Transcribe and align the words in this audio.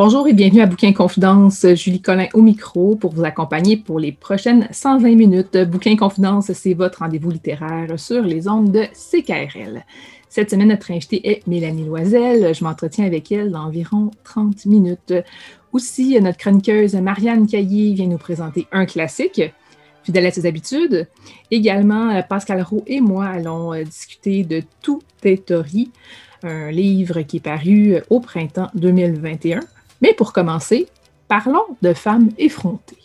Bonjour 0.00 0.28
et 0.28 0.32
bienvenue 0.32 0.60
à 0.60 0.66
Bouquin 0.66 0.92
Confidence. 0.92 1.66
Julie 1.74 2.00
Collin 2.00 2.28
au 2.32 2.40
micro 2.40 2.94
pour 2.94 3.12
vous 3.12 3.24
accompagner 3.24 3.76
pour 3.76 3.98
les 3.98 4.12
prochaines 4.12 4.68
120 4.70 5.16
minutes. 5.16 5.58
Bouquin 5.68 5.96
Confidence, 5.96 6.52
c'est 6.52 6.74
votre 6.74 7.00
rendez-vous 7.00 7.32
littéraire 7.32 7.98
sur 7.98 8.22
les 8.22 8.46
ondes 8.46 8.70
de 8.70 8.84
CKRL. 8.92 9.84
Cette 10.28 10.50
semaine, 10.50 10.68
notre 10.68 10.92
invitée 10.92 11.28
est 11.28 11.44
Mélanie 11.48 11.84
Loisel. 11.84 12.54
Je 12.54 12.62
m'entretiens 12.62 13.06
avec 13.06 13.32
elle 13.32 13.50
d'environ 13.50 14.12
30 14.22 14.66
minutes. 14.66 15.14
Aussi, 15.72 16.16
notre 16.20 16.38
chroniqueuse 16.38 16.94
Marianne 16.94 17.48
Caillé 17.48 17.92
vient 17.94 18.06
nous 18.06 18.18
présenter 18.18 18.68
un 18.70 18.86
classique, 18.86 19.42
fidèle 20.04 20.26
à 20.26 20.30
ses 20.30 20.46
habitudes. 20.46 21.08
Également, 21.50 22.22
Pascal 22.22 22.62
Roux 22.62 22.84
et 22.86 23.00
moi 23.00 23.26
allons 23.26 23.74
euh, 23.74 23.82
discuter 23.82 24.44
de 24.44 24.62
Tout 24.80 25.02
est 25.24 25.52
un 26.44 26.70
livre 26.70 27.22
qui 27.22 27.38
est 27.38 27.40
paru 27.40 27.96
au 28.10 28.20
printemps 28.20 28.70
2021. 28.76 29.58
Mais 30.00 30.14
pour 30.14 30.32
commencer, 30.32 30.86
parlons 31.26 31.76
de 31.82 31.92
femmes 31.92 32.30
effrontées. 32.38 32.96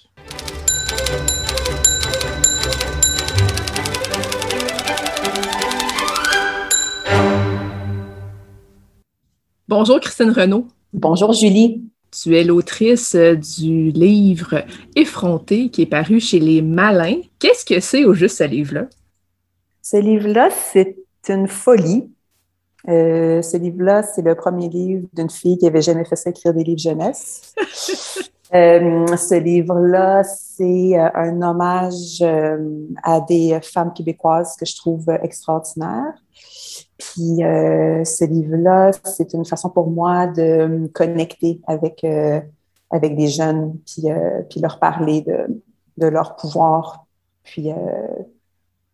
Bonjour 9.67 9.99
Christine 9.99 10.29
Renaud. 10.29 10.67
Bonjour 10.93 11.33
Julie. 11.33 11.81
Tu 12.11 12.37
es 12.37 12.43
l'autrice 12.43 13.15
du 13.15 13.89
livre 13.89 14.63
Effronté 14.95 15.69
qui 15.69 15.81
est 15.81 15.87
paru 15.87 16.19
chez 16.19 16.39
Les 16.39 16.61
Malins. 16.61 17.21
Qu'est-ce 17.39 17.65
que 17.65 17.79
c'est 17.79 18.05
au 18.05 18.13
juste 18.13 18.37
ce 18.37 18.43
livre-là? 18.43 18.87
Ce 19.81 19.97
livre-là, 19.97 20.51
c'est 20.51 20.95
une 21.27 21.47
folie. 21.47 22.12
Euh, 22.89 23.41
ce 23.41 23.55
livre-là, 23.57 24.03
c'est 24.03 24.21
le 24.21 24.35
premier 24.35 24.67
livre 24.67 25.07
d'une 25.13 25.29
fille 25.29 25.57
qui 25.57 25.67
avait 25.67 25.81
jamais 25.81 26.03
fait 26.03 26.15
ça 26.15 26.29
écrire 26.29 26.53
des 26.53 26.63
livres 26.63 26.79
jeunesse. 26.79 27.55
euh, 28.53 29.15
ce 29.15 29.35
livre-là, 29.35 30.23
c'est 30.23 30.99
euh, 30.99 31.09
un 31.13 31.41
hommage 31.41 32.21
euh, 32.21 32.85
à 33.01 33.21
des 33.21 33.57
femmes 33.61 33.93
québécoises 33.93 34.57
que 34.57 34.65
je 34.65 34.75
trouve 34.75 35.05
extraordinaires. 35.21 36.13
Puis 36.97 37.39
ce 37.39 38.25
livre-là, 38.25 38.91
c'est 39.03 39.33
une 39.33 39.43
façon 39.43 39.69
pour 39.69 39.89
moi 39.89 40.27
de 40.27 40.67
me 40.67 40.87
connecter 40.87 41.59
avec 41.67 42.05
avec 42.89 43.17
des 43.17 43.27
jeunes, 43.27 43.77
puis, 43.85 44.03
puis 44.49 44.61
leur 44.61 44.79
parler 44.79 45.21
de, 45.21 45.61
de 45.97 46.07
leur 46.07 46.37
pouvoir, 46.37 47.05
puis 47.43 47.71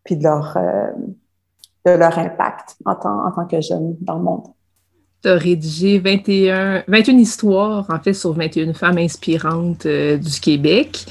puis 0.03 0.17
de 0.17 0.23
leur 0.23 0.57
de 1.93 1.99
leur 1.99 2.17
impact 2.17 2.77
en 2.85 2.95
tant, 2.95 3.25
en 3.25 3.31
tant 3.31 3.45
que 3.45 3.61
jeune 3.61 3.95
dans 4.01 4.15
le 4.15 4.23
monde. 4.23 4.43
Tu 5.21 5.29
as 5.29 5.35
rédigé 5.35 5.99
21, 5.99 6.83
21 6.87 7.17
histoires, 7.17 7.85
en 7.89 7.99
fait, 7.99 8.13
sur 8.13 8.33
21 8.33 8.73
femmes 8.73 8.99
inspirantes 8.99 9.85
euh, 9.85 10.17
du 10.17 10.39
Québec. 10.39 11.05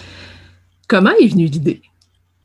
Comment 0.89 1.11
est 1.21 1.27
venue 1.27 1.45
l'idée? 1.45 1.83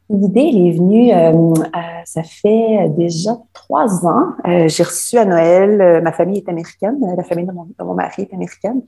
L'idée, 0.09 0.49
elle 0.53 0.67
est 0.67 0.77
venue, 0.77 1.13
euh, 1.13 1.53
euh, 1.63 1.79
ça 2.03 2.23
fait 2.23 2.89
déjà 2.97 3.37
trois 3.53 4.05
ans. 4.05 4.33
J'ai 4.67 4.83
reçu 4.83 5.17
à 5.17 5.23
Noël, 5.23 6.01
ma 6.03 6.11
famille 6.11 6.39
est 6.39 6.49
américaine, 6.49 6.99
la 7.15 7.23
famille 7.23 7.45
de 7.45 7.53
mon, 7.53 7.63
de 7.63 7.83
mon 7.83 7.93
mari 7.93 8.23
est 8.23 8.33
américaine. 8.33 8.81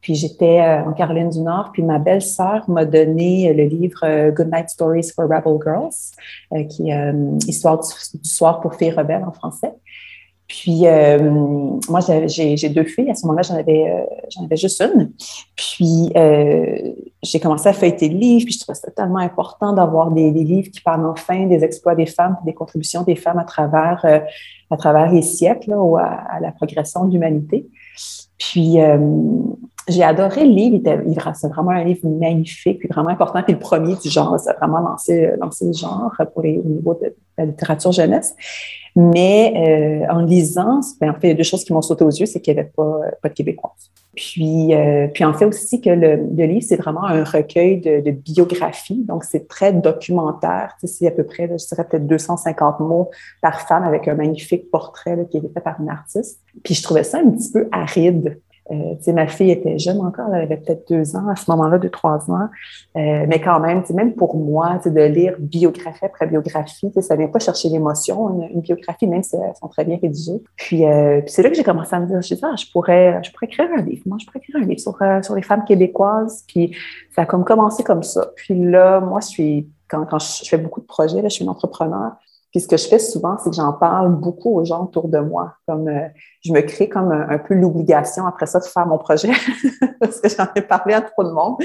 Puis 0.00 0.14
j'étais 0.14 0.60
euh, 0.60 0.84
en 0.84 0.92
Caroline 0.92 1.28
du 1.28 1.40
Nord, 1.40 1.70
puis 1.72 1.82
ma 1.82 1.98
belle-sœur 1.98 2.68
m'a 2.68 2.84
donné 2.84 3.50
euh, 3.50 3.52
le 3.52 3.64
livre 3.64 4.00
euh, 4.04 4.30
Good 4.30 4.50
Night 4.50 4.70
Stories 4.70 5.10
for 5.14 5.24
Rebel 5.24 5.58
Girls, 5.62 6.66
qui 6.68 6.90
est 6.90 7.14
Histoire 7.46 7.80
du, 7.80 7.88
soir 8.28 8.60
pour 8.60 8.74
filles 8.74 8.92
rebelles 8.92 9.24
en 9.24 9.32
français. 9.32 9.72
Puis 10.48 10.82
moi, 11.88 12.00
j'ai 12.26 12.68
deux 12.70 12.82
filles. 12.82 13.10
À 13.10 13.14
ce 13.14 13.24
moment-là, 13.26 13.42
j'en 13.42 13.54
avais, 13.54 14.04
j'en 14.30 14.44
avais 14.44 14.56
juste 14.56 14.82
une. 14.82 15.12
Puis 15.54 16.10
j'ai 17.22 17.38
commencé 17.38 17.68
à 17.68 17.72
feuilleter 17.72 18.08
le 18.08 18.18
livre, 18.18 18.46
puis 18.46 18.54
je 18.54 18.58
trouvais 18.58 18.76
ça 18.76 18.90
tellement 18.90 19.18
important 19.18 19.72
d'avoir 19.72 20.10
des, 20.10 20.32
livres 20.32 20.70
qui 20.72 20.80
parlent 20.80 21.06
enfin 21.06 21.46
des 21.46 21.62
exploits 21.62 21.94
des 21.94 22.06
femmes, 22.06 22.36
des 22.44 22.54
contributions 22.54 23.04
des 23.04 23.14
femmes 23.14 23.38
à 23.38 23.44
travers, 23.44 24.04
à 24.70 24.76
travers 24.76 25.12
les 25.12 25.22
siècles 25.22 25.72
ou 25.72 25.96
à, 25.96 26.06
à, 26.06 26.40
la 26.40 26.50
progression 26.50 27.04
de 27.04 27.12
l'humanité. 27.12 27.68
Puis 28.40 28.78
j'ai 29.88 30.02
adoré 30.02 30.44
le 30.44 30.52
livre. 30.52 30.80
C'est 31.34 31.48
vraiment 31.48 31.70
un 31.70 31.84
livre 31.84 32.08
magnifique, 32.08 32.80
vraiment 32.92 33.10
important. 33.10 33.42
Puis 33.42 33.52
le 33.52 33.58
premier 33.58 33.94
du 33.96 34.08
genre, 34.08 34.38
ça 34.38 34.52
a 34.52 34.54
vraiment 34.54 34.80
lancé, 34.80 35.30
lancé 35.40 35.66
le 35.66 35.72
genre 35.72 36.12
pour 36.32 36.42
les, 36.42 36.58
au 36.58 36.68
niveau 36.68 36.94
de, 36.94 37.14
la 37.38 37.46
littérature 37.46 37.92
jeunesse. 37.92 38.34
Mais 38.96 40.04
euh, 40.08 40.12
en 40.12 40.20
lisant, 40.20 40.80
ben, 41.00 41.10
en 41.10 41.14
fait, 41.14 41.28
il 41.28 41.28
y 41.28 41.32
a 41.32 41.34
deux 41.34 41.42
choses 41.42 41.64
qui 41.64 41.72
m'ont 41.72 41.82
sauté 41.82 42.04
aux 42.04 42.10
yeux, 42.10 42.26
c'est 42.26 42.40
qu'il 42.40 42.54
n'y 42.54 42.60
avait 42.60 42.70
pas, 42.74 43.00
pas 43.22 43.28
de 43.28 43.34
québécoise. 43.34 43.90
Puis, 44.16 44.74
euh, 44.74 45.06
puis 45.06 45.24
en 45.24 45.32
fait 45.32 45.44
aussi 45.44 45.80
que 45.80 45.90
le, 45.90 46.16
le 46.16 46.44
livre, 46.44 46.64
c'est 46.66 46.76
vraiment 46.76 47.04
un 47.04 47.22
recueil 47.22 47.80
de, 47.80 48.00
de 48.00 48.10
biographies. 48.10 49.04
Donc, 49.06 49.24
c'est 49.24 49.46
très 49.46 49.72
documentaire. 49.72 50.76
Tu 50.80 50.86
sais, 50.86 50.94
c'est 50.94 51.06
à 51.06 51.10
peu 51.12 51.24
près, 51.24 51.48
je 51.48 51.66
dirais 51.66 51.86
peut-être 51.88 52.06
250 52.06 52.80
mots 52.80 53.10
par 53.40 53.60
femme 53.68 53.84
avec 53.84 54.08
un 54.08 54.14
magnifique 54.14 54.70
portrait 54.70 55.16
là, 55.16 55.24
qui 55.24 55.36
est 55.36 55.40
fait 55.40 55.60
par 55.60 55.80
une 55.80 55.88
artiste. 55.88 56.40
Puis 56.64 56.74
je 56.74 56.82
trouvais 56.82 57.04
ça 57.04 57.18
un 57.18 57.30
petit 57.30 57.52
peu 57.52 57.68
aride 57.70 58.40
euh, 58.70 59.12
ma 59.12 59.26
fille 59.26 59.50
était 59.50 59.78
jeune 59.78 60.00
encore, 60.00 60.28
elle 60.32 60.42
avait 60.42 60.56
peut-être 60.56 60.88
deux 60.88 61.16
ans 61.16 61.28
à 61.28 61.36
ce 61.36 61.50
moment-là, 61.50 61.78
deux, 61.78 61.90
trois 61.90 62.30
ans. 62.30 62.48
Euh, 62.96 63.24
mais 63.26 63.40
quand 63.40 63.58
même, 63.60 63.82
même 63.94 64.14
pour 64.14 64.36
moi, 64.36 64.78
de 64.84 65.00
lire 65.02 65.34
biographie 65.38 66.04
après 66.04 66.26
biographie, 66.26 66.90
ça 67.00 67.14
ne 67.14 67.20
vient 67.20 67.28
pas 67.28 67.38
chercher 67.38 67.68
l'émotion, 67.68 68.48
une, 68.48 68.60
biographie, 68.60 69.06
même 69.06 69.22
si 69.22 69.36
elles 69.36 69.56
sont 69.56 69.68
très 69.68 69.84
bien 69.84 69.98
rédigées. 70.00 70.42
Puis, 70.56 70.86
euh, 70.86 71.20
c'est 71.26 71.42
là 71.42 71.50
que 71.50 71.56
j'ai 71.56 71.64
commencé 71.64 71.94
à 71.94 72.00
me 72.00 72.06
dire, 72.06 72.22
je, 72.22 72.34
ah, 72.42 72.54
je, 72.56 72.66
pourrais, 72.72 73.20
je 73.24 73.32
pourrais 73.32 73.46
écrire 73.46 73.68
un 73.76 73.82
livre. 73.82 74.02
Moi, 74.06 74.18
je 74.20 74.26
pourrais 74.26 74.38
écrire 74.38 74.56
un 74.56 74.66
livre 74.66 74.80
sur, 74.80 74.96
sur 75.22 75.34
les 75.34 75.42
femmes 75.42 75.64
québécoises. 75.64 76.44
Puis 76.46 76.76
ça 77.14 77.22
a 77.22 77.26
comme 77.26 77.44
commencé 77.44 77.82
comme 77.82 78.02
ça. 78.02 78.30
Puis 78.36 78.54
là, 78.54 79.00
moi, 79.00 79.20
je 79.20 79.26
suis, 79.26 79.68
quand, 79.88 80.06
quand 80.06 80.18
je 80.18 80.48
fais 80.48 80.58
beaucoup 80.58 80.80
de 80.80 80.86
projets, 80.86 81.22
là, 81.22 81.28
je 81.28 81.34
suis 81.34 81.44
une 81.44 81.50
entrepreneur. 81.50 82.12
Puis 82.50 82.60
ce 82.60 82.68
que 82.68 82.76
je 82.76 82.88
fais 82.88 82.98
souvent, 82.98 83.36
c'est 83.38 83.50
que 83.50 83.56
j'en 83.56 83.72
parle 83.72 84.14
beaucoup 84.16 84.58
aux 84.58 84.64
gens 84.64 84.84
autour 84.84 85.08
de 85.08 85.18
moi. 85.18 85.54
Comme 85.66 85.88
euh, 85.88 86.08
je 86.44 86.52
me 86.52 86.60
crée 86.62 86.88
comme 86.88 87.12
un, 87.12 87.38
peu 87.38 87.54
l'obligation 87.54 88.26
après 88.26 88.46
ça 88.46 88.58
de 88.58 88.64
faire 88.64 88.86
mon 88.86 88.98
projet 88.98 89.30
parce 90.00 90.20
que 90.20 90.28
j'en 90.28 90.46
ai 90.56 90.62
parlé 90.62 90.94
à 90.94 91.00
trop 91.00 91.22
de 91.22 91.30
monde. 91.30 91.56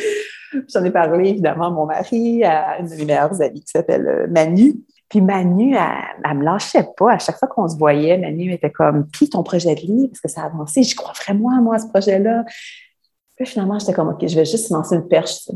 J'en 0.71 0.83
ai 0.83 0.91
parlé 0.91 1.29
évidemment 1.29 1.67
à 1.67 1.69
mon 1.71 1.85
mari, 1.85 2.43
à 2.43 2.79
une 2.79 2.87
de 2.87 2.95
mes 2.95 3.05
meilleures 3.05 3.41
amies 3.41 3.61
qui 3.61 3.71
s'appelle 3.71 4.07
euh, 4.07 4.27
Manu. 4.29 4.75
Puis 5.09 5.21
Manu, 5.21 5.75
elle, 5.75 5.81
elle, 6.23 6.37
me 6.37 6.43
lâchait 6.43 6.87
pas. 6.95 7.13
À 7.13 7.19
chaque 7.19 7.37
fois 7.37 7.47
qu'on 7.47 7.67
se 7.67 7.77
voyait, 7.77 8.17
Manu 8.17 8.53
était 8.53 8.71
comme 8.71 9.07
Puis 9.07 9.29
ton 9.29 9.41
projet 9.41 9.73
de 9.73 9.81
livre, 9.81 10.09
parce 10.09 10.21
que 10.21 10.27
ça 10.27 10.43
a 10.43 10.45
avancé, 10.45 10.83
j'y 10.83 10.95
crois 10.95 11.13
vraiment 11.13 11.49
moi 11.61 11.75
à 11.75 11.79
ce 11.79 11.87
projet-là. 11.87 12.43
Puis 13.35 13.45
finalement, 13.45 13.79
j'étais 13.79 13.93
comme 13.93 14.09
OK, 14.09 14.25
je 14.25 14.35
vais 14.35 14.45
juste 14.45 14.69
lancer 14.69 14.95
une 14.95 15.07
perche. 15.07 15.49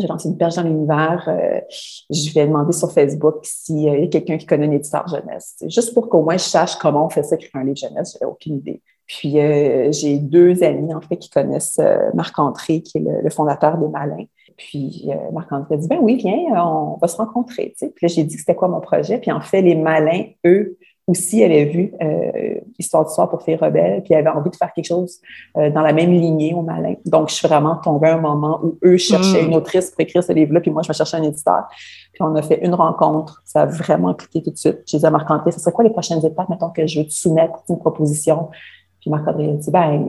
J'ai 0.00 0.06
lancé 0.06 0.28
une 0.28 0.36
perche 0.36 0.54
dans 0.54 0.62
l'univers. 0.62 1.24
Euh, 1.26 1.60
je 2.08 2.32
vais 2.32 2.46
demander 2.46 2.72
sur 2.72 2.92
Facebook 2.92 3.38
s'il 3.42 3.80
y 3.80 3.88
a 3.88 4.06
quelqu'un 4.06 4.38
qui 4.38 4.46
connaît 4.46 4.66
une 4.66 4.74
éditeur 4.74 5.08
jeunesse. 5.08 5.56
Juste 5.66 5.92
pour 5.92 6.08
qu'au 6.08 6.22
moins 6.22 6.36
je 6.36 6.44
sache 6.44 6.76
comment 6.76 7.06
on 7.06 7.08
fait 7.08 7.24
ça, 7.24 7.34
écrire 7.34 7.50
un 7.56 7.64
livre 7.64 7.78
jeunesse. 7.78 8.12
J'avais 8.12 8.30
aucune 8.30 8.58
idée. 8.58 8.80
Puis 9.08 9.40
euh, 9.40 9.90
j'ai 9.90 10.18
deux 10.18 10.62
amis, 10.62 10.94
en 10.94 11.00
fait, 11.00 11.16
qui 11.16 11.30
connaissent 11.30 11.80
euh, 11.80 12.10
Marc 12.14 12.38
André, 12.38 12.82
qui 12.82 12.98
est 12.98 13.04
le, 13.22 13.30
fondateur 13.30 13.76
des 13.78 13.88
Malins. 13.88 14.26
Puis 14.56 15.08
Marc-André 15.32 15.76
a 15.76 15.78
dit, 15.78 15.86
ben 15.86 15.98
oui, 16.00 16.16
viens, 16.16 16.64
on 16.64 16.98
va 17.00 17.06
se 17.06 17.16
rencontrer. 17.16 17.76
Puis 17.78 17.90
là, 18.02 18.08
j'ai 18.08 18.24
dit 18.24 18.34
que 18.34 18.40
c'était 18.40 18.56
quoi 18.56 18.66
mon 18.66 18.80
projet. 18.80 19.18
Puis 19.18 19.30
en 19.30 19.40
fait, 19.40 19.62
les 19.62 19.76
malins, 19.76 20.24
eux, 20.44 20.76
aussi 21.08 21.42
avait 21.42 21.64
vu 21.64 21.92
euh, 22.00 22.60
Histoire 22.78 23.04
du 23.04 23.12
soir 23.12 23.28
pour 23.28 23.42
faire 23.42 23.58
rebelle, 23.58 24.02
puis 24.04 24.14
avait 24.14 24.28
envie 24.28 24.50
de 24.50 24.56
faire 24.56 24.72
quelque 24.72 24.86
chose 24.86 25.18
euh, 25.56 25.70
dans 25.70 25.80
la 25.80 25.92
même 25.92 26.12
lignée 26.12 26.54
au 26.54 26.62
malin. 26.62 26.94
Donc, 27.06 27.30
je 27.30 27.34
suis 27.34 27.48
vraiment 27.48 27.76
tombée 27.76 28.08
à 28.08 28.14
un 28.14 28.20
moment 28.20 28.60
où 28.62 28.78
eux 28.84 28.98
cherchaient 28.98 29.42
une 29.42 29.50
mm. 29.50 29.54
autrice 29.54 29.90
pour 29.90 30.00
écrire 30.00 30.22
ce 30.22 30.32
livre-là, 30.32 30.60
puis 30.60 30.70
moi, 30.70 30.82
je 30.82 30.90
me 30.90 30.94
cherchais 30.94 31.16
un 31.16 31.22
éditeur. 31.24 31.64
Puis 32.12 32.22
on 32.22 32.34
a 32.36 32.42
fait 32.42 32.64
une 32.64 32.74
rencontre, 32.74 33.42
ça 33.44 33.62
a 33.62 33.66
vraiment 33.66 34.14
cliqué 34.14 34.42
tout 34.42 34.50
de 34.50 34.56
suite. 34.56 34.78
J'ai 34.86 34.98
dit 34.98 35.06
à 35.06 35.10
Marc-André, 35.10 35.50
ce 35.50 35.58
serait 35.58 35.72
quoi 35.72 35.82
les 35.82 35.90
prochaines 35.90 36.24
étapes, 36.24 36.48
mettons 36.48 36.70
que 36.70 36.86
je 36.86 37.00
veux 37.00 37.06
te 37.06 37.12
soumettre 37.12 37.58
une 37.68 37.78
proposition? 37.78 38.50
Puis 39.00 39.10
Marc-André 39.10 39.50
a 39.50 39.54
dit, 39.54 39.70
ben, 39.70 40.06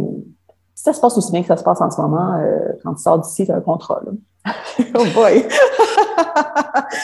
si 0.75 0.83
ça 0.83 0.93
se 0.93 1.01
passe 1.01 1.17
aussi 1.17 1.31
bien 1.31 1.41
que 1.41 1.47
ça 1.47 1.57
se 1.57 1.63
passe 1.63 1.81
en 1.81 1.89
ce 1.89 1.99
moment, 1.99 2.35
euh, 2.35 2.73
quand 2.83 2.93
tu 2.93 3.01
sors 3.01 3.19
d'ici, 3.19 3.49
as 3.49 3.55
un 3.55 3.61
contrat. 3.61 4.01
Là. 4.05 4.11
oh 4.95 5.05
boy! 5.13 5.45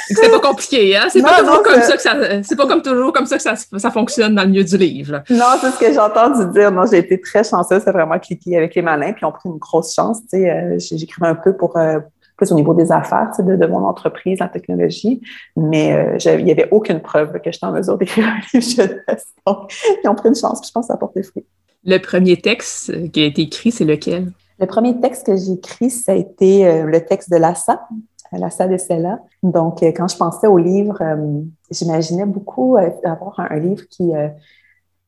C'est 0.08 0.30
pas 0.30 0.40
compliqué, 0.40 0.96
hein? 0.96 1.08
C'est 1.10 1.22
pas, 1.22 1.40
toujours 1.40 1.64
comme 1.64 1.82
ça 1.82 1.96
que 1.96 2.02
ça, 2.02 2.16
c'est 2.44 2.56
pas 2.56 2.68
comme 2.68 2.82
toujours 2.82 3.14
comme 3.14 3.26
ça 3.26 3.38
que 3.38 3.44
ça, 3.44 3.56
ça 3.56 3.92
fonctionne 3.92 4.36
dans 4.36 4.44
le 4.44 4.50
milieu 4.50 4.64
du 4.64 4.78
livre. 4.78 5.24
Non, 5.30 5.46
c'est 5.60 5.72
ce 5.72 5.80
que 5.80 5.92
j'ai 5.92 6.00
entendu 6.00 6.52
dire. 6.52 6.72
Non, 6.72 6.86
j'ai 6.90 7.00
été 7.00 7.20
très 7.20 7.44
chanceuse. 7.44 7.82
C'est 7.84 7.92
vraiment 7.92 8.20
cliqué 8.20 8.58
avec 8.58 8.76
les 8.76 8.82
malins, 8.82 9.14
puis 9.14 9.26
on 9.26 9.32
pris 9.32 9.50
une 9.50 9.58
grosse 9.58 9.94
chance. 9.94 10.22
Tu 10.22 10.40
sais, 10.40 10.50
euh, 10.50 10.78
j'écrivais 10.80 11.28
un 11.28 11.36
peu 11.36 11.56
pour 11.56 11.78
euh, 11.78 12.00
plus 12.38 12.52
au 12.52 12.56
niveau 12.56 12.74
des 12.74 12.92
affaires, 12.92 13.30
tu 13.36 13.44
sais, 13.44 13.58
de, 13.58 13.66
mon 13.68 13.86
entreprise 13.86 14.42
en 14.42 14.48
technologie, 14.48 15.22
mais 15.56 15.94
euh, 15.94 16.38
il 16.38 16.46
n'y 16.46 16.52
avait 16.52 16.68
aucune 16.72 17.00
preuve 17.00 17.40
que 17.40 17.52
j'étais 17.52 17.66
en 17.66 17.72
mesure 17.72 17.98
d'écrire 17.98 18.28
un 18.28 18.40
livre 18.54 18.70
jeunesse. 18.70 19.28
Donc, 19.48 19.74
ils 20.04 20.08
ont 20.08 20.16
pris 20.16 20.30
une 20.30 20.36
chance, 20.36 20.60
puis 20.62 20.68
je 20.68 20.72
pense 20.74 20.86
que 20.86 20.88
ça 20.88 20.94
a 20.94 20.98
porté 20.98 21.24
fruit. 21.24 21.46
Le 21.84 21.98
premier 22.00 22.38
texte 22.38 23.12
qui 23.12 23.22
a 23.22 23.26
été 23.26 23.44
écrit, 23.44 23.72
c'est 23.72 23.86
lequel? 23.86 24.32
Le 24.60 24.66
premier 24.68 25.00
texte 25.00 25.26
que 25.26 25.36
j'ai 25.36 25.54
écrit, 25.54 25.90
ça 25.90 26.14
a 26.14 26.16
été 26.16 26.66
euh, 26.66 26.86
le 26.86 27.06
texte 27.06 27.30
de 27.30 27.36
Lassa, 27.36 27.88
Lassa 28.32 28.68
de 28.68 28.78
Sella. 28.78 29.20
Donc, 29.44 29.84
euh, 29.84 29.92
quand 29.96 30.08
je 30.08 30.18
pensais 30.18 30.48
au 30.48 30.58
livre, 30.58 31.02
euh, 31.02 31.42
j'imaginais 31.72 32.26
beaucoup 32.26 32.78
avoir 33.04 33.40
un, 33.40 33.60
livre 33.60 33.84
qui, 33.90 34.12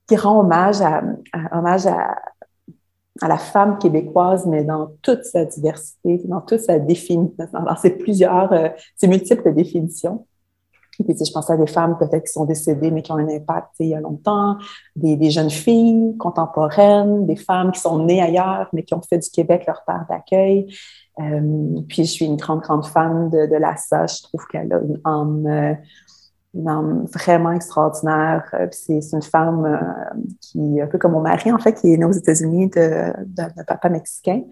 qui 0.07 0.15
rend 0.15 0.39
hommage 0.39 0.81
à, 0.81 1.03
hommage 1.51 1.85
à, 1.87 2.15
à, 3.21 3.27
la 3.27 3.37
femme 3.37 3.77
québécoise, 3.77 4.45
mais 4.45 4.63
dans 4.63 4.91
toute 5.01 5.23
sa 5.23 5.45
diversité, 5.45 6.21
dans 6.25 6.41
toute 6.41 6.61
sa 6.61 6.79
définition, 6.79 7.47
dans 7.53 7.75
ses 7.75 7.91
plusieurs, 7.91 8.53
ses 8.95 9.07
multiples 9.07 9.53
définitions. 9.53 10.25
Puis, 11.05 11.15
je 11.23 11.31
pensais 11.31 11.53
à 11.53 11.57
des 11.57 11.67
femmes 11.67 11.97
peut-être 11.97 12.25
qui 12.25 12.31
sont 12.31 12.45
décédées, 12.45 12.89
mais 12.89 13.01
qui 13.01 13.11
ont 13.11 13.17
un 13.17 13.29
impact 13.29 13.67
il 13.79 13.89
y 13.89 13.95
a 13.95 13.99
longtemps, 13.99 14.57
des, 14.95 15.15
des, 15.15 15.29
jeunes 15.29 15.49
filles 15.49 16.15
contemporaines, 16.17 17.25
des 17.27 17.35
femmes 17.35 17.71
qui 17.71 17.79
sont 17.79 18.03
nées 18.03 18.21
ailleurs, 18.21 18.67
mais 18.73 18.83
qui 18.83 18.95
ont 18.95 19.01
fait 19.01 19.19
du 19.19 19.29
Québec 19.29 19.65
leur 19.67 19.83
terre 19.85 20.05
d'accueil. 20.09 20.73
Euh, 21.19 21.81
puis 21.87 22.05
je 22.05 22.11
suis 22.11 22.25
une 22.25 22.37
grande, 22.37 22.61
grande 22.61 22.85
fan 22.85 23.29
de, 23.29 23.47
de 23.47 23.55
Lassa. 23.55 24.05
Je 24.05 24.21
trouve 24.23 24.45
qu'elle 24.47 24.71
a 24.71 24.79
une 24.79 24.99
âme, 25.03 25.47
euh, 25.47 27.05
vraiment 27.13 27.51
extraordinaire. 27.51 28.49
Euh, 28.53 28.67
c'est 28.71 28.99
une 29.13 29.21
femme 29.21 29.79
qui, 30.41 30.81
un 30.81 30.87
peu 30.87 30.97
comme 30.97 31.13
mon 31.13 31.21
mari, 31.21 31.51
en 31.51 31.59
fait, 31.59 31.73
qui 31.73 31.93
est 31.93 31.97
née 31.97 32.05
aux 32.05 32.11
États-Unis 32.11 32.69
de, 32.69 33.13
de, 33.25 33.63
papa 33.65 33.89
mexicain, 33.89 34.43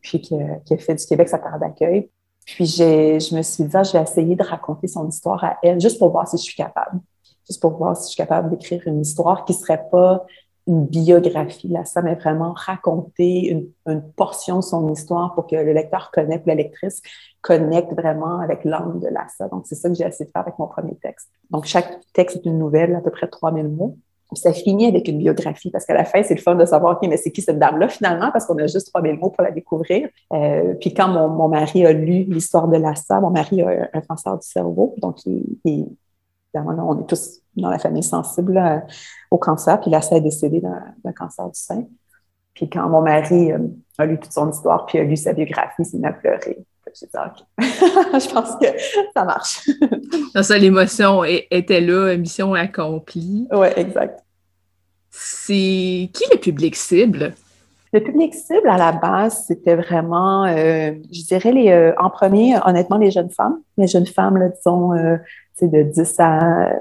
puis 0.00 0.20
qui, 0.20 0.36
qui 0.64 0.74
a 0.74 0.78
fait 0.78 0.94
du 0.94 1.04
Québec 1.04 1.28
sa 1.28 1.38
terre 1.38 1.58
d'accueil. 1.58 2.10
Puis 2.46 2.64
je 2.66 3.36
me 3.36 3.42
suis 3.42 3.64
dit, 3.64 3.76
ah, 3.76 3.82
je 3.82 3.92
vais 3.92 4.02
essayer 4.02 4.34
de 4.34 4.42
raconter 4.42 4.88
son 4.88 5.06
histoire 5.08 5.44
à 5.44 5.58
elle, 5.62 5.80
juste 5.80 5.98
pour 5.98 6.10
voir 6.10 6.26
si 6.26 6.38
je 6.38 6.42
suis 6.42 6.56
capable. 6.56 7.00
Juste 7.46 7.60
pour 7.60 7.76
voir 7.76 7.96
si 7.96 8.04
je 8.04 8.08
suis 8.08 8.16
capable 8.16 8.50
d'écrire 8.50 8.82
une 8.86 9.02
histoire 9.02 9.44
qui 9.44 9.52
ne 9.52 9.58
serait 9.58 9.84
pas 9.90 10.24
une 10.68 10.86
biographie. 10.86 11.68
Là, 11.68 11.84
ça 11.84 12.02
mais 12.02 12.14
vraiment 12.14 12.52
raconter 12.52 13.48
une, 13.86 14.02
portion 14.16 14.56
de 14.56 14.62
son 14.62 14.92
histoire 14.92 15.34
pour 15.34 15.46
que 15.46 15.56
le 15.56 15.72
lecteur 15.72 16.10
connecte, 16.12 16.46
la 16.46 16.54
lectrice 16.54 17.02
connecte 17.40 17.92
vraiment 17.94 18.38
avec 18.40 18.64
l'âme 18.64 19.00
de 19.00 19.08
Lassa. 19.08 19.48
Donc, 19.48 19.66
c'est 19.66 19.74
ça 19.74 19.88
que 19.88 19.94
j'ai 19.94 20.04
essayé 20.04 20.26
de 20.26 20.30
faire 20.30 20.42
avec 20.42 20.58
mon 20.58 20.66
premier 20.66 20.94
texte. 20.96 21.30
Donc, 21.50 21.64
chaque 21.64 21.98
texte 22.12 22.36
est 22.36 22.46
une 22.46 22.58
nouvelle, 22.58 22.94
à 22.94 23.00
peu 23.00 23.10
près 23.10 23.26
3000 23.26 23.68
mots 23.68 23.96
ça 24.34 24.52
finit 24.52 24.86
avec 24.86 25.08
une 25.08 25.18
biographie 25.18 25.70
parce 25.70 25.86
qu'à 25.86 25.94
la 25.94 26.04
fin, 26.04 26.22
c'est 26.22 26.34
le 26.34 26.40
fun 26.40 26.54
de 26.54 26.64
savoir, 26.64 26.96
OK, 26.96 27.08
mais 27.08 27.16
c'est 27.16 27.30
qui 27.30 27.40
cette 27.40 27.58
dame-là 27.58 27.88
finalement 27.88 28.30
parce 28.30 28.44
qu'on 28.44 28.58
a 28.58 28.66
juste 28.66 28.90
3000 28.92 29.18
mots 29.18 29.30
pour 29.30 29.42
la 29.42 29.50
découvrir. 29.50 30.08
Euh, 30.34 30.74
puis 30.74 30.92
quand 30.92 31.08
mon, 31.08 31.28
mon, 31.28 31.48
mari 31.48 31.86
a 31.86 31.92
lu 31.92 32.24
l'histoire 32.24 32.68
de 32.68 32.76
Lassa, 32.76 33.20
mon 33.20 33.30
mari 33.30 33.62
a 33.62 33.88
un, 33.92 34.00
cancer 34.02 34.36
du 34.38 34.46
cerveau, 34.46 34.94
donc 34.98 35.24
il, 35.24 35.58
il, 35.64 35.86
on 36.54 37.00
est 37.00 37.06
tous 37.06 37.40
dans 37.60 37.70
la 37.70 37.78
famille 37.78 38.02
sensible 38.02 38.60
au 39.30 39.38
cancer, 39.38 39.80
puis 39.80 39.90
Lassa 39.90 40.16
est 40.16 40.20
décédé 40.20 40.60
d'un 40.60 41.12
cancer 41.12 41.46
du 41.46 41.58
sein. 41.58 41.84
Puis 42.54 42.68
quand 42.68 42.88
mon 42.88 43.02
mari 43.02 43.52
euh, 43.52 43.58
a 43.98 44.06
lu 44.06 44.18
toute 44.18 44.32
son 44.32 44.50
histoire, 44.50 44.86
puis 44.86 44.98
a 44.98 45.04
lu 45.04 45.16
sa 45.16 45.32
biographie, 45.32 45.82
il 45.92 46.00
m'a 46.00 46.12
pleuré. 46.12 46.58
je 47.00 48.32
pense 48.32 48.56
que 48.56 48.66
ça 49.14 49.24
marche. 49.24 49.68
ça, 50.42 50.58
l'émotion 50.58 51.22
était 51.24 51.80
là, 51.80 52.16
mission 52.16 52.54
accomplie. 52.54 53.46
Oui, 53.52 53.68
exact. 53.76 54.24
C'est 55.10 56.10
qui 56.12 56.24
le 56.32 56.38
public 56.38 56.76
cible? 56.76 57.34
Le 57.92 58.00
public 58.00 58.34
cible, 58.34 58.68
à 58.68 58.76
la 58.76 58.92
base, 58.92 59.44
c'était 59.46 59.74
vraiment, 59.74 60.44
euh, 60.44 60.92
je 61.10 61.22
dirais, 61.24 61.52
les, 61.52 61.70
euh, 61.70 61.92
en 61.98 62.10
premier, 62.10 62.56
honnêtement, 62.64 62.98
les 62.98 63.10
jeunes 63.10 63.30
femmes. 63.30 63.60
Les 63.78 63.86
jeunes 63.86 64.06
femmes, 64.06 64.36
là, 64.36 64.48
disons, 64.48 64.92
euh, 64.92 65.16
de 65.62 65.82
10 65.82 66.14
à 66.18 66.72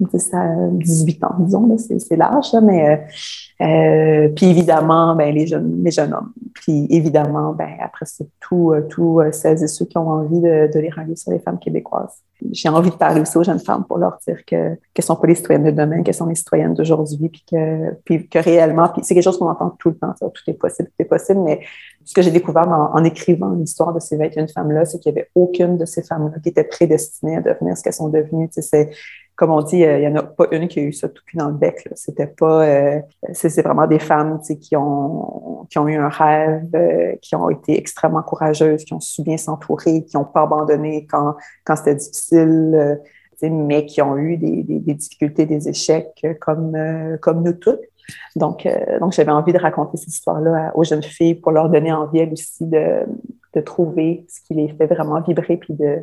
10 0.00 0.34
à 0.34 0.68
18 0.72 1.24
ans, 1.24 1.34
disons, 1.40 1.76
c'est 1.78 2.16
large, 2.16 2.54
mais 2.62 2.88
euh, 2.88 3.66
euh, 3.66 4.28
puis 4.28 4.46
évidemment, 4.46 5.16
ben, 5.16 5.34
les 5.34 5.46
jeunes, 5.46 5.82
les 5.82 5.90
jeunes 5.90 6.12
hommes. 6.12 6.32
Puis 6.54 6.86
évidemment, 6.90 7.52
ben, 7.52 7.70
après 7.80 8.04
c'est 8.04 8.28
tout, 8.40 8.72
euh, 8.72 8.82
tout 8.82 9.22
celles 9.32 9.62
et 9.62 9.66
ceux 9.66 9.86
qui 9.86 9.96
ont 9.96 10.08
envie 10.08 10.40
de, 10.40 10.70
de 10.72 10.78
lire 10.78 10.98
un 10.98 11.04
livre 11.04 11.18
sur 11.18 11.32
les 11.32 11.38
femmes 11.38 11.58
québécoises. 11.58 12.22
J'ai 12.52 12.68
envie 12.68 12.90
de 12.90 12.96
parler 12.96 13.22
aussi 13.22 13.38
aux 13.38 13.42
jeunes 13.42 13.58
femmes 13.58 13.84
pour 13.88 13.96
leur 13.96 14.18
dire 14.26 14.44
que 14.46 14.76
qu'elles 14.92 15.04
sont 15.04 15.16
pas 15.16 15.26
les 15.26 15.34
citoyennes 15.34 15.64
de 15.64 15.70
demain, 15.70 16.02
qu'elles 16.02 16.14
sont 16.14 16.26
les 16.26 16.34
citoyennes 16.34 16.74
d'aujourd'hui, 16.74 17.30
puis 17.30 17.44
que, 17.50 17.94
puis 18.04 18.28
que 18.28 18.38
réellement, 18.38 18.88
puis 18.90 19.00
c'est 19.02 19.14
quelque 19.14 19.24
chose 19.24 19.38
qu'on 19.38 19.48
entend 19.48 19.70
tout 19.78 19.88
le 19.88 19.96
temps, 19.96 20.12
tout 20.20 20.42
est 20.46 20.52
possible, 20.52 20.90
tout 20.90 21.02
est 21.02 21.08
possible, 21.08 21.40
mais 21.40 21.60
ce 22.04 22.12
que 22.12 22.20
j'ai 22.20 22.30
découvert 22.30 22.68
en, 22.68 22.94
en 22.94 23.04
écrivant 23.04 23.50
l'histoire 23.52 23.94
de 23.94 24.00
ces 24.00 24.18
21 24.18 24.48
femmes-là, 24.48 24.84
c'est 24.84 24.98
qu'il 24.98 25.14
y 25.14 25.18
avait 25.18 25.30
aucune 25.34 25.78
de 25.78 25.86
ces 25.86 26.02
femmes-là 26.02 26.38
qui 26.42 26.50
était 26.50 26.64
prédestinée 26.64 27.38
à 27.38 27.40
devenir 27.40 27.74
ce 27.78 27.82
qu'elles 27.82 27.94
sont 27.94 28.10
devenues. 28.10 28.48
C'est 28.50 28.90
comme 29.36 29.50
on 29.50 29.60
dit, 29.60 29.84
euh, 29.84 29.98
il 29.98 30.00
n'y 30.00 30.08
en 30.08 30.16
a 30.16 30.22
pas 30.22 30.46
une 30.50 30.66
qui 30.66 30.80
a 30.80 30.82
eu 30.82 30.92
ça 30.94 31.10
tout 31.10 31.22
cuit 31.26 31.36
dans 31.36 31.48
le 31.48 31.54
bec. 31.54 31.86
C'était 31.94 32.26
pas, 32.26 32.66
euh, 32.66 33.00
c'est 33.32 33.62
vraiment 33.62 33.86
des 33.86 33.98
femmes 33.98 34.40
qui 34.40 34.74
ont, 34.76 35.66
qui 35.68 35.78
ont 35.78 35.86
eu 35.86 35.96
un 35.96 36.08
rêve, 36.08 36.70
euh, 36.74 37.14
qui 37.20 37.36
ont 37.36 37.50
été 37.50 37.78
extrêmement 37.78 38.22
courageuses, 38.22 38.84
qui 38.84 38.94
ont 38.94 39.00
su 39.00 39.22
bien 39.22 39.36
s'entourer, 39.36 40.04
qui 40.04 40.16
n'ont 40.16 40.24
pas 40.24 40.42
abandonné 40.42 41.06
quand, 41.06 41.36
quand 41.64 41.76
c'était 41.76 41.96
difficile, 41.96 42.98
mais 43.42 43.84
qui 43.84 44.00
ont 44.00 44.16
eu 44.16 44.38
des, 44.38 44.62
des, 44.62 44.94
difficultés, 44.94 45.44
des 45.44 45.68
échecs 45.68 46.26
comme, 46.40 46.74
comme 47.20 47.42
nous 47.42 47.52
toutes. 47.52 47.82
Donc, 48.34 48.66
donc 49.00 49.12
j'avais 49.12 49.32
envie 49.32 49.52
de 49.52 49.58
raconter 49.58 49.98
cette 49.98 50.08
histoire-là 50.08 50.72
aux 50.74 50.84
jeunes 50.84 51.02
filles 51.02 51.34
pour 51.34 51.52
leur 51.52 51.68
donner 51.68 51.92
envie, 51.92 52.20
elles 52.20 52.32
aussi, 52.32 52.64
de, 52.64 53.04
de 53.54 53.60
trouver 53.60 54.24
ce 54.28 54.40
qui 54.40 54.54
les 54.54 54.68
fait 54.68 54.86
vraiment 54.86 55.20
vibrer, 55.20 55.58
puis 55.58 55.74
de, 55.74 56.02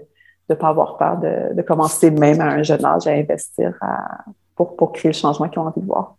de 0.50 0.54
ne 0.54 0.60
pas 0.60 0.70
avoir 0.70 0.98
peur 0.98 1.18
de, 1.18 1.56
de, 1.56 1.62
commencer 1.62 2.12
même 2.12 2.42
à 2.42 2.46
un 2.46 2.64
jeune 2.64 2.84
âge 2.84 3.08
à 3.08 3.12
investir 3.12 3.74
pour, 4.56 4.76
pour 4.76 4.92
créer 4.92 5.12
le 5.12 5.18
changement 5.18 5.48
qu'ils 5.48 5.60
ont 5.60 5.68
envie 5.68 5.82
de 5.82 5.86
voir. 5.86 6.16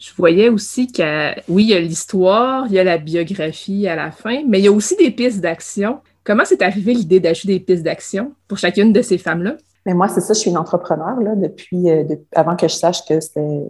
Je 0.00 0.12
voyais 0.16 0.48
aussi 0.48 0.90
que, 0.90 1.38
oui, 1.50 1.64
il 1.64 1.68
y 1.70 1.74
a 1.74 1.80
l'histoire, 1.80 2.66
il 2.66 2.72
y 2.72 2.78
a 2.78 2.84
la 2.84 2.96
biographie 2.96 3.86
à 3.86 3.94
la 3.96 4.10
fin, 4.10 4.42
mais 4.48 4.58
il 4.58 4.64
y 4.64 4.68
a 4.68 4.72
aussi 4.72 4.96
des 4.96 5.10
pistes 5.10 5.40
d'action. 5.40 6.00
Comment 6.24 6.44
c'est 6.46 6.62
arrivé 6.62 6.94
l'idée 6.94 7.20
d'ajouter 7.20 7.58
des 7.58 7.60
pistes 7.60 7.82
d'action 7.82 8.32
pour 8.48 8.56
chacune 8.56 8.94
de 8.94 9.02
ces 9.02 9.18
femmes-là? 9.18 9.56
Mais 9.86 9.94
moi, 9.94 10.08
c'est 10.08 10.20
ça, 10.20 10.34
je 10.34 10.38
suis 10.38 10.50
une 10.50 10.58
entrepreneur 10.58 11.18
là, 11.20 11.34
depuis, 11.34 11.90
euh, 11.90 12.04
avant 12.34 12.54
que 12.54 12.68
je 12.68 12.74
sache 12.74 13.02
que, 13.06 13.14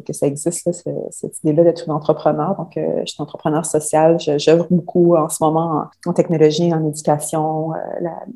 que 0.02 0.12
ça 0.12 0.26
existe, 0.26 0.67
là, 0.67 0.73
cette 1.11 1.38
idée-là 1.45 1.62
d'être 1.62 1.85
une 1.87 1.93
entrepreneur. 1.93 2.57
Donc, 2.57 2.76
euh, 2.76 3.02
je 3.07 3.12
suis 3.12 3.23
entrepreneur 3.23 3.64
social. 3.64 4.19
J'œuvre 4.19 4.67
beaucoup 4.71 5.14
en 5.14 5.29
ce 5.29 5.43
moment 5.43 5.85
en, 6.05 6.12
technologie, 6.12 6.75
en 6.75 6.85
éducation, 6.88 7.75
euh, 7.75 7.76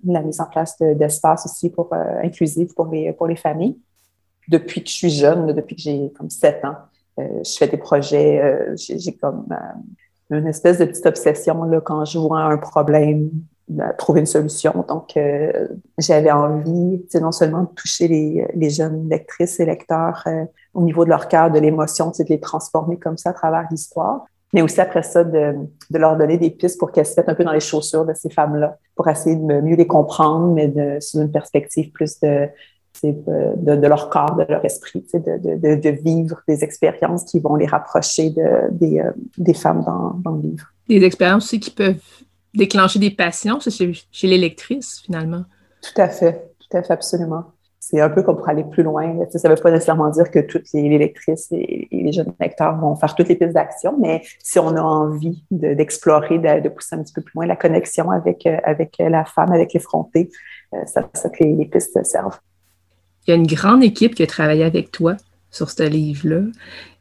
la, 0.05 0.23
mise 0.23 0.41
en 0.41 0.47
place 0.47 0.79
d'espaces 0.79 1.47
aussi 1.47 1.69
pour 1.69 1.93
inclusif 1.93 2.73
pour 2.75 2.87
les, 2.87 3.13
pour 3.13 3.27
les 3.27 3.37
familles. 3.37 3.77
Depuis 4.49 4.85
que 4.85 4.91
je 4.91 4.95
suis 4.95 5.11
jeune, 5.11 5.53
depuis 5.53 5.75
que 5.75 5.83
j'ai 5.83 6.13
comme 6.17 6.31
sept 6.31 6.65
ans, 6.65 6.77
je 7.19 7.57
fais 7.59 7.67
des 7.67 7.77
projets. 7.77 8.75
j'ai 8.77 9.17
comme 9.17 9.47
une 10.31 10.47
espèce 10.47 10.79
de 10.79 10.85
petite 10.85 11.07
obsession 11.07 11.65
là, 11.65 11.81
quand 11.81 12.05
je 12.05 12.19
vois 12.19 12.43
un 12.43 12.59
problème 12.59 13.31
trouver 13.99 14.21
une 14.21 14.27
solution. 14.27 14.85
Donc, 14.89 15.17
euh, 15.17 15.69
j'avais 15.99 16.31
envie, 16.31 17.05
non 17.21 17.33
seulement 17.33 17.63
de 17.63 17.69
toucher 17.75 18.09
les, 18.09 18.47
les, 18.55 18.71
jeunes 18.71 19.09
lectrices 19.09 19.59
et 19.61 19.65
lecteurs 19.65 20.23
euh, 20.27 20.45
au 20.75 20.83
niveau 20.83 21.05
de 21.05 21.11
leur 21.11 21.29
cœur, 21.29 21.51
de 21.51 21.59
l'émotion, 21.59 22.11
de 22.11 22.25
les 22.29 22.41
transformer 22.41 22.99
comme 22.99 23.17
ça 23.17 23.31
à 23.31 23.33
travers 23.33 23.67
l'histoire, 23.71 24.25
mais 24.53 24.63
aussi 24.63 24.81
après 24.81 25.03
ça, 25.03 25.25
de, 25.25 25.55
de, 25.91 25.99
leur 25.99 26.17
donner 26.17 26.37
des 26.37 26.51
pistes 26.51 26.79
pour 26.79 26.93
qu'elles 26.93 27.07
se 27.07 27.19
mettent 27.19 27.29
un 27.29 27.35
peu 27.35 27.45
dans 27.45 27.53
les 27.53 27.61
chaussures 27.61 28.05
de 28.05 28.13
ces 28.15 28.31
femmes-là, 28.31 28.79
pour 28.95 29.09
essayer 29.09 29.37
de 29.37 29.61
mieux 29.61 29.77
les 29.77 29.87
comprendre, 29.87 30.53
mais 30.53 30.69
de, 30.69 30.99
sous 31.01 31.21
une 31.21 31.33
perspective 31.33 31.91
plus 31.91 32.21
de, 32.21 32.49
de, 33.03 33.77
de, 33.77 33.87
leur 33.87 34.11
corps, 34.11 34.37
de 34.37 34.45
leur 34.49 34.65
esprit, 34.65 35.05
de, 35.15 35.75
de, 35.75 35.91
vivre 35.91 36.41
des 36.47 36.63
expériences 36.63 37.25
qui 37.25 37.41
vont 37.41 37.57
les 37.57 37.67
rapprocher 37.67 38.31
de, 38.31 38.71
des, 38.71 39.01
euh, 39.01 39.11
des 39.39 39.55
femmes 39.55 39.83
dans, 39.85 40.21
dans 40.23 40.37
le 40.37 40.43
livre. 40.43 40.67
Des 40.89 41.03
expériences 41.03 41.45
aussi 41.45 41.61
qui 41.61 41.71
peuvent 41.71 41.97
déclencher 42.55 42.99
des 42.99 43.11
passions 43.11 43.59
chez, 43.61 43.93
chez 44.11 44.27
les 44.27 44.39
lectrices, 44.39 45.01
finalement. 45.05 45.45
Tout 45.83 46.01
à 46.01 46.09
fait, 46.09 46.51
tout 46.59 46.77
à 46.77 46.83
fait, 46.83 46.93
absolument. 46.93 47.45
C'est 47.79 48.01
un 48.01 48.09
peu 48.09 48.23
comme 48.23 48.37
pour 48.37 48.49
aller 48.49 48.65
plus 48.65 48.83
loin. 48.83 49.19
Ça 49.31 49.47
ne 49.49 49.55
veut 49.55 49.61
pas 49.61 49.71
nécessairement 49.71 50.09
dire 50.09 50.31
que 50.31 50.39
toutes 50.39 50.73
les, 50.73 50.97
lectrices 50.97 51.49
et, 51.53 51.87
les 51.93 52.13
jeunes 52.13 52.33
lecteurs 52.41 52.79
vont 52.79 52.97
faire 52.97 53.15
toutes 53.15 53.29
les 53.29 53.37
pistes 53.37 53.53
d'action, 53.53 53.99
mais 54.01 54.23
si 54.43 54.59
on 54.59 54.69
a 54.69 54.81
envie 54.81 55.45
d'explorer, 55.51 56.39
de, 56.39 56.69
pousser 56.71 56.97
un 56.97 57.03
petit 57.03 57.13
peu 57.13 57.21
plus 57.21 57.33
loin 57.35 57.47
la 57.47 57.57
connexion 57.57 58.11
avec, 58.11 58.47
euh, 58.47 58.57
avec 58.65 58.97
la 58.99 59.27
femme, 59.27 59.53
avec 59.53 59.75
l'effronté, 59.75 60.31
euh, 60.73 60.79
ça, 60.87 61.07
ça 61.13 61.29
que 61.29 61.45
les, 61.45 61.67
pistes 61.67 62.03
servent. 62.05 62.41
Il 63.27 63.31
y 63.31 63.33
a 63.35 63.37
une 63.37 63.47
grande 63.47 63.85
équipe 63.85 64.15
qui 64.15 64.23
a 64.23 64.27
travaillé 64.27 64.65
avec 64.65 64.91
toi 64.91 65.17
sur 65.51 65.71
ce 65.71 65.83
livre-là. 65.83 66.41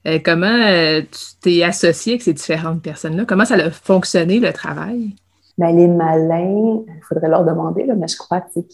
Euh, 0.06 0.20
comment 0.24 1.00
tu 1.00 1.36
t'es 1.40 1.64
associé 1.64 2.14
avec 2.14 2.24
ces 2.24 2.34
différentes 2.34 2.82
personnes-là? 2.82 3.24
Comment 3.26 3.46
ça 3.46 3.56
a 3.56 3.72
fonctionné, 3.72 4.42
le 4.42 4.52
travail? 4.52 5.16
Ben, 5.58 5.76
les 5.76 5.88
malins, 5.88 6.84
il 6.88 7.04
faudrait 7.04 7.30
leur 7.30 7.46
demander, 7.46 7.86
là, 7.86 7.96
mais 7.96 8.08
je 8.08 8.18
crois 8.18 8.42
qu'ils 8.42 8.66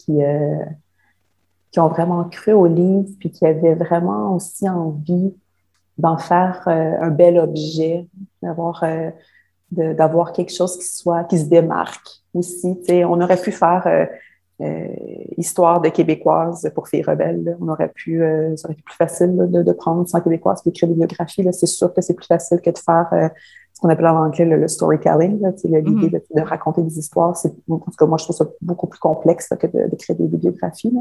qui 1.70 1.78
ont 1.78 1.88
vraiment 1.88 2.24
cru 2.24 2.52
au 2.52 2.66
livre, 2.66 3.08
puis 3.18 3.30
qui 3.30 3.46
avaient 3.46 3.74
vraiment 3.74 4.34
aussi 4.34 4.68
envie 4.68 5.32
d'en 5.98 6.18
faire 6.18 6.62
euh, 6.66 6.96
un 7.00 7.10
bel 7.10 7.38
objet, 7.38 8.08
d'avoir 8.42 8.82
euh, 8.84 9.10
d'avoir 9.70 10.32
quelque 10.32 10.52
chose 10.52 10.76
qui 10.76 10.84
soit 10.84 11.22
qui 11.24 11.38
se 11.38 11.44
démarque 11.44 12.08
aussi. 12.34 12.76
on 13.06 13.20
aurait 13.20 13.40
pu 13.40 13.52
faire 13.52 13.86
euh, 14.60 14.86
histoire 15.36 15.80
de 15.80 15.90
québécoise 15.90 16.68
pour 16.74 16.88
filles 16.88 17.04
rebelles. 17.04 17.56
On 17.60 17.68
aurait 17.68 17.90
pu, 17.90 18.20
ça 18.56 18.66
aurait 18.66 18.72
été 18.72 18.82
plus 18.82 18.96
facile 18.96 19.36
de, 19.36 19.72
prendre 19.72 20.08
100 20.08 20.22
québécoises 20.22 20.60
et 20.66 20.70
d'écrire 20.70 20.88
des 20.88 20.96
biographies. 20.96 21.46
C'est 21.52 21.66
sûr 21.66 21.94
que 21.94 22.00
c'est 22.00 22.14
plus 22.14 22.26
facile 22.26 22.60
que 22.60 22.70
de 22.70 22.78
faire 22.78 23.30
ce 23.80 23.86
qu'on 23.86 23.92
appelle 23.92 24.08
en 24.08 24.26
anglais 24.26 24.44
le, 24.44 24.68
storytelling, 24.68 25.38
l'idée 25.64 25.80
mm-hmm. 25.80 26.10
de, 26.10 26.22
de, 26.34 26.40
raconter 26.42 26.82
des 26.82 26.98
histoires. 26.98 27.34
C'est, 27.34 27.52
en 27.70 27.78
tout 27.78 27.90
cas, 27.98 28.04
moi, 28.04 28.18
je 28.18 28.24
trouve 28.24 28.36
ça 28.36 28.44
beaucoup 28.60 28.86
plus 28.86 28.98
complexe 28.98 29.48
que 29.58 29.66
de, 29.66 29.96
créer 29.96 30.16
des, 30.16 30.26
biographies. 30.36 30.90
Là. 30.90 31.00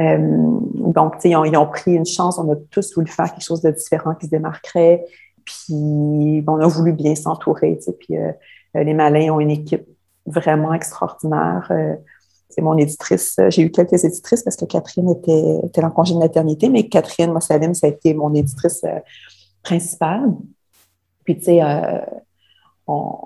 Euh, 0.00 0.18
donc, 0.18 1.14
ils 1.24 1.36
ont, 1.36 1.44
ils 1.44 1.56
ont 1.56 1.66
pris 1.66 1.94
une 1.94 2.06
chance. 2.06 2.38
On 2.38 2.50
a 2.50 2.56
tous 2.70 2.94
voulu 2.96 3.06
faire 3.06 3.32
quelque 3.32 3.44
chose 3.44 3.62
de 3.62 3.70
différent 3.70 4.16
qui 4.16 4.26
se 4.26 4.30
démarquerait. 4.32 5.04
Puis, 5.44 6.42
on 6.48 6.58
a 6.58 6.66
voulu 6.66 6.92
bien 6.92 7.14
s'entourer. 7.14 7.78
Puis, 8.00 8.18
euh, 8.18 8.32
euh, 8.76 8.82
les 8.82 8.94
Malins 8.94 9.34
ont 9.34 9.38
une 9.38 9.50
équipe 9.50 9.86
vraiment 10.26 10.74
extraordinaire. 10.74 11.70
c'est 12.48 12.62
mon 12.62 12.76
éditrice. 12.78 13.38
J'ai 13.48 13.62
eu 13.62 13.70
quelques 13.70 14.02
éditrices 14.04 14.42
parce 14.42 14.56
que 14.56 14.64
Catherine 14.64 15.08
était, 15.10 15.60
était 15.66 15.84
en 15.84 15.90
congé 15.90 16.14
de 16.14 16.18
maternité, 16.18 16.68
mais 16.68 16.88
Catherine 16.88 17.32
Mossalim, 17.32 17.74
ça 17.74 17.86
a 17.86 17.90
été 17.90 18.12
mon 18.12 18.34
éditrice 18.34 18.84
principale. 19.62 20.32
Puis, 21.24 21.38
tu 21.38 21.44
sais, 21.44 21.60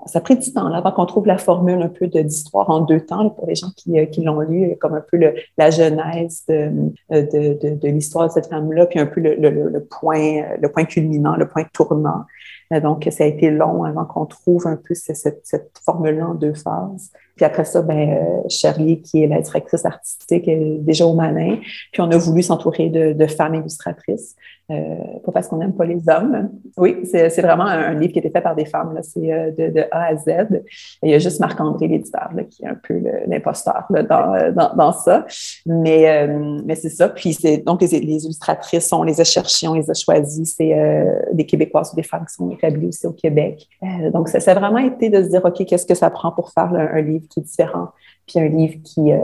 ça 0.05 0.19
a 0.19 0.21
pris 0.21 0.37
du 0.37 0.53
temps 0.53 0.69
là, 0.69 0.77
avant 0.77 0.91
qu'on 0.91 1.05
trouve 1.05 1.25
la 1.25 1.37
formule 1.37 1.81
un 1.81 1.89
peu 1.89 2.07
d'histoire 2.07 2.69
en 2.69 2.81
deux 2.81 3.01
temps 3.01 3.29
pour 3.29 3.47
les 3.47 3.55
gens 3.55 3.69
qui, 3.75 3.99
euh, 3.99 4.05
qui 4.05 4.21
l'ont 4.21 4.39
lu, 4.41 4.75
comme 4.79 4.93
un 4.93 5.01
peu 5.01 5.19
la 5.57 5.69
genèse 5.69 6.43
de, 6.47 6.71
de, 7.09 7.87
l'histoire 7.87 8.27
de 8.27 8.33
cette 8.33 8.47
femme-là, 8.47 8.85
puis 8.85 8.99
un 8.99 9.07
peu 9.07 9.19
le 9.21 9.79
point 9.79 10.85
culminant, 10.85 11.35
le 11.35 11.47
point 11.47 11.63
tournant. 11.73 12.25
Euh, 12.73 12.79
donc, 12.79 13.07
ça 13.11 13.23
a 13.23 13.27
été 13.27 13.49
long 13.49 13.83
avant 13.83 14.05
qu'on 14.05 14.25
trouve 14.25 14.67
un 14.67 14.75
peu 14.75 14.93
cette, 14.93 15.41
cette 15.43 15.71
formule-là 15.85 16.29
en 16.29 16.33
deux 16.33 16.53
phases. 16.53 17.11
Puis 17.37 17.45
après 17.45 17.65
ça, 17.65 17.81
ben, 17.83 18.09
euh, 18.09 18.49
Charlie, 18.49 19.01
qui 19.01 19.23
est 19.23 19.27
la 19.27 19.39
directrice 19.41 19.85
artistique, 19.85 20.47
est 20.47 20.79
déjà 20.79 21.05
au 21.05 21.13
malin. 21.13 21.57
Puis 21.91 22.01
on 22.01 22.09
a 22.09 22.17
voulu 22.17 22.41
s'entourer 22.41 22.89
de, 22.89 23.13
de, 23.13 23.27
femmes 23.27 23.53
illustratrices, 23.53 24.35
euh, 24.71 24.75
pas 25.23 25.31
parce 25.31 25.47
qu'on 25.47 25.57
n'aime 25.57 25.73
pas 25.73 25.85
les 25.85 26.01
hommes. 26.09 26.49
Oui, 26.77 26.97
c'est 27.05 27.41
vraiment 27.41 27.65
un, 27.65 27.93
livre 27.93 28.11
qui 28.11 28.19
a 28.19 28.21
été 28.21 28.31
fait 28.31 28.41
par 28.41 28.55
des 28.55 28.65
femmes. 28.65 28.97
C'est 29.03 29.31
euh, 29.31 29.51
de, 29.51 29.67
de, 29.69 29.85
A 29.91 30.07
à 30.07 30.15
Z. 30.15 30.63
Il 31.03 31.11
y 31.11 31.13
a 31.13 31.19
juste 31.19 31.39
Marc-André, 31.39 31.87
l'éditeur, 31.87 32.31
qui 32.49 32.63
est 32.63 32.67
un 32.67 32.75
peu 32.75 32.99
l'imposteur 33.27 33.85
dans, 33.91 34.51
dans, 34.51 34.75
dans, 34.75 34.91
ça. 34.91 35.27
Mais, 35.67 36.09
euh, 36.09 36.59
mais 36.65 36.73
c'est 36.73 36.89
ça. 36.89 37.07
Puis 37.07 37.37
donc 37.63 37.81
les, 37.81 37.87
les, 37.87 38.25
illustratrices, 38.25 38.91
on 38.91 39.03
les 39.03 39.21
a 39.21 39.23
cherchées, 39.23 39.67
on 39.67 39.75
les 39.75 39.91
a 39.91 39.93
choisies. 39.93 40.47
C'est 40.47 41.05
des 41.33 41.45
Québécoises 41.45 41.93
ou 41.93 41.95
des 41.95 42.03
femmes 42.03 42.25
qui 42.25 42.33
sont 42.33 42.47
établies 42.57 42.87
aussi 42.87 43.07
au 43.07 43.13
Québec. 43.13 43.67
donc 44.11 44.29
ça, 44.29 44.39
ça, 44.39 44.51
a 44.51 44.59
vraiment 44.59 44.79
été 44.79 45.09
de 45.09 45.23
se 45.23 45.29
dire, 45.29 45.43
OK, 45.43 45.65
qu'est-ce 45.65 45.85
que 45.85 45.95
ça 45.95 46.09
prend 46.09 46.31
pour 46.31 46.51
faire 46.51 46.71
un 46.73 47.01
livre 47.01 47.25
qui 47.29 47.39
est 47.39 47.43
différent, 47.43 47.89
puis 48.27 48.39
un 48.39 48.47
livre 48.47 48.75
qui, 48.83 49.11
euh, 49.11 49.19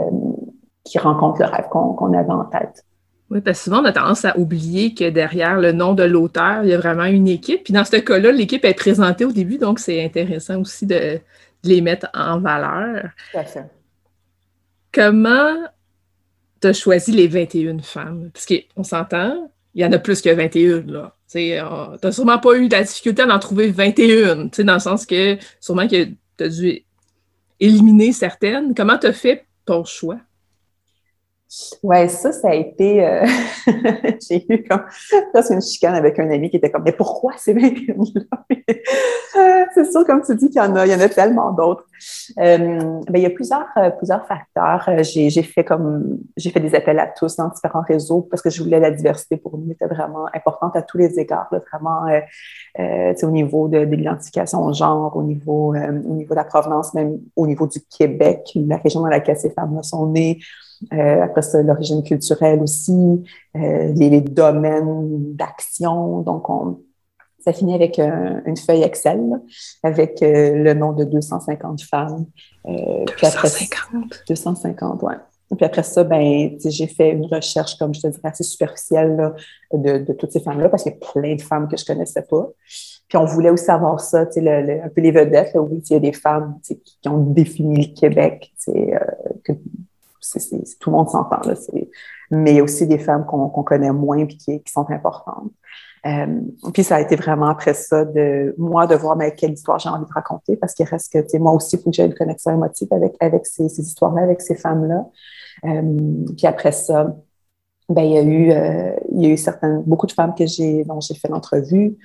qui 0.84 0.98
rencontre 0.98 1.40
le 1.40 1.46
rêve 1.46 1.68
qu'on 1.68 2.12
avait 2.12 2.30
en 2.30 2.44
tête. 2.44 2.84
Oui, 3.30 3.40
parce 3.40 3.58
que 3.58 3.64
souvent, 3.64 3.80
on 3.80 3.84
a 3.86 3.92
tendance 3.92 4.24
à 4.24 4.38
oublier 4.38 4.94
que 4.94 5.08
derrière 5.08 5.58
le 5.58 5.72
nom 5.72 5.94
de 5.94 6.02
l'auteur, 6.02 6.62
il 6.62 6.70
y 6.70 6.74
a 6.74 6.78
vraiment 6.78 7.04
une 7.04 7.26
équipe. 7.26 7.64
Puis 7.64 7.72
dans 7.72 7.84
ce 7.84 7.96
cas-là, 7.96 8.30
l'équipe 8.32 8.64
est 8.64 8.74
présentée 8.74 9.24
au 9.24 9.32
début, 9.32 9.58
donc 9.58 9.78
c'est 9.78 10.04
intéressant 10.04 10.60
aussi 10.60 10.86
de, 10.86 11.20
les 11.64 11.80
mettre 11.80 12.08
en 12.14 12.38
valeur. 12.38 13.10
Tout 13.32 13.38
à 13.38 13.44
fait. 13.44 13.64
Comment 14.92 15.56
tu 16.60 16.68
as 16.68 16.72
choisi 16.72 17.12
les 17.12 17.26
21 17.26 17.78
femmes? 17.80 18.30
Parce 18.32 18.46
qu'on 18.46 18.84
s'entend, 18.84 19.50
il 19.74 19.82
y 19.82 19.84
en 19.84 19.92
a 19.92 19.98
plus 19.98 20.22
que 20.22 20.30
21, 20.30 20.82
là. 20.86 21.16
Tu 21.30 21.50
n'as 21.50 22.12
sûrement 22.12 22.38
pas 22.38 22.56
eu 22.56 22.68
la 22.68 22.84
difficulté 22.84 23.26
d'en 23.26 23.38
trouver 23.40 23.70
21, 23.72 24.50
dans 24.64 24.74
le 24.74 24.78
sens 24.78 25.04
que 25.04 25.36
sûrement 25.60 25.88
que 25.88 26.04
tu 26.04 26.44
as 26.44 26.48
dû 26.48 26.84
éliminer 27.58 28.12
certaines. 28.12 28.74
Comment 28.74 28.98
tu 28.98 29.08
as 29.08 29.12
fait 29.12 29.44
ton 29.64 29.84
choix? 29.84 30.18
Oui, 31.82 32.08
ça, 32.08 32.32
ça 32.32 32.48
a 32.48 32.54
été. 32.54 33.04
Euh, 33.04 33.26
j'ai 34.28 34.44
eu 34.48 34.64
comme 34.64 34.82
presque 35.32 35.50
une 35.50 35.62
chicane 35.62 35.94
avec 35.94 36.18
un 36.18 36.28
ami 36.30 36.50
qui 36.50 36.56
était 36.56 36.70
comme 36.70 36.82
Mais 36.84 36.92
pourquoi 36.92 37.32
ces 37.36 37.52
21 37.52 37.94
là 38.14 38.44
euh, 39.36 39.64
C'est 39.74 39.90
sûr, 39.90 40.04
comme 40.04 40.22
tu 40.22 40.34
dis, 40.34 40.48
qu'il 40.48 40.60
y 40.60 40.64
en 40.64 40.74
a, 40.74 40.86
il 40.86 40.92
y 40.92 40.94
en 40.94 41.00
a 41.00 41.08
tellement 41.08 41.52
d'autres. 41.52 41.84
Euh, 42.38 43.00
ben, 43.08 43.14
il 43.14 43.20
y 43.20 43.26
a 43.26 43.30
plusieurs, 43.30 43.66
plusieurs 43.98 44.26
facteurs. 44.26 44.88
J'ai, 45.02 45.30
fait 45.42 45.64
comme 45.64 46.18
j'ai 46.36 46.50
fait 46.50 46.60
des 46.60 46.74
appels 46.74 46.98
à 46.98 47.06
tous 47.06 47.36
dans 47.36 47.48
différents 47.48 47.82
réseaux 47.82 48.22
parce 48.22 48.42
que 48.42 48.50
je 48.50 48.62
voulais 48.62 48.80
la 48.80 48.90
diversité 48.90 49.36
pour 49.36 49.56
nous 49.56 49.70
était 49.70 49.86
vraiment 49.86 50.26
importante 50.34 50.74
à 50.76 50.82
tous 50.82 50.98
les 50.98 51.20
égards, 51.20 51.48
vraiment 51.70 52.04
au 52.78 53.30
niveau 53.30 53.68
de, 53.68 53.84
de, 53.84 53.94
l'identification 53.94 54.64
au 54.64 54.72
genre, 54.72 55.16
au 55.16 55.22
niveau, 55.22 55.74
au 55.74 56.14
niveau 56.14 56.30
de 56.30 56.38
la 56.38 56.44
provenance, 56.44 56.94
même 56.94 57.18
au 57.36 57.46
niveau 57.46 57.66
du 57.66 57.80
Québec, 57.80 58.50
la 58.56 58.78
région 58.78 59.02
dans 59.02 59.08
laquelle 59.08 59.36
ces 59.36 59.50
femmes 59.50 59.82
sont 59.82 60.06
nées. 60.06 60.40
Euh, 60.92 61.22
après 61.22 61.42
ça, 61.42 61.62
l'origine 61.62 62.02
culturelle 62.02 62.60
aussi, 62.60 63.24
euh, 63.56 63.92
les, 63.94 64.20
domaines 64.20 65.34
d'action. 65.34 66.20
Donc, 66.22 66.48
on, 66.50 66.80
ça 67.40 67.52
finit 67.52 67.74
avec 67.74 67.98
une 67.98 68.56
feuille 68.56 68.82
Excel 68.82 69.20
avec 69.82 70.22
euh, 70.22 70.54
le 70.54 70.74
nom 70.74 70.92
de 70.92 71.04
250 71.04 71.82
femmes. 71.82 72.26
250? 72.66 74.24
250, 74.28 75.02
oui. 75.02 75.14
Puis 75.54 75.64
après 75.64 75.82
ça, 75.82 76.02
ben, 76.02 76.56
j'ai 76.64 76.86
fait 76.86 77.10
une 77.10 77.26
recherche, 77.26 77.76
comme 77.76 77.94
je 77.94 78.00
te 78.00 78.06
dirais, 78.08 78.20
assez 78.24 78.42
superficielle 78.42 79.34
de, 79.72 80.12
toutes 80.14 80.32
ces 80.32 80.40
femmes-là, 80.40 80.68
parce 80.68 80.82
qu'il 80.82 80.92
y 80.92 80.96
a 80.96 81.12
plein 81.12 81.36
de 81.36 81.42
femmes 81.42 81.68
que 81.68 81.76
je 81.76 81.84
ne 81.84 81.94
connaissais 81.94 82.22
pas. 82.22 82.48
Puis 83.08 83.18
on 83.18 83.24
voulait 83.24 83.50
aussi 83.50 83.66
savoir 83.66 84.00
ça, 84.00 84.22
un 84.22 84.88
peu 84.88 85.00
les 85.00 85.10
vedettes. 85.12 85.52
oui, 85.54 85.82
il 85.88 85.92
y 85.92 85.96
a 85.96 86.00
des 86.00 86.12
femmes 86.12 86.58
qui, 86.64 87.08
ont 87.08 87.18
défini 87.18 87.88
le 87.88 87.94
Québec, 87.94 88.52
que 88.66 89.52
tout 90.80 90.90
le 90.90 90.96
monde 90.96 91.08
s'entend. 91.08 91.40
Mais 92.30 92.52
il 92.52 92.56
y 92.56 92.60
a 92.60 92.62
aussi 92.62 92.86
des 92.86 92.98
femmes 92.98 93.26
qu'on 93.26 93.62
connaît 93.62 93.92
moins 93.92 94.18
et 94.18 94.26
qui, 94.26 94.62
sont 94.66 94.90
importantes. 94.90 95.50
Euh, 96.06 96.40
puis 96.74 96.84
ça 96.84 96.96
a 96.96 97.00
été 97.00 97.16
vraiment 97.16 97.46
après 97.46 97.72
ça 97.72 98.04
de 98.04 98.54
moi 98.58 98.86
de 98.86 98.94
voir 98.94 99.16
mais, 99.16 99.34
quelle 99.34 99.52
histoire 99.52 99.78
j'ai 99.78 99.88
envie 99.88 100.04
de 100.04 100.12
raconter 100.12 100.54
parce 100.54 100.74
qu'il 100.74 100.84
reste 100.84 101.10
que 101.10 101.38
moi 101.38 101.52
aussi 101.52 101.80
j'ai 101.92 102.04
une 102.04 102.12
connexion 102.12 102.52
émotive 102.52 102.88
avec 102.90 103.16
avec 103.20 103.46
ces, 103.46 103.80
histoires-là 103.80 104.22
avec 104.22 104.42
ces 104.42 104.54
femmes-là 104.54 105.06
euh, 105.64 106.24
puis 106.36 106.46
après 106.46 106.72
ça 106.72 107.16
ben 107.88 108.02
il 108.02 108.12
y 108.12 108.18
a 108.18 108.22
eu 108.22 108.50
euh, 108.50 108.94
il 109.12 109.22
y 109.22 109.26
a 109.26 109.28
eu 109.30 109.38
certaines 109.38 109.82
beaucoup 109.84 110.06
de 110.06 110.12
femmes 110.12 110.34
que 110.34 110.44
j'ai 110.44 110.84
dont 110.84 111.00
j'ai 111.00 111.14
fait 111.14 111.28
l'entrevue 111.28 111.96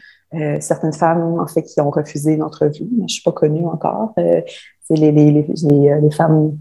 certaines 0.61 0.93
femmes 0.93 1.37
en 1.37 1.47
fait 1.47 1.63
qui 1.63 1.81
ont 1.81 1.89
refusé 1.89 2.37
l'entrevue 2.37 2.87
je 3.05 3.13
suis 3.13 3.23
pas 3.23 3.33
connue 3.33 3.65
encore 3.65 4.13
c'est 4.15 4.95
les 4.95 5.11
les, 5.11 5.31
les, 5.31 5.99
les, 6.01 6.11
femmes 6.11 6.57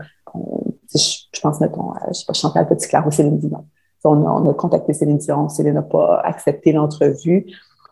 je, 0.95 1.41
pense, 1.41 1.61
mettons, 1.61 1.93
à, 1.93 2.09
je 2.09 2.15
sais 2.15 2.27
pas, 2.27 2.33
Chantal 2.33 2.69
Petit-Clair 2.69 3.07
ou 3.07 3.11
Céline 3.11 3.39
Dion. 3.39 3.67
On 4.05 4.27
a, 4.27 4.31
on 4.31 4.49
a, 4.49 4.55
contacté 4.55 4.93
Céline 4.93 5.19
Dion, 5.19 5.49
Céline 5.49 5.75
n'a 5.75 5.83
pas 5.83 6.21
accepté 6.25 6.73
l'entrevue. 6.73 7.47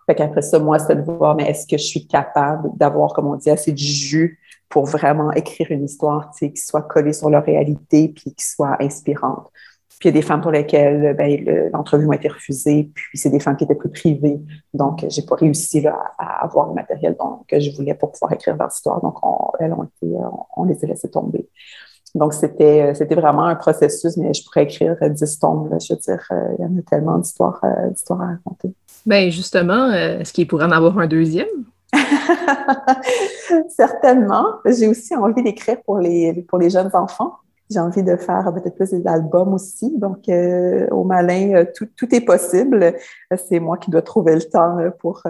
Fait 0.06 0.14
qu'après 0.14 0.42
ça, 0.42 0.58
moi, 0.58 0.78
c'était 0.78 0.96
de 0.96 1.02
voir, 1.02 1.34
mais 1.34 1.50
est-ce 1.50 1.66
que 1.66 1.76
je 1.76 1.84
suis 1.84 2.06
capable 2.06 2.70
d'avoir, 2.76 3.12
comme 3.12 3.26
on 3.26 3.34
dit, 3.34 3.50
assez 3.50 3.72
de 3.72 3.78
jus 3.78 4.38
pour 4.68 4.86
vraiment 4.86 5.32
écrire 5.32 5.68
une 5.70 5.84
histoire, 5.84 6.30
qui 6.30 6.56
soit 6.56 6.82
collée 6.82 7.12
sur 7.12 7.30
leur 7.30 7.44
réalité 7.44 8.08
puis 8.08 8.34
qui 8.34 8.44
soit 8.44 8.76
inspirante. 8.82 9.50
Puis 9.98 10.10
il 10.10 10.14
y 10.14 10.18
a 10.18 10.20
des 10.20 10.26
femmes 10.26 10.42
pour 10.42 10.50
lesquelles 10.50 11.16
ben, 11.16 11.70
l'entrevue 11.72 12.06
m'a 12.06 12.16
été 12.16 12.28
refusée, 12.28 12.90
puis 12.94 13.16
c'est 13.16 13.30
des 13.30 13.40
femmes 13.40 13.56
qui 13.56 13.64
étaient 13.64 13.74
plus 13.74 13.88
privées. 13.88 14.38
Donc, 14.74 15.06
j'ai 15.08 15.22
pas 15.22 15.36
réussi 15.36 15.86
à 15.86 16.44
avoir 16.44 16.68
le 16.68 16.74
matériel 16.74 17.16
que 17.48 17.58
je 17.58 17.74
voulais 17.74 17.94
pour 17.94 18.12
pouvoir 18.12 18.32
écrire 18.32 18.56
leur 18.56 18.68
histoire. 18.68 19.00
Donc, 19.00 19.24
on, 19.26 19.52
elles 19.58 19.72
ont 19.72 19.84
été, 19.84 20.12
on 20.56 20.64
les 20.64 20.84
a 20.84 20.86
laissées 20.86 21.10
tomber. 21.10 21.48
Donc, 22.16 22.32
c'était, 22.32 22.80
euh, 22.80 22.94
c'était 22.94 23.14
vraiment 23.14 23.44
un 23.44 23.56
processus, 23.56 24.16
mais 24.16 24.32
je 24.32 24.42
pourrais 24.42 24.62
écrire 24.62 24.96
10 24.98 25.38
tomes. 25.38 25.68
je 25.78 25.92
veux 25.92 26.00
dire, 26.00 26.26
euh, 26.30 26.54
il 26.58 26.62
y 26.62 26.66
en 26.66 26.78
a 26.78 26.82
tellement 26.82 27.18
d'histoires, 27.18 27.60
euh, 27.62 27.90
d'histoires 27.90 28.22
à 28.22 28.26
raconter. 28.28 28.72
Bien, 29.04 29.28
justement, 29.28 29.92
est-ce 29.92 30.32
qu'il 30.32 30.48
pourrait 30.48 30.64
en 30.64 30.70
avoir 30.70 30.98
un 30.98 31.06
deuxième? 31.06 31.46
Certainement. 33.68 34.46
J'ai 34.64 34.88
aussi 34.88 35.14
envie 35.14 35.42
d'écrire 35.42 35.76
pour 35.84 35.98
les, 35.98 36.32
pour 36.48 36.58
les 36.58 36.70
jeunes 36.70 36.90
enfants. 36.94 37.34
J'ai 37.70 37.80
envie 37.80 38.02
de 38.02 38.16
faire 38.16 38.50
peut-être 38.54 38.76
plus 38.76 38.90
des 38.90 39.06
albums 39.06 39.52
aussi. 39.52 39.92
Donc, 39.98 40.28
euh, 40.30 40.88
au 40.92 41.04
malin, 41.04 41.66
tout, 41.76 41.86
tout, 41.96 42.12
est 42.14 42.22
possible. 42.22 42.94
C'est 43.46 43.60
moi 43.60 43.76
qui 43.76 43.90
dois 43.90 44.02
trouver 44.02 44.36
le 44.36 44.42
temps 44.42 44.78
pour, 45.00 45.22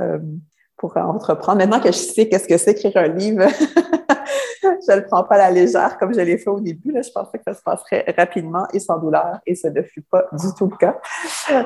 pour 0.76 0.97
entreprendre. 0.97 1.59
Maintenant 1.59 1.80
que 1.80 1.88
je 1.88 1.99
sais 1.99 2.28
qu'est-ce 2.28 2.49
que 2.49 2.56
c'est 2.56 2.73
écrire 2.73 2.97
un 2.97 3.09
livre, 3.09 3.45
je 4.62 4.92
ne 4.92 4.97
le 4.97 5.04
prends 5.04 5.25
pas 5.25 5.37
à 5.37 5.38
la 5.38 5.50
légère 5.50 5.99
comme 5.99 6.14
je 6.14 6.21
l'ai 6.21 6.38
fait 6.38 6.50
au 6.50 6.61
début. 6.61 6.92
Là, 6.92 7.02
je 7.02 7.11
pensais 7.11 7.38
que 7.38 7.45
ça 7.47 7.54
se 7.54 7.62
passerait 7.62 8.04
rapidement 8.16 8.66
et 8.73 8.80
sans 8.80 8.99
douleur, 8.99 9.38
et 9.47 9.54
ce 9.54 9.68
ne 9.68 9.83
fut 9.83 10.02
pas 10.02 10.26
du 10.33 10.47
tout 10.56 10.68
le 10.71 10.76
cas. 10.76 10.99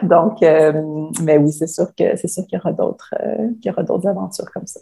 Donc, 0.02 0.42
euh, 0.42 0.72
mais 1.22 1.38
oui, 1.38 1.52
c'est 1.52 1.66
sûr 1.66 1.88
que 1.96 2.16
c'est 2.16 2.28
sûr 2.28 2.44
qu'il 2.46 2.58
y 2.58 2.60
aura 2.60 2.72
d'autres 2.72 3.14
euh, 3.20 3.48
qu'il 3.60 3.70
y 3.70 3.70
aura 3.70 3.82
d'autres 3.82 4.08
aventures 4.08 4.50
comme 4.52 4.66
ça. 4.66 4.80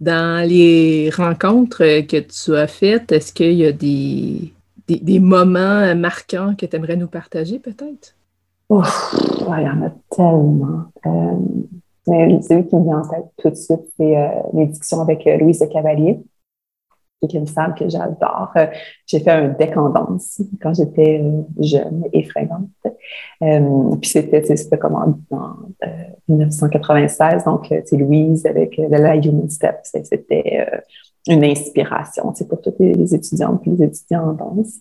Dans 0.00 0.46
les 0.46 1.10
rencontres 1.10 2.02
que 2.06 2.20
tu 2.20 2.54
as 2.54 2.66
faites, 2.66 3.12
est-ce 3.12 3.32
qu'il 3.32 3.54
y 3.54 3.64
a 3.64 3.72
des, 3.72 4.52
des, 4.88 5.20
moments 5.20 5.94
marquants 5.94 6.54
que 6.54 6.66
tu 6.66 6.76
aimerais 6.76 6.96
nous 6.96 7.08
partager 7.08 7.58
peut-être? 7.58 8.14
il 8.68 9.62
y 9.62 9.68
en 9.68 9.82
a 9.82 9.90
tellement. 10.10 10.84
Euh, 11.06 11.36
mais 12.06 12.40
celui 12.42 12.66
qui 12.66 12.76
me 12.76 12.84
vient 12.84 13.00
en 13.00 13.08
tête 13.08 13.26
tout 13.38 13.50
de 13.50 13.54
suite, 13.54 13.80
c'est 13.96 14.16
euh, 14.16 14.64
discussions 14.66 15.00
avec 15.00 15.24
Louise 15.24 15.58
de 15.58 15.66
Cavalier 15.66 16.20
qui 17.20 17.36
est 17.36 17.38
une 17.38 17.46
femme 17.46 17.74
que 17.74 17.88
j'adore. 17.88 18.50
Euh, 18.56 18.66
j'ai 19.06 19.20
fait 19.20 19.30
un 19.30 19.48
deck 19.48 19.76
en 19.76 19.90
danse 19.90 20.40
quand 20.60 20.74
j'étais 20.74 21.20
euh, 21.22 21.42
jeune 21.58 22.04
et 22.12 22.24
fringante. 22.24 22.68
Euh, 23.42 23.96
puis 24.00 24.10
c'était, 24.10 24.44
c'était 24.56 24.78
comme 24.78 24.94
en, 24.94 25.56
1996, 26.28 27.44
donc 27.44 27.66
c'est 27.68 27.96
Louise 27.96 28.46
avec 28.46 28.76
la 28.76 29.16
Human 29.16 29.48
Step, 29.48 29.78
c'était 29.82 30.66
une 31.28 31.44
inspiration 31.44 32.32
pour 32.48 32.60
toutes 32.60 32.80
les 32.80 33.14
étudiantes 33.14 33.62
et 33.66 33.70
les 33.70 33.84
étudiants 33.84 34.30
en 34.30 34.32
danse. 34.32 34.74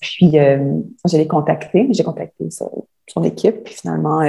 puis 0.00 0.32
je 0.32 1.16
l'ai 1.16 1.26
contactée, 1.26 1.88
j'ai 1.92 2.04
contacté 2.04 2.50
son, 2.50 2.86
son, 3.06 3.22
équipe, 3.24 3.64
puis 3.64 3.74
finalement 3.74 4.20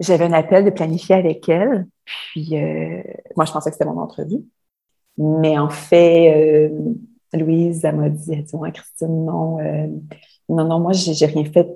j'avais 0.00 0.24
un 0.24 0.32
appel 0.32 0.64
de 0.64 0.70
planifier 0.70 1.14
avec 1.14 1.48
elle. 1.48 1.86
Puis 2.04 2.54
moi 3.36 3.44
je 3.44 3.52
pensais 3.52 3.70
que 3.70 3.76
c'était 3.76 3.88
mon 3.88 4.00
entrevue. 4.00 4.44
Mais 5.20 5.58
en 5.58 5.68
fait, 5.68 6.70
euh, 6.70 6.94
Louise, 7.34 7.84
elle 7.84 7.96
m'a 7.96 8.08
dit, 8.08 8.32
elle 8.32 8.44
dit, 8.44 8.56
ouais, 8.56 8.72
Christine, 8.72 9.26
non, 9.26 9.60
euh, 9.60 9.86
non, 10.48 10.64
non, 10.64 10.80
moi, 10.80 10.92
j'ai 10.92 11.26
rien 11.26 11.44
fait 11.44 11.68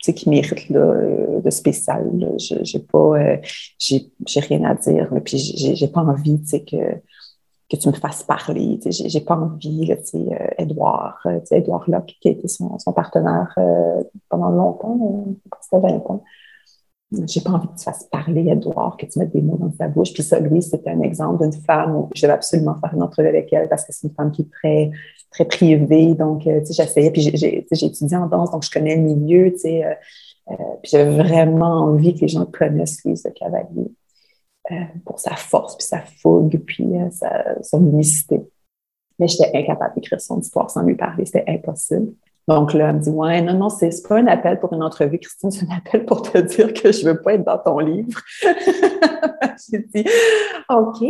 qui 0.00 0.30
mérite 0.30 0.70
euh, 0.70 1.40
de 1.40 1.50
spécial. 1.50 2.10
J'ai 2.38 2.78
pas, 2.80 3.14
j'ai 3.78 4.40
rien 4.40 4.64
à 4.64 4.74
dire. 4.74 5.12
Là, 5.12 5.20
puis 5.20 5.38
j'ai 5.38 5.88
pas 5.88 6.02
envie, 6.02 6.40
que 6.66 6.76
que 7.70 7.76
tu 7.76 7.88
me 7.88 7.92
fasses 7.92 8.22
parler. 8.22 8.80
J'ai 8.90 9.20
pas 9.20 9.36
envie, 9.36 9.84
là, 9.86 9.96
Edouard, 10.56 11.24
Edouard 11.50 11.84
Locke, 11.88 12.16
qui 12.20 12.28
a 12.28 12.30
été 12.30 12.48
son, 12.48 12.78
son 12.78 12.92
partenaire 12.92 13.54
pendant 14.30 14.50
longtemps, 14.50 15.26
c'était 15.60 15.80
20 15.80 15.96
ans 16.08 16.24
j'ai 17.10 17.40
pas 17.40 17.50
envie 17.50 17.68
que 17.68 17.78
tu 17.78 17.84
fasses 17.84 18.04
parler 18.04 18.48
Edouard, 18.48 18.96
que 18.98 19.06
tu 19.06 19.18
mettes 19.18 19.32
des 19.32 19.40
mots 19.40 19.56
dans 19.56 19.72
sa 19.72 19.88
bouche. 19.88 20.12
Puis 20.12 20.22
ça, 20.22 20.38
Louise, 20.40 20.68
c'était 20.70 20.90
un 20.90 21.00
exemple 21.00 21.42
d'une 21.42 21.58
femme 21.62 21.96
où 21.96 22.10
je 22.14 22.22
devais 22.22 22.34
absolument 22.34 22.74
faire 22.74 22.92
une 22.92 23.02
entrevue 23.02 23.28
avec 23.28 23.50
elle 23.52 23.68
parce 23.68 23.84
que 23.84 23.92
c'est 23.92 24.08
une 24.08 24.14
femme 24.14 24.30
qui 24.30 24.42
est 24.42 24.50
très, 24.50 24.90
très 25.30 25.46
privée. 25.46 26.14
Donc, 26.14 26.46
euh, 26.46 26.60
tu 26.60 26.66
sais, 26.66 26.82
j'essayais. 26.82 27.10
Puis 27.10 27.22
j'ai 27.22 27.66
étudié 27.86 28.16
en 28.16 28.26
danse, 28.26 28.50
donc 28.50 28.62
je 28.62 28.70
connais 28.70 28.96
le 28.96 29.02
milieu, 29.02 29.50
tu 29.52 29.60
sais. 29.60 29.84
Euh, 29.84 29.94
euh, 30.50 30.54
puis 30.82 30.90
j'avais 30.92 31.16
vraiment 31.16 31.82
envie 31.84 32.14
que 32.14 32.20
les 32.20 32.28
gens 32.28 32.46
connaissent 32.46 33.02
Louise 33.04 33.22
de 33.22 33.30
Cavalier 33.30 33.90
pour 35.06 35.18
sa 35.18 35.34
force, 35.34 35.76
puis 35.76 35.86
sa 35.86 36.00
fougue, 36.00 36.58
puis 36.66 36.92
sa, 37.10 37.62
son 37.62 37.86
unicité. 37.90 38.42
Mais 39.18 39.26
j'étais 39.28 39.50
incapable 39.56 39.94
d'écrire 39.94 40.20
son 40.20 40.40
histoire 40.40 40.70
sans 40.70 40.82
lui 40.82 40.94
parler. 40.94 41.24
C'était 41.24 41.44
impossible. 41.48 42.12
Donc 42.48 42.72
là, 42.72 42.88
elle 42.88 42.96
me 42.96 43.00
dit 43.00 43.10
Ouais, 43.10 43.42
non, 43.42 43.52
non, 43.52 43.68
c'est 43.68 43.90
pas 44.08 44.16
un 44.16 44.26
appel 44.26 44.58
pour 44.58 44.72
une 44.72 44.82
entrevue, 44.82 45.18
Christine, 45.18 45.50
c'est 45.50 45.66
un 45.66 45.76
appel 45.76 46.06
pour 46.06 46.22
te 46.22 46.38
dire 46.38 46.72
que 46.72 46.90
je 46.90 47.06
veux 47.06 47.20
pas 47.20 47.34
être 47.34 47.44
dans 47.44 47.58
ton 47.58 47.78
livre. 47.78 48.18
J'ai 49.70 49.78
dit 49.94 50.04
OK. 50.70 51.00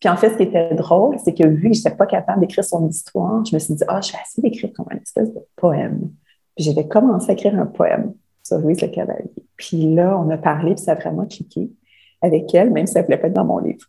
Puis 0.00 0.08
en 0.08 0.16
fait, 0.16 0.30
ce 0.30 0.36
qui 0.36 0.42
était 0.42 0.74
drôle, 0.74 1.16
c'est 1.24 1.32
que 1.32 1.46
vu 1.46 1.70
que 1.70 1.76
je 1.76 1.78
n'étais 1.78 1.96
pas 1.96 2.06
capable 2.06 2.40
d'écrire 2.40 2.64
son 2.64 2.88
histoire, 2.88 3.44
je 3.44 3.54
me 3.54 3.60
suis 3.60 3.74
dit 3.74 3.84
Ah, 3.86 4.00
je 4.00 4.10
vais 4.10 4.18
essayer 4.26 4.50
d'écrire 4.50 4.72
comme 4.74 4.86
un 4.90 4.96
espèce 4.96 5.32
de 5.32 5.40
poème. 5.54 6.10
Puis 6.56 6.64
j'avais 6.64 6.88
commencé 6.88 7.30
à 7.30 7.34
écrire 7.34 7.56
un 7.56 7.66
poème 7.66 8.14
sur 8.42 8.58
Louise 8.58 8.80
Le 8.82 8.88
Cavalier. 8.88 9.30
Puis 9.56 9.94
là, 9.94 10.18
on 10.18 10.28
a 10.30 10.36
parlé, 10.36 10.74
puis 10.74 10.82
ça 10.82 10.92
a 10.92 10.94
vraiment 10.96 11.26
cliqué 11.26 11.70
avec 12.20 12.52
elle, 12.54 12.70
même 12.72 12.88
si 12.88 12.96
elle 12.96 13.02
ne 13.02 13.06
voulait 13.06 13.18
pas 13.18 13.28
être 13.28 13.34
dans 13.34 13.44
mon 13.44 13.58
livre. 13.58 13.86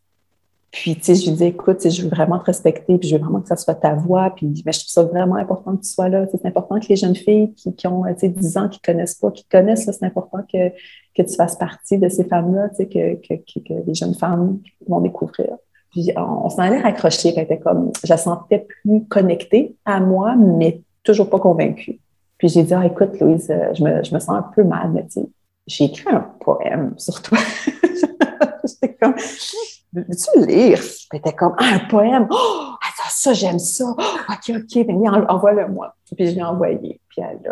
Puis, 0.74 0.96
tu 0.96 1.04
sais, 1.04 1.16
je 1.16 1.30
lui 1.30 1.38
dis, 1.38 1.44
écoute, 1.44 1.88
je 1.88 2.02
veux 2.02 2.10
vraiment 2.10 2.40
te 2.40 2.46
respecter, 2.46 2.98
puis 2.98 3.08
je 3.08 3.16
veux 3.16 3.22
vraiment 3.22 3.42
que 3.42 3.48
ça 3.48 3.56
soit 3.56 3.76
ta 3.76 3.94
voix, 3.94 4.32
puis 4.36 4.64
mais 4.66 4.72
je 4.72 4.80
trouve 4.80 4.90
ça 4.90 5.04
vraiment 5.04 5.36
important 5.36 5.78
que 5.78 5.84
tu 5.84 5.90
sois 5.90 6.10
là. 6.10 6.26
C'est 6.32 6.48
important 6.48 6.80
que 6.80 6.88
les 6.88 6.96
jeunes 6.96 7.16
filles 7.16 7.54
qui, 7.54 7.88
ont, 7.88 8.04
tu 8.06 8.22
sais, 8.22 8.30
10 8.30 8.58
ans, 8.58 8.68
qui 8.68 8.82
connaissent 8.82 9.14
pas, 9.14 9.30
qui 9.30 9.46
connaissent, 9.46 9.86
c'est 9.86 10.04
important 10.04 10.40
que, 10.52 10.70
que 11.16 11.22
tu 11.22 11.36
fasses 11.36 11.58
partie 11.58 12.00
de 12.00 12.10
ces 12.10 12.24
femmes-là, 12.24 12.70
tu 12.70 12.78
sais, 12.78 12.86
que, 12.88 13.14
que, 13.16 13.60
que, 13.60 13.86
les 13.86 13.94
jeunes 13.94 14.16
femmes 14.16 14.62
vont 14.88 15.00
découvrir. 15.00 15.58
Puis, 15.92 16.12
on, 16.18 16.50
s'en 16.50 16.64
allait 16.64 16.82
raccrocher, 16.82 17.34
elle 17.36 17.44
était 17.44 17.60
comme, 17.60 17.92
je 18.04 18.10
la 18.10 18.18
sentais 18.18 18.66
plus 18.82 19.06
connectée 19.06 19.76
à 19.86 20.00
moi, 20.00 20.36
mais 20.36 20.82
toujours 21.04 21.30
pas 21.30 21.40
convaincue. 21.40 22.00
Puis, 22.40 22.50
j'ai 22.50 22.64
dit, 22.64 22.74
ah, 22.74 22.84
écoute, 22.84 23.20
Louise, 23.20 23.54
je 23.74 23.84
me, 23.84 24.04
je 24.04 24.12
me 24.12 24.20
sens 24.20 24.32
un 24.32 24.46
peu 24.56 24.64
mal, 24.64 24.90
mais 24.92 25.04
tu 25.04 25.22
sais, 25.22 25.30
j'ai 25.68 25.84
écrit 25.86 26.10
un 26.10 26.32
poème 26.40 26.96
sur 26.98 27.22
toi. 27.22 27.38
J'étais 28.82 28.96
comme, 28.96 29.16
veux-tu 29.94 30.46
lire? 30.46 30.82
Était 31.14 31.34
comme, 31.34 31.56
ah, 31.58 31.76
un 31.76 31.80
poème. 31.88 32.28
Oh, 32.30 32.72
attends, 32.82 33.10
ça, 33.10 33.34
j'aime 33.34 33.60
ça. 33.60 33.86
Oh, 33.98 34.02
OK, 34.30 34.56
OK, 34.56 34.86
ben, 34.86 35.26
envoie-le-moi. 35.30 35.96
Puis 36.16 36.28
je 36.28 36.36
l'ai 36.36 36.44
envoyé. 36.44 37.02
Puis 37.10 37.22
elle 37.22 37.52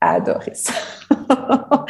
a 0.00 0.14
adoré 0.14 0.52
ça. 0.54 0.72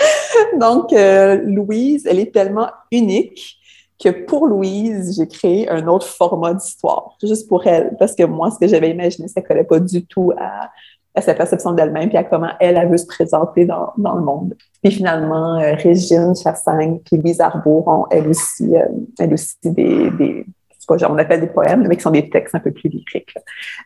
Donc, 0.58 0.92
euh, 0.92 1.36
Louise, 1.44 2.06
elle 2.06 2.18
est 2.18 2.32
tellement 2.32 2.68
unique 2.90 3.56
que 4.02 4.08
pour 4.08 4.46
Louise, 4.46 5.16
j'ai 5.16 5.28
créé 5.28 5.68
un 5.68 5.86
autre 5.86 6.06
format 6.06 6.54
d'histoire, 6.54 7.16
juste 7.22 7.48
pour 7.48 7.66
elle, 7.66 7.96
parce 7.98 8.14
que 8.14 8.22
moi, 8.22 8.50
ce 8.50 8.58
que 8.58 8.66
j'avais 8.66 8.90
imaginé, 8.90 9.28
ça 9.28 9.42
ne 9.42 9.46
collait 9.46 9.64
pas 9.64 9.78
du 9.78 10.06
tout 10.06 10.32
à 10.38 10.70
à 11.14 11.20
sa 11.20 11.34
perception 11.34 11.72
d'elle-même, 11.72 12.08
puis 12.08 12.18
à 12.18 12.24
comment 12.24 12.50
elle, 12.60 12.76
a 12.76 12.86
veut 12.86 12.96
se 12.96 13.06
présenter 13.06 13.64
dans, 13.64 13.92
dans 13.98 14.14
le 14.14 14.22
monde. 14.22 14.54
Puis 14.82 14.92
finalement, 14.92 15.58
euh, 15.58 15.74
Régine 15.74 16.34
Chassagne, 16.36 17.00
puis 17.04 17.16
Louise 17.16 17.40
Arbour 17.40 17.88
ont, 17.88 18.06
elle 18.10 18.28
aussi, 18.28 18.76
euh, 18.76 18.86
elle 19.18 19.34
aussi 19.34 19.56
des, 19.64 20.10
des 20.10 20.46
on 20.90 21.18
appelle 21.18 21.40
des 21.40 21.46
poèmes, 21.46 21.86
mais 21.86 21.96
qui 21.96 22.02
sont 22.02 22.10
des 22.10 22.28
textes 22.28 22.54
un 22.54 22.60
peu 22.60 22.70
plus 22.72 22.88
lyriques. 22.88 23.34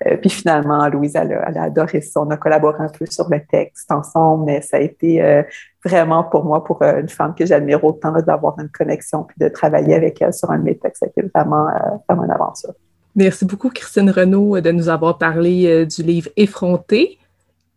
Euh, 0.06 0.16
puis 0.16 0.30
finalement, 0.30 0.86
Louise, 0.88 1.14
elle 1.16 1.32
a, 1.32 1.48
elle 1.48 1.58
a, 1.58 1.62
adoré 1.64 2.00
ça. 2.00 2.20
On 2.20 2.30
a 2.30 2.36
collaboré 2.36 2.82
un 2.82 2.88
peu 2.88 3.06
sur 3.06 3.28
le 3.28 3.40
texte 3.50 3.90
ensemble, 3.90 4.44
mais 4.46 4.60
ça 4.62 4.78
a 4.78 4.80
été 4.80 5.22
euh, 5.22 5.42
vraiment 5.84 6.24
pour 6.24 6.44
moi, 6.44 6.64
pour 6.64 6.82
une 6.82 7.08
femme 7.08 7.34
que 7.34 7.44
j'admire 7.44 7.84
autant, 7.84 8.12
d'avoir 8.12 8.58
une 8.58 8.70
connexion 8.70 9.24
puis 9.24 9.36
de 9.38 9.48
travailler 9.48 9.94
avec 9.94 10.20
elle 10.22 10.32
sur 10.32 10.50
un 10.50 10.58
de 10.58 10.64
mes 10.64 10.78
textes. 10.78 11.00
Ça 11.00 11.06
a 11.06 11.08
été 11.08 11.28
vraiment, 11.34 11.66
vraiment 12.08 12.24
une 12.24 12.30
aventure. 12.30 12.74
Merci 13.16 13.44
beaucoup, 13.44 13.70
Christine 13.70 14.10
Renaud, 14.10 14.60
de 14.60 14.70
nous 14.72 14.88
avoir 14.88 15.18
parlé 15.18 15.66
euh, 15.66 15.86
du 15.86 16.02
livre 16.02 16.30
Effronté, 16.36 17.18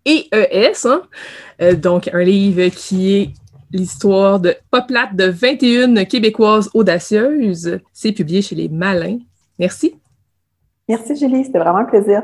EES, 0.06 0.86
hein? 0.86 1.04
Euh, 1.62 1.76
donc 1.76 2.10
un 2.12 2.24
livre 2.24 2.70
qui 2.70 3.16
est 3.16 3.30
l'histoire 3.72 4.40
de 4.40 4.56
Poplate 4.72 5.16
de 5.16 5.26
21 5.26 6.06
Québécoises 6.06 6.70
audacieuses. 6.74 7.80
C'est 7.94 8.14
publié 8.14 8.42
chez 8.42 8.56
Les 8.56 8.70
Malins. 8.70 9.20
Merci. 9.60 9.96
Merci, 10.88 11.16
Julie. 11.16 11.46
C'était 11.46 11.60
vraiment 11.60 11.80
un 11.80 11.86
plaisir. 11.86 12.24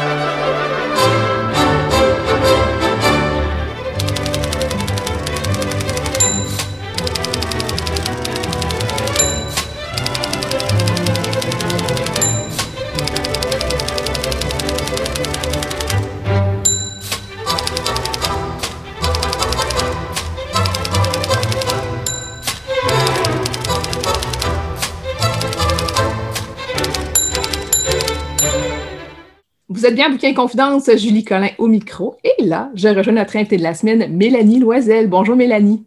Êtes 29.91 29.97
bien 29.97 30.09
Bouquin 30.09 30.33
Confidence, 30.33 30.89
Julie 30.95 31.25
Collin 31.25 31.49
au 31.57 31.67
micro. 31.67 32.15
Et 32.23 32.43
là, 32.43 32.71
je 32.75 32.87
rejoins 32.87 33.11
notre 33.11 33.35
invitée 33.35 33.57
de 33.57 33.63
la 33.63 33.73
semaine, 33.73 34.15
Mélanie 34.15 34.59
Loisel. 34.59 35.09
Bonjour 35.09 35.35
Mélanie. 35.35 35.85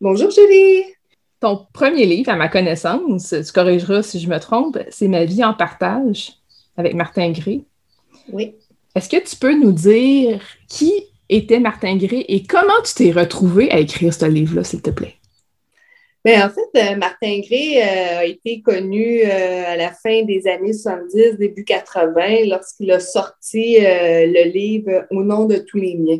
Bonjour 0.00 0.32
Julie. 0.32 0.82
Ton 1.38 1.64
premier 1.72 2.06
livre, 2.06 2.30
à 2.30 2.34
ma 2.34 2.48
connaissance, 2.48 3.32
tu 3.46 3.52
corrigeras 3.52 4.02
si 4.02 4.18
je 4.18 4.28
me 4.28 4.40
trompe, 4.40 4.78
c'est 4.90 5.06
Ma 5.06 5.24
vie 5.24 5.44
en 5.44 5.54
partage 5.54 6.32
avec 6.76 6.94
Martin 6.94 7.30
Gray. 7.30 7.64
Oui. 8.32 8.54
Est-ce 8.96 9.08
que 9.08 9.24
tu 9.24 9.36
peux 9.36 9.54
nous 9.54 9.72
dire 9.72 10.40
qui 10.68 10.92
était 11.28 11.60
Martin 11.60 11.96
Gray 11.96 12.24
et 12.26 12.42
comment 12.42 12.82
tu 12.84 12.94
t'es 12.94 13.12
retrouvé 13.12 13.70
à 13.70 13.78
écrire 13.78 14.12
ce 14.12 14.26
livre-là, 14.26 14.64
s'il 14.64 14.82
te 14.82 14.90
plaît? 14.90 15.14
Bien, 16.26 16.44
en 16.44 16.50
fait, 16.50 16.68
euh, 16.74 16.96
Martin 16.96 17.38
Gray 17.38 17.80
euh, 17.80 18.18
a 18.18 18.24
été 18.24 18.60
connu 18.60 19.20
euh, 19.22 19.64
à 19.64 19.76
la 19.76 19.92
fin 19.92 20.24
des 20.24 20.48
années 20.48 20.72
70, 20.72 21.38
début 21.38 21.62
80, 21.62 22.46
lorsqu'il 22.46 22.90
a 22.90 22.98
sorti 22.98 23.76
le 23.78 24.50
livre 24.50 25.06
Au 25.12 25.22
nom 25.22 25.44
de 25.44 25.58
tous 25.58 25.78
les 25.78 25.94
miens. 25.94 26.18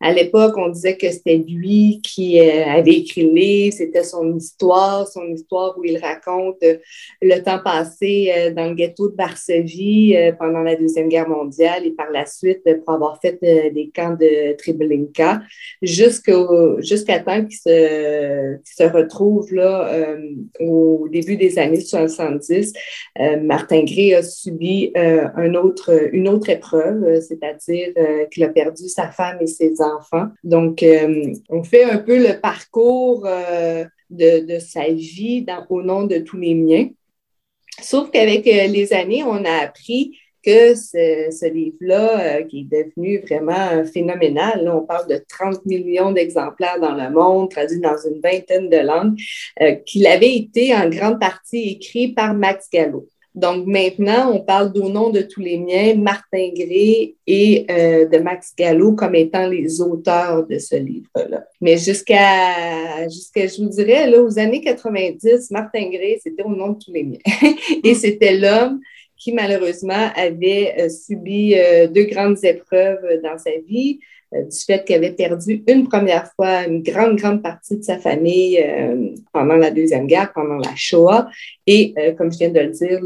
À 0.00 0.12
l'époque, 0.12 0.54
on 0.56 0.68
disait 0.68 0.96
que 0.96 1.10
c'était 1.10 1.36
lui 1.36 2.00
qui 2.04 2.40
euh, 2.40 2.64
avait 2.66 2.98
écrit 2.98 3.26
le 3.26 3.34
livre, 3.34 3.74
c'était 3.76 4.04
son 4.04 4.36
histoire, 4.36 5.08
son 5.08 5.26
histoire 5.26 5.76
où 5.76 5.84
il 5.84 5.98
raconte 5.98 6.62
euh, 6.62 6.76
le 7.20 7.38
temps 7.40 7.58
passé 7.64 8.32
euh, 8.36 8.52
dans 8.52 8.68
le 8.68 8.74
ghetto 8.74 9.08
de 9.08 9.16
Varsovie 9.16 10.14
pendant 10.38 10.60
la 10.60 10.76
Deuxième 10.76 11.08
Guerre 11.08 11.28
mondiale 11.28 11.84
et 11.84 11.90
par 11.90 12.10
la 12.10 12.26
suite 12.26 12.62
pour 12.84 12.94
avoir 12.94 13.20
fait 13.20 13.38
des 13.40 13.90
camps 13.94 14.14
de 14.14 14.52
Treblinka 14.56 15.40
jusqu'à 15.82 17.18
temps 17.20 17.44
qu'il 17.44 17.58
se, 17.58 18.82
retrouve 18.88 19.52
là 19.52 20.16
au 20.60 21.08
début 21.10 21.36
des 21.36 21.58
années 21.58 21.80
70. 21.80 22.72
Martin 23.42 23.84
Gray 23.84 24.14
a 24.14 24.22
subi 24.22 24.92
une 24.94 25.56
autre 25.56 26.48
épreuve, 26.48 27.20
c'est-à-dire 27.20 27.92
qu'il 28.30 28.44
a 28.44 28.48
perdu 28.48 28.88
sa 28.88 29.10
femme 29.10 29.38
et 29.40 29.46
ses 29.46 29.80
enfants 29.80 29.87
Donc, 30.44 30.82
euh, 30.82 31.32
on 31.48 31.62
fait 31.62 31.84
un 31.84 31.98
peu 31.98 32.18
le 32.18 32.40
parcours 32.40 33.26
euh, 33.26 33.84
de, 34.10 34.58
sa 34.58 34.88
vie 34.88 35.44
au 35.68 35.82
nom 35.82 36.04
de 36.04 36.18
tous 36.18 36.36
les 36.36 36.54
miens. 36.54 36.88
Sauf 37.80 38.10
qu'avec 38.10 38.46
euh, 38.46 38.66
les 38.66 38.92
années, 38.92 39.22
on 39.24 39.44
a 39.44 39.62
appris 39.62 40.18
que 40.44 40.74
ce, 40.74 41.52
livre-là, 41.52 42.42
qui 42.44 42.60
est 42.60 42.84
devenu 42.84 43.18
vraiment 43.18 43.84
phénoménal, 43.84 44.68
on 44.72 44.86
parle 44.86 45.08
de 45.08 45.20
30 45.28 45.66
millions 45.66 46.12
d'exemplaires 46.12 46.80
dans 46.80 46.94
le 46.94 47.10
monde, 47.10 47.50
traduit 47.50 47.80
dans 47.80 47.96
une 48.08 48.20
vingtaine 48.20 48.70
de 48.70 48.78
langues, 48.78 49.18
qu'il 49.84 50.06
avait 50.06 50.36
été 50.36 50.74
en 50.74 50.88
grande 50.88 51.20
partie 51.20 51.70
écrit 51.70 52.12
par 52.12 52.34
Max 52.34 52.68
Gallo. 52.72 53.08
Donc 53.38 53.66
maintenant, 53.66 54.32
on 54.32 54.40
parle 54.40 54.72
d'au 54.72 54.88
nom 54.88 55.10
de 55.10 55.20
tous 55.22 55.40
les 55.40 55.58
miens, 55.58 55.94
Martin 55.94 56.48
Gray 56.56 57.14
et 57.24 57.66
euh, 57.70 58.08
de 58.08 58.18
Max 58.18 58.52
Gallo 58.58 58.94
comme 58.94 59.14
étant 59.14 59.46
les 59.46 59.80
auteurs 59.80 60.44
de 60.44 60.58
ce 60.58 60.74
livre-là. 60.74 61.44
Mais 61.60 61.78
jusqu'à, 61.78 63.06
je 63.08 63.62
vous 63.62 63.68
dirais, 63.68 64.10
là, 64.10 64.20
aux 64.20 64.38
années 64.40 64.60
90, 64.60 65.52
Martin 65.52 65.88
Gray, 65.88 66.18
c'était 66.20 66.42
au 66.42 66.50
nom 66.50 66.70
de 66.70 66.78
tous 66.84 66.92
les 66.92 67.04
miens. 67.04 67.18
et 67.84 67.94
c'était 67.94 68.36
l'homme 68.36 68.80
qui 69.18 69.32
malheureusement 69.32 70.10
avait 70.16 70.74
euh, 70.78 70.88
subi 70.88 71.54
euh, 71.54 71.86
deux 71.88 72.04
grandes 72.04 72.42
épreuves 72.44 73.20
dans 73.22 73.36
sa 73.38 73.50
vie. 73.68 74.00
Euh, 74.34 74.42
du 74.42 74.58
fait 74.58 74.84
qu'il 74.84 74.96
avait 74.96 75.12
perdu 75.12 75.64
une 75.66 75.88
première 75.88 76.30
fois 76.34 76.66
une 76.66 76.82
grande, 76.82 77.16
grande 77.16 77.42
partie 77.42 77.78
de 77.78 77.82
sa 77.82 77.96
famille 77.96 78.62
euh, 78.62 79.14
pendant 79.32 79.54
la 79.56 79.70
Deuxième 79.70 80.06
Guerre, 80.06 80.32
pendant 80.34 80.56
la 80.56 80.74
Shoah, 80.76 81.28
et 81.66 81.94
euh, 81.96 82.12
comme 82.12 82.30
je 82.30 82.38
viens 82.38 82.50
de 82.50 82.60
le 82.60 82.68
dire, 82.68 83.00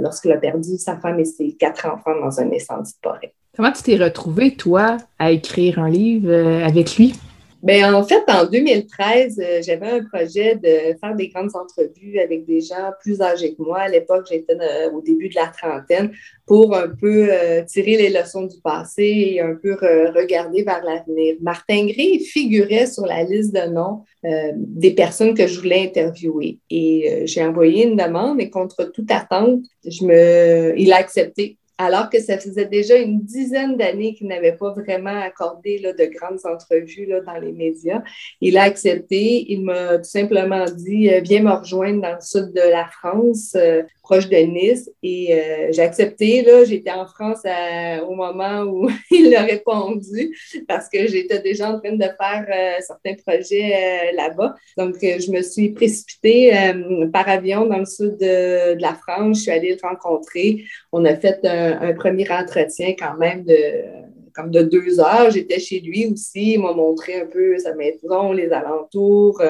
lorsqu'il 0.00 0.32
a 0.32 0.36
perdu 0.36 0.76
sa 0.76 0.98
femme 0.98 1.18
et 1.18 1.24
ses 1.24 1.52
quatre 1.52 1.86
enfants 1.86 2.20
dans 2.20 2.40
un 2.40 2.52
incendie 2.52 2.92
de 2.92 3.08
forêt. 3.08 3.32
Comment 3.56 3.72
tu 3.72 3.82
t'es 3.84 3.96
retrouvé, 3.96 4.54
toi, 4.54 4.98
à 5.18 5.30
écrire 5.32 5.78
un 5.78 5.88
livre 5.88 6.30
avec 6.62 6.96
lui? 6.98 7.14
Bien, 7.62 7.94
en 7.94 8.04
fait, 8.04 8.22
en 8.28 8.44
2013, 8.44 9.40
euh, 9.40 9.62
j'avais 9.62 9.88
un 9.88 10.04
projet 10.04 10.56
de 10.56 10.96
faire 11.00 11.16
des 11.16 11.28
grandes 11.28 11.56
entrevues 11.56 12.18
avec 12.18 12.44
des 12.44 12.60
gens 12.60 12.92
plus 13.00 13.22
âgés 13.22 13.54
que 13.54 13.62
moi. 13.62 13.78
À 13.78 13.88
l'époque, 13.88 14.26
j'étais 14.30 14.54
euh, 14.54 14.90
au 14.92 15.00
début 15.00 15.30
de 15.30 15.34
la 15.36 15.46
trentaine 15.46 16.12
pour 16.46 16.76
un 16.76 16.88
peu 16.88 17.28
euh, 17.30 17.62
tirer 17.64 17.96
les 17.96 18.10
leçons 18.10 18.44
du 18.44 18.60
passé 18.60 19.02
et 19.04 19.40
un 19.40 19.54
peu 19.54 19.74
regarder 19.74 20.64
vers 20.64 20.84
l'avenir. 20.84 21.36
Martin 21.40 21.86
Gray 21.86 22.20
figurait 22.20 22.86
sur 22.86 23.06
la 23.06 23.24
liste 23.24 23.54
de 23.54 23.68
noms 23.72 24.02
des 24.56 24.92
personnes 24.92 25.34
que 25.34 25.46
je 25.46 25.60
voulais 25.60 25.84
interviewer. 25.84 26.58
Et 26.68 27.22
j'ai 27.26 27.44
envoyé 27.44 27.86
une 27.86 27.96
demande 27.96 28.40
et 28.40 28.50
contre 28.50 28.84
toute 28.84 29.10
attente, 29.10 29.60
je 29.84 30.04
me... 30.04 30.74
il 30.76 30.92
a 30.92 30.96
accepté 30.96 31.58
alors 31.78 32.08
que 32.08 32.20
ça 32.20 32.38
faisait 32.38 32.66
déjà 32.66 32.96
une 32.96 33.20
dizaine 33.20 33.76
d'années 33.76 34.14
qu'il 34.14 34.28
n'avait 34.28 34.56
pas 34.56 34.72
vraiment 34.72 35.20
accordé 35.20 35.78
là, 35.78 35.92
de 35.92 36.04
grandes 36.06 36.40
entrevues 36.44 37.06
là, 37.06 37.20
dans 37.20 37.38
les 37.38 37.52
médias. 37.52 38.02
Il 38.40 38.56
a 38.56 38.62
accepté, 38.62 39.44
il 39.52 39.64
m'a 39.64 39.98
tout 39.98 40.04
simplement 40.04 40.64
dit 40.64 41.10
euh, 41.10 41.20
Viens 41.20 41.42
me 41.42 41.52
rejoindre 41.52 42.00
dans 42.00 42.14
le 42.14 42.20
sud 42.20 42.52
de 42.54 42.70
la 42.70 42.86
France, 42.86 43.54
euh, 43.56 43.82
proche 44.02 44.28
de 44.28 44.36
Nice. 44.36 44.90
Et 45.02 45.34
euh, 45.34 45.68
j'ai 45.72 45.82
accepté, 45.82 46.42
là, 46.42 46.64
j'étais 46.64 46.92
en 46.92 47.06
France 47.06 47.42
au 48.08 48.14
moment 48.14 48.62
où 48.62 48.88
il 49.10 49.34
a 49.34 49.42
répondu 49.42 50.34
parce 50.66 50.88
que 50.88 51.06
j'étais 51.06 51.40
déjà 51.40 51.70
en 51.70 51.80
train 51.80 51.92
de 51.92 52.02
faire 52.02 52.46
certains 52.80 53.14
projets 53.14 54.12
là-bas. 54.14 54.54
Donc, 54.78 54.94
je 55.02 55.30
me 55.30 55.42
suis 55.42 55.70
précipitée 55.70 56.52
par 57.12 57.28
avion 57.28 57.66
dans 57.66 57.78
le 57.78 57.84
sud 57.84 58.16
de, 58.18 58.74
de, 58.74 58.80
la 58.80 58.94
France. 58.94 59.38
Je 59.38 59.42
suis 59.42 59.50
allée 59.50 59.76
le 59.80 59.88
rencontrer. 59.88 60.64
On 60.98 61.04
a 61.04 61.14
fait 61.14 61.44
un 61.44 61.92
premier 61.92 62.26
entretien 62.30 62.94
quand 62.98 63.18
même 63.18 63.44
de 63.44 63.54
comme 64.34 64.50
de 64.50 64.62
deux 64.62 64.98
heures. 64.98 65.30
J'étais 65.30 65.58
chez 65.58 65.80
lui 65.80 66.06
aussi. 66.06 66.54
Il 66.54 66.60
m'a 66.60 66.72
montré 66.72 67.20
un 67.20 67.26
peu 67.26 67.58
sa 67.58 67.74
maison, 67.74 68.32
les 68.32 68.50
alentours. 68.50 69.42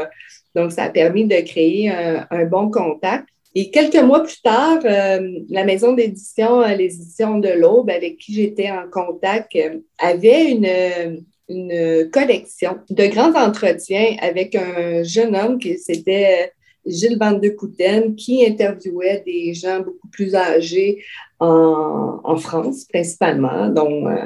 Donc, 0.56 0.72
ça 0.72 0.84
a 0.84 0.90
permis 0.90 1.24
de 1.24 1.36
créer 1.42 1.88
un, 1.90 2.44
bon 2.46 2.70
contact. 2.70 3.28
Et 3.54 3.70
quelques 3.70 4.02
mois 4.02 4.22
plus 4.22 4.42
tard, 4.42 4.80
euh, 4.84 5.38
la 5.48 5.64
maison 5.64 5.92
d'édition, 5.94 6.60
euh, 6.60 6.74
les 6.74 6.94
éditions 6.94 7.38
de 7.38 7.48
l'Aube, 7.48 7.88
avec 7.88 8.18
qui 8.18 8.34
j'étais 8.34 8.70
en 8.70 8.86
contact, 8.90 9.56
euh, 9.56 9.78
avait 9.98 10.50
une, 10.50 11.24
une 11.48 12.10
collection 12.10 12.76
de 12.90 13.06
grands 13.06 13.34
entretiens 13.34 14.16
avec 14.20 14.56
un 14.56 15.02
jeune 15.04 15.34
homme 15.34 15.58
qui 15.58 15.78
s'était 15.78 16.52
Gilles 16.86 17.18
Van 17.18 17.32
de 17.32 17.48
Couten, 17.50 18.14
qui 18.14 18.46
interviewait 18.46 19.22
des 19.26 19.54
gens 19.54 19.80
beaucoup 19.80 20.08
plus 20.08 20.34
âgés 20.34 21.02
en, 21.38 22.36
France, 22.36 22.84
principalement, 22.84 23.68
dont 23.68 24.08
euh, 24.08 24.16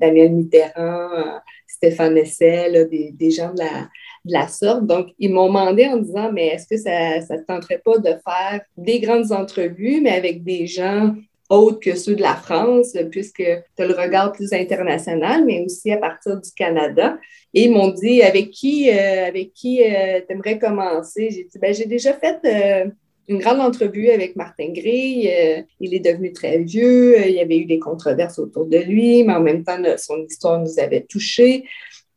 Daniel 0.00 0.32
Mitterrand, 0.32 1.10
euh, 1.12 1.38
Stéphane 1.66 2.16
Essel, 2.16 2.88
des, 2.88 3.30
gens 3.30 3.52
de 3.52 3.58
la, 3.58 3.88
de 4.24 4.32
la 4.32 4.48
sorte. 4.48 4.86
Donc, 4.86 5.08
ils 5.18 5.32
m'ont 5.32 5.48
demandé 5.48 5.86
en 5.86 5.96
disant, 5.96 6.30
mais 6.32 6.48
est-ce 6.48 6.66
que 6.68 6.76
ça 6.76 7.18
ne 7.18 7.40
te 7.40 7.46
tenterait 7.46 7.82
pas 7.84 7.98
de 7.98 8.10
faire 8.10 8.60
des 8.76 9.00
grandes 9.00 9.32
entrevues, 9.32 10.00
mais 10.00 10.12
avec 10.12 10.44
des 10.44 10.66
gens 10.66 11.14
autres 11.52 11.80
que 11.80 11.94
ceux 11.94 12.16
de 12.16 12.22
la 12.22 12.34
France, 12.34 12.96
puisque 13.10 13.42
tu 13.76 13.82
as 13.82 13.86
le 13.86 13.94
regard 13.94 14.32
plus 14.32 14.52
international, 14.52 15.44
mais 15.44 15.64
aussi 15.64 15.92
à 15.92 15.98
partir 15.98 16.40
du 16.40 16.50
Canada. 16.52 17.18
Et 17.54 17.64
ils 17.64 17.70
m'ont 17.70 17.90
dit 17.90 18.22
avec 18.22 18.50
qui, 18.50 18.90
euh, 18.90 19.26
avec 19.26 19.52
qui 19.52 19.82
euh, 19.82 20.20
tu 20.26 20.32
aimerais 20.32 20.58
commencer? 20.58 21.28
J'ai 21.30 21.44
dit 21.44 21.58
ben, 21.60 21.74
j'ai 21.74 21.84
déjà 21.84 22.14
fait 22.14 22.38
euh, 22.44 22.90
une 23.28 23.38
grande 23.38 23.60
entrevue 23.60 24.08
avec 24.08 24.34
Martin 24.36 24.70
Gray. 24.70 25.64
il 25.78 25.94
est 25.94 26.00
devenu 26.00 26.32
très 26.32 26.58
vieux. 26.58 27.20
il 27.28 27.34
y 27.34 27.40
avait 27.40 27.58
eu 27.58 27.66
des 27.66 27.78
controverses 27.78 28.38
autour 28.38 28.66
de 28.66 28.78
lui, 28.78 29.22
mais 29.22 29.34
en 29.34 29.40
même 29.40 29.62
temps, 29.62 29.78
son 29.98 30.24
histoire 30.24 30.60
nous 30.60 30.78
avait 30.78 31.02
touchés. 31.02 31.64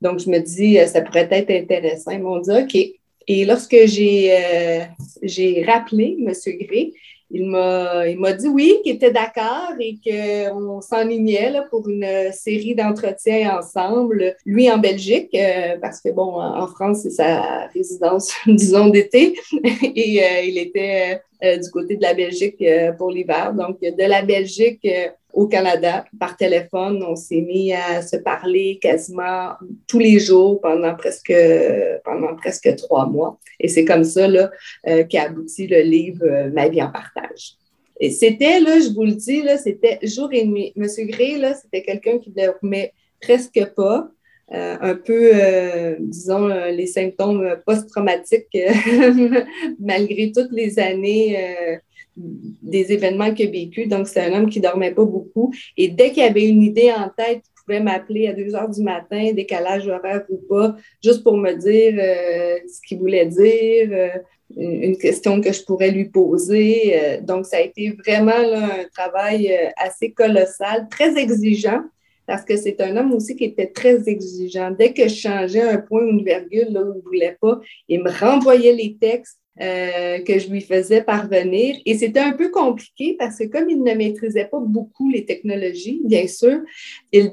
Donc, 0.02 0.20
je 0.20 0.30
me 0.30 0.40
dis, 0.40 0.78
ça 0.88 1.02
pourrait 1.02 1.28
être 1.30 1.52
intéressant. 1.52 2.12
Ils 2.12 2.22
m'ont 2.22 2.40
dit 2.40 2.52
OK. 2.52 2.76
Et 3.28 3.46
lorsque 3.46 3.78
j'ai 3.86 4.86
j'ai 5.22 5.64
rappelé 5.64 6.18
M. 6.20 6.32
Gray, 6.60 6.94
il 7.32 7.50
m'a, 7.50 8.34
dit 8.34 8.48
oui, 8.48 8.80
qu'il 8.84 8.96
était 8.96 9.12
d'accord 9.12 9.74
et 9.80 9.98
qu'on 10.04 10.82
s'enlignait 10.82 11.54
pour 11.70 11.90
une 11.90 12.32
série 12.32 12.76
d'entretiens 12.76 13.58
ensemble. 13.58 14.36
Lui 14.46 14.72
en 14.72 14.78
Belgique, 14.78 15.36
euh, 15.36 15.78
parce 15.82 16.02
que 16.02 16.10
bon, 16.10 16.40
en 16.40 16.68
France, 16.68 17.00
c'est 17.04 17.10
sa 17.10 17.68
résidence, 17.68 18.32
disons, 18.48 18.90
d'été. 18.90 19.36
et 19.96 20.24
euh, 20.24 20.42
il 20.44 20.58
était 20.58 21.22
euh, 21.44 21.58
du 21.58 21.70
côté 21.72 21.98
de 21.98 22.04
la 22.04 22.14
Belgique 22.14 22.64
pour 22.98 23.10
l'hiver. 23.10 23.54
Donc, 23.54 23.82
de 23.82 24.04
la 24.04 24.22
Belgique 24.22 24.88
au 25.36 25.48
Canada 25.48 26.06
par 26.18 26.38
téléphone. 26.38 27.04
On 27.04 27.16
s'est 27.16 27.42
mis 27.42 27.74
à 27.74 28.02
se 28.02 28.16
parler 28.16 28.80
quasiment 28.82 29.52
tous 29.86 30.00
les 30.00 30.18
jours 30.18 30.62
pendant 30.62 30.96
presque, 30.96 31.34
pendant 32.04 32.36
presque 32.36 32.74
trois 32.78 33.06
mois. 33.06 33.38
Et 33.60 33.68
c'est 33.68 33.86
comme 33.86 34.06
ça 34.06 34.28
là, 34.28 34.50
euh, 34.88 35.04
qu'a 35.04 35.24
abouti 35.24 35.68
le 35.68 35.82
livre 35.82 36.24
euh, 36.24 36.50
Ma 36.52 36.70
vie 36.70 36.82
en 36.82 36.92
partage. 36.92 37.56
Et 38.00 38.12
c'était, 38.12 38.60
là, 38.60 38.80
je 38.80 38.94
vous 38.94 39.04
le 39.04 39.14
dis, 39.14 39.42
là, 39.42 39.58
c'était 39.58 40.00
jour 40.04 40.30
et 40.32 40.46
nuit. 40.46 40.74
Monsieur 40.76 41.06
Gray, 41.06 41.38
là, 41.38 41.54
c'était 41.54 41.82
quelqu'un 41.82 42.18
qui 42.18 42.32
ne 42.36 42.46
dormait 42.46 42.94
presque 43.22 43.64
pas. 43.76 44.10
Euh, 44.54 44.78
un 44.80 44.96
peu, 44.96 45.32
disons, 46.00 46.48
les 46.48 46.86
symptômes 46.86 47.58
post-traumatiques, 47.66 48.56
malgré 49.80 50.32
toutes 50.36 50.52
les 50.52 50.78
années 50.78 51.80
des 52.18 52.92
événements 52.92 53.34
qu'il 53.34 53.48
a 53.48 53.52
vécu. 53.52 53.88
Donc, 53.88 54.08
c'est 54.08 54.22
un 54.22 54.34
homme 54.34 54.50
qui 54.50 54.60
dormait 54.60 54.94
pas 54.94 55.06
beaucoup. 55.06 55.54
Et 55.78 55.90
dès 55.90 56.12
qu'il 56.12 56.24
avait 56.24 56.48
une 56.48 56.64
idée 56.64 56.92
en 56.92 57.10
tête, 57.10 57.44
il 57.46 57.64
pouvait 57.66 57.80
m'appeler 57.80 58.28
à 58.28 58.34
2 58.34 58.56
heures 58.56 58.70
du 58.70 58.82
matin, 58.82 59.32
décalage 59.34 59.88
horaire 59.88 60.24
ou 60.30 60.38
pas, 60.38 60.76
juste 61.04 61.24
pour 61.24 61.38
me 61.38 61.54
dire 61.54 61.96
euh, 62.00 62.60
ce 62.68 62.80
qu'il 62.88 63.00
voulait 63.00 63.26
dire, 63.26 63.90
euh, 63.92 64.10
une 64.56 64.98
question 64.98 65.42
que 65.42 65.52
je 65.52 65.64
pourrais 65.64 65.92
lui 65.92 66.06
poser. 66.06 66.94
Euh, 66.96 67.22
donc, 67.22 67.46
ça 67.46 67.58
a 67.58 67.62
été 67.62 67.96
vraiment 68.06 68.32
un 68.32 68.86
travail 68.94 69.52
assez 69.78 70.12
colossal, 70.12 70.88
très 70.90 71.18
exigeant 71.18 71.82
parce 72.28 72.44
que 72.44 72.58
c'est 72.58 72.82
un 72.82 72.98
homme 72.98 73.14
aussi 73.14 73.36
qui 73.36 73.44
était 73.44 73.68
très 73.68 74.10
exigeant. 74.10 74.72
Dès 74.72 74.94
que 74.94 75.08
je 75.08 75.14
changeais 75.14 75.62
un 75.62 75.78
point 75.78 76.04
ou 76.04 76.10
une 76.10 76.24
virgule 76.24 76.70
là 76.72 76.82
où 76.82 76.94
il 76.94 76.98
ne 76.98 77.02
voulait 77.02 77.38
pas, 77.40 77.60
il 77.88 78.02
me 78.02 78.10
renvoyait 78.10 78.74
les 78.74 78.98
textes 79.00 79.40
euh, 79.62 80.20
que 80.20 80.38
je 80.38 80.50
lui 80.50 80.62
faisais 80.62 81.02
parvenir. 81.02 81.78
Et 81.86 81.98
c'était 81.98 82.20
un 82.20 82.34
peu 82.34 82.50
compliqué 82.50 83.16
parce 83.18 83.38
que 83.38 83.46
comme 83.46 83.70
il 83.70 83.84
ne 83.84 83.94
maîtrisait 83.94 84.46
pas 84.46 84.60
beaucoup 84.60 85.10
les 85.10 85.26
technologies, 85.26 86.02
bien 86.04 86.28
sûr, 86.28 86.60
il 87.12 87.32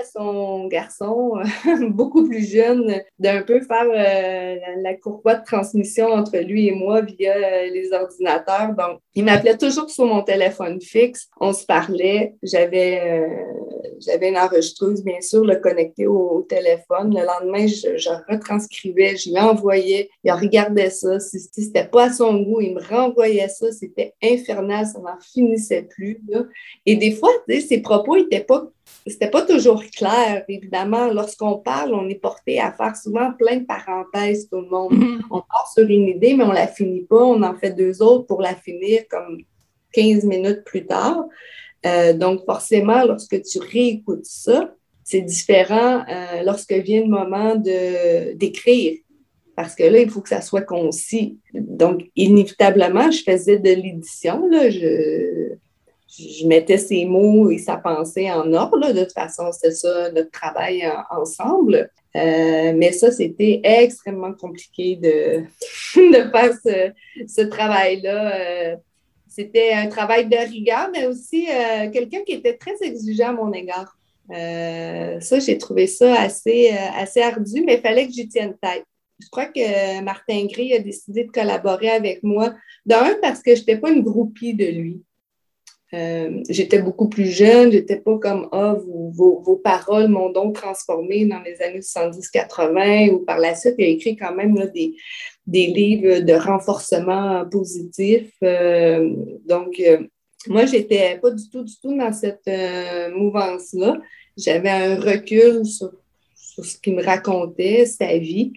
à 0.00 0.04
son 0.04 0.66
garçon, 0.66 1.34
beaucoup 1.88 2.26
plus 2.28 2.44
jeune, 2.48 3.02
d'un 3.18 3.42
peu 3.42 3.60
faire 3.60 3.86
euh, 3.86 4.56
la, 4.82 4.94
courroie 4.94 5.36
de 5.36 5.44
transmission 5.44 6.08
entre 6.08 6.38
lui 6.38 6.68
et 6.68 6.72
moi 6.72 7.00
via 7.00 7.36
euh, 7.36 7.70
les 7.70 7.92
ordinateurs. 7.92 8.74
Donc, 8.76 9.00
il 9.14 9.24
m'appelait 9.24 9.56
toujours 9.56 9.90
sur 9.90 10.06
mon 10.06 10.22
téléphone 10.22 10.80
fixe. 10.80 11.28
On 11.40 11.52
se 11.52 11.64
parlait. 11.64 12.34
J'avais 12.42 13.00
euh, 13.02 13.26
j'avais 14.00 14.30
une 14.30 14.38
enregistreuse, 14.38 15.04
bien 15.04 15.20
sûr, 15.20 15.44
le 15.44 15.56
connecté 15.56 16.06
au, 16.06 16.42
téléphone. 16.48 17.14
Le 17.14 17.24
lendemain, 17.24 17.66
je, 17.66 18.32
retranscrivais, 18.32 19.16
je 19.16 19.30
lui 19.30 19.38
envoyais. 19.38 20.10
Il 20.24 20.32
regardait 20.32 20.90
ça. 20.90 21.20
Si, 21.20 21.38
si 21.38 21.64
c'était 21.64 21.84
pas 21.84 22.04
à 22.04 22.12
son 22.12 22.40
goût, 22.42 22.60
il 22.60 22.74
me 22.74 22.82
renvoyait 22.82 23.48
ça. 23.48 23.70
C'était 23.72 24.14
infernal. 24.22 24.86
Ça 24.86 25.00
n'en 25.00 25.18
finissait 25.20 25.82
plus. 25.82 26.20
Et 26.86 26.96
des 26.96 27.12
fois, 27.12 27.30
ses 27.48 27.80
propos 27.82 28.16
n'étaient 28.16 28.44
pas 28.44 28.70
c'était 29.06 29.30
pas 29.30 29.42
toujours 29.42 29.82
clair, 29.96 30.44
évidemment. 30.48 31.12
Lorsqu'on 31.12 31.58
parle, 31.58 31.94
on 31.94 32.08
est 32.08 32.20
porté 32.20 32.60
à 32.60 32.72
faire 32.72 32.94
souvent 32.96 33.32
plein 33.32 33.56
de 33.56 33.64
parenthèses, 33.64 34.48
tout 34.48 34.60
le 34.60 34.68
monde. 34.68 34.92
Mm-hmm. 34.92 35.20
On 35.30 35.40
part 35.40 35.70
sur 35.72 35.88
une 35.88 36.08
idée, 36.08 36.34
mais 36.34 36.44
on 36.44 36.52
la 36.52 36.66
finit 36.66 37.04
pas. 37.04 37.24
On 37.24 37.42
en 37.42 37.56
fait 37.56 37.70
deux 37.70 38.02
autres 38.02 38.26
pour 38.26 38.40
la 38.42 38.54
finir 38.54 39.02
comme 39.10 39.38
15 39.92 40.24
minutes 40.24 40.64
plus 40.64 40.86
tard. 40.86 41.24
Euh, 41.86 42.12
donc, 42.12 42.44
forcément, 42.44 43.04
lorsque 43.04 43.42
tu 43.42 43.58
réécoutes 43.58 44.26
ça, 44.26 44.74
c'est 45.02 45.22
différent 45.22 46.04
euh, 46.08 46.42
lorsque 46.44 46.72
vient 46.72 47.00
le 47.00 47.08
moment 47.08 47.56
de, 47.56 48.34
d'écrire. 48.34 48.98
Parce 49.56 49.74
que 49.74 49.82
là, 49.82 50.00
il 50.00 50.10
faut 50.10 50.20
que 50.20 50.28
ça 50.28 50.40
soit 50.40 50.62
concis. 50.62 51.38
Donc, 51.54 52.02
inévitablement, 52.16 53.10
je 53.10 53.22
faisais 53.22 53.58
de 53.58 53.70
l'édition. 53.70 54.46
Là, 54.48 54.70
je, 54.70 55.54
je 56.18 56.46
mettais 56.46 56.78
ses 56.78 57.04
mots 57.04 57.50
et 57.50 57.58
sa 57.58 57.76
pensée 57.76 58.30
en 58.30 58.52
ordre. 58.52 58.92
De 58.92 59.04
toute 59.04 59.12
façon, 59.12 59.50
c'est 59.52 59.72
ça 59.72 60.10
notre 60.12 60.30
travail 60.30 60.90
ensemble. 61.10 61.90
Euh, 62.16 62.72
mais 62.74 62.92
ça, 62.92 63.12
c'était 63.12 63.60
extrêmement 63.62 64.32
compliqué 64.32 64.96
de, 64.96 65.44
de 65.96 66.30
faire 66.30 66.52
ce, 66.64 66.92
ce 67.26 67.42
travail-là. 67.42 68.34
Euh, 68.34 68.76
c'était 69.28 69.72
un 69.72 69.86
travail 69.86 70.28
de 70.28 70.36
rigueur, 70.36 70.90
mais 70.92 71.06
aussi 71.06 71.46
euh, 71.48 71.88
quelqu'un 71.90 72.22
qui 72.26 72.32
était 72.32 72.56
très 72.56 72.74
exigeant 72.82 73.28
à 73.28 73.32
mon 73.32 73.52
égard. 73.52 73.96
ça, 74.28 75.38
j'ai 75.38 75.56
trouvé 75.56 75.86
ça 75.86 76.20
assez, 76.20 76.70
assez 76.96 77.20
ardu, 77.20 77.62
mais 77.64 77.74
il 77.74 77.80
fallait 77.80 78.06
que 78.06 78.12
j'y 78.12 78.28
tienne 78.28 78.56
tête. 78.60 78.84
Je 79.22 79.28
crois 79.28 79.46
que 79.46 80.00
Martin 80.00 80.46
Gris 80.46 80.74
a 80.74 80.78
décidé 80.78 81.24
de 81.24 81.30
collaborer 81.30 81.90
avec 81.90 82.22
moi. 82.22 82.54
D'un, 82.86 83.16
parce 83.20 83.42
que 83.42 83.54
je 83.54 83.60
n'étais 83.60 83.76
pas 83.76 83.90
une 83.90 84.02
groupie 84.02 84.54
de 84.54 84.64
lui. 84.64 85.02
Euh, 85.92 86.42
j'étais 86.48 86.80
beaucoup 86.80 87.08
plus 87.08 87.26
jeune, 87.26 87.72
j'étais 87.72 87.96
pas 87.96 88.16
comme 88.18 88.48
ah, 88.52 88.76
vos, 88.86 89.40
vos, 89.40 89.56
paroles 89.56 90.08
m'ont 90.08 90.30
donc 90.30 90.54
transformé 90.54 91.24
dans 91.24 91.40
les 91.40 91.60
années 91.62 91.80
70-80 91.80 93.10
ou 93.10 93.18
par 93.20 93.38
la 93.38 93.56
suite, 93.56 93.74
il 93.78 93.84
a 93.84 93.88
écrit 93.88 94.16
quand 94.16 94.34
même 94.34 94.54
des, 94.72 94.94
des 95.46 95.66
livres 95.66 96.20
de 96.20 96.32
renforcement 96.32 97.44
positif. 97.50 98.30
Euh, 98.44 99.12
donc, 99.46 99.80
euh, 99.80 100.06
moi, 100.46 100.64
j'étais 100.64 101.18
pas 101.18 101.32
du 101.32 101.50
tout, 101.50 101.64
du 101.64 101.74
tout 101.82 101.96
dans 101.96 102.12
cette 102.12 102.48
mouvance-là. 103.14 104.00
J'avais 104.36 104.70
un 104.70 104.98
recul 104.98 105.66
sur, 105.66 105.92
sur 106.34 106.64
ce 106.64 106.78
qu'il 106.78 106.94
me 106.94 107.04
racontait, 107.04 107.84
sa 107.84 108.16
vie. 108.16 108.52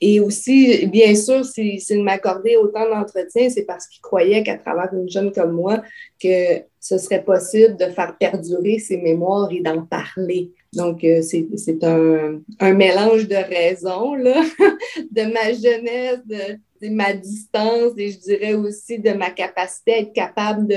Et 0.00 0.20
aussi, 0.20 0.86
bien 0.86 1.14
sûr, 1.14 1.44
s'il 1.44 2.02
m'accordait 2.02 2.56
autant 2.56 2.88
d'entretien, 2.88 3.48
c'est 3.48 3.64
parce 3.64 3.86
qu'il 3.86 4.02
croyait 4.02 4.42
qu'à 4.42 4.58
travers 4.58 4.92
une 4.92 5.08
jeune 5.08 5.32
comme 5.32 5.52
moi, 5.52 5.82
que 6.22 6.62
ce 6.80 6.98
serait 6.98 7.24
possible 7.24 7.76
de 7.76 7.86
faire 7.86 8.16
perdurer 8.18 8.78
ses 8.78 8.98
mémoires 8.98 9.50
et 9.50 9.60
d'en 9.60 9.84
parler. 9.86 10.52
Donc, 10.72 11.02
euh, 11.02 11.22
c'est 11.22 11.82
un, 11.82 12.72
mélange 12.74 13.26
de 13.26 13.36
raisons, 13.36 14.14
là, 14.14 14.42
de 15.10 15.22
ma 15.32 15.52
jeunesse, 15.52 16.20
de, 16.26 16.88
ma 16.90 17.14
distance 17.14 17.92
et 17.96 18.10
je 18.10 18.18
dirais 18.18 18.54
aussi 18.54 18.98
de 18.98 19.12
ma 19.12 19.30
capacité 19.30 19.94
à 19.94 19.98
être 20.00 20.12
capable 20.12 20.68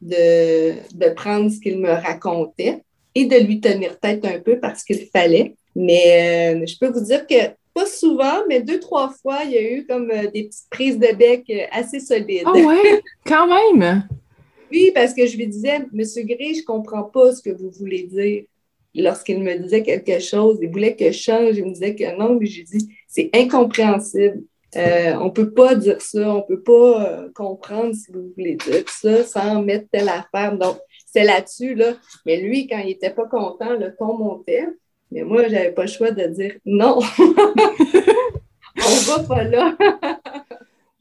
de 0.00 1.08
prendre 1.14 1.50
ce 1.50 1.58
qu'il 1.58 1.78
me 1.80 1.90
racontait 1.90 2.82
et 3.14 3.24
de 3.26 3.36
lui 3.36 3.60
tenir 3.60 3.98
tête 3.98 4.24
un 4.24 4.38
peu 4.38 4.60
parce 4.60 4.84
qu'il 4.84 5.06
fallait. 5.06 5.54
Mais 5.74 6.54
euh, 6.54 6.66
je 6.66 6.76
peux 6.78 6.88
vous 6.88 7.04
dire 7.04 7.26
que 7.26 7.34
pas 7.78 7.86
souvent, 7.86 8.42
mais 8.48 8.60
deux, 8.60 8.80
trois 8.80 9.10
fois, 9.22 9.44
il 9.44 9.52
y 9.52 9.56
a 9.56 9.62
eu 9.62 9.86
comme 9.86 10.10
euh, 10.10 10.26
des 10.34 10.44
petites 10.44 10.68
prises 10.68 10.98
de 10.98 11.14
bec 11.14 11.44
euh, 11.48 11.62
assez 11.70 12.00
solides. 12.00 12.42
Ah 12.44 12.52
ouais, 12.52 13.00
quand 13.24 13.46
même! 13.46 14.08
oui, 14.72 14.90
parce 14.92 15.14
que 15.14 15.26
je 15.26 15.36
lui 15.36 15.46
disais, 15.46 15.86
Monsieur 15.92 16.24
Gris, 16.24 16.56
je 16.56 16.60
ne 16.60 16.66
comprends 16.66 17.04
pas 17.04 17.32
ce 17.32 17.40
que 17.40 17.50
vous 17.50 17.70
voulez 17.70 18.02
dire. 18.02 18.42
Lorsqu'il 18.96 19.40
me 19.40 19.54
disait 19.54 19.84
quelque 19.84 20.18
chose, 20.18 20.58
il 20.60 20.70
voulait 20.70 20.96
que 20.96 21.12
je 21.12 21.18
change, 21.18 21.56
il 21.56 21.66
me 21.66 21.70
disait 21.70 21.94
que 21.94 22.18
non, 22.18 22.34
mais 22.34 22.46
j'ai 22.46 22.64
dit, 22.64 22.88
c'est 23.06 23.30
incompréhensible. 23.32 24.42
Euh, 24.76 25.14
on 25.20 25.26
ne 25.26 25.30
peut 25.30 25.52
pas 25.52 25.76
dire 25.76 26.00
ça, 26.02 26.34
on 26.34 26.38
ne 26.38 26.56
peut 26.56 26.62
pas 26.62 27.26
comprendre 27.34 27.94
si 27.94 28.10
vous 28.10 28.32
voulez 28.36 28.56
dire 28.56 28.88
ça 28.88 29.24
sans 29.24 29.62
mettre 29.62 29.86
telle 29.92 30.08
affaire. 30.08 30.58
Donc, 30.58 30.78
c'est 31.06 31.24
là-dessus, 31.24 31.76
là. 31.76 31.94
Mais 32.26 32.40
lui, 32.40 32.66
quand 32.66 32.78
il 32.78 32.86
n'était 32.86 33.10
pas 33.10 33.26
content, 33.26 33.76
le 33.76 33.94
ton 33.94 34.18
montait. 34.18 34.66
Mais 35.10 35.22
moi, 35.22 35.44
je 35.48 35.52
n'avais 35.52 35.72
pas 35.72 35.82
le 35.82 35.88
choix 35.88 36.10
de 36.10 36.26
dire 36.26 36.54
non. 36.66 36.98
On 38.78 39.16
va 39.16 39.22
pas 39.24 39.44
là. 39.44 39.76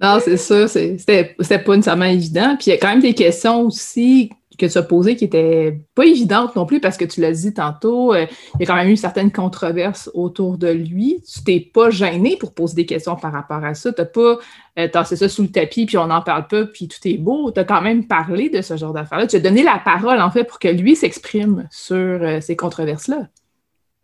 non, 0.01 0.19
c'est 0.23 0.37
ça. 0.37 0.67
C'était 0.67 1.35
pas 1.35 1.75
nécessairement 1.75 2.05
évident. 2.05 2.55
Puis 2.57 2.67
il 2.67 2.69
y 2.69 2.73
a 2.73 2.77
quand 2.77 2.89
même 2.89 3.01
des 3.01 3.13
questions 3.13 3.61
aussi 3.61 4.31
que 4.57 4.65
tu 4.65 4.77
as 4.77 4.83
posées 4.83 5.15
qui 5.15 5.25
n'étaient 5.25 5.79
pas 5.95 6.05
évidentes 6.05 6.55
non 6.55 6.65
plus 6.65 6.79
parce 6.79 6.97
que 6.97 7.05
tu 7.05 7.21
l'as 7.21 7.31
dit 7.31 7.53
tantôt, 7.53 8.13
euh, 8.13 8.25
il 8.55 8.61
y 8.61 8.63
a 8.63 8.65
quand 8.65 8.75
même 8.75 8.89
eu 8.89 8.97
certaines 8.97 9.31
controverses 9.31 10.09
autour 10.13 10.57
de 10.57 10.69
lui. 10.69 11.21
Tu 11.31 11.43
t'es 11.43 11.59
pas 11.59 11.89
gêné 11.89 12.37
pour 12.37 12.53
poser 12.53 12.75
des 12.75 12.85
questions 12.85 13.15
par 13.15 13.31
rapport 13.31 13.63
à 13.63 13.73
ça? 13.73 13.93
Tu 13.93 14.01
n'as 14.01 14.07
pas 14.07 14.39
euh, 14.79 15.03
ça 15.03 15.29
sous 15.29 15.43
le 15.43 15.49
tapis 15.49 15.85
puis 15.85 15.97
on 15.97 16.07
n'en 16.07 16.21
parle 16.21 16.47
pas 16.47 16.65
puis 16.65 16.87
tout 16.87 17.07
est 17.07 17.17
beau? 17.17 17.51
Tu 17.51 17.59
as 17.59 17.63
quand 17.63 17.81
même 17.81 18.07
parlé 18.07 18.49
de 18.49 18.61
ce 18.61 18.77
genre 18.77 18.93
d'affaires-là? 18.93 19.27
Tu 19.27 19.35
as 19.35 19.39
donné 19.39 19.63
la 19.63 19.79
parole 19.83 20.19
en 20.21 20.31
fait 20.31 20.43
pour 20.43 20.59
que 20.59 20.67
lui 20.67 20.95
s'exprime 20.95 21.67
sur 21.71 21.95
euh, 21.95 22.41
ces 22.41 22.55
controverses-là? 22.55 23.27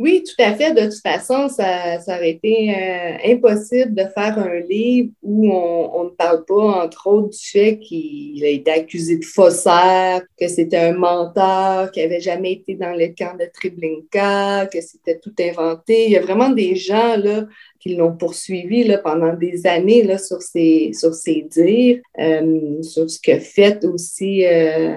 Oui, 0.04 0.22
tout 0.22 0.44
à 0.44 0.54
fait. 0.54 0.74
De 0.74 0.82
toute 0.82 1.02
façon, 1.02 1.48
ça, 1.48 1.98
ça 2.02 2.18
aurait 2.18 2.32
été 2.32 2.76
euh, 2.76 3.18
impossible 3.26 3.96
de 3.96 4.04
faire 4.14 4.38
un 4.38 4.60
livre 4.60 5.12
où 5.22 5.50
on, 5.50 6.04
ne 6.04 6.10
parle 6.10 6.44
pas, 6.44 6.84
entre 6.84 7.08
autres, 7.08 7.30
du 7.30 7.38
fait 7.40 7.80
qu'il 7.80 8.44
a 8.44 8.50
été 8.50 8.70
accusé 8.70 9.16
de 9.16 9.24
faussaire, 9.24 10.22
que 10.38 10.50
c'était 10.50 10.76
un 10.76 10.92
menteur, 10.92 11.90
qu'il 11.92 12.04
n'avait 12.04 12.20
jamais 12.20 12.52
été 12.52 12.76
dans 12.76 12.92
le 12.92 13.16
camp 13.18 13.38
de 13.40 13.46
Treblinka, 13.46 14.66
que 14.66 14.82
c'était 14.82 15.20
tout 15.20 15.34
inventé. 15.40 16.08
Il 16.08 16.12
y 16.12 16.18
a 16.18 16.22
vraiment 16.22 16.50
des 16.50 16.76
gens 16.76 17.16
là, 17.16 17.46
qui 17.84 17.96
l'ont 17.96 18.16
poursuivi 18.16 18.86
là, 18.86 18.98
pendant 18.98 19.34
des 19.34 19.68
années 19.68 20.04
là, 20.04 20.18
sur, 20.18 20.42
ses, 20.42 20.92
sur 20.94 21.14
ses 21.14 21.46
dires, 21.52 22.00
euh, 22.18 22.82
sur 22.82 23.10
ce 23.10 23.20
a 23.30 23.40
fait 23.42 23.84
aussi 23.84 24.46
euh, 24.46 24.96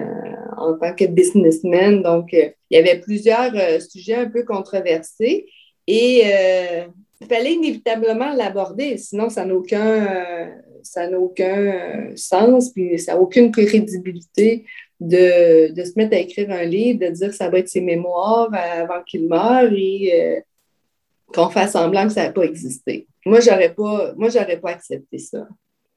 en 0.56 0.74
tant 0.74 0.94
que 0.94 1.06
businessman. 1.06 2.00
Donc, 2.00 2.32
euh, 2.32 2.48
il 2.70 2.76
y 2.76 2.80
avait 2.80 3.00
plusieurs 3.00 3.52
sujets 3.82 4.14
un 4.14 4.30
peu 4.30 4.44
controversés 4.44 5.46
et 5.88 6.22
il 7.20 7.26
fallait 7.28 7.54
inévitablement 7.54 8.32
l'aborder, 8.34 8.98
sinon 8.98 9.30
ça 9.30 9.44
n'a 9.44 9.54
aucun, 9.54 10.50
ça 10.82 11.08
aucun 11.18 12.10
sens, 12.16 12.70
puis 12.70 12.98
ça 12.98 13.14
n'a 13.14 13.20
aucune 13.20 13.52
crédibilité 13.52 14.64
de, 14.98 15.72
de, 15.72 15.84
se 15.84 15.92
mettre 15.96 16.16
à 16.16 16.20
écrire 16.20 16.50
un 16.50 16.64
livre, 16.64 16.98
de 17.00 17.06
dire 17.06 17.28
que 17.28 17.36
ça 17.36 17.48
va 17.48 17.60
être 17.60 17.68
ses 17.68 17.80
mémoires 17.80 18.52
avant 18.52 19.02
qu'il 19.04 19.28
meure 19.28 19.70
qu'on 21.32 21.48
fasse 21.50 21.72
semblant 21.72 22.06
que 22.06 22.12
ça 22.12 22.24
n'a 22.24 22.32
pas 22.32 22.44
existé. 22.44 23.06
Moi, 23.24 23.40
j'aurais 23.40 23.74
pas, 23.74 24.14
moi, 24.16 24.28
j'aurais 24.28 24.60
pas 24.60 24.70
accepté 24.70 25.18
ça. 25.18 25.48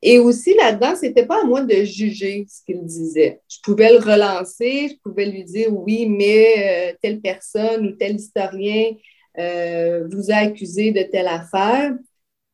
Et 0.01 0.17
aussi, 0.17 0.55
là-dedans, 0.55 0.95
c'était 0.95 1.25
pas 1.25 1.41
à 1.41 1.45
moi 1.45 1.61
de 1.61 1.83
juger 1.83 2.45
ce 2.49 2.63
qu'il 2.63 2.83
disait. 2.85 3.41
Je 3.49 3.57
pouvais 3.61 3.91
le 3.91 3.99
relancer, 3.99 4.89
je 4.89 4.95
pouvais 5.03 5.25
lui 5.25 5.43
dire 5.43 5.69
oui, 5.73 6.07
mais 6.07 6.91
euh, 6.93 6.97
telle 7.01 7.19
personne 7.19 7.85
ou 7.85 7.91
tel 7.91 8.15
historien 8.15 8.93
euh, 9.37 10.07
vous 10.09 10.31
a 10.31 10.35
accusé 10.35 10.91
de 10.91 11.03
telle 11.03 11.27
affaire. 11.27 11.93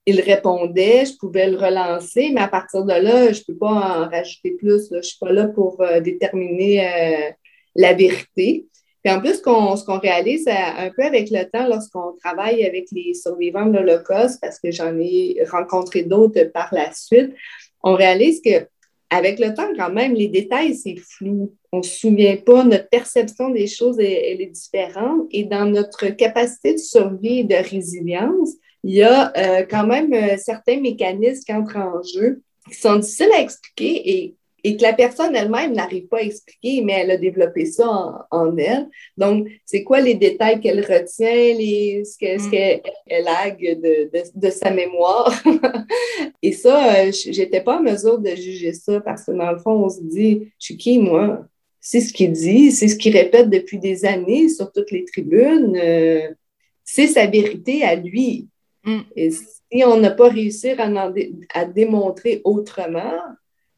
il 0.08 0.22
répondait, 0.22 1.06
je 1.06 1.18
pouvais 1.18 1.50
le 1.50 1.58
relancer, 1.58 2.32
mais 2.34 2.42
à 2.42 2.48
partir 2.48 2.84
de 2.84 2.94
là, 2.94 3.32
je 3.32 3.40
ne 3.40 3.44
peux 3.48 3.58
pas 3.58 4.06
en 4.06 4.10
rajouter 4.10 4.52
plus. 4.52 4.90
Je 4.92 4.98
ne 4.98 5.02
suis 5.02 5.18
pas 5.20 5.32
là 5.32 5.48
pour 5.48 5.82
euh, 5.82 6.00
déterminer 6.00 7.36
la 7.76 7.94
vérité. 7.94 8.68
Puis 9.06 9.14
en 9.14 9.20
plus, 9.20 9.36
ce 9.36 9.86
qu'on 9.86 10.00
réalise 10.00 10.48
un 10.48 10.90
peu 10.90 11.04
avec 11.04 11.30
le 11.30 11.44
temps 11.44 11.68
lorsqu'on 11.68 12.14
travaille 12.24 12.66
avec 12.66 12.88
les 12.92 13.14
survivants 13.14 13.68
de 13.68 13.78
l'Holocauste, 13.78 14.42
parce 14.42 14.58
que 14.60 14.72
j'en 14.72 14.98
ai 14.98 15.38
rencontré 15.48 16.02
d'autres 16.02 16.46
par 16.46 16.70
la 16.72 16.92
suite, 16.92 17.32
on 17.84 17.94
réalise 17.94 18.42
que 18.42 18.66
avec 19.12 19.38
le 19.38 19.54
temps, 19.54 19.70
quand 19.78 19.92
même, 19.92 20.16
les 20.16 20.28
détails, 20.28 20.74
c'est 20.74 20.96
flou. 20.96 21.54
On 21.72 21.78
ne 21.78 21.84
se 21.84 22.00
souvient 22.00 22.38
pas, 22.38 22.64
notre 22.64 22.90
perception 22.90 23.52
des 23.52 23.68
choses, 23.68 24.00
elle, 24.00 24.42
est 24.42 24.52
différente. 24.52 25.28
Et 25.30 25.44
dans 25.44 25.66
notre 25.66 26.08
capacité 26.08 26.74
de 26.74 26.80
survie 26.80 27.42
et 27.42 27.44
de 27.44 27.54
résilience, 27.54 28.54
il 28.84 28.96
y 28.96 29.04
a 29.04 29.32
euh, 29.38 29.66
quand 29.70 29.86
même 29.86 30.12
euh, 30.16 30.36
certains 30.38 30.80
mécanismes 30.80 31.44
qui 31.44 31.54
entrent 31.54 31.78
en 31.78 32.02
jeu 32.02 32.42
qui 32.68 32.80
sont 32.80 32.96
difficiles 32.96 33.30
à 33.38 33.42
expliquer 33.42 34.10
et 34.10 34.36
et 34.66 34.78
que 34.78 34.82
la 34.82 34.94
personne 34.94 35.36
elle-même 35.36 35.74
n'arrive 35.74 36.08
pas 36.08 36.18
à 36.18 36.22
expliquer, 36.24 36.82
mais 36.82 36.94
elle 36.94 37.12
a 37.12 37.18
développé 37.18 37.68
ça 37.68 38.26
en, 38.32 38.58
elle. 38.58 38.90
Donc, 39.16 39.48
c'est 39.64 39.84
quoi 39.84 40.02
les 40.02 40.16
détails 40.16 40.60
qu'elle 40.60 40.80
retient, 40.80 41.54
les, 41.54 42.02
ce 42.04 42.16
mm. 42.26 42.50
qu'elle 42.50 42.82
ce 43.08 43.76
de, 43.76 44.10
de, 44.34 44.50
sa 44.50 44.72
mémoire? 44.72 45.32
et 46.42 46.52
ça, 46.52 46.96
euh, 46.96 47.12
j'étais 47.12 47.62
pas 47.62 47.78
en 47.78 47.84
mesure 47.84 48.18
de 48.18 48.30
juger 48.30 48.74
ça 48.74 49.00
parce 49.02 49.26
que 49.26 49.34
dans 49.34 49.52
le 49.52 49.60
fond, 49.60 49.86
on 49.86 49.90
se 49.90 50.02
dit, 50.02 50.52
je 50.58 50.66
suis 50.66 50.78
qui, 50.78 50.98
moi? 50.98 51.46
C'est 51.80 52.02
ce 52.02 52.12
qu'il 52.12 52.32
dit, 52.32 52.72
c'est 52.72 52.88
ce 52.88 52.96
qu'il 52.96 53.16
répète 53.16 53.52
depuis 53.52 53.78
des 53.78 54.04
années 54.04 54.50
sur 54.50 54.72
toutes 54.72 54.90
les 54.90 55.06
tribunes. 55.06 55.78
Euh, 55.80 56.28
c'est 56.84 57.06
sa 57.06 57.28
vérité 57.28 57.84
à 57.84 57.94
lui. 57.94 58.48
Mm. 58.84 59.02
Et 59.16 59.30
si 59.30 59.84
on 59.86 59.98
n'a 59.98 60.10
pas 60.10 60.30
réussi 60.30 60.72
à, 60.72 61.14
à 61.54 61.66
démontrer 61.66 62.42
autrement, 62.44 63.14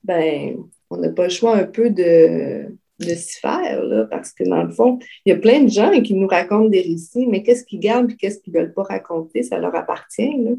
ben, 0.02 0.64
on 0.90 0.98
n'a 0.98 1.10
pas 1.10 1.24
le 1.24 1.30
choix 1.30 1.56
un 1.56 1.66
peu 1.66 1.90
de, 1.90 2.66
de 3.00 3.10
s'y 3.10 3.40
faire, 3.40 3.84
là, 3.84 4.06
parce 4.10 4.32
que 4.32 4.44
dans 4.44 4.64
le 4.64 4.72
fond, 4.72 5.00
il 5.26 5.30
y 5.30 5.36
a 5.36 5.38
plein 5.38 5.62
de 5.62 5.70
gens 5.70 5.92
qui 6.02 6.14
nous 6.14 6.28
racontent 6.28 6.70
des 6.70 6.82
récits, 6.82 7.28
mais 7.28 7.44
qu'est-ce 7.44 7.64
qu'ils 7.64 7.80
gardent 7.80 8.12
et 8.12 8.16
qu'est-ce 8.16 8.40
qu'ils 8.40 8.54
ne 8.54 8.60
veulent 8.60 8.74
pas 8.74 8.84
raconter, 8.84 9.44
ça 9.44 9.58
leur 9.58 9.76
appartient. 9.76 10.36
Là. 10.44 10.52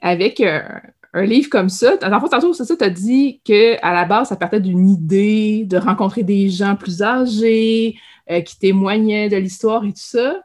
Avec 0.00 0.40
euh, 0.40 0.60
un 1.12 1.24
livre 1.24 1.50
comme 1.50 1.68
ça, 1.68 1.96
le 2.00 2.20
fond, 2.20 2.28
tantôt, 2.28 2.52
c'est 2.52 2.64
ça, 2.64 2.76
tu 2.76 2.84
as 2.84 2.90
dit 2.90 3.40
qu'à 3.42 3.92
la 3.92 4.04
base, 4.04 4.28
ça 4.28 4.36
partait 4.36 4.60
d'une 4.60 4.88
idée 4.88 5.64
de 5.64 5.76
rencontrer 5.76 6.22
des 6.22 6.48
gens 6.48 6.76
plus 6.76 7.02
âgés 7.02 7.96
euh, 8.30 8.40
qui 8.40 8.58
témoignaient 8.58 9.28
de 9.28 9.36
l'histoire 9.36 9.84
et 9.84 9.92
tout 9.92 9.94
ça. 9.96 10.40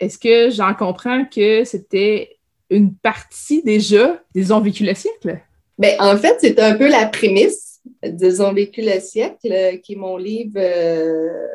Est-ce 0.00 0.18
que 0.18 0.50
j'en 0.50 0.74
comprends 0.74 1.24
que 1.24 1.64
c'était 1.64 2.38
une 2.70 2.94
partie 2.94 3.62
déjà 3.62 4.22
des 4.34 4.52
ont 4.52 4.60
vécu 4.60 4.84
le 4.84 4.94
siècle? 4.94 5.40
Bien, 5.78 5.96
en 5.98 6.16
fait, 6.16 6.36
c'est 6.40 6.58
un 6.58 6.76
peu 6.76 6.88
la 6.88 7.06
prémisse 7.06 7.73
disons, 8.02 8.52
vécu 8.52 8.82
le 8.82 9.00
siècle, 9.00 9.80
qui 9.82 9.94
est 9.94 9.96
mon 9.96 10.16
livre 10.16 10.56
euh, 10.56 11.46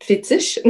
fétiche, 0.00 0.60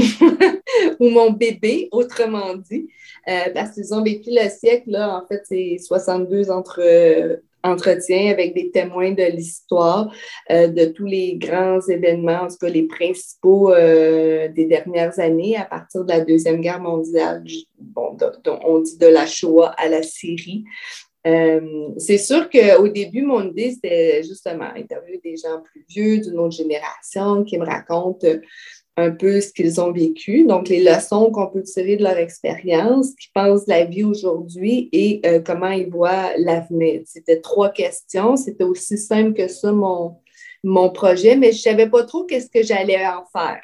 ou 1.01 1.09
mon 1.09 1.31
bébé, 1.31 1.89
autrement 1.93 2.55
dit. 2.55 2.89
Euh, 3.29 3.51
parce 3.55 3.73
qu'ils 3.73 3.95
ont 3.95 4.03
vécu 4.03 4.31
le 4.31 4.49
siècle, 4.49 4.97
en 4.97 5.25
fait, 5.27 5.43
c'est 5.45 5.79
62 5.79 6.51
entre, 6.51 7.41
entretiens 7.63 8.31
avec 8.31 8.55
des 8.55 8.71
témoins 8.71 9.13
de 9.13 9.25
l'histoire, 9.25 10.13
euh, 10.51 10.69
de 10.69 10.87
tous 10.87 11.07
les 11.07 11.37
grands 11.37 11.81
événements, 11.81 12.43
en 12.43 12.49
tout 12.49 12.59
cas 12.61 12.69
les 12.69 12.83
principaux 12.83 13.75
des 13.75 14.67
dernières 14.69 15.19
années, 15.19 15.57
à 15.57 15.65
partir 15.65 16.05
de 16.05 16.11
la 16.11 16.21
Deuxième 16.21 16.61
Guerre 16.61 16.81
mondiale. 16.81 17.43
Bon, 17.79 18.17
on 18.65 18.81
dit 18.81 18.99
de 18.99 19.07
la 19.07 19.27
Shoah 19.27 19.75
à 19.79 19.89
la 19.89 20.03
Syrie. 20.03 20.65
Euh, 21.27 21.89
c'est 21.99 22.19
sûr 22.19 22.51
qu'au 22.51 22.89
début, 22.89 23.23
mon 23.23 23.49
idée, 23.49 23.73
c'était 23.73 24.23
justement 24.23 24.71
interviewer 24.77 25.21
des 25.25 25.37
gens 25.37 25.63
plus 25.63 25.85
vieux, 25.89 26.19
d'une 26.19 26.39
autre 26.39 26.57
génération, 26.57 27.45
qui 27.45 27.59
me 27.59 27.65
racontent 27.65 28.27
un 28.97 29.11
peu 29.11 29.41
ce 29.41 29.53
qu'ils 29.53 29.81
ont 29.81 29.91
vécu, 29.91 30.45
donc 30.45 30.69
les 30.69 30.83
leçons 30.83 31.31
qu'on 31.33 31.49
peut 31.49 31.63
tirer 31.63 31.97
de 31.97 32.05
leur 32.05 32.17
expérience, 32.17 33.13
qui 33.17 33.29
pensent 33.35 33.67
la 33.67 33.85
vie 33.85 34.05
aujourd'hui 34.05 34.89
et 34.93 35.21
euh, 35.27 35.41
comment 35.41 35.71
ils 35.71 35.91
voient 35.91 36.31
l'avenir. 36.37 37.03
C'était 37.05 37.41
trois 37.41 37.71
questions. 37.71 38.37
C'était 38.37 38.65
aussi 38.65 38.97
simple 38.97 39.35
que 39.35 39.49
ça, 39.49 39.73
mon, 39.73 40.17
mon 40.63 40.91
projet, 40.91 41.37
mais 41.37 41.51
je 41.51 41.59
ne 41.59 41.73
savais 41.73 41.89
pas 41.89 42.05
trop 42.05 42.25
qu'est-ce 42.25 42.49
que 42.49 42.63
j'allais 42.63 43.05
en 43.05 43.25
faire. 43.33 43.63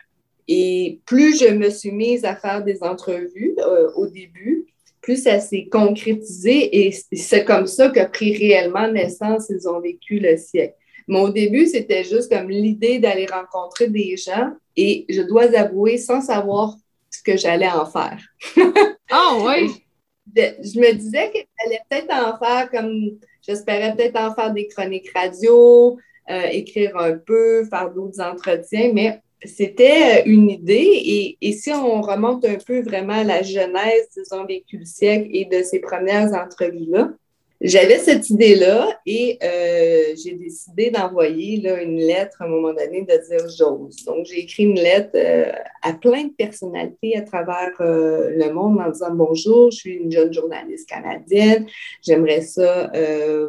Et 0.49 1.01
plus 1.07 1.39
je 1.39 1.55
me 1.55 1.71
suis 1.71 1.93
mise 1.93 2.25
à 2.25 2.35
faire 2.35 2.65
des 2.65 2.83
entrevues 2.83 3.55
euh, 3.59 3.89
au 3.95 4.09
début, 4.09 4.67
plus 5.01 5.23
ça 5.23 5.41
s'est 5.41 5.69
concrétisé 5.71 6.87
et 6.87 6.95
c'est 7.13 7.45
comme 7.45 7.67
ça 7.67 7.89
qu'a 7.91 8.07
pris 8.07 8.37
réellement 8.37 8.91
naissance, 8.91 9.51
ils 9.51 9.69
ont 9.69 9.81
vécu 9.81 10.19
le 10.19 10.37
siècle. 10.37 10.75
Mais 11.09 11.21
au 11.21 11.31
début, 11.31 11.67
c'était 11.67 12.05
juste 12.05 12.31
comme 12.31 12.51
l'idée 12.51 12.99
d'aller 12.99 13.27
rencontrer 13.27 13.89
des 13.89 14.17
gens 14.17 14.53
et 14.77 15.07
je 15.09 15.23
dois 15.23 15.55
avouer, 15.57 15.99
sans 15.99 16.21
savoir 16.21 16.77
ce 17.11 17.23
que 17.23 17.37
j'allais 17.37 17.69
en 17.69 17.87
faire. 17.87 18.21
Ah 19.11 19.39
oui! 19.41 19.73
Je, 20.33 20.79
me 20.79 20.93
disais 20.93 21.29
que 21.33 21.39
j'allais 21.59 21.81
peut-être 21.91 22.13
en 22.13 22.39
faire 22.39 22.71
comme, 22.71 23.19
j'espérais 23.45 23.97
peut-être 23.97 24.17
en 24.17 24.33
faire 24.33 24.53
des 24.53 24.69
chroniques 24.69 25.11
radio, 25.13 25.99
euh, 26.31 26.47
écrire 26.53 26.97
un 26.97 27.15
peu, 27.17 27.65
faire 27.65 27.91
d'autres 27.91 28.21
entretiens, 28.21 28.93
mais 28.95 29.21
c'était 29.45 30.21
euh, 30.21 30.23
une 30.27 30.51
idée 30.51 31.37
et, 31.41 31.53
si 31.53 31.73
on 31.73 32.01
remonte 32.01 32.45
un 32.45 32.57
peu 32.57 32.81
vraiment 32.81 33.15
à 33.15 33.25
la 33.25 33.43
genèse, 33.43 34.09
disons, 34.17 34.45
vécu 34.45 34.79
le 34.79 34.85
siècle 34.85 35.29
et 35.33 35.45
de 35.45 35.63
ces 35.63 35.79
premières 35.79 36.33
entrevues-là, 36.35 37.11
j'avais 37.63 37.99
cette 37.99 38.31
idée-là 38.31 38.89
et 39.05 39.39
euh, 39.43 40.15
j'ai 40.23 40.33
décidé 40.33 40.91
d'envoyer 40.91 41.57
une 41.83 41.99
lettre 41.99 42.41
à 42.41 42.47
un 42.47 42.49
moment 42.49 42.73
donné 42.73 43.03
de 43.03 43.29
dire 43.29 43.49
j'ose. 43.51 44.03
Donc, 44.07 44.25
j'ai 44.25 44.41
écrit 44.41 44.63
une 44.63 44.81
lettre 44.81 45.11
euh, 45.15 45.53
à 45.83 45.93
plein 45.93 46.25
de 46.25 46.33
personnalités 46.33 47.19
à 47.19 47.21
travers 47.21 47.73
le 47.79 48.51
monde 48.51 48.81
en 48.81 48.91
disant 48.91 49.15
bonjour, 49.15 49.71
je 49.71 49.77
suis 49.77 49.95
une 49.97 50.11
jeune 50.11 50.33
journaliste 50.33 50.89
canadienne, 50.89 51.67
j'aimerais 52.03 52.41
ça 52.41 52.91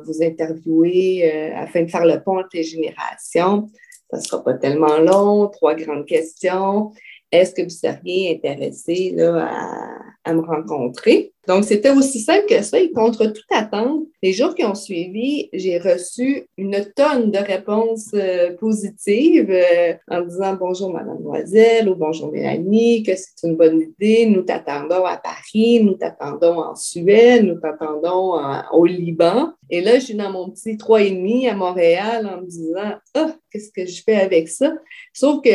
vous 0.06 0.22
interviewer 0.22 1.32
afin 1.54 1.84
de 1.84 1.90
faire 1.90 2.06
le 2.06 2.22
pont 2.22 2.40
entre 2.40 2.50
les 2.54 2.64
générations. 2.64 3.70
Ça 4.12 4.18
ne 4.18 4.22
sera 4.22 4.44
pas 4.44 4.54
tellement 4.54 4.98
long. 4.98 5.48
Trois 5.48 5.76
grandes 5.76 6.06
questions. 6.06 6.92
Est-ce 7.32 7.54
que 7.54 7.64
vous 7.64 7.70
seriez 7.70 8.36
intéressé 8.36 9.16
à, 9.22 9.98
me 10.28 10.42
rencontrer? 10.42 11.34
Donc, 11.48 11.64
c'était 11.64 11.90
aussi 11.90 12.20
simple 12.20 12.46
que 12.48 12.62
ça. 12.62 12.80
Et 12.80 12.92
contre 12.92 13.26
toute 13.26 13.52
attente, 13.52 14.06
les 14.22 14.32
jours 14.32 14.54
qui 14.54 14.64
ont 14.64 14.76
suivi, 14.76 15.50
j'ai 15.54 15.80
reçu 15.80 16.48
une 16.58 16.86
tonne 16.96 17.32
de 17.32 17.40
réponses 17.40 18.12
euh, 18.14 18.56
positives 18.58 19.50
euh, 19.50 19.94
en 20.08 20.22
disant 20.22 20.54
bonjour 20.54 20.94
mademoiselle 20.94 21.90
ou 21.90 21.96
bonjour 21.96 22.32
Mélanie, 22.32 23.02
que 23.02 23.14
c'est 23.16 23.48
une 23.48 23.56
bonne 23.56 23.82
idée. 23.82 24.28
Nous 24.28 24.44
t'attendons 24.44 25.04
à 25.04 25.18
Paris, 25.18 25.84
nous 25.84 25.96
t'attendons 25.96 26.62
en 26.62 26.76
Suède, 26.76 27.44
nous 27.46 27.60
t'attendons 27.60 28.36
au 28.72 28.86
Liban. 28.86 29.54
Et 29.72 29.82
là, 29.82 29.96
je 29.96 30.06
suis 30.06 30.16
dans 30.16 30.32
mon 30.32 30.50
petit 30.52 30.78
trois 30.78 31.02
et 31.02 31.12
demi 31.12 31.48
à 31.48 31.56
Montréal 31.56 32.28
en 32.28 32.42
me 32.42 32.46
disant, 32.46 32.94
ah, 33.16 33.36
qu'est-ce 33.50 33.72
que 33.72 33.86
je 33.86 34.04
fais 34.04 34.16
avec 34.16 34.48
ça? 34.48 34.74
Sauf 35.14 35.42
que 35.42 35.50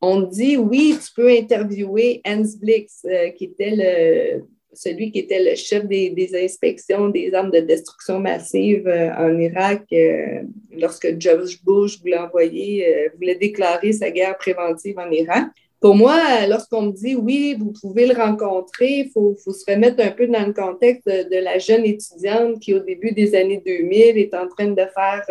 on 0.00 0.22
dit 0.22 0.56
oui, 0.56 0.96
tu 1.04 1.12
peux 1.14 1.28
interviewer 1.28 2.20
Hans 2.26 2.42
Blix, 2.60 3.04
euh, 3.04 3.30
qui 3.30 3.44
était 3.44 3.74
le, 3.76 4.44
celui 4.72 5.10
qui 5.12 5.20
était 5.20 5.42
le 5.42 5.54
chef 5.56 5.86
des, 5.86 6.30
inspections 6.34 7.08
des 7.08 7.32
armes 7.34 7.50
de 7.50 7.60
destruction 7.60 8.18
massive 8.18 8.86
euh, 8.86 9.12
en 9.16 9.38
Irak 9.38 9.84
euh, 9.92 10.42
lorsque 10.78 11.20
George 11.20 11.62
Bush 11.64 12.00
voulait 12.00 12.18
envoyer, 12.18 13.10
voulait 13.16 13.34
déclarer 13.34 13.92
sa 13.92 14.10
guerre 14.10 14.38
préventive 14.38 14.98
en 14.98 15.10
Irak. 15.10 15.48
Pour 15.80 15.94
moi, 15.94 16.46
lorsqu'on 16.46 16.82
me 16.82 16.92
dit 16.92 17.14
oui, 17.14 17.56
vous 17.58 17.72
pouvez 17.80 18.06
le 18.06 18.14
rencontrer, 18.14 19.00
il 19.00 19.10
faut, 19.10 19.34
se 19.34 19.70
remettre 19.70 20.04
un 20.04 20.10
peu 20.10 20.26
dans 20.26 20.46
le 20.46 20.52
contexte 20.52 21.06
de, 21.06 21.42
la 21.42 21.58
jeune 21.58 21.86
étudiante 21.86 22.60
qui, 22.60 22.74
au 22.74 22.80
début 22.80 23.12
des 23.12 23.34
années 23.34 23.62
2000, 23.64 24.18
est 24.18 24.34
en 24.34 24.46
train 24.46 24.68
de 24.68 24.82
faire 24.94 25.24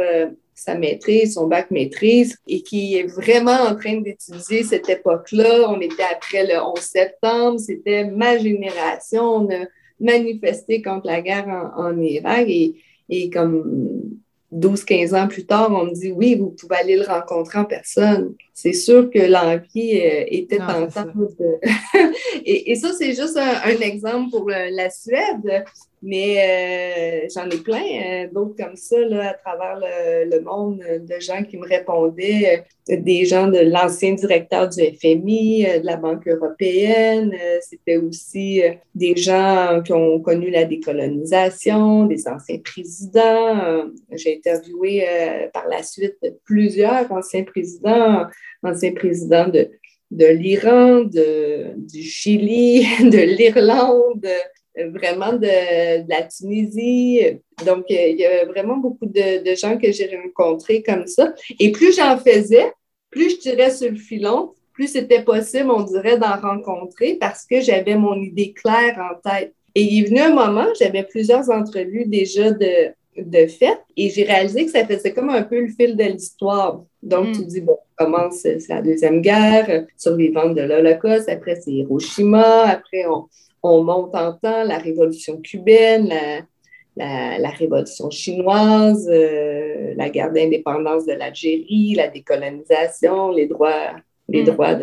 sa 0.59 0.75
maîtrise, 0.75 1.33
son 1.35 1.47
bac 1.47 1.71
maîtrise, 1.71 2.37
et 2.47 2.61
qui 2.61 2.97
est 2.97 3.07
vraiment 3.07 3.51
en 3.69 3.75
train 3.75 4.01
d'étudier 4.01 4.63
cette 4.63 4.89
époque-là. 4.89 5.69
On 5.69 5.79
était 5.79 6.03
après 6.03 6.45
le 6.45 6.61
11 6.61 6.79
septembre, 6.79 7.59
c'était 7.59 8.05
ma 8.05 8.37
génération. 8.37 9.23
On 9.23 9.49
a 9.49 9.65
manifesté 9.99 10.81
contre 10.81 11.07
la 11.07 11.21
guerre 11.21 11.73
en, 11.75 11.99
Irak 11.99 12.45
et, 12.47 12.75
et 13.09 13.29
comme 13.29 14.19
12-15 14.53 15.15
ans 15.15 15.27
plus 15.27 15.45
tard, 15.45 15.71
on 15.71 15.85
me 15.85 15.93
dit 15.93 16.11
oui, 16.11 16.35
vous 16.35 16.49
pouvez 16.49 16.77
aller 16.77 16.95
le 16.95 17.05
rencontrer 17.05 17.59
en 17.59 17.65
personne. 17.65 18.35
C'est 18.53 18.73
sûr 18.73 19.09
que 19.11 19.19
l'envie 19.19 19.99
euh, 19.99 20.25
était 20.27 20.61
en 20.61 20.87
tentante. 20.87 21.13
et, 22.45 22.71
et, 22.71 22.75
ça, 22.75 22.91
c'est 22.93 23.13
juste 23.13 23.37
un, 23.37 23.79
exemple 23.79 24.31
pour 24.31 24.49
euh, 24.49 24.69
la 24.71 24.89
Suède. 24.89 25.65
Mais 26.01 27.25
euh, 27.25 27.27
j'en 27.33 27.49
ai 27.49 27.57
plein 27.57 27.83
euh, 27.83 28.27
d'autres 28.33 28.55
comme 28.55 28.75
ça 28.77 28.97
là, 28.99 29.31
à 29.31 29.33
travers 29.33 29.79
le, 29.81 30.39
monde 30.39 30.79
de 30.79 31.19
gens 31.19 31.43
qui 31.43 31.57
me 31.57 31.67
répondaient, 31.67 32.63
euh, 32.89 32.97
des 33.01 33.25
gens 33.25 33.47
de 33.47 33.59
l'ancien 33.59 34.13
directeur 34.13 34.69
du 34.69 34.81
FMI, 34.81 35.65
de 35.81 35.85
la 35.85 35.97
Banque 35.97 36.27
européenne. 36.27 37.35
C'était 37.61 37.97
aussi 37.97 38.61
des 38.95 39.15
gens 39.15 39.81
qui 39.85 39.91
ont 39.91 40.19
connu 40.21 40.49
la 40.49 40.63
décolonisation, 40.63 42.05
des 42.05 42.27
anciens 42.27 42.59
présidents. 42.59 43.83
J'ai 44.11 44.37
interviewé 44.37 45.05
par 45.53 45.67
la 45.67 45.83
suite 45.83 46.17
plusieurs 46.45 47.11
anciens 47.11 47.43
présidents, 47.43 48.25
anciens 48.63 48.93
présidents 48.93 49.49
de, 49.49 49.69
de 50.09 50.25
l'Iran, 50.25 51.03
du 51.03 52.01
Chili, 52.01 52.87
de 53.03 53.19
l'Irlande, 53.19 54.25
vraiment 54.87 55.33
de, 55.33 56.07
la 56.09 56.23
Tunisie. 56.23 57.21
Donc, 57.65 57.85
euh, 57.91 58.07
il 58.07 58.17
y 58.17 58.25
a 58.25 58.45
vraiment 58.45 58.77
beaucoup 58.77 59.05
de, 59.05 59.55
gens 59.55 59.77
que 59.77 59.91
j'ai 59.91 60.09
rencontrés 60.15 60.83
comme 60.83 61.07
ça. 61.07 61.33
Et 61.59 61.71
plus 61.71 61.95
j'en 61.95 62.17
faisais, 62.17 62.71
plus 63.09 63.31
je 63.31 63.37
tirais 63.37 63.71
sur 63.71 63.89
le 63.89 63.97
filon, 63.97 64.53
plus 64.73 64.87
c'était 64.87 65.23
possible, 65.23 65.71
on 65.71 65.83
dirait, 65.83 66.17
d'en 66.17 66.39
rencontrer 66.39 67.17
parce 67.19 67.45
que 67.45 67.59
j'avais 67.61 67.95
mon 67.95 68.21
idée 68.21 68.53
claire 68.53 68.97
en 68.99 69.29
tête. 69.29 69.53
Et 69.75 69.81
il 69.81 70.03
est 70.03 70.07
venu 70.07 70.19
un 70.19 70.33
moment, 70.33 70.67
j'avais 70.79 71.03
plusieurs 71.03 71.49
entrevues 71.49 72.05
déjà 72.05 72.51
de, 72.51 72.91
de 73.17 73.47
fait, 73.47 73.77
et 73.95 74.09
j'ai 74.09 74.23
réalisé 74.23 74.65
que 74.65 74.71
ça 74.71 74.85
faisait 74.85 75.13
comme 75.13 75.29
un 75.29 75.43
peu 75.43 75.59
le 75.59 75.67
fil 75.67 75.95
de 75.95 76.03
l'histoire. 76.03 76.83
Donc, 77.03 77.29
mm. 77.29 77.31
tu 77.33 77.45
dis, 77.45 77.61
bon, 77.61 77.77
commence, 77.97 78.39
c'est 78.39 78.67
la 78.69 78.81
Deuxième 78.81 79.21
Guerre, 79.21 79.85
survivante 79.97 80.55
de 80.55 80.61
l'Holocauste, 80.61 81.29
après 81.29 81.55
c'est 81.55 81.71
Hiroshima, 81.71 82.63
après 82.67 83.05
on, 83.07 83.27
on 83.63 83.83
monte 83.83 84.15
en 84.15 84.33
temps 84.33 84.63
la 84.63 84.77
révolution 84.77 85.37
cubaine, 85.41 86.13
la, 86.95 87.49
révolution 87.49 88.09
chinoise, 88.09 89.07
euh, 89.09 89.93
la 89.95 90.09
guerre 90.09 90.31
d'indépendance 90.31 91.05
de 91.05 91.13
l'Algérie, 91.13 91.93
la 91.95 92.07
décolonisation, 92.07 93.31
les 93.31 93.47
droits 93.47 93.93
les 94.31 94.41
mm. 94.43 94.45
droits 94.45 94.75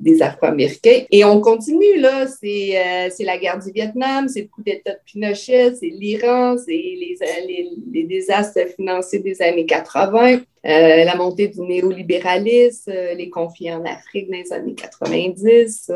des 0.00 0.22
Afro-Américains. 0.22 1.04
Et 1.10 1.24
on 1.24 1.40
continue, 1.40 1.98
là. 1.98 2.22
Euh, 2.22 3.08
c'est 3.10 3.24
la 3.24 3.38
guerre 3.38 3.58
du 3.58 3.70
Vietnam, 3.72 4.28
c'est 4.28 4.42
le 4.42 4.48
coup 4.48 4.62
d'État 4.62 4.92
de 4.92 4.98
Pinochet, 5.04 5.74
c'est 5.74 5.88
l'Iran, 5.88 6.56
c'est 6.58 6.72
les, 6.72 7.16
les, 7.46 7.70
les, 7.92 8.04
désastres 8.04 8.68
financiers 8.76 9.20
des 9.20 9.40
années 9.42 9.66
80, 9.66 10.34
euh, 10.34 10.40
la 10.64 11.14
montée 11.16 11.48
du 11.48 11.60
néolibéralisme, 11.60 12.90
euh, 12.90 13.14
les 13.14 13.30
conflits 13.30 13.72
en 13.72 13.84
Afrique 13.84 14.30
dans 14.30 14.38
les 14.38 14.52
années 14.52 14.74
90. 14.74 15.92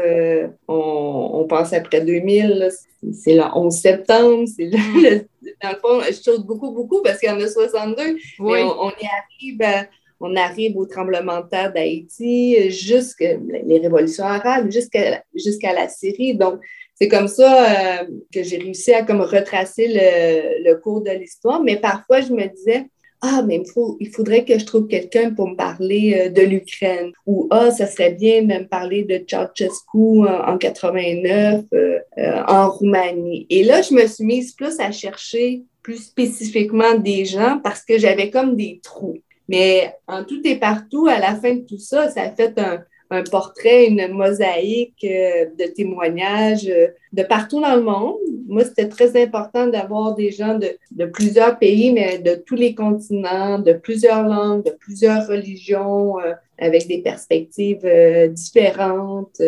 on, 0.69 1.31
on, 1.35 1.45
pense 1.45 1.73
après 1.73 2.01
2000, 2.01 2.69
c'est 3.13 3.35
le 3.35 3.43
11 3.55 3.75
septembre, 3.75 4.45
c'est 4.55 4.67
mm. 4.67 5.25
dans 5.63 5.71
le 5.71 5.77
fond, 5.77 6.01
je 6.07 6.13
saute 6.13 6.47
beaucoup, 6.47 6.71
beaucoup 6.71 7.03
parce 7.03 7.19
qu'il 7.19 7.29
y 7.29 7.33
en 7.33 7.41
a 7.41 7.49
62, 7.49 8.17
mais 8.41 8.63
on, 8.63 8.91
y 8.91 9.07
arrive 9.07 9.87
on 10.21 10.37
arrive 10.37 10.77
au 10.77 10.87
tremblement 10.87 11.41
de 11.41 11.49
terre 11.49 11.73
d'Haïti, 11.73 12.71
jusqu'à 12.71 13.37
les 13.65 13.79
révolutions 13.79 14.25
arabes, 14.25 14.71
jusqu'à 14.71 15.73
la 15.73 15.89
Syrie. 15.89 16.35
Donc, 16.35 16.61
c'est 16.95 17.09
comme 17.09 17.29
ça 17.29 18.01
euh, 18.01 18.07
que 18.33 18.43
j'ai 18.43 18.57
réussi 18.57 18.93
à 18.93 19.03
comme 19.03 19.21
retracer 19.21 19.87
le, 19.89 20.65
le 20.65 20.81
cours 20.81 21.03
de 21.03 21.11
l'histoire. 21.11 21.63
Mais 21.63 21.77
parfois, 21.77 22.23
je 22.23 22.33
me 22.33 22.47
disais, 22.47 22.87
ah, 23.21 23.43
mais 23.47 23.57
il, 23.57 23.97
il 24.01 24.09
faudrait 24.09 24.45
que 24.45 24.59
je 24.59 24.65
trouve 24.65 24.87
quelqu'un 24.87 25.35
pour 25.35 25.49
me 25.49 25.57
parler 25.57 26.17
euh, 26.19 26.31
de 26.31 26.43
l'Ukraine. 26.43 27.13
Ou, 27.27 27.49
ah, 27.51 27.71
ça 27.71 27.87
serait 27.87 28.13
bien 28.13 28.43
de 28.43 28.63
me 28.63 28.69
parler 28.69 29.05
de 29.05 29.23
Ceausescu 29.27 30.27
en, 30.27 30.57
89 30.57 31.65
euh, 31.73 31.99
en 32.47 32.71
Roumanie. 32.71 33.47
Et 33.51 33.63
là, 33.63 33.83
je 33.83 33.95
me 33.95 34.07
suis 34.07 34.25
mise 34.25 34.53
plus 34.53 34.81
à 34.81 34.91
chercher 34.91 35.65
plus 35.83 35.99
spécifiquement 35.99 36.95
des 36.95 37.27
gens 37.27 37.61
parce 37.63 37.85
que 37.85 37.99
j'avais 37.99 38.31
comme 38.31 38.57
des 38.57 38.81
trous. 38.83 39.19
Mais 39.49 39.95
en 40.07 40.25
tout 40.25 40.41
et 40.45 40.57
partout, 40.57 41.07
à 41.07 41.19
la 41.19 41.35
fin 41.37 41.55
de 41.55 41.61
tout 41.61 41.79
ça, 41.79 42.11
ça 42.11 42.23
a 42.23 42.31
fait 42.31 42.59
un, 42.59 42.85
un 43.11 43.23
portrait, 43.23 43.87
une 43.87 44.09
mosaïque 44.09 45.05
euh, 45.05 45.47
de 45.59 45.65
témoignages 45.73 46.69
euh, 46.69 46.89
de 47.13 47.23
partout 47.23 47.61
dans 47.61 47.77
le 47.77 47.83
monde. 47.83 48.17
Moi, 48.49 48.65
c'était 48.65 48.89
très 48.89 49.21
important 49.21 49.67
d'avoir 49.67 50.15
des 50.15 50.31
gens 50.31 50.59
de, 50.59 50.71
de, 50.93 51.07
plusieurs 51.07 51.59
pays, 51.59 51.93
mais 51.93 52.19
de 52.19 52.35
tous 52.35 52.55
les 52.55 52.75
continents, 52.75 53.59
de 53.59 53.73
plusieurs 53.73 54.27
langues, 54.27 54.65
de 54.65 54.71
plusieurs 54.71 55.27
religions, 55.27 56.19
euh, 56.21 56.33
avec 56.59 56.89
des 56.89 57.03
perspectives 57.03 57.87
différentes. 58.31 59.43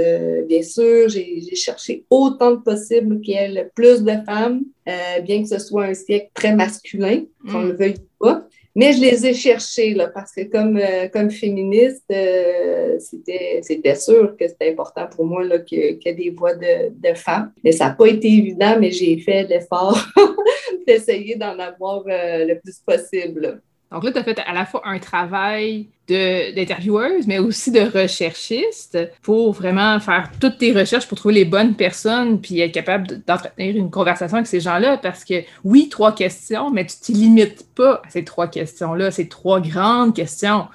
bien 0.46 0.62
sûr, 0.62 1.08
j'ai 1.08 1.40
cherché 1.54 2.04
autant 2.10 2.58
que 2.58 2.64
possible 2.64 3.22
qu'il 3.22 3.32
y 3.32 3.36
ait 3.38 3.48
le 3.48 3.70
plus 3.74 4.02
de 4.02 4.12
femmes, 4.26 4.60
bien 5.24 5.42
que 5.42 5.48
ce 5.48 5.58
soit 5.58 5.84
un 5.84 5.94
siècle 5.94 6.28
très 6.34 6.54
masculin, 6.54 7.22
qu'on 7.50 7.60
ne 7.60 7.64
mm. 7.64 7.68
le 7.68 7.76
veuille 7.76 7.94
pas. 8.20 8.47
Mais 8.78 8.92
je 8.92 9.00
les 9.00 9.26
ai 9.26 9.34
cherchés, 9.34 9.92
là, 9.92 10.06
parce 10.06 10.30
que 10.30 10.42
comme, 10.42 10.76
euh, 10.76 11.08
comme 11.08 11.32
féministe, 11.32 12.04
euh, 12.12 12.96
c'était 13.00 13.96
sûr 13.96 14.36
que 14.36 14.46
c'était 14.46 14.70
important 14.70 15.08
pour 15.08 15.26
moi 15.26 15.42
qu'il 15.58 15.98
y 16.00 16.08
ait 16.08 16.14
des 16.14 16.30
voix 16.30 16.54
de, 16.54 16.90
de 16.90 17.12
femmes. 17.14 17.50
Et 17.64 17.72
ça 17.72 17.86
n'a 17.86 17.94
pas 17.94 18.06
été 18.06 18.28
évident, 18.28 18.76
mais 18.78 18.92
j'ai 18.92 19.18
fait 19.18 19.42
l'effort 19.48 19.98
d'essayer 20.86 21.34
d'en 21.34 21.58
avoir 21.58 22.04
euh, 22.06 22.44
le 22.44 22.60
plus 22.60 22.78
possible. 22.86 23.60
Donc 23.90 24.04
là, 24.04 24.12
tu 24.12 24.18
as 24.18 24.24
fait 24.24 24.38
à 24.46 24.52
la 24.52 24.66
fois 24.66 24.82
un 24.84 24.98
travail 24.98 25.86
d'intervieweuse, 26.08 27.26
mais 27.26 27.38
aussi 27.38 27.70
de 27.70 27.80
recherchiste 27.80 28.98
pour 29.22 29.52
vraiment 29.52 29.98
faire 30.00 30.30
toutes 30.40 30.58
tes 30.58 30.72
recherches 30.72 31.06
pour 31.06 31.16
trouver 31.16 31.34
les 31.34 31.44
bonnes 31.44 31.74
personnes 31.74 32.40
puis 32.40 32.60
être 32.60 32.72
capable 32.72 33.22
d'entretenir 33.26 33.76
une 33.76 33.90
conversation 33.90 34.36
avec 34.36 34.46
ces 34.46 34.60
gens-là. 34.60 34.98
Parce 34.98 35.24
que 35.24 35.42
oui, 35.64 35.88
trois 35.88 36.14
questions, 36.14 36.70
mais 36.70 36.86
tu 36.86 36.96
ne 36.98 37.04
t'y 37.04 37.12
limites 37.12 37.66
pas 37.74 38.02
à 38.06 38.10
ces 38.10 38.24
trois 38.24 38.46
questions-là, 38.46 39.10
ces 39.10 39.28
trois 39.28 39.60
grandes 39.60 40.14
questions. 40.14 40.68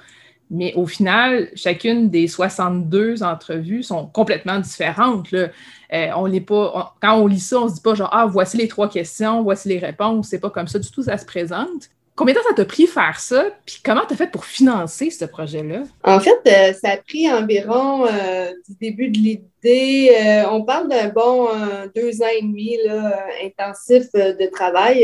Mais 0.50 0.74
au 0.74 0.86
final, 0.86 1.48
chacune 1.54 2.10
des 2.10 2.28
62 2.28 3.22
entrevues 3.22 3.82
sont 3.82 4.06
complètement 4.06 4.58
différentes. 4.58 5.30
Là. 5.32 5.48
Euh, 5.92 6.10
on 6.16 6.30
pas, 6.40 6.94
quand 7.00 7.16
on 7.16 7.26
lit 7.26 7.40
ça, 7.40 7.60
on 7.60 7.68
se 7.68 7.74
dit 7.74 7.80
pas 7.80 7.94
genre 7.94 8.10
Ah, 8.12 8.26
voici 8.26 8.56
les 8.56 8.68
trois 8.68 8.88
questions, 8.88 9.42
voici 9.42 9.68
les 9.68 9.78
réponses. 9.78 10.28
C'est 10.28 10.40
pas 10.40 10.50
comme 10.50 10.68
ça 10.68 10.78
du 10.78 10.90
tout, 10.90 11.02
ça 11.02 11.16
se 11.16 11.24
présente. 11.24 11.88
Combien 12.16 12.32
de 12.32 12.38
temps 12.38 12.48
ça 12.48 12.54
t'a 12.54 12.64
pris 12.64 12.86
faire 12.86 13.18
ça? 13.18 13.46
Puis 13.66 13.80
comment 13.84 14.02
tu 14.06 14.14
as 14.14 14.16
fait 14.16 14.30
pour 14.30 14.44
financer 14.44 15.10
ce 15.10 15.24
projet-là? 15.24 15.82
En 16.04 16.20
fait, 16.20 16.38
euh, 16.46 16.72
ça 16.72 16.90
a 16.90 16.96
pris 16.98 17.28
environ 17.30 18.06
euh, 18.06 18.52
du 18.68 18.76
début 18.80 19.08
de 19.08 19.18
l'idée. 19.18 20.14
Euh, 20.16 20.44
on 20.50 20.62
parle 20.62 20.88
d'un 20.88 21.08
bon 21.08 21.48
deux 21.94 22.22
ans 22.22 22.28
et 22.38 22.42
demi 22.42 22.78
là, 22.84 23.26
intensif 23.42 24.12
de 24.12 24.46
travail. 24.50 25.00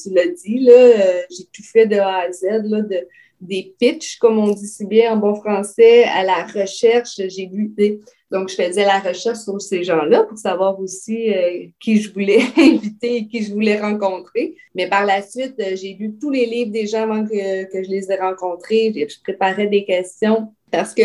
tu 0.00 0.14
l'as 0.14 0.28
dit, 0.28 0.58
là, 0.60 1.22
j'ai 1.28 1.44
tout 1.52 1.64
fait 1.64 1.86
de 1.86 1.96
A 1.96 2.18
à 2.18 2.30
Z, 2.30 2.44
là, 2.64 2.82
des 3.40 3.74
pitchs, 3.78 4.18
comme 4.18 4.38
on 4.38 4.52
dit 4.52 4.66
si 4.66 4.86
bien 4.86 5.12
en 5.12 5.16
bon 5.16 5.34
français, 5.34 6.04
à 6.04 6.24
la 6.24 6.44
recherche. 6.44 7.20
J'ai 7.28 7.46
donc, 8.30 8.48
je 8.48 8.56
faisais 8.56 8.84
la 8.84 8.98
recherche 8.98 9.38
sur 9.38 9.60
ces 9.60 9.84
gens-là 9.84 10.24
pour 10.24 10.36
savoir 10.36 10.80
aussi 10.80 11.32
euh, 11.32 11.66
qui 11.78 12.00
je 12.00 12.12
voulais 12.12 12.40
inviter 12.56 13.18
et 13.18 13.26
qui 13.28 13.44
je 13.44 13.52
voulais 13.52 13.80
rencontrer. 13.80 14.56
Mais 14.74 14.88
par 14.88 15.06
la 15.06 15.22
suite, 15.22 15.54
euh, 15.60 15.76
j'ai 15.76 15.94
lu 15.94 16.14
tous 16.20 16.30
les 16.30 16.46
livres 16.46 16.72
des 16.72 16.86
gens 16.86 17.04
avant 17.04 17.24
que, 17.24 17.32
je 17.32 17.88
les 17.88 18.10
ai 18.10 18.16
rencontrés. 18.16 18.92
Je 18.94 19.20
préparais 19.22 19.68
des 19.68 19.84
questions 19.84 20.52
parce 20.72 20.92
que, 20.92 21.02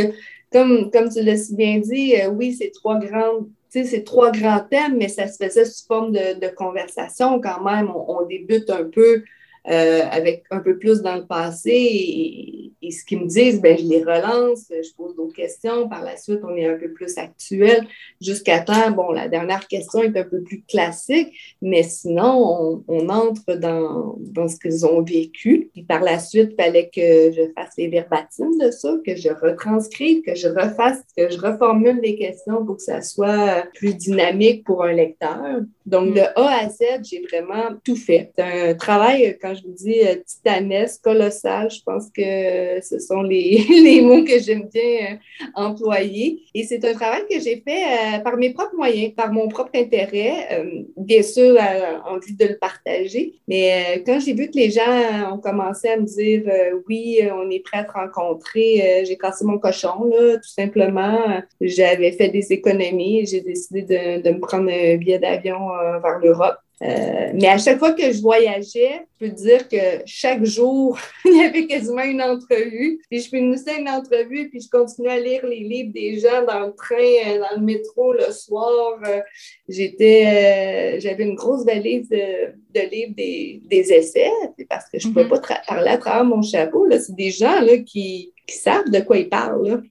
comme, 0.52 0.90
tu 1.14 1.22
l'as 1.22 1.38
si 1.38 1.56
bien 1.56 1.78
dit, 1.78 2.16
euh, 2.16 2.30
oui, 2.30 2.54
c'est 2.54 2.72
trois 2.72 3.00
grandes 3.00 3.48
c'est 3.70 4.04
trois 4.04 4.32
grands 4.32 4.66
thèmes, 4.70 4.98
mais 4.98 5.08
ça 5.08 5.28
se 5.30 5.42
faisait 5.42 5.64
sous 5.64 5.86
forme 5.86 6.12
de, 6.12 6.56
conversation 6.56 7.40
quand 7.40 7.64
même. 7.64 7.90
On, 7.90 8.26
débute 8.26 8.70
un 8.70 8.84
peu 8.84 9.24
euh, 9.70 10.02
avec 10.10 10.44
un 10.50 10.60
peu 10.60 10.80
plus 10.80 11.02
dans 11.02 11.16
le 11.16 11.26
passé. 11.26 11.72
Et, 11.72 12.58
ce 12.90 13.06
qu'ils 13.06 13.20
me 13.20 13.28
disent, 13.28 13.62
ben, 13.62 13.78
je 13.78 13.86
les 13.86 14.04
relance, 14.04 14.66
je 14.70 14.94
pose 14.98 15.16
d'autres 15.16 15.36
questions. 15.36 15.88
Par 15.88 16.04
la 16.04 16.18
suite, 16.18 16.40
on 16.44 16.56
est 16.58 16.66
un 16.66 16.78
peu 16.78 16.92
plus 16.92 17.18
actuel. 17.18 17.88
Jusqu'à 18.20 18.60
temps, 18.60 18.92
bon, 18.92 19.12
la 19.12 19.30
dernière 19.30 19.66
question 19.68 20.02
est 20.02 20.18
un 20.18 20.24
peu 20.24 20.42
plus 20.42 20.64
classique, 20.64 21.30
mais 21.62 21.84
sinon, 21.84 22.84
on, 22.88 23.08
entre 23.08 23.54
dans, 23.54 24.16
dans 24.20 24.48
ce 24.48 24.58
qu'ils 24.58 24.86
ont 24.86 25.04
vécu. 25.04 25.70
Et 25.76 25.84
par 25.84 26.02
la 26.02 26.18
suite, 26.20 26.54
il 26.58 26.62
fallait 26.62 26.90
que 26.94 27.32
je 27.32 27.52
fasse 27.56 27.76
les 27.78 27.88
verbatims 27.88 28.58
de 28.60 28.72
ça, 28.72 28.98
que 29.06 29.16
je 29.16 29.30
retranscrive, 29.30 30.24
que 30.24 30.36
je 30.36 30.48
refasse, 30.48 31.02
que 31.16 31.30
je 31.30 31.38
reformule 31.38 32.00
les 32.02 32.16
questions 32.16 32.66
pour 32.66 32.78
que 32.78 32.84
ça 32.84 33.02
soit 33.02 33.68
plus 33.76 33.96
dynamique 33.96 34.66
pour 34.66 34.84
un 34.84 34.92
lecteur. 34.92 35.62
Donc, 35.86 36.10
mm. 36.10 36.14
de 36.14 36.22
A 36.36 36.66
à 36.66 36.70
Z, 36.70 37.04
j'ai 37.04 37.22
vraiment 37.22 37.76
tout 37.84 37.96
fait. 37.96 38.32
C'est 38.36 38.44
un 38.44 38.74
travail, 38.74 39.38
quand 39.42 39.51
je 39.54 39.64
vous 39.64 39.74
dis 39.74 40.02
euh, 40.02 40.16
titanesque, 40.26 41.02
colossal, 41.02 41.70
je 41.70 41.82
pense 41.84 42.10
que 42.10 42.82
ce 42.82 43.00
sont 43.00 43.22
les, 43.24 44.02
mots 44.02 44.24
que 44.24 44.40
j'aime 44.40 44.68
bien 44.72 44.82
euh, 44.82 45.46
employer. 45.56 46.44
Et 46.54 46.64
c'est 46.64 46.84
un 46.86 46.94
travail 46.94 47.24
que 47.30 47.40
j'ai 47.40 47.62
fait 47.66 47.84
euh, 47.84 48.20
par 48.20 48.38
mes 48.38 48.54
propres 48.54 48.76
moyens, 48.76 49.14
par 49.14 49.32
mon 49.32 49.48
propre 49.48 49.72
intérêt. 49.76 50.64
bien 50.98 51.24
sûr, 51.24 51.58
envie 52.06 52.36
de 52.36 52.46
le 52.46 52.58
partager. 52.58 53.40
Mais 53.48 54.04
quand 54.06 54.20
j'ai 54.20 54.34
vu 54.34 54.50
que 54.50 54.58
les 54.58 54.72
gens 54.72 55.32
ont 55.32 55.38
commencé 55.38 55.88
à 55.90 55.98
me 55.98 56.06
dire 56.06 56.44
oui, 56.88 57.20
on 57.34 57.50
est 57.50 57.60
prêt 57.60 57.80
à 57.80 57.84
te 57.84 57.92
rencontrer, 57.92 59.04
j'ai 59.06 59.18
cassé 59.18 59.46
mon 59.46 59.58
cochon, 59.58 60.06
là, 60.06 60.38
tout 60.38 60.50
simplement. 60.50 61.20
J'avais 61.60 62.12
fait 62.12 62.30
des 62.30 62.52
économies 62.54 63.20
et 63.20 63.26
j'ai 63.26 63.42
décidé 63.42 63.82
de, 63.82 64.22
de 64.22 64.30
me 64.32 64.40
prendre 64.40 64.70
un 64.72 64.98
billet 64.98 65.20
d'avion 65.20 65.70
vers 66.02 66.20
l'Europe. 66.20 66.61
Euh, 66.84 67.32
mais 67.36 67.48
à 67.48 67.60
chaque 67.60 67.78
fois 67.78 67.92
que 67.92 68.12
je 68.12 68.22
voyageais, 68.22 69.06
je 69.20 69.28
peux 69.28 69.32
dire 69.32 69.68
que 69.68 70.02
chaque 70.06 70.44
jour, 70.44 70.98
il 71.26 71.38
y 71.38 71.42
avait 71.42 71.68
quasiment 71.68 72.02
une 72.02 72.22
entrevue. 72.22 73.00
Puis 73.10 73.22
je 73.22 73.30
finissais 73.30 73.80
une 73.80 73.90
entrevue, 73.90 74.50
puis 74.50 74.62
je 74.62 74.70
continuais 74.70 75.12
à 75.12 75.20
lire 75.20 75.46
les 75.46 75.60
livres 75.60 75.92
des 75.94 76.20
gens 76.20 76.44
dans 76.48 76.66
le 76.66 76.74
train, 76.74 76.96
euh, 76.96 77.40
dans 77.40 77.60
le 77.60 77.64
métro 77.64 78.14
le 78.14 78.32
soir. 78.32 79.00
Euh, 79.06 79.22
j'étais, 79.70 81.00
j'avais 81.00 81.24
une 81.24 81.36
grosse 81.36 81.66
valise 81.66 82.10
de, 82.10 82.90
livres 82.90 83.14
des, 83.16 83.94
essais, 83.94 84.32
parce 84.68 84.90
que 84.90 84.98
je 84.98 85.08
ne 85.08 85.14
pouvais 85.14 85.26
mm-hmm. 85.26 85.48
pas 85.48 85.62
parler 85.68 85.90
à 85.90 85.98
travers 85.98 86.26
mon 86.26 86.42
chapeau. 86.42 86.88
C'est 86.92 87.16
des 87.16 87.30
gens 87.30 87.62
là, 87.62 87.78
qui, 87.78 88.34
qui 88.48 88.58
savent 88.58 88.90
de 88.90 89.00
quoi 89.02 89.18
ils 89.18 89.30
parlent. 89.30 89.84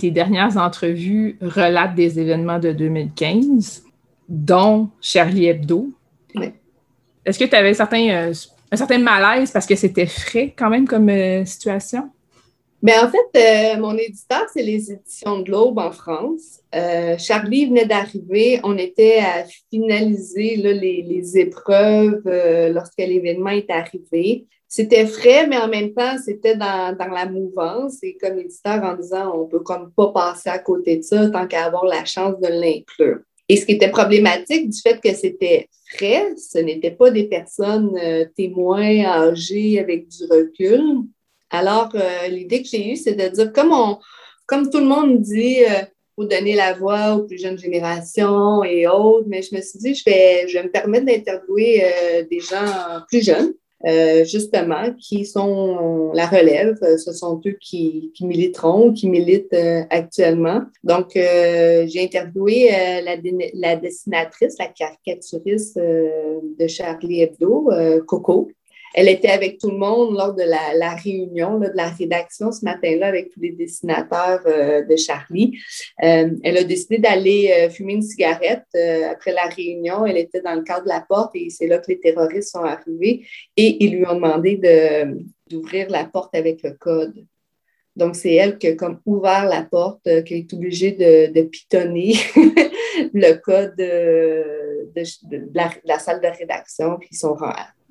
Tes 0.00 0.10
dernières 0.10 0.56
entrevues 0.56 1.36
relatent 1.42 1.94
des 1.94 2.18
événements 2.20 2.58
de 2.58 2.72
2015 2.72 3.84
dont 4.30 4.88
Charlie 5.00 5.46
Hebdo. 5.46 5.90
Est-ce 7.26 7.38
que 7.38 7.44
tu 7.44 7.54
avais 7.54 7.78
euh, 7.78 8.32
un 8.72 8.76
certain 8.76 8.98
malaise 8.98 9.50
parce 9.50 9.66
que 9.66 9.74
c'était 9.74 10.06
frais 10.06 10.54
quand 10.56 10.70
même 10.70 10.86
comme 10.86 11.10
euh, 11.10 11.44
situation? 11.44 12.10
Bien, 12.82 13.06
en 13.06 13.10
fait, 13.10 13.74
euh, 13.76 13.78
mon 13.78 13.94
éditeur, 13.98 14.46
c'est 14.54 14.62
les 14.62 14.90
éditions 14.90 15.40
de 15.40 15.50
l'Aube 15.50 15.78
en 15.78 15.92
France. 15.92 16.60
Charlie 17.18 17.66
venait 17.66 17.84
d'arriver. 17.84 18.58
On 18.64 18.78
était 18.78 19.18
à 19.18 19.44
finaliser 19.70 20.56
les, 20.56 21.38
épreuves 21.38 22.22
lorsque 22.72 22.96
l'événement 22.96 23.50
est 23.50 23.68
arrivé. 23.68 24.46
C'était 24.66 25.04
frais, 25.04 25.46
mais 25.46 25.58
en 25.58 25.68
même 25.68 25.92
temps, 25.92 26.16
c'était 26.24 26.56
dans, 26.56 26.96
la 26.98 27.26
mouvance. 27.26 27.98
Et 28.02 28.16
comme 28.16 28.38
éditeur, 28.38 28.82
en 28.82 28.94
disant, 28.94 29.30
on 29.34 29.46
peut 29.46 29.60
comme 29.60 29.92
pas 29.92 30.12
passer 30.12 30.48
à 30.48 30.58
côté 30.58 30.96
de 30.96 31.02
ça 31.02 31.28
tant 31.28 31.46
qu'à 31.46 31.66
avoir 31.66 31.84
la 31.84 32.06
chance 32.06 32.40
de 32.40 32.48
l'inclure. 32.48 33.18
Et 33.50 33.56
ce 33.56 33.66
qui 33.66 33.72
était 33.72 33.90
problématique 33.90 34.70
du 34.70 34.80
fait 34.80 35.00
que 35.00 35.12
c'était 35.12 35.68
frais, 35.88 36.36
ce 36.36 36.58
n'étaient 36.58 36.92
pas 36.92 37.10
des 37.10 37.24
personnes 37.24 37.98
euh, 38.00 38.24
témoins 38.36 39.00
âgées 39.04 39.80
avec 39.80 40.06
du 40.06 40.22
recul. 40.30 40.80
Alors, 41.50 41.90
euh, 41.96 42.28
l'idée 42.28 42.62
que 42.62 42.68
j'ai 42.68 42.92
eue, 42.92 42.94
c'est 42.94 43.14
de 43.14 43.26
dire, 43.26 43.52
comme, 43.52 43.72
on, 43.72 43.98
comme 44.46 44.70
tout 44.70 44.78
le 44.78 44.84
monde 44.84 45.20
dit, 45.20 45.64
euh, 45.64 45.82
faut 46.14 46.26
donner 46.26 46.54
la 46.54 46.74
voix 46.74 47.16
aux 47.16 47.24
plus 47.24 47.42
jeunes 47.42 47.58
générations 47.58 48.62
et 48.62 48.86
autres, 48.86 49.26
mais 49.26 49.42
je 49.42 49.52
me 49.56 49.60
suis 49.60 49.80
dit, 49.80 49.96
je 49.96 50.04
vais, 50.04 50.46
je 50.46 50.56
vais 50.56 50.62
me 50.62 50.70
permettre 50.70 51.06
d'interviewer 51.06 51.82
des 52.30 52.38
gens 52.38 53.00
plus 53.08 53.24
jeunes 53.24 53.52
euh, 53.86 54.24
justement, 54.24 54.92
qui 54.98 55.24
sont 55.24 56.12
la 56.12 56.26
relève. 56.26 56.76
Ce 56.98 57.12
sont 57.12 57.40
eux 57.46 57.56
qui, 57.60 58.12
qui 58.14 58.26
militeront, 58.26 58.92
qui 58.92 59.08
militent 59.08 59.54
euh, 59.54 59.82
actuellement. 59.88 60.62
Donc, 60.84 61.16
euh, 61.16 61.86
j'ai 61.86 62.04
interviewé 62.04 62.70
la, 63.02 63.16
la, 63.54 63.76
dessinatrice, 63.76 64.56
la 64.58 64.66
caricaturiste 64.68 65.78
de 65.78 66.66
Charlie 66.66 67.22
Hebdo, 67.22 67.70
Coco, 68.06 68.50
elle 68.94 69.08
était 69.08 69.28
avec 69.28 69.58
tout 69.58 69.70
le 69.70 69.76
monde 69.76 70.14
lors 70.14 70.34
de 70.34 70.42
la, 70.42 70.94
réunion 70.94 71.58
de 71.58 71.70
la 71.74 71.88
rédaction 71.90 72.50
ce 72.50 72.64
matin-là 72.64 73.06
avec 73.06 73.30
tous 73.30 73.40
les 73.40 73.52
dessinateurs 73.52 74.40
euh, 74.46 74.82
de 74.84 74.96
Charlie. 74.96 75.58
Euh, 76.02 76.30
elle 76.42 76.56
a 76.56 76.64
décidé 76.64 76.98
d'aller 76.98 77.52
euh, 77.52 77.70
fumer 77.70 77.94
une 77.94 78.02
cigarette 78.02 78.66
après 79.10 79.32
la 79.32 79.44
réunion. 79.44 80.06
Elle 80.06 80.18
était 80.18 80.40
dans 80.40 80.54
le 80.54 80.62
cadre 80.62 80.84
de 80.84 80.88
la 80.88 81.04
porte 81.08 81.34
et 81.34 81.50
c'est 81.50 81.66
là 81.66 81.78
que 81.78 81.88
les 81.88 82.00
terroristes 82.00 82.50
sont 82.50 82.64
arrivés 82.64 83.26
et 83.56 83.84
ils 83.84 83.96
lui 83.96 84.06
ont 84.06 84.14
demandé 84.14 84.60
d'ouvrir 85.48 85.88
la 85.90 86.04
porte 86.04 86.34
avec 86.34 86.62
le 86.62 86.72
code. 86.72 87.14
Donc, 87.96 88.14
c'est 88.14 88.34
elle 88.34 88.56
qui 88.56 88.68
a 88.68 88.74
comme 88.74 89.00
ouvert 89.04 89.46
la 89.46 89.62
porte, 89.62 90.08
qui 90.24 90.34
est 90.34 90.52
obligée 90.54 90.92
de, 90.92 91.42
pitonner 91.42 92.14
le 93.12 93.34
code 93.34 93.74
de, 93.76 95.02
la, 95.84 95.98
salle 95.98 96.20
de 96.20 96.28
rédaction, 96.28 96.96
puis 96.98 97.10
ils 97.12 97.16
sont 97.16 97.36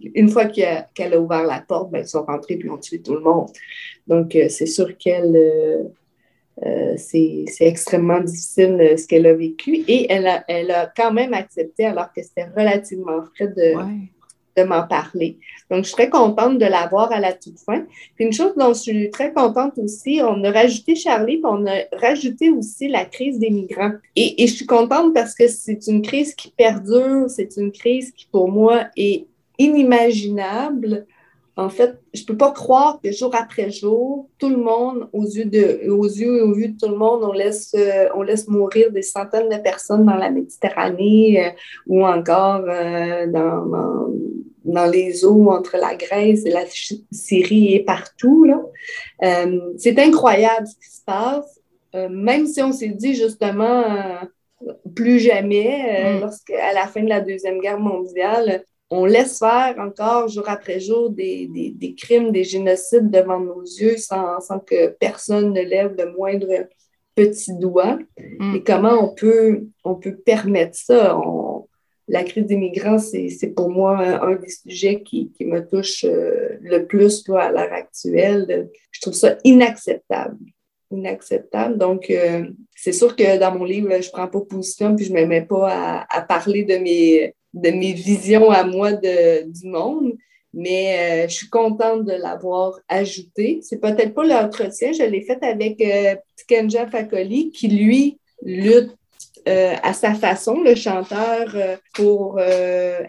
une 0.02 0.30
fois 0.30 0.46
qu'elle 0.46 1.14
a, 1.14 1.20
ouvert 1.20 1.44
la 1.44 1.62
porte, 1.62 1.92
ben, 1.92 2.04
ils 2.04 2.08
sont 2.08 2.24
rentrés 2.24 2.56
puis 2.56 2.70
ont 2.70 2.78
tué 2.78 3.02
tout 3.02 3.16
le 3.16 3.22
monde. 3.22 3.50
Donc, 4.08 4.36
euh, 4.36 4.48
c'est 4.50 4.66
sûr 4.66 4.98
qu'elle, 4.98 5.36
euh, 5.36 5.84
euh, 6.66 6.94
c'est, 6.98 7.46
extrêmement 7.60 8.20
difficile 8.20 8.96
ce 8.98 9.08
qu'elle 9.08 9.28
a 9.28 9.34
vécu 9.34 9.84
et 9.88 10.12
elle 10.12 10.28
a, 10.28 10.44
elle 10.48 10.72
a 10.72 10.92
quand 10.96 11.12
même 11.12 11.34
accepté, 11.34 11.86
alors 11.86 12.12
que 12.14 12.22
c'était 12.22 12.48
relativement 12.56 13.24
frais 13.36 13.48
de, 13.48 13.74
de 14.58 14.64
m'en 14.64 14.88
parler. 14.88 15.38
Donc, 15.70 15.84
je 15.84 15.90
suis 15.90 15.96
très 15.96 16.10
contente 16.10 16.58
de 16.58 16.66
l'avoir 16.66 17.12
à 17.12 17.20
la 17.20 17.34
toute 17.34 17.60
fin. 17.60 17.86
Puis 18.16 18.26
une 18.26 18.34
chose 18.34 18.54
dont 18.58 18.74
je 18.74 18.80
suis 18.80 19.10
très 19.12 19.32
contente 19.34 19.78
aussi, 19.78 20.22
on 20.24 20.44
a 20.44 20.52
rajouté 20.52 20.96
Charlie, 20.96 21.38
puis 21.38 21.46
on 21.46 21.66
a 21.68 21.84
rajouté 21.94 22.50
aussi 22.50 22.88
la 22.88 23.06
crise 23.06 23.40
des 23.40 23.50
migrants. 23.50 23.94
Et, 24.16 24.42
et 24.44 24.48
je 24.48 24.56
suis 24.56 24.66
contente 24.66 25.14
parce 25.14 25.36
que 25.36 25.48
c'est 25.48 25.88
une 25.88 26.02
crise 26.02 26.34
qui 26.36 26.52
perdure, 26.52 27.30
c'est 27.30 27.58
une 27.58 27.72
crise 27.72 28.12
qui, 28.12 28.28
pour 28.32 28.50
moi, 28.50 28.86
est 28.98 29.28
inimaginable. 29.60 31.06
En 31.60 31.68
fait, 31.68 32.00
je 32.14 32.22
ne 32.22 32.28
peux 32.28 32.38
pas 32.38 32.52
croire 32.52 33.02
que 33.04 33.12
jour 33.12 33.36
après 33.36 33.70
jour, 33.70 34.30
tout 34.38 34.48
le 34.48 34.56
monde, 34.56 35.10
aux 35.12 35.26
yeux, 35.26 35.44
de, 35.44 35.90
aux 35.90 36.06
yeux 36.06 36.38
et 36.38 36.42
aux 36.42 36.54
vues 36.54 36.70
de 36.70 36.78
tout 36.78 36.90
le 36.90 36.96
monde, 36.96 37.22
on 37.22 37.34
laisse, 37.34 37.76
euh, 37.78 38.08
on 38.16 38.22
laisse 38.22 38.48
mourir 38.48 38.94
des 38.94 39.02
centaines 39.02 39.50
de 39.50 39.58
personnes 39.58 40.06
dans 40.06 40.16
la 40.16 40.32
Méditerranée 40.32 41.46
euh, 41.46 41.50
ou 41.86 42.06
encore 42.06 42.64
euh, 42.66 43.28
dans, 43.28 43.66
dans, 44.64 44.90
les 44.90 45.26
eaux 45.26 45.52
entre 45.52 45.76
la 45.76 45.96
Grèce 45.96 46.46
et 46.46 46.52
la 46.52 46.64
Syrie 47.12 47.74
et 47.74 47.84
partout. 47.84 48.48
C'est 49.76 50.00
incroyable 50.00 50.66
ce 50.66 50.76
qui 50.76 50.96
se 50.96 51.04
passe. 51.06 51.60
même 52.10 52.48
si 52.48 52.62
on 52.62 52.72
s'est 52.72 52.88
dit 52.88 53.16
justement 53.16 53.84
plus 54.96 55.20
jamais, 55.20 56.16
mm. 56.16 56.22
lorsqu'à 56.22 56.74
la 56.74 56.88
fin 56.88 57.04
de 57.04 57.10
la 57.10 57.20
Deuxième 57.20 57.60
Guerre 57.60 57.80
mondiale, 57.80 58.64
on 58.92 59.06
laisse 59.06 59.40
faire 59.40 59.76
encore 59.80 60.28
jour 60.28 60.48
après 60.48 60.80
jour 60.80 61.10
des, 61.10 61.96
crimes, 61.98 62.32
des 62.32 62.44
génocides 62.44 63.12
devant 63.12 63.40
nos 63.40 63.62
yeux 63.62 63.98
sans, 63.98 64.40
que 64.66 64.88
personne 65.00 65.54
ne 65.54 65.62
lève 65.62 65.96
le 65.98 66.12
moindre 66.12 66.68
petit 67.16 67.56
doigt. 67.56 68.00
Mm. 68.40 68.56
Et 68.56 68.64
comment 68.64 68.94
on 68.94 69.14
peut, 69.14 69.68
on 69.84 69.96
peut 69.96 70.16
permettre 70.16 70.76
ça? 70.76 71.20
la 72.12 72.24
crise 72.24 72.48
des 72.48 72.58
migrants, 72.58 72.98
c'est 72.98 73.54
pour 73.56 73.70
moi 73.70 74.00
un, 74.00 74.36
des 74.36 74.50
sujets 74.50 75.04
qui, 75.04 75.32
me 75.42 75.60
touche 75.60 76.04
euh, 76.06 76.58
le 76.60 76.88
plus 76.88 77.24
à 77.30 77.52
l'heure 77.52 77.72
actuelle. 77.72 78.68
Je 78.90 79.02
trouve 79.02 79.14
ça 79.14 79.38
inacceptable. 79.44 80.38
Inacceptable. 80.90 81.78
Donc, 81.78 82.10
euh, 82.10 82.46
c'est 82.76 82.94
sûr 82.94 83.16
que 83.16 83.38
dans 83.38 83.56
mon 83.56 83.64
livre, 83.64 83.90
je 84.02 84.08
ne 84.08 84.12
prends 84.12 84.28
pas 84.28 84.42
position 84.42 84.96
puis 84.96 85.06
je 85.06 85.14
ne 85.14 85.20
me 85.20 85.26
mets 85.28 85.46
pas 85.46 86.08
à 86.10 86.22
parler 86.22 86.64
de 86.64 86.78
mes 86.78 87.36
de 87.54 87.70
mes 87.72 87.94
visions 87.94 88.50
à 88.52 88.64
moi 88.64 88.94
de, 88.94 89.50
du 89.50 89.68
monde, 89.68 90.14
mais 90.54 91.24
euh, 91.24 91.28
je 91.28 91.34
suis 91.34 91.50
contente 91.50 92.06
de 92.06 92.14
l'avoir 92.14 92.80
ajouté. 92.88 93.60
C'est 93.62 93.80
peut-être 93.80 94.14
pas 94.14 94.24
l'entretien, 94.24 94.92
je 94.92 95.04
l'ai 95.04 95.22
fait 95.22 95.44
avec 95.44 95.82
euh, 95.82 96.16
Kenja 96.48 96.88
Fakoli, 96.88 97.52
qui 97.52 97.68
lui 97.68 98.20
lutte 98.42 98.96
euh, 99.48 99.74
à 99.84 99.94
sa 99.94 100.14
façon, 100.14 100.62
le 100.62 100.76
chanteur, 100.76 101.56
pour 101.94 102.40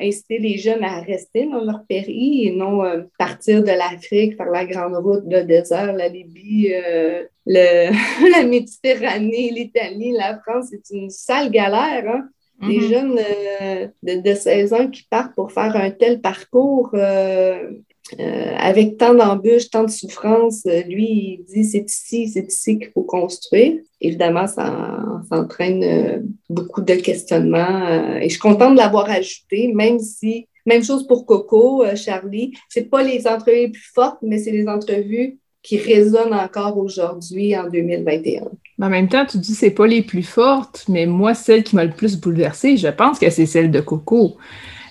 inciter 0.01 0.39
les 0.39 0.59
jeunes 0.59 0.85
à 0.85 1.01
rester 1.01 1.47
dans 1.47 1.65
leur 1.65 1.85
pays 1.89 2.47
et 2.47 2.53
non 2.53 2.83
partir 3.19 3.63
de 3.63 3.73
l'Afrique, 3.73 4.37
faire 4.37 4.51
la 4.51 4.65
grande 4.65 4.95
route, 4.95 5.25
le 5.27 5.43
désert, 5.43 5.93
la 5.93 6.09
Libye, 6.09 6.73
la 7.47 8.43
Méditerranée, 8.45 9.51
l'Italie, 9.51 10.13
la 10.13 10.39
France. 10.39 10.67
C'est 10.71 10.95
une 10.95 11.11
sale 11.11 11.51
galère. 11.51 12.09
Hein? 12.09 12.29
Des 12.61 12.79
mm-hmm. 12.79 12.89
jeunes 12.91 13.19
euh, 13.63 13.87
de, 14.03 14.35
16 14.35 14.73
ans 14.75 14.89
qui 14.89 15.05
partent 15.09 15.35
pour 15.35 15.51
faire 15.51 15.75
un 15.77 15.91
tel 15.91 16.21
parcours 16.21 16.91
euh, 16.93 17.71
euh, 18.19 18.55
avec 18.59 18.99
tant 18.99 19.15
d'embûches, 19.15 19.71
tant 19.71 19.85
de 19.85 19.91
souffrances. 19.91 20.65
Lui, 20.87 21.41
il 21.41 21.45
dit 21.49 21.65
c'est 21.65 21.91
ici, 21.91 22.29
c'est 22.29 22.47
ici 22.47 22.79
qu'il 22.79 22.91
faut 22.91 23.03
construire. 23.03 23.81
Évidemment, 24.01 24.47
ça, 24.47 25.03
entraîne 25.31 26.31
beaucoup 26.51 26.83
de 26.83 26.95
questionnements. 26.95 28.17
et 28.19 28.25
je 28.25 28.31
suis 28.31 28.39
contente 28.39 28.75
de 28.75 28.79
l'avoir 28.79 29.09
ajouté, 29.09 29.73
même 29.73 29.99
si, 29.99 30.47
même 30.67 30.83
chose 30.83 31.07
pour 31.07 31.25
Coco, 31.25 31.85
Charlie, 31.95 32.53
c'est 32.69 32.91
pas 32.91 33.03
les 33.03 33.27
entrevues 33.27 33.57
les 33.57 33.69
plus 33.69 33.91
fortes, 33.95 34.19
mais 34.23 34.39
c'est 34.39 34.51
les 34.51 34.69
entrevues 34.69 35.39
qui 35.63 35.79
résonnent 35.79 36.35
encore 36.35 36.79
aujourd'hui 36.79 37.57
en 37.57 37.69
2021. 37.69 38.51
En 38.81 38.89
même 38.89 39.09
temps, 39.09 39.27
tu 39.27 39.39
dis 39.39 39.53
que 39.53 39.59
c'est 39.59 39.71
pas 39.71 39.87
les 39.87 40.03
plus 40.03 40.23
fortes, 40.23 40.85
mais 40.89 41.05
moi, 41.07 41.35
celle 41.35 41.63
qui 41.63 41.77
m'a 41.77 41.85
le 41.85 41.91
plus 41.91 42.17
bouleversée, 42.17 42.77
je 42.77 42.89
pense 42.89 43.19
que 43.19 43.29
c'est 43.29 43.47
celle 43.47 43.71
de 43.71 43.81
Coco. 43.81 44.39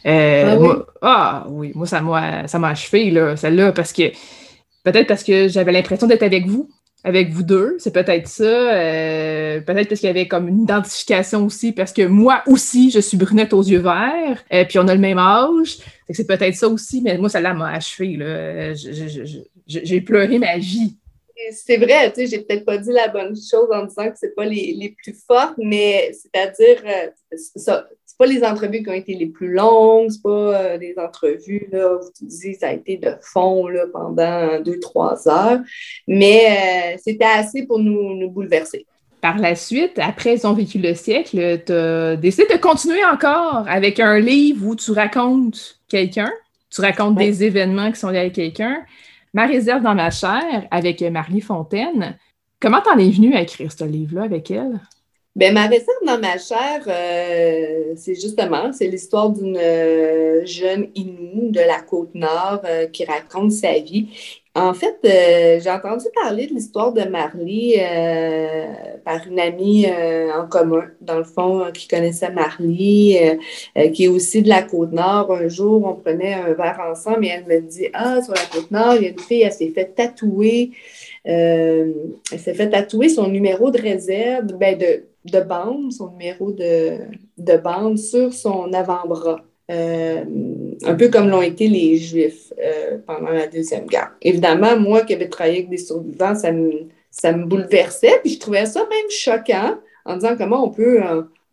Euh, 0.05 0.43
ah, 0.45 0.57
oui? 0.59 0.69
ah, 1.01 1.45
oui? 1.49 1.71
moi, 1.73 1.87
ça 1.87 2.01
m'a, 2.01 2.47
ça 2.47 2.59
m'a 2.59 2.69
achevé, 2.69 3.09
là, 3.09 3.35
celle-là, 3.35 3.71
parce 3.71 3.91
que 3.91 4.11
peut-être 4.83 5.07
parce 5.07 5.23
que 5.23 5.47
j'avais 5.47 5.71
l'impression 5.71 6.05
d'être 6.05 6.23
avec 6.23 6.45
vous, 6.45 6.69
avec 7.03 7.31
vous 7.31 7.43
deux, 7.43 7.77
c'est 7.79 7.93
peut-être 7.93 8.27
ça. 8.27 8.43
Euh, 8.43 9.61
peut-être 9.61 9.87
parce 9.87 10.01
qu'il 10.01 10.07
y 10.07 10.11
avait 10.11 10.27
comme 10.27 10.47
une 10.47 10.63
identification 10.63 11.45
aussi, 11.45 11.71
parce 11.71 11.93
que 11.93 12.05
moi 12.05 12.43
aussi, 12.45 12.91
je 12.91 12.99
suis 12.99 13.17
brunette 13.17 13.53
aux 13.53 13.63
yeux 13.63 13.79
verts, 13.79 14.43
et 14.51 14.59
euh, 14.59 14.65
puis 14.65 14.77
on 14.79 14.87
a 14.87 14.93
le 14.93 15.01
même 15.01 15.17
âge. 15.17 15.77
C'est 16.09 16.27
peut-être 16.27 16.55
ça 16.55 16.67
aussi, 16.67 17.01
mais 17.01 17.17
moi, 17.17 17.29
celle-là 17.29 17.53
m'a 17.53 17.69
achevé. 17.69 18.17
Là. 18.17 18.73
j'ai 19.65 20.01
pleuré 20.01 20.37
ma 20.39 20.57
vie 20.57 20.97
c'est 21.51 21.77
vrai, 21.77 22.11
tu 22.11 22.21
sais, 22.21 22.27
j'ai 22.27 22.39
peut-être 22.39 22.65
pas 22.65 22.77
dit 22.77 22.91
la 22.91 23.07
bonne 23.07 23.35
chose 23.35 23.67
en 23.71 23.85
disant 23.85 24.09
que 24.09 24.17
c'est 24.17 24.35
pas 24.35 24.45
les, 24.45 24.73
les 24.73 24.89
plus 24.89 25.15
fortes, 25.27 25.55
mais 25.57 26.11
c'est-à-dire, 26.13 26.83
euh, 26.85 27.37
ça, 27.55 27.87
pas 28.19 28.25
les 28.25 28.43
entrevues 28.43 28.83
qui 28.83 28.89
ont 28.89 28.93
été 28.93 29.15
les 29.15 29.27
plus 29.27 29.53
longues, 29.53 30.09
c'est 30.11 30.21
pas 30.21 30.77
des 30.77 30.93
entrevues 30.97 31.69
là, 31.71 31.95
où 31.95 31.99
tu 32.15 32.25
dis 32.25 32.53
ça 32.53 32.67
a 32.67 32.73
été 32.73 32.97
de 32.97 33.13
fond 33.21 33.67
là, 33.67 33.85
pendant 33.91 34.59
deux, 34.59 34.77
trois 34.79 35.27
heures, 35.29 35.59
mais 36.05 36.97
c'était 37.01 37.23
assez 37.23 37.65
pour 37.65 37.79
nous, 37.79 38.15
nous 38.15 38.29
bouleverser. 38.29 38.85
Par 39.21 39.37
la 39.37 39.55
suite, 39.55 39.97
après 39.99 40.35
Ils 40.35 40.45
ont 40.45 40.53
vécu 40.53 40.79
le 40.79 40.95
siècle, 40.95 41.61
tu 41.65 41.71
as 41.71 42.17
décidé 42.17 42.45
de 42.53 42.59
continuer 42.59 43.03
encore 43.05 43.65
avec 43.67 44.01
un 44.01 44.19
livre 44.19 44.67
où 44.67 44.75
tu 44.75 44.91
racontes 44.91 45.79
quelqu'un, 45.87 46.31
tu 46.69 46.81
racontes 46.81 47.15
des 47.15 47.45
événements 47.45 47.89
qui 47.89 47.99
sont 47.99 48.09
liés 48.09 48.19
à 48.19 48.29
quelqu'un. 48.29 48.77
Ma 49.33 49.45
réserve 49.45 49.83
dans 49.83 49.95
ma 49.95 50.09
chair 50.09 50.67
avec 50.71 51.01
Marie 51.01 51.41
Fontaine. 51.41 52.17
Comment 52.59 52.81
t'en 52.81 52.97
es 52.97 53.09
venue 53.09 53.35
à 53.35 53.41
écrire 53.41 53.71
ce 53.71 53.83
livre-là 53.83 54.23
avec 54.23 54.51
elle? 54.51 54.79
Bien, 55.35 55.53
ma 55.53 55.67
réserve 55.67 56.05
dans 56.05 56.19
ma 56.19 56.37
chair, 56.37 56.83
euh, 56.87 57.93
c'est 57.95 58.15
justement, 58.15 58.73
c'est 58.73 58.87
l'histoire 58.87 59.29
d'une 59.29 59.55
euh, 59.57 60.45
jeune 60.45 60.89
Inou 60.95 61.51
de 61.51 61.59
la 61.59 61.79
Côte-Nord 61.79 62.61
euh, 62.65 62.87
qui 62.87 63.05
raconte 63.05 63.51
sa 63.51 63.79
vie. 63.79 64.09
En 64.55 64.73
fait, 64.73 64.97
j'ai 65.03 65.69
entendu 65.69 66.05
parler 66.15 66.47
de 66.47 66.53
l'histoire 66.53 66.91
de 66.91 67.03
Marley 67.03 67.75
par 69.05 69.25
une 69.27 69.39
amie 69.39 69.85
en 69.87 70.47
commun, 70.47 70.85
dans 71.01 71.17
le 71.19 71.23
fond, 71.23 71.71
qui 71.73 71.87
connaissait 71.87 72.31
Marley, 72.31 73.39
qui 73.93 74.05
est 74.05 74.07
aussi 74.07 74.41
de 74.41 74.49
la 74.49 74.63
Côte-Nord. 74.63 75.31
Un 75.31 75.47
jour, 75.47 75.85
on 75.85 75.95
prenait 75.95 76.33
un 76.33 76.53
verre 76.53 76.79
ensemble 76.91 77.25
et 77.25 77.29
elle 77.29 77.45
me 77.45 77.61
dit 77.61 77.87
Ah, 77.93 78.21
sur 78.23 78.33
la 78.33 78.41
Côte-Nord, 78.51 78.95
il 78.95 79.03
y 79.03 79.05
a 79.05 79.09
une 79.09 79.19
fille, 79.19 79.41
elle 79.43 79.53
s'est 79.53 79.69
fait 79.69 79.93
tatouer. 79.95 80.71
elle 81.23 81.93
s'est 82.37 82.53
fait 82.53 82.69
tatouer 82.69 83.09
son 83.09 83.27
numéro 83.27 83.71
de 83.71 83.79
réserve, 83.79 84.47
ben 84.57 84.77
de, 84.77 85.05
de 85.25 85.41
bande, 85.41 85.91
son 85.93 86.11
numéro 86.11 86.51
de, 86.51 86.97
de 87.37 87.57
bande 87.57 87.97
sur 87.97 88.33
son 88.33 88.73
avant-bras. 88.73 89.41
Euh, 89.69 90.23
un 90.83 90.95
peu 90.95 91.09
comme 91.09 91.29
l'ont 91.29 91.43
été 91.43 91.67
les 91.67 91.97
Juifs 91.97 92.51
euh, 92.59 92.97
pendant 93.05 93.29
la 93.29 93.45
Deuxième 93.45 93.85
Guerre. 93.85 94.11
Évidemment, 94.21 94.79
moi 94.79 95.01
qui 95.01 95.13
avais 95.13 95.27
travaillé 95.27 95.59
avec 95.59 95.69
des 95.69 95.77
survivants, 95.77 96.33
ça 96.33 96.51
me, 96.51 96.87
ça 97.11 97.31
me 97.31 97.45
bouleversait, 97.45 98.19
puis 98.23 98.33
je 98.33 98.39
trouvais 98.39 98.65
ça 98.65 98.79
même 98.79 99.09
choquant 99.09 99.77
en 100.05 100.15
disant 100.15 100.35
comment 100.37 100.65
on 100.65 100.69
peut 100.69 101.01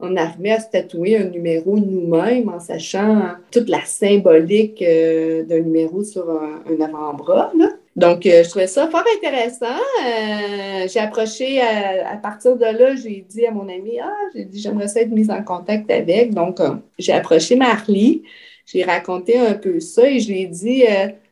en, 0.00 0.16
arriver 0.16 0.52
à 0.52 0.60
se 0.60 0.70
tatouer 0.70 1.18
un 1.18 1.24
numéro 1.24 1.76
nous-mêmes 1.78 2.48
en 2.48 2.60
sachant 2.60 3.32
toute 3.50 3.68
la 3.68 3.84
symbolique 3.84 4.80
euh, 4.80 5.42
d'un 5.42 5.60
numéro 5.60 6.02
sur 6.02 6.30
un, 6.30 6.62
un 6.70 6.80
avant-bras. 6.80 7.52
Donc, 7.96 8.26
euh, 8.26 8.44
je 8.44 8.50
trouvais 8.50 8.66
ça 8.66 8.88
fort 8.88 9.04
intéressant. 9.16 9.80
Euh, 10.04 10.86
j'ai 10.86 11.00
approché 11.00 11.62
à, 11.62 12.16
partir 12.18 12.54
de 12.56 12.64
là, 12.64 12.94
j'ai 12.94 13.24
dit 13.26 13.46
à 13.46 13.50
mon 13.50 13.66
ami, 13.70 13.98
ah, 14.02 14.12
j'ai 14.34 14.44
dit, 14.44 14.60
j'aimerais 14.60 14.88
ça 14.88 15.00
être 15.00 15.10
mise 15.10 15.30
en 15.30 15.42
contact 15.42 15.90
avec. 15.90 16.34
Donc, 16.34 16.60
euh, 16.60 16.74
j'ai 16.98 17.12
approché 17.12 17.56
Marlie, 17.56 18.22
j'ai 18.66 18.84
raconté 18.84 19.38
un 19.38 19.54
peu 19.54 19.80
ça 19.80 20.10
et 20.10 20.20
je 20.20 20.28
lui 20.28 20.42
ai 20.42 20.46
dit, 20.46 20.84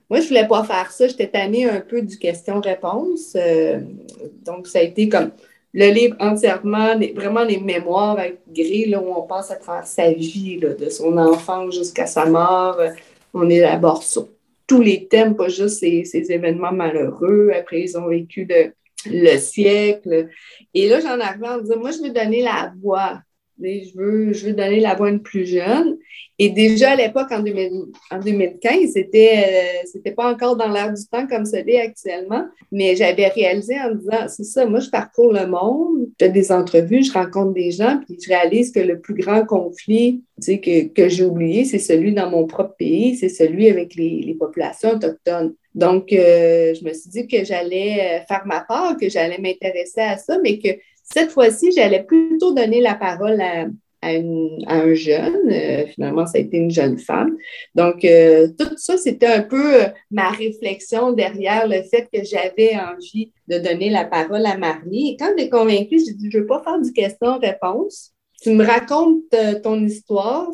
moi, 0.08 0.20
je 0.20 0.28
voulais 0.28 0.48
pas 0.48 0.64
faire 0.64 0.90
ça, 0.90 1.06
j'étais 1.06 1.28
tannée 1.28 1.68
un 1.68 1.80
peu 1.80 2.00
du 2.00 2.16
question-réponse. 2.16 3.36
donc, 4.46 4.66
ça 4.66 4.78
a 4.78 4.82
été 4.82 5.10
comme 5.10 5.32
le 5.74 5.90
livre 5.90 6.16
entièrement, 6.18 6.94
vraiment 7.14 7.44
les 7.44 7.58
mémoires 7.58 8.12
avec 8.12 8.38
gris, 8.50 8.86
là, 8.86 9.02
où 9.02 9.12
on 9.14 9.22
passe 9.22 9.50
à 9.50 9.56
travers 9.56 9.86
sa 9.86 10.12
vie, 10.12 10.56
de 10.58 10.88
son 10.88 11.18
enfance 11.18 11.74
jusqu'à 11.74 12.06
sa 12.06 12.24
mort. 12.24 12.80
On 13.34 13.50
élabore 13.50 14.02
ça 14.02 14.22
tous 14.66 14.80
les 14.80 15.08
thèmes, 15.08 15.36
pas 15.36 15.48
juste 15.48 15.80
ces, 15.80 16.32
événements 16.32 16.72
malheureux. 16.72 17.50
Après, 17.54 17.82
ils 17.82 17.96
ont 17.98 18.08
vécu 18.08 18.48
le 19.06 19.38
siècle. 19.38 20.28
Et 20.72 20.88
là, 20.88 21.00
j'en 21.00 21.20
arrive 21.20 21.44
à 21.44 21.58
me 21.58 21.62
dire, 21.62 21.78
moi, 21.78 21.90
je 21.90 21.98
veux 21.98 22.10
donner 22.10 22.42
la 22.42 22.72
voix 22.80 23.20
je 23.62 23.96
veux, 23.96 24.32
je 24.32 24.46
veux 24.46 24.52
donner 24.52 24.80
la 24.80 24.94
voix 24.94 25.08
à 25.08 25.10
une 25.10 25.22
plus 25.22 25.46
jeune. 25.46 25.96
Et 26.38 26.50
déjà 26.50 26.90
à 26.90 26.96
l'époque, 26.96 27.30
en, 27.30 27.40
2015, 27.40 28.90
c'était 28.92 29.82
c'était 29.84 30.10
pas 30.10 30.32
encore 30.32 30.56
dans 30.56 30.68
l'air 30.68 30.92
du 30.92 31.06
temps 31.06 31.28
comme 31.28 31.44
ça 31.44 31.62
l'est 31.62 31.80
actuellement, 31.80 32.44
mais 32.72 32.96
j'avais 32.96 33.28
réalisé 33.28 33.78
en 33.78 33.94
disant, 33.94 34.26
c'est 34.28 34.42
ça, 34.42 34.66
moi 34.66 34.80
je 34.80 34.90
parcours 34.90 35.32
le 35.32 35.46
monde, 35.46 36.08
je 36.18 36.26
fais 36.26 36.32
des 36.32 36.50
entrevues, 36.50 37.04
je 37.04 37.12
rencontre 37.12 37.52
des 37.52 37.70
gens, 37.70 38.00
puis 38.04 38.18
je 38.20 38.28
réalise 38.28 38.72
que 38.72 38.80
le 38.80 38.98
plus 38.98 39.14
grand 39.14 39.44
conflit 39.44 40.24
que, 40.44 40.88
que 40.88 41.08
j'ai 41.08 41.24
oublié, 41.24 41.64
c'est 41.64 41.78
celui 41.78 42.12
dans 42.12 42.28
mon 42.28 42.46
propre 42.46 42.74
pays, 42.76 43.16
c'est 43.16 43.28
celui 43.28 43.68
avec 43.68 43.94
les, 43.94 44.20
les 44.20 44.34
populations 44.34 44.90
autochtones. 44.90 45.54
Donc, 45.74 46.12
euh, 46.12 46.74
je 46.74 46.84
me 46.84 46.92
suis 46.92 47.10
dit 47.10 47.26
que 47.26 47.44
j'allais 47.44 48.24
faire 48.28 48.42
ma 48.46 48.60
part, 48.60 48.96
que 48.96 49.08
j'allais 49.08 49.38
m'intéresser 49.38 50.00
à 50.00 50.16
ça, 50.16 50.38
mais 50.42 50.58
que 50.58 50.68
cette 51.14 51.30
fois-ci, 51.30 51.70
j'allais 51.70 52.02
plutôt 52.02 52.52
donner 52.52 52.80
la 52.80 52.96
parole 52.96 53.40
à, 53.40 53.66
un 54.02 54.92
jeune. 54.94 55.48
Euh, 55.48 55.86
finalement, 55.86 56.26
ça 56.26 56.38
a 56.38 56.40
été 56.40 56.56
une 56.56 56.72
jeune 56.72 56.98
femme. 56.98 57.36
Donc, 57.74 58.04
euh, 58.04 58.48
tout 58.58 58.76
ça, 58.76 58.98
c'était 58.98 59.28
un 59.28 59.42
peu 59.42 59.82
euh, 59.82 59.86
ma 60.10 60.28
réflexion 60.30 61.12
derrière 61.12 61.68
le 61.68 61.82
fait 61.84 62.08
que 62.12 62.22
j'avais 62.24 62.76
envie 62.76 63.30
de 63.48 63.58
donner 63.58 63.90
la 63.90 64.04
parole 64.04 64.44
à 64.44 64.58
Marie. 64.58 65.10
Et 65.12 65.16
quand 65.16 65.32
j'ai 65.38 65.48
convaincue, 65.48 66.00
j'ai 66.04 66.12
dit, 66.12 66.30
je 66.30 66.36
ne 66.36 66.42
veux 66.42 66.48
pas 66.48 66.62
faire 66.64 66.80
du 66.82 66.92
question-réponse. 66.92 68.10
Tu 68.42 68.50
me 68.50 68.64
racontes 68.64 69.34
ton 69.62 69.82
histoire, 69.86 70.50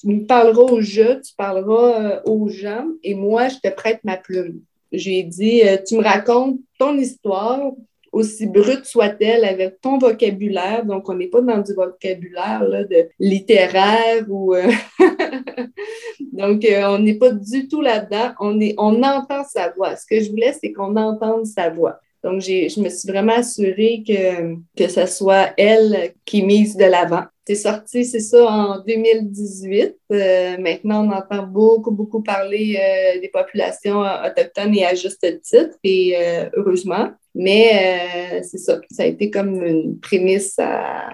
tu 0.00 0.08
me 0.08 0.24
parleras 0.24 0.72
au 0.72 0.80
jeu, 0.80 1.20
tu 1.22 1.34
parleras 1.36 2.22
aux 2.24 2.48
gens, 2.48 2.86
et 3.02 3.14
moi, 3.14 3.48
je 3.48 3.56
te 3.56 3.74
prête 3.74 3.98
ma 4.04 4.16
plume. 4.16 4.60
J'ai 4.92 5.24
dit, 5.24 5.60
tu 5.86 5.96
me 5.96 6.02
racontes 6.02 6.60
ton 6.78 6.96
histoire, 6.96 7.72
aussi 8.14 8.46
brute 8.46 8.84
soit-elle, 8.84 9.44
avec 9.44 9.80
ton 9.80 9.98
vocabulaire. 9.98 10.84
Donc, 10.84 11.08
on 11.08 11.14
n'est 11.14 11.26
pas 11.26 11.40
dans 11.40 11.58
du 11.58 11.74
vocabulaire 11.74 12.64
là, 12.64 12.84
de 12.84 13.08
littéraire 13.18 14.24
ou. 14.28 14.54
Euh, 14.54 14.70
donc, 16.32 16.64
euh, 16.64 16.86
on 16.86 16.98
n'est 17.00 17.18
pas 17.18 17.30
du 17.30 17.68
tout 17.68 17.80
là-dedans. 17.80 18.32
On, 18.40 18.60
est, 18.60 18.74
on 18.78 19.02
entend 19.02 19.44
sa 19.44 19.70
voix. 19.70 19.96
Ce 19.96 20.06
que 20.06 20.20
je 20.20 20.30
voulais, 20.30 20.54
c'est 20.58 20.72
qu'on 20.72 20.96
entende 20.96 21.46
sa 21.46 21.68
voix. 21.70 21.98
Donc, 22.22 22.40
je 22.40 22.80
me 22.80 22.88
suis 22.88 23.06
vraiment 23.06 23.34
assurée 23.34 24.02
que, 24.06 24.54
que 24.76 24.88
ce 24.88 25.04
soit 25.04 25.50
elle 25.58 26.14
qui 26.24 26.42
mise 26.42 26.74
de 26.74 26.84
l'avant. 26.84 27.24
C'est 27.46 27.56
sorti, 27.56 28.06
c'est 28.06 28.20
ça, 28.20 28.46
en 28.46 28.78
2018. 28.80 29.94
Euh, 30.10 30.56
maintenant, 30.56 31.06
on 31.06 31.12
entend 31.12 31.46
beaucoup, 31.46 31.90
beaucoup 31.90 32.22
parler 32.22 32.78
des 33.20 33.28
populations 33.28 34.00
autochtones 34.00 34.74
et 34.74 34.86
à 34.86 34.94
juste 34.94 35.20
titre, 35.42 35.76
et 35.82 36.16
heureusement. 36.56 37.10
Mais 37.34 38.36
euh, 38.36 38.40
c'est 38.42 38.58
ça, 38.58 38.80
ça 38.90 39.02
a 39.02 39.06
été 39.06 39.30
comme 39.30 39.64
une 39.64 39.98
prémisse 39.98 40.58
à, 40.58 41.10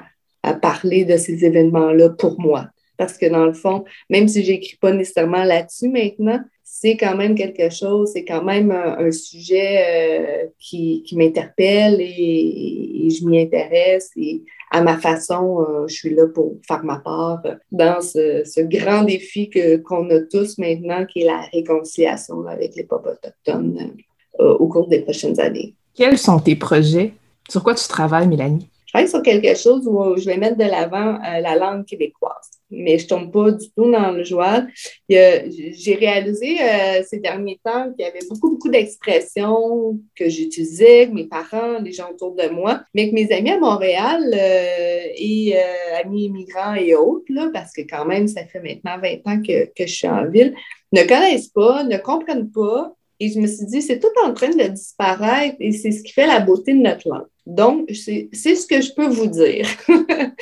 parler 0.62 1.04
de 1.04 1.16
ces 1.16 1.44
événements-là 1.44 2.10
pour 2.10 2.40
moi. 2.40 2.66
Parce 2.96 3.16
que 3.16 3.26
dans 3.26 3.46
le 3.46 3.52
fond, 3.52 3.84
même 4.08 4.26
si 4.26 4.42
je 4.42 4.52
n'écris 4.52 4.76
pas 4.76 4.92
nécessairement 4.92 5.44
là-dessus 5.44 5.88
maintenant, 5.88 6.40
c'est 6.64 6.96
quand 6.96 7.16
même 7.16 7.34
quelque 7.34 7.70
chose, 7.70 8.10
c'est 8.12 8.24
quand 8.24 8.42
même 8.42 8.70
un, 8.70 9.10
sujet 9.10 10.44
euh, 10.44 10.46
qui, 10.58 11.04
m'interpelle 11.12 12.00
et, 12.00 13.08
je 13.10 13.26
m'y 13.26 13.40
intéresse 13.40 14.10
et 14.16 14.42
à 14.70 14.82
ma 14.82 14.98
façon, 14.98 15.60
euh, 15.60 15.86
je 15.88 15.94
suis 15.94 16.14
là 16.14 16.26
pour 16.26 16.56
faire 16.66 16.84
ma 16.84 16.98
part 16.98 17.42
dans 17.70 18.00
ce, 18.00 18.60
grand 18.62 19.02
défi 19.02 19.50
qu'on 19.84 20.08
a 20.10 20.20
tous 20.20 20.58
maintenant, 20.58 21.06
qui 21.06 21.22
est 21.22 21.26
la 21.26 21.40
réconciliation 21.52 22.46
avec 22.46 22.74
les 22.76 22.84
peuples 22.84 23.10
autochtones 23.10 23.94
au 24.38 24.68
cours 24.68 24.88
des 24.88 25.00
prochaines 25.00 25.38
années. 25.38 25.74
Quels 26.00 26.16
sont 26.16 26.38
tes 26.40 26.56
projets? 26.56 27.12
Sur 27.46 27.62
quoi 27.62 27.74
tu 27.74 27.86
travailles, 27.86 28.26
Mélanie? 28.26 28.70
Je 28.86 28.92
travaille 28.92 29.10
sur 29.10 29.20
quelque 29.22 29.54
chose 29.54 29.86
où 29.86 30.16
je 30.16 30.24
vais 30.24 30.38
mettre 30.38 30.56
de 30.56 30.64
l'avant 30.64 31.16
euh, 31.16 31.40
la 31.40 31.56
langue 31.56 31.84
québécoise, 31.84 32.48
mais 32.70 32.96
je 32.96 33.04
ne 33.04 33.08
tombe 33.10 33.30
pas 33.30 33.50
du 33.50 33.66
tout 33.76 33.92
dans 33.92 34.10
le 34.10 34.24
joie. 34.24 34.62
J'ai 35.10 35.94
réalisé 36.00 36.56
euh, 36.58 37.02
ces 37.06 37.18
derniers 37.18 37.60
temps 37.62 37.92
qu'il 37.92 38.06
y 38.06 38.08
avait 38.08 38.26
beaucoup, 38.30 38.52
beaucoup 38.52 38.70
d'expressions 38.70 40.00
que 40.16 40.30
j'utilisais 40.30 41.02
avec 41.02 41.12
mes 41.12 41.26
parents, 41.26 41.80
les 41.84 41.92
gens 41.92 42.08
autour 42.10 42.34
de 42.34 42.48
moi, 42.48 42.80
mais 42.94 43.10
que 43.10 43.14
mes 43.14 43.30
amis 43.30 43.50
à 43.50 43.58
Montréal 43.58 44.22
euh, 44.32 45.02
et 45.18 45.54
amis 46.02 46.24
immigrants 46.24 46.76
et 46.76 46.94
autres, 46.94 47.26
là, 47.28 47.50
parce 47.52 47.72
que 47.74 47.82
quand 47.82 48.06
même, 48.06 48.26
ça 48.26 48.46
fait 48.46 48.60
maintenant 48.60 48.98
20 48.98 49.16
ans 49.26 49.42
que, 49.42 49.66
que 49.66 49.86
je 49.86 49.94
suis 49.94 50.08
en 50.08 50.26
ville, 50.30 50.54
ne 50.92 51.02
connaissent 51.02 51.48
pas, 51.48 51.84
ne 51.84 51.98
comprennent 51.98 52.50
pas 52.50 52.96
et 53.20 53.30
je 53.30 53.38
me 53.38 53.46
suis 53.46 53.66
dit, 53.66 53.82
c'est 53.82 53.98
tout 53.98 54.08
en 54.24 54.32
train 54.32 54.48
de 54.48 54.66
disparaître 54.68 55.56
et 55.60 55.72
c'est 55.72 55.92
ce 55.92 56.02
qui 56.02 56.12
fait 56.12 56.26
la 56.26 56.40
beauté 56.40 56.72
de 56.72 56.78
notre 56.78 57.06
langue. 57.06 57.26
Donc, 57.46 57.90
c'est 57.92 58.30
ce 58.32 58.66
que 58.66 58.80
je 58.80 58.92
peux 58.94 59.06
vous 59.06 59.28
dire. 59.28 59.66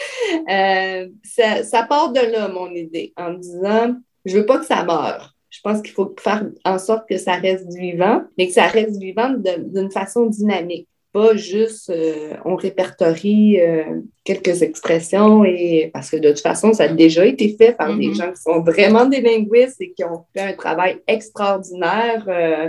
Euh, 0.51 1.09
ça, 1.25 1.83
part 1.83 2.13
de 2.13 2.21
là, 2.21 2.49
mon 2.49 2.71
idée, 2.75 3.13
en 3.17 3.33
me 3.33 3.39
disant, 3.39 3.97
je 4.25 4.39
veux 4.39 4.47
pas 4.47 4.59
que 4.59 4.67
ça 4.67 4.83
meure. 4.85 5.35
Je 5.51 5.61
pense 5.63 5.83
qu'il 5.83 5.93
faut 5.93 6.15
faire 6.19 6.47
en 6.65 6.79
sorte 6.79 7.09
que 7.09 7.19
ça 7.19 7.35
reste 7.35 7.67
vivant, 7.75 8.23
mais 8.37 8.47
que 8.47 8.53
ça 8.53 8.67
reste 8.67 8.99
vivant 8.99 9.31
d'une 9.31 9.91
façon 9.91 10.27
dynamique 10.27 10.89
pas 11.19 11.35
juste 11.35 11.91
euh, 11.91 12.35
on 12.45 12.55
répertorie 12.55 13.61
euh, 13.61 13.83
quelques 14.23 14.63
expressions 14.63 15.45
et 15.45 15.91
parce 15.93 16.11
que 16.11 16.17
de 16.17 16.29
toute 16.29 16.41
façon, 16.41 16.73
ça 16.73 16.85
a 16.85 16.89
déjà 16.89 17.27
été 17.27 17.57
fait 17.59 17.73
par 17.73 17.89
des 17.89 18.07
mm-hmm. 18.07 18.15
gens 18.15 18.31
qui 18.31 18.41
sont 18.41 18.61
vraiment 18.61 19.05
des 19.07 19.21
linguistes 19.21 19.81
et 19.81 19.91
qui 19.91 20.05
ont 20.05 20.27
fait 20.33 20.43
un 20.43 20.53
travail 20.53 20.99
extraordinaire. 21.09 22.25
Euh, 22.29 22.69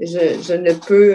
je, 0.00 0.54
ne 0.54 0.72
peux 0.72 1.12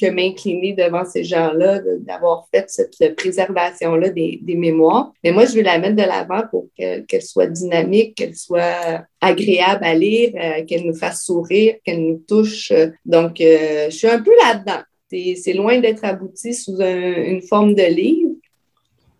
que 0.00 0.10
m'incliner 0.10 0.72
devant 0.72 1.04
ces 1.04 1.22
gens-là, 1.22 1.80
d'avoir 1.98 2.48
fait 2.52 2.64
cette 2.68 3.14
préservation-là 3.14 4.08
des, 4.08 4.40
mémoires. 4.56 5.12
Mais 5.22 5.32
moi, 5.32 5.44
je 5.44 5.54
veux 5.54 5.62
la 5.62 5.78
mettre 5.78 5.96
de 5.96 6.02
l'avant 6.02 6.42
pour 6.50 6.66
qu'elle 6.76 7.22
soit 7.22 7.46
dynamique, 7.46 8.14
qu'elle 8.16 8.34
soit 8.34 9.04
agréable 9.20 9.84
à 9.84 9.94
lire, 9.94 10.32
qu'elle 10.66 10.86
nous 10.86 10.96
fasse 10.96 11.24
sourire, 11.24 11.74
qu'elle 11.84 12.02
nous 12.02 12.22
touche. 12.26 12.72
Donc, 13.04 13.34
je 13.38 13.90
suis 13.90 14.08
un 14.08 14.22
peu 14.22 14.32
là-dedans. 14.44 14.82
C'est 15.10 15.54
loin 15.54 15.80
d'être 15.80 16.04
abouti 16.04 16.54
sous 16.54 16.80
une 16.80 17.42
forme 17.42 17.74
de 17.74 17.82
livre. 17.82 18.30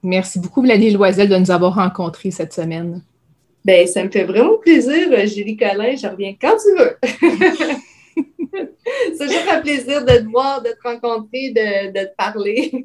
Merci 0.03 0.38
beaucoup, 0.38 0.62
Mélanie 0.62 0.93
Loisel, 0.93 1.28
de 1.28 1.36
nous 1.36 1.51
avoir 1.51 1.74
rencontrés 1.74 2.30
cette 2.30 2.53
semaine. 2.53 3.03
Ben, 3.64 3.84
ça 3.86 4.05
me 4.05 4.11
fait 4.11 4.24
vraiment 4.24 4.57
plaisir, 4.57 5.26
Julie 5.26 5.57
Collin. 5.57 5.97
Je 5.97 6.07
reviens 6.07 6.34
quand 6.41 6.57
tu 6.57 6.68
veux. 6.78 6.97
C'est 9.16 9.26
toujours 9.26 9.53
un 9.53 9.61
plaisir 9.61 10.05
de 10.05 10.18
te 10.18 10.30
voir, 10.30 10.62
de 10.62 10.70
te 10.70 10.88
rencontrer, 10.88 11.51
de, 11.51 11.88
de 11.88 12.05
te 12.07 12.14
parler. 12.16 12.72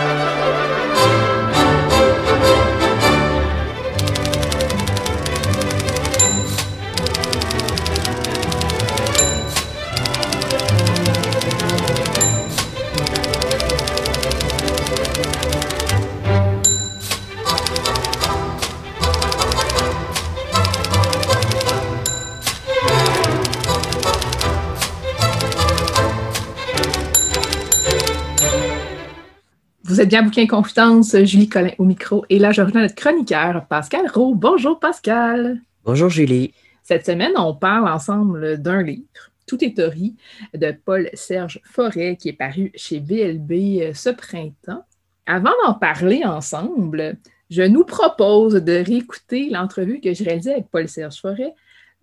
Êtes 30.01 30.09
bien 30.09 30.23
Bouquin 30.23 30.47
Confidence, 30.47 31.15
Julie 31.25 31.47
Collin 31.47 31.73
au 31.77 31.83
micro. 31.83 32.25
Et 32.29 32.39
là, 32.39 32.51
je 32.51 32.63
reviens 32.63 32.79
à 32.79 32.83
notre 32.83 32.95
chroniqueur, 32.95 33.67
Pascal 33.67 34.07
Rowe. 34.11 34.33
Bonjour, 34.33 34.79
Pascal. 34.79 35.61
Bonjour, 35.85 36.09
Julie. 36.09 36.55
Cette 36.81 37.05
semaine, 37.05 37.33
on 37.37 37.53
parle 37.53 37.87
ensemble 37.87 38.59
d'un 38.59 38.81
livre, 38.81 39.05
Tout 39.45 39.63
est 39.63 39.75
théorie, 39.75 40.15
de 40.55 40.71
Paul-Serge 40.71 41.61
Forêt, 41.65 42.17
qui 42.19 42.29
est 42.29 42.33
paru 42.33 42.71
chez 42.73 42.99
BLB 42.99 43.51
euh, 43.81 43.93
ce 43.93 44.09
printemps. 44.09 44.83
Avant 45.27 45.51
d'en 45.63 45.75
parler 45.75 46.23
ensemble, 46.25 47.17
je 47.51 47.61
nous 47.61 47.83
propose 47.83 48.55
de 48.55 48.83
réécouter 48.83 49.49
l'entrevue 49.51 50.01
que 50.01 50.13
j'ai 50.13 50.23
réalisée 50.23 50.53
avec 50.53 50.69
Paul-Serge 50.71 51.21
Forêt 51.21 51.53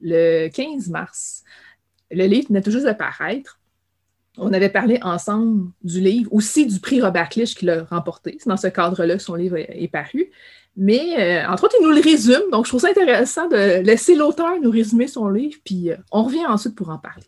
le 0.01 0.47
15 0.51 0.89
mars. 0.91 1.43
Le 2.13 2.27
livre 2.27 2.47
venait 2.49 2.63
tout 2.63 2.71
juste 2.71 2.87
de 2.87 2.93
paraître 2.93 3.58
on 4.39 4.53
avait 4.53 4.68
parlé 4.68 4.99
ensemble 5.03 5.70
du 5.82 6.01
livre, 6.01 6.32
aussi 6.32 6.66
du 6.66 6.80
prix 6.80 7.01
Robert 7.01 7.28
Clich 7.28 7.55
qu'il 7.55 7.70
a 7.70 7.84
remporté. 7.84 8.36
C'est 8.39 8.49
dans 8.49 8.57
ce 8.57 8.68
cadre-là 8.68 9.16
que 9.16 9.22
son 9.22 9.34
livre 9.34 9.57
est, 9.57 9.89
paru. 9.89 10.30
Mais 10.76 11.01
euh, 11.18 11.49
entre 11.49 11.64
autres, 11.64 11.76
il 11.80 11.84
nous 11.84 11.93
le 11.93 12.01
résume. 12.01 12.51
Donc, 12.53 12.66
je 12.66 12.70
trouve 12.70 12.80
ça 12.80 12.89
intéressant 12.89 13.49
de 13.49 13.80
laisser 13.82 14.14
l'auteur 14.14 14.61
nous 14.62 14.70
résumer 14.70 15.09
son 15.09 15.28
livre, 15.28 15.59
puis 15.64 15.91
euh, 15.91 15.97
on 16.12 16.24
revient 16.24 16.47
ensuite 16.47 16.74
pour 16.74 16.91
en 16.91 16.99
parler. 16.99 17.24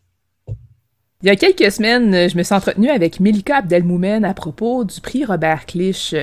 Il 1.22 1.26
y 1.26 1.30
a 1.30 1.36
quelques 1.36 1.70
semaines, 1.70 2.30
je 2.30 2.38
me 2.38 2.42
suis 2.42 2.54
entretenue 2.54 2.88
avec 2.88 3.20
Melika 3.20 3.58
Abdelmoumen 3.58 4.24
à 4.24 4.32
propos 4.32 4.84
du 4.84 5.02
prix 5.02 5.26
Robert 5.26 5.66
Clich. 5.66 6.14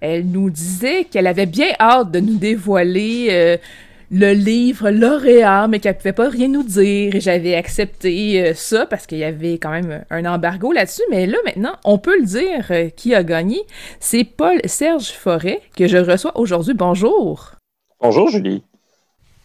Elle 0.00 0.26
nous 0.26 0.48
disait 0.48 1.04
qu'elle 1.04 1.26
avait 1.26 1.46
bien 1.46 1.70
hâte 1.80 2.12
de 2.12 2.20
nous 2.20 2.36
dévoiler 2.36 3.28
euh, 3.30 3.56
le 4.10 4.32
livre 4.32 4.90
lauréat, 4.90 5.68
mais 5.68 5.78
qu'elle 5.78 5.96
pouvait 5.96 6.12
pas 6.12 6.28
rien 6.28 6.48
nous 6.48 6.62
dire. 6.62 7.14
Et 7.14 7.20
j'avais 7.20 7.54
accepté 7.54 8.40
euh, 8.40 8.54
ça 8.54 8.86
parce 8.86 9.06
qu'il 9.06 9.18
y 9.18 9.24
avait 9.24 9.54
quand 9.54 9.70
même 9.70 10.04
un 10.10 10.24
embargo 10.24 10.72
là-dessus. 10.72 11.02
Mais 11.10 11.26
là, 11.26 11.38
maintenant, 11.44 11.74
on 11.84 11.98
peut 11.98 12.18
le 12.18 12.26
dire 12.26 12.66
euh, 12.70 12.88
qui 12.90 13.14
a 13.14 13.22
gagné. 13.22 13.60
C'est 14.00 14.24
Paul-Serge 14.24 15.10
Forêt 15.10 15.60
que 15.76 15.88
je 15.88 15.98
reçois 15.98 16.36
aujourd'hui. 16.38 16.74
Bonjour. 16.74 17.52
Bonjour, 18.00 18.28
Julie. 18.28 18.62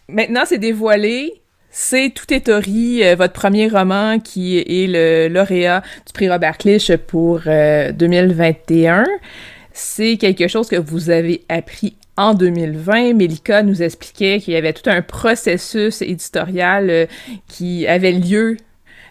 Maintenant, 0.08 0.42
c'est 0.44 0.58
dévoilé. 0.58 1.34
C'est 1.72 2.10
Tout 2.10 2.34
est 2.34 2.48
euh, 2.48 3.14
votre 3.16 3.32
premier 3.32 3.68
roman 3.68 4.18
qui 4.18 4.58
est 4.58 4.88
le 4.88 5.28
lauréat 5.28 5.82
du 6.04 6.12
prix 6.12 6.28
Robert 6.28 6.58
Clich 6.58 6.96
pour 7.06 7.42
2021. 7.44 9.04
C'est 9.72 10.16
quelque 10.16 10.48
chose 10.48 10.68
que 10.68 10.76
vous 10.76 11.10
avez 11.10 11.44
appris 11.48 11.96
en 12.20 12.34
2020, 12.34 13.14
Melika 13.14 13.62
nous 13.62 13.82
expliquait 13.82 14.40
qu'il 14.40 14.52
y 14.52 14.56
avait 14.56 14.74
tout 14.74 14.90
un 14.90 15.00
processus 15.00 16.02
éditorial 16.02 16.90
euh, 16.90 17.06
qui 17.48 17.86
avait 17.86 18.12
lieu 18.12 18.58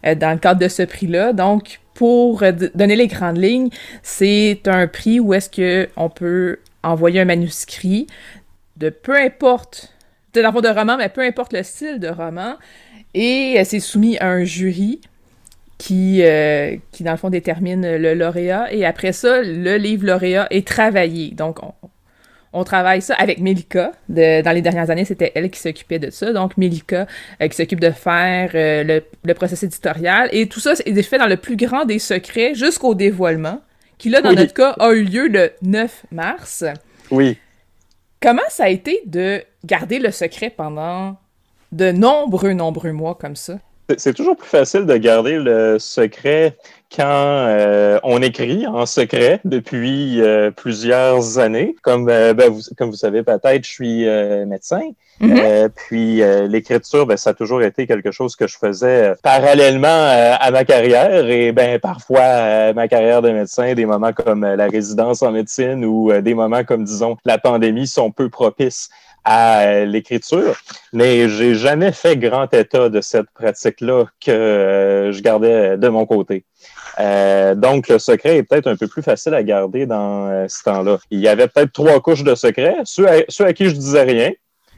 euh, 0.05 0.13
dans 0.13 0.31
le 0.31 0.37
cadre 0.37 0.61
de 0.61 0.67
ce 0.67 0.83
prix-là. 0.83 1.33
Donc, 1.33 1.79
pour 1.95 2.43
euh, 2.43 2.51
donner 2.75 2.95
les 2.95 3.07
grandes 3.07 3.39
lignes, 3.39 3.69
c'est 4.03 4.61
un 4.67 4.85
prix 4.85 5.19
où 5.19 5.33
est-ce 5.33 5.49
qu'on 5.49 6.09
peut 6.09 6.59
envoyer 6.83 7.21
un 7.21 7.25
manuscrit 7.25 8.05
de 8.77 8.89
peu 8.89 9.15
importe, 9.17 9.91
de 10.35 10.41
de 10.41 10.79
roman, 10.79 10.95
mais 10.97 11.09
peu 11.09 11.21
importe 11.21 11.53
le 11.53 11.63
style 11.63 11.99
de 11.99 12.09
roman, 12.09 12.57
et 13.15 13.59
c'est 13.65 13.79
soumis 13.79 14.19
à 14.19 14.29
un 14.29 14.43
jury 14.43 15.01
qui, 15.79 16.21
qui, 16.91 17.03
dans 17.03 17.11
le 17.11 17.17
fond, 17.17 17.31
détermine 17.31 17.97
le 17.97 18.13
lauréat. 18.13 18.71
Et 18.71 18.85
après 18.85 19.11
ça, 19.11 19.41
le 19.41 19.77
livre 19.77 20.05
lauréat 20.05 20.47
est 20.51 20.65
travaillé. 20.65 21.31
Donc, 21.31 21.63
on, 21.63 21.73
on 22.53 22.63
travaille 22.63 23.01
ça 23.01 23.13
avec 23.15 23.39
Melika. 23.39 23.91
dans 24.07 24.53
les 24.53 24.61
dernières 24.61 24.89
années, 24.89 25.05
c'était 25.05 25.31
elle 25.35 25.49
qui 25.49 25.59
s'occupait 25.59 25.99
de 25.99 26.09
ça. 26.09 26.33
Donc, 26.33 26.57
Melika 26.57 27.07
euh, 27.41 27.47
qui 27.47 27.55
s'occupe 27.55 27.79
de 27.79 27.91
faire 27.91 28.51
euh, 28.55 28.83
le, 28.83 29.03
le, 29.23 29.33
processus 29.33 29.63
éditorial. 29.63 30.29
Et 30.31 30.47
tout 30.47 30.59
ça 30.59 30.73
est 30.73 31.01
fait 31.03 31.17
dans 31.17 31.27
le 31.27 31.37
plus 31.37 31.55
grand 31.55 31.85
des 31.85 31.99
secrets 31.99 32.55
jusqu'au 32.55 32.95
dévoilement, 32.95 33.61
qui 33.97 34.09
là, 34.09 34.21
dans 34.21 34.33
notre 34.33 34.53
cas, 34.53 34.71
a 34.79 34.91
eu 34.91 35.03
lieu 35.03 35.27
le 35.27 35.51
9 35.61 36.05
mars. 36.11 36.63
Oui. 37.11 37.37
Comment 38.21 38.41
ça 38.49 38.65
a 38.65 38.69
été 38.69 39.01
de 39.05 39.41
garder 39.63 39.99
le 39.99 40.11
secret 40.11 40.49
pendant 40.49 41.17
de 41.71 41.91
nombreux, 41.91 42.53
nombreux 42.53 42.91
mois 42.91 43.15
comme 43.15 43.35
ça? 43.35 43.59
C'est 43.97 44.13
toujours 44.13 44.35
plus 44.35 44.47
facile 44.47 44.85
de 44.85 44.95
garder 44.97 45.37
le 45.37 45.79
secret 45.79 46.57
quand 46.95 47.05
euh, 47.05 47.99
on 48.03 48.21
écrit 48.21 48.65
en 48.65 48.85
secret 48.85 49.41
depuis 49.45 50.21
euh, 50.21 50.51
plusieurs 50.51 51.37
années. 51.37 51.75
Comme, 51.81 52.09
euh, 52.09 52.33
ben, 52.33 52.49
vous, 52.49 52.61
comme 52.77 52.89
vous 52.89 52.95
savez 52.95 53.23
peut-être, 53.23 53.63
je 53.63 53.69
suis 53.69 54.05
médecin. 54.45 54.81
Mm-hmm. 55.21 55.69
puis 55.75 56.21
l'écriture, 56.47 57.05
ben, 57.05 57.17
ça 57.17 57.31
a 57.31 57.33
toujours 57.33 57.61
été 57.61 57.85
quelque 57.85 58.09
chose 58.09 58.37
que 58.37 58.47
je 58.47 58.57
faisais 58.57 59.13
parallèlement 59.21 59.87
à 60.39 60.49
ma 60.51 60.63
carrière. 60.63 61.27
Et 61.27 61.51
ben 61.51 61.77
parfois, 61.77 62.71
ma 62.73 62.87
carrière 62.87 63.21
de 63.21 63.29
médecin, 63.31 63.73
des 63.73 63.85
moments 63.85 64.13
comme 64.13 64.45
la 64.45 64.67
résidence 64.67 65.21
en 65.21 65.33
médecine 65.33 65.83
ou 65.83 66.13
des 66.21 66.33
moments 66.33 66.63
comme, 66.63 66.85
disons, 66.85 67.17
la 67.25 67.37
pandémie 67.37 67.87
sont 67.87 68.11
peu 68.11 68.29
propices 68.29 68.89
à 69.31 69.85
l'écriture, 69.85 70.59
mais 70.91 71.29
j'ai 71.29 71.53
jamais 71.53 71.91
fait 71.91 72.17
grand 72.17 72.51
état 72.51 72.89
de 72.89 72.99
cette 72.99 73.29
pratique-là 73.35 74.05
que 74.19 75.11
je 75.13 75.21
gardais 75.21 75.77
de 75.77 75.87
mon 75.87 76.07
côté. 76.07 76.45
Euh, 76.99 77.53
donc, 77.53 77.89
le 77.89 77.99
secret 77.99 78.37
est 78.37 78.43
peut-être 78.43 78.65
un 78.65 78.75
peu 78.75 78.87
plus 78.87 79.03
facile 79.03 79.35
à 79.35 79.43
garder 79.43 79.85
dans 79.85 80.27
euh, 80.29 80.45
ce 80.47 80.63
temps-là. 80.63 80.97
Il 81.11 81.19
y 81.19 81.27
avait 81.27 81.47
peut-être 81.47 81.71
trois 81.71 82.01
couches 82.01 82.23
de 82.23 82.33
secret. 82.33 82.77
Ceux 82.85 83.07
à, 83.07 83.17
ceux 83.29 83.45
à 83.45 83.53
qui 83.53 83.65
je 83.65 83.75
disais 83.75 84.01
rien, 84.01 84.31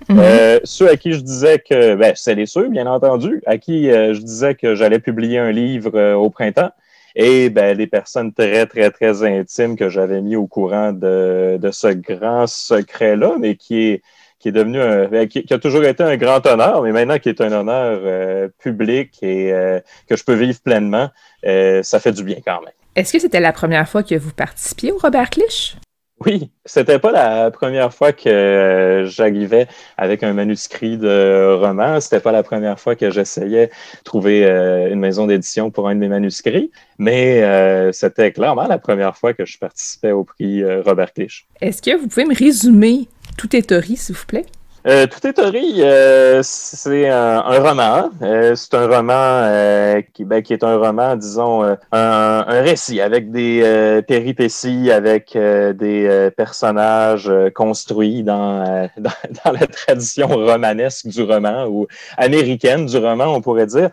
mhm. 0.10 0.20
euh, 0.20 0.60
ceux 0.66 0.89
à 0.89 0.97
qui 0.97 1.14
je 1.14 1.22
disais 1.22 1.60
que, 1.60 1.95
ben, 1.95 2.12
c'est 2.18 2.36
les 2.36 2.45
ceux, 2.45 2.68
bien 2.68 2.88
entendu, 2.88 3.41
à 3.45 3.58
qui 3.58 3.86
je 3.86 4.20
disais 4.20 4.56
que 4.56 4.76
j'allais 4.76 4.99
publier 4.99 5.39
un 5.39 5.52
livre 5.52 6.16
au 6.16 6.30
printemps, 6.30 6.72
et 7.16 7.49
ben, 7.49 7.78
les 7.78 7.88
personnes 7.88 8.34
très, 8.34 8.66
très, 8.66 8.91
très 8.91 9.24
intimes 9.24 9.78
que 9.78 9.88
j'avais 9.88 10.20
mis 10.20 10.36
au 10.36 10.45
courant 10.45 10.91
de, 10.91 11.58
de 11.58 11.72
ce 11.72 11.88
grand 11.88 12.47
secret-là, 12.47 13.36
mais 13.39 13.56
qui 13.56 13.84
est 13.84 14.02
qui 14.42 14.50
est 14.50 14.52
devenu 14.52 14.82
un, 14.82 15.08
ben, 15.08 15.28
qui, 15.28 15.46
a 15.54 15.60
toujours 15.60 15.84
été 15.84 16.04
un 16.04 16.18
grand 16.18 16.46
honneur, 16.48 16.82
mais 16.82 16.92
maintenant 16.92 17.20
qui 17.20 17.30
est 17.30 17.39
un 17.42 17.52
honneur 17.52 18.00
euh, 18.04 18.50
public 18.60 19.18
et 19.22 19.54
euh, 19.54 19.80
que 20.10 20.18
je 20.18 20.24
peux 20.24 20.34
vivre 20.34 20.60
pleinement, 20.62 21.10
euh, 21.46 21.84
ça 21.84 22.00
fait 22.00 22.12
du 22.12 22.24
bien 22.24 22.38
quand 22.44 22.60
même. 22.62 22.74
Est-ce 22.96 23.14
que 23.14 23.20
c'était 23.20 23.39
la 23.39 23.54
première 23.54 23.88
fois 23.88 24.02
que 24.04 24.16
vous 24.16 24.34
participiez 24.34 24.92
au 24.92 24.98
Robert 24.98 25.30
Clich? 25.30 25.78
Oui, 26.26 26.52
c'était 26.66 27.00
pas 27.00 27.12
la 27.12 27.50
première 27.50 27.94
fois 27.94 28.14
que 28.14 29.06
j'arrivais 29.08 29.68
avec 29.98 30.22
un 30.22 30.34
manuscrit 30.34 30.98
de 30.98 31.56
roman. 31.60 32.00
C'était 32.00 32.20
pas 32.20 32.32
la 32.32 32.44
première 32.44 32.80
fois 32.80 32.96
que 32.96 33.10
j'essayais 33.10 33.68
de 33.68 34.04
trouver 34.04 34.46
une 34.92 35.00
maison 35.00 35.26
d'édition 35.26 35.72
pour 35.72 35.88
un 35.88 35.96
de 35.96 36.00
mes 36.00 36.10
manuscrits, 36.10 36.70
mais 37.00 37.92
c'était 37.92 38.32
clairement 38.32 38.68
la 38.68 38.78
première 38.78 39.18
fois 39.18 39.34
que 39.34 39.46
je 39.46 39.58
participais 39.58 40.12
au 40.12 40.24
prix 40.24 40.64
Robert 40.84 41.12
Clich. 41.12 41.48
Est-ce 41.60 41.82
que 41.82 41.98
vous 41.98 42.08
pouvez 42.08 42.26
me 42.26 42.36
résumer 42.36 43.08
tout 43.38 43.56
est 43.56 43.72
s'il 43.96 44.16
vous 44.16 44.26
plaît? 44.26 44.46
Euh, 44.88 45.06
Tout 45.06 45.28
est 45.28 45.38
euh, 45.40 46.40
c'est 46.44 47.08
un, 47.08 47.42
roman. 47.42 48.10
Euh, 48.24 48.56
c'est 48.56 48.74
un 48.74 48.88
roman 48.88 49.14
euh, 49.14 50.02
qui, 50.12 50.24
est 50.24 50.64
un 50.64 50.78
roman, 50.78 51.16
disons, 51.16 51.78
un, 51.92 52.42
récit 52.48 53.00
avec 53.00 53.30
des 53.30 54.02
péripéties, 54.08 54.92
avec 54.92 55.38
des 55.38 56.30
personnages 56.36 57.32
construits 57.54 58.24
dans, 58.24 58.90
dans, 58.98 59.12
dans, 59.46 59.52
la 59.52 59.68
tradition 59.68 60.28
romanesque 60.28 61.08
du 61.08 61.22
roman 61.22 61.68
ou 61.68 61.86
américaine 62.18 62.88
du 62.88 62.98
roman, 62.98 63.26
on 63.26 63.42
pourrait 63.42 63.68
dire. 63.68 63.92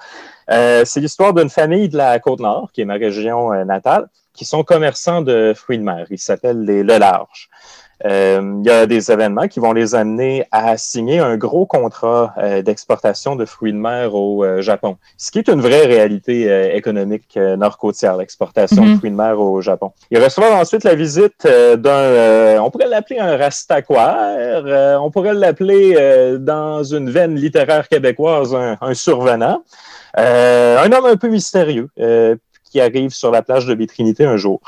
c'est 0.48 1.00
l'histoire 1.00 1.34
d'une 1.34 1.50
famille 1.50 1.90
de 1.90 1.98
la 1.98 2.18
Côte-Nord, 2.18 2.70
qui 2.72 2.80
est 2.80 2.86
ma 2.86 2.94
région 2.94 3.52
natale, 3.66 4.08
qui 4.32 4.46
sont 4.46 4.64
commerçants 4.64 5.20
de 5.20 5.52
fruits 5.54 5.78
de 5.78 5.84
mer. 5.84 6.06
Ils 6.10 6.18
s'appellent 6.18 6.64
les 6.64 6.82
Le 6.82 6.96
Large. 6.96 7.50
Euh, 8.04 8.60
il 8.60 8.66
y 8.66 8.70
a 8.70 8.86
des 8.86 9.10
événements 9.10 9.48
qui 9.48 9.58
vont 9.58 9.72
les 9.72 9.94
amener 9.94 10.44
à 10.52 10.76
signer 10.76 11.18
un 11.18 11.36
gros 11.36 11.66
contrat 11.66 12.32
euh, 12.38 12.62
d'exportation 12.62 13.34
de 13.34 13.44
fruits 13.44 13.72
de 13.72 13.78
mer 13.78 14.14
au 14.14 14.44
euh, 14.44 14.62
Japon, 14.62 14.98
ce 15.16 15.30
qui 15.30 15.40
est 15.40 15.48
une 15.48 15.60
vraie 15.60 15.86
réalité 15.86 16.76
économique 16.76 17.36
nord-côtière, 17.36 18.16
l'exportation 18.16 18.84
de 18.84 18.90
mhm. 18.90 18.98
fruits 18.98 19.10
de 19.10 19.16
mer 19.16 19.40
au 19.40 19.60
Japon. 19.60 19.92
Ils 20.10 20.22
reçoivent 20.22 20.52
ensuite 20.52 20.84
la 20.84 20.94
visite 20.94 21.46
d'un, 21.46 22.60
on 22.62 22.70
pourrait 22.70 22.86
l'appeler 22.86 23.18
un 23.18 23.36
rastaquaire, 23.36 25.00
on 25.02 25.10
pourrait 25.10 25.34
l'appeler 25.34 26.38
dans 26.38 26.82
une 26.82 27.10
veine 27.10 27.34
littéraire 27.34 27.88
québécoise 27.88 28.54
un, 28.54 28.76
un 28.80 28.94
survenant, 28.94 29.62
un 30.16 30.92
homme 30.92 31.06
un 31.06 31.16
peu 31.16 31.28
mystérieux 31.28 31.88
qui 32.70 32.80
arrive 32.80 33.10
sur 33.10 33.30
la 33.30 33.42
plage 33.42 33.66
de 33.66 33.74
Bétrinité 33.74 34.24
un 34.24 34.36
jour. 34.36 34.60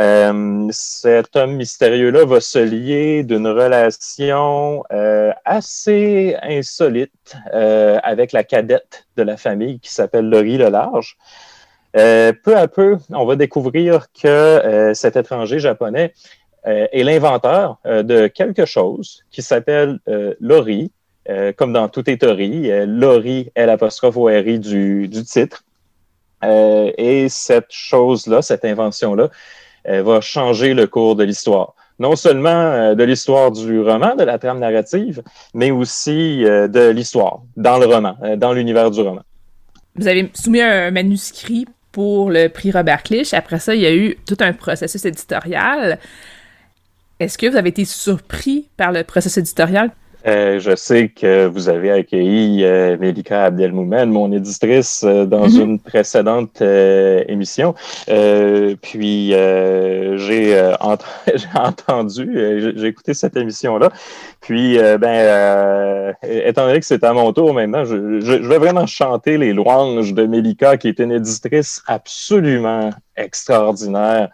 Euh, 0.00 0.68
cet 0.70 1.34
homme 1.34 1.56
mystérieux-là 1.56 2.24
va 2.24 2.40
se 2.40 2.60
lier 2.60 3.24
d'une 3.24 3.48
relation 3.48 4.84
euh, 4.92 5.32
assez 5.44 6.36
insolite 6.40 7.36
euh, 7.52 7.98
avec 8.04 8.30
la 8.30 8.44
cadette 8.44 9.06
de 9.16 9.24
la 9.24 9.36
famille 9.36 9.80
qui 9.80 9.92
s'appelle 9.92 10.28
Laurie 10.28 10.56
Lelarge. 10.56 11.16
peu 11.94 12.56
à 12.56 12.68
peu, 12.68 12.98
on 13.10 13.26
va 13.26 13.34
découvrir 13.34 14.06
que 14.12 14.92
cet 14.94 15.16
étranger 15.16 15.58
japonais 15.58 16.12
est 16.64 17.02
l'inventeur 17.02 17.78
de 17.84 18.28
quelque 18.28 18.66
chose 18.66 19.24
qui 19.30 19.42
s'appelle 19.42 19.98
Laurie, 20.38 20.92
comme 21.56 21.72
dans 21.72 21.88
toutes 21.88 22.06
les 22.06 22.18
théories, 22.18 22.86
Laurie 22.86 23.50
est 23.56 23.66
l'apostrophe 23.66 24.16
r 24.16 24.58
du, 24.60 25.08
du 25.08 25.24
titre. 25.24 25.64
et 26.44 27.26
cette 27.28 27.72
chose-là, 27.72 28.42
cette 28.42 28.64
invention-là, 28.64 29.30
elle 29.88 30.02
va 30.02 30.20
changer 30.20 30.74
le 30.74 30.86
cours 30.86 31.16
de 31.16 31.24
l'histoire. 31.24 31.74
Non 31.98 32.14
seulement 32.14 32.50
euh, 32.50 32.94
de 32.94 33.02
l'histoire 33.02 33.50
du 33.50 33.80
roman, 33.80 34.14
de 34.14 34.22
la 34.22 34.38
trame 34.38 34.60
narrative, 34.60 35.22
mais 35.54 35.70
aussi 35.70 36.44
euh, 36.44 36.68
de 36.68 36.90
l'histoire 36.90 37.40
dans 37.56 37.78
le 37.78 37.86
roman, 37.86 38.16
euh, 38.22 38.36
dans 38.36 38.52
l'univers 38.52 38.90
du 38.90 39.00
roman. 39.00 39.22
Vous 39.96 40.06
avez 40.06 40.30
soumis 40.34 40.60
un 40.60 40.90
manuscrit 40.90 41.66
pour 41.90 42.30
le 42.30 42.48
prix 42.48 42.70
Robert 42.70 43.02
Clich. 43.02 43.34
Après 43.34 43.58
ça, 43.58 43.74
il 43.74 43.80
y 43.80 43.86
a 43.86 43.94
eu 43.94 44.16
tout 44.26 44.36
un 44.40 44.52
processus 44.52 45.04
éditorial. 45.04 45.98
Est-ce 47.18 47.36
que 47.36 47.46
vous 47.48 47.56
avez 47.56 47.70
été 47.70 47.84
surpris 47.84 48.68
par 48.76 48.92
le 48.92 49.02
processus 49.02 49.38
éditorial? 49.38 49.90
Euh, 50.26 50.58
je 50.58 50.74
sais 50.74 51.08
que 51.08 51.46
vous 51.46 51.68
avez 51.68 51.92
accueilli 51.92 52.64
euh, 52.64 52.96
Melika 52.98 53.44
Abdelmoumen, 53.44 54.10
mon 54.10 54.32
éditrice, 54.32 55.04
euh, 55.04 55.26
dans 55.26 55.46
mm-hmm. 55.46 55.60
une 55.60 55.78
précédente 55.78 56.60
émission. 56.60 57.74
puis 58.82 59.28
j'ai 60.18 60.64
entendu, 61.54 62.72
j'ai 62.76 62.86
écouté 62.86 63.14
cette 63.14 63.36
émission-là. 63.36 63.90
Puis, 64.40 64.78
ben, 64.78 66.14
étant 66.22 66.66
donné 66.66 66.80
que 66.80 66.86
c'est 66.86 67.04
à 67.04 67.12
mon 67.12 67.32
tour 67.32 67.54
maintenant, 67.54 67.84
je, 67.84 68.20
je, 68.20 68.32
vais 68.34 68.58
vraiment 68.58 68.86
chanter 68.86 69.38
les 69.38 69.52
louanges 69.52 70.14
de 70.14 70.26
Melika, 70.26 70.76
qui 70.76 70.88
est 70.88 70.98
une 70.98 71.12
éditrice 71.12 71.82
absolument 71.86 72.90
extraordinaire. 73.16 74.30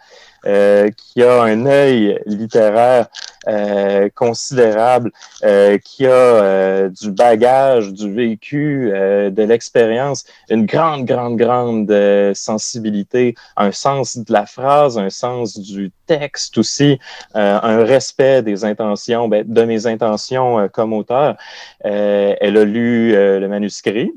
Euh, 0.47 0.91
qui 0.91 1.23
a 1.23 1.41
un 1.41 1.65
œil 1.65 2.19
littéraire 2.27 3.07
euh, 3.47 4.09
considérable, 4.13 5.11
euh, 5.43 5.79
qui 5.79 6.05
a 6.05 6.87
du 6.89 7.11
bagage, 7.11 7.91
du 7.91 8.13
vécu, 8.13 8.91
de 8.91 9.43
l'expérience, 9.43 10.25
une 10.49 10.67
grande, 10.67 11.05
grande, 11.05 11.37
grande 11.37 12.33
sensibilité, 12.35 13.33
un 13.57 13.71
sens 13.71 14.17
de 14.17 14.31
la 14.31 14.45
phrase, 14.45 14.99
un 14.99 15.09
sens 15.09 15.57
du 15.57 15.91
texte 16.05 16.57
aussi, 16.59 16.99
un 17.33 17.83
respect 17.83 18.43
des 18.43 18.65
intentions, 18.65 19.27
ben, 19.27 19.43
de 19.47 19.63
mes 19.63 19.87
intentions 19.87 20.69
comme 20.69 20.93
auteur. 20.93 21.37
elle 21.81 22.57
a 22.57 22.65
lu 22.65 23.13
le 23.13 23.47
manuscrit, 23.47 24.11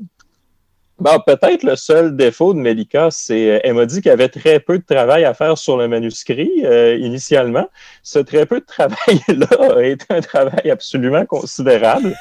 Bon, 0.99 1.17
peut-être 1.25 1.63
le 1.63 1.75
seul 1.77 2.15
défaut 2.15 2.53
de 2.53 2.59
Melika, 2.59 3.09
c'est 3.09 3.51
euh, 3.51 3.59
elle 3.63 3.75
m'a 3.75 3.85
dit 3.85 4.01
qu'il 4.01 4.09
y 4.09 4.13
avait 4.13 4.27
très 4.27 4.59
peu 4.59 4.77
de 4.77 4.83
travail 4.83 5.23
à 5.23 5.33
faire 5.33 5.57
sur 5.57 5.77
le 5.77 5.87
manuscrit 5.87 6.51
euh, 6.65 6.97
initialement. 6.97 7.69
Ce 8.03 8.19
très 8.19 8.45
peu 8.45 8.59
de 8.59 8.65
travail-là 8.65 9.77
a 9.77 9.83
été 9.83 10.05
un 10.09 10.21
travail 10.21 10.69
absolument 10.69 11.25
considérable. 11.25 12.13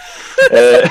euh, 0.53 0.83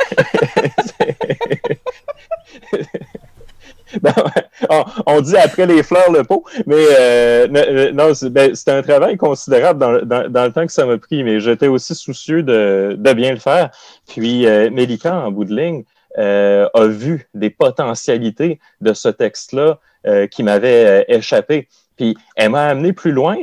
on, 5.05 5.21
dit 5.21 5.37
après 5.37 5.65
les 5.65 5.83
fleurs 5.83 6.11
le 6.11 6.23
pot, 6.23 6.43
mais 6.65 6.75
euh, 6.99 7.91
non, 7.93 8.11
ben, 8.29 8.55
c'était 8.55 8.71
un 8.71 8.81
travail 8.81 9.17
considérable 9.17 9.79
dans, 9.79 10.43
le 10.43 10.51
temps 10.51 10.65
que 10.65 10.73
ça 10.73 10.85
m'a 10.85 10.97
pris, 10.97 11.23
mais 11.23 11.39
j'étais 11.39 11.67
aussi 11.67 11.95
soucieux 11.95 12.43
de, 12.43 12.97
bien 13.13 13.31
le 13.31 13.39
faire. 13.39 13.69
Puis 14.07 14.45
euh, 14.45 14.69
en 15.05 15.31
bout 15.31 15.45
de 15.45 15.55
ligne, 15.55 15.83
euh, 16.17 16.67
a 16.73 16.87
vu 16.87 17.27
des 17.35 17.51
potentialités 17.51 18.59
de 18.81 18.93
ce 18.93 19.09
texte-là 19.09 19.79
euh, 20.07 20.25
qui 20.25 20.41
m'avait 20.41 20.85
euh, 20.85 21.03
échappé. 21.07 21.67
Puis 21.95 22.17
elle 22.35 22.51
m'a 22.51 22.67
amené 22.67 22.91
plus 22.91 23.11
loin, 23.11 23.37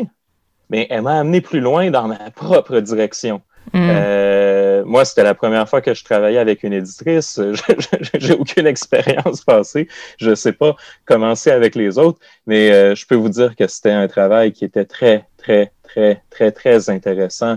mais 0.70 0.88
elle 0.90 1.02
m'a 1.02 1.20
amené 1.20 1.40
plus 1.40 1.60
loin 1.60 1.90
dans 1.90 2.08
ma 2.08 2.30
propre 2.30 2.80
direction. 2.80 3.42
Mm. 3.72 4.82
moi, 4.84 5.04
c'était 5.06 5.22
la 5.22 5.34
première 5.34 5.66
fois 5.68 5.80
que 5.80 5.94
je 5.94 6.04
travaillais 6.04 6.38
avec 6.38 6.64
une 6.64 6.74
éditrice. 6.74 7.40
J'ai 8.14 8.34
aucune 8.34 8.66
expérience 8.66 9.42
passée. 9.42 9.88
Je 10.18 10.30
ne 10.30 10.34
sais 10.34 10.52
pas 10.52 10.76
commencer 11.06 11.50
avec 11.50 11.74
les 11.74 11.96
autres, 11.96 12.18
mais 12.46 12.94
je 12.94 13.06
peux 13.06 13.14
vous 13.14 13.30
dire 13.30 13.56
que 13.56 13.66
c'était 13.66 13.90
un 13.90 14.06
travail 14.06 14.52
qui 14.52 14.64
était 14.66 14.84
très, 14.84 15.26
très, 15.38 15.72
très, 15.82 16.22
très, 16.28 16.52
très 16.52 16.90
intéressant, 16.90 17.56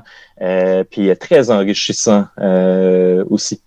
puis 0.89 1.15
très 1.17 1.51
enrichissant 1.51 2.27
aussi. 3.29 3.61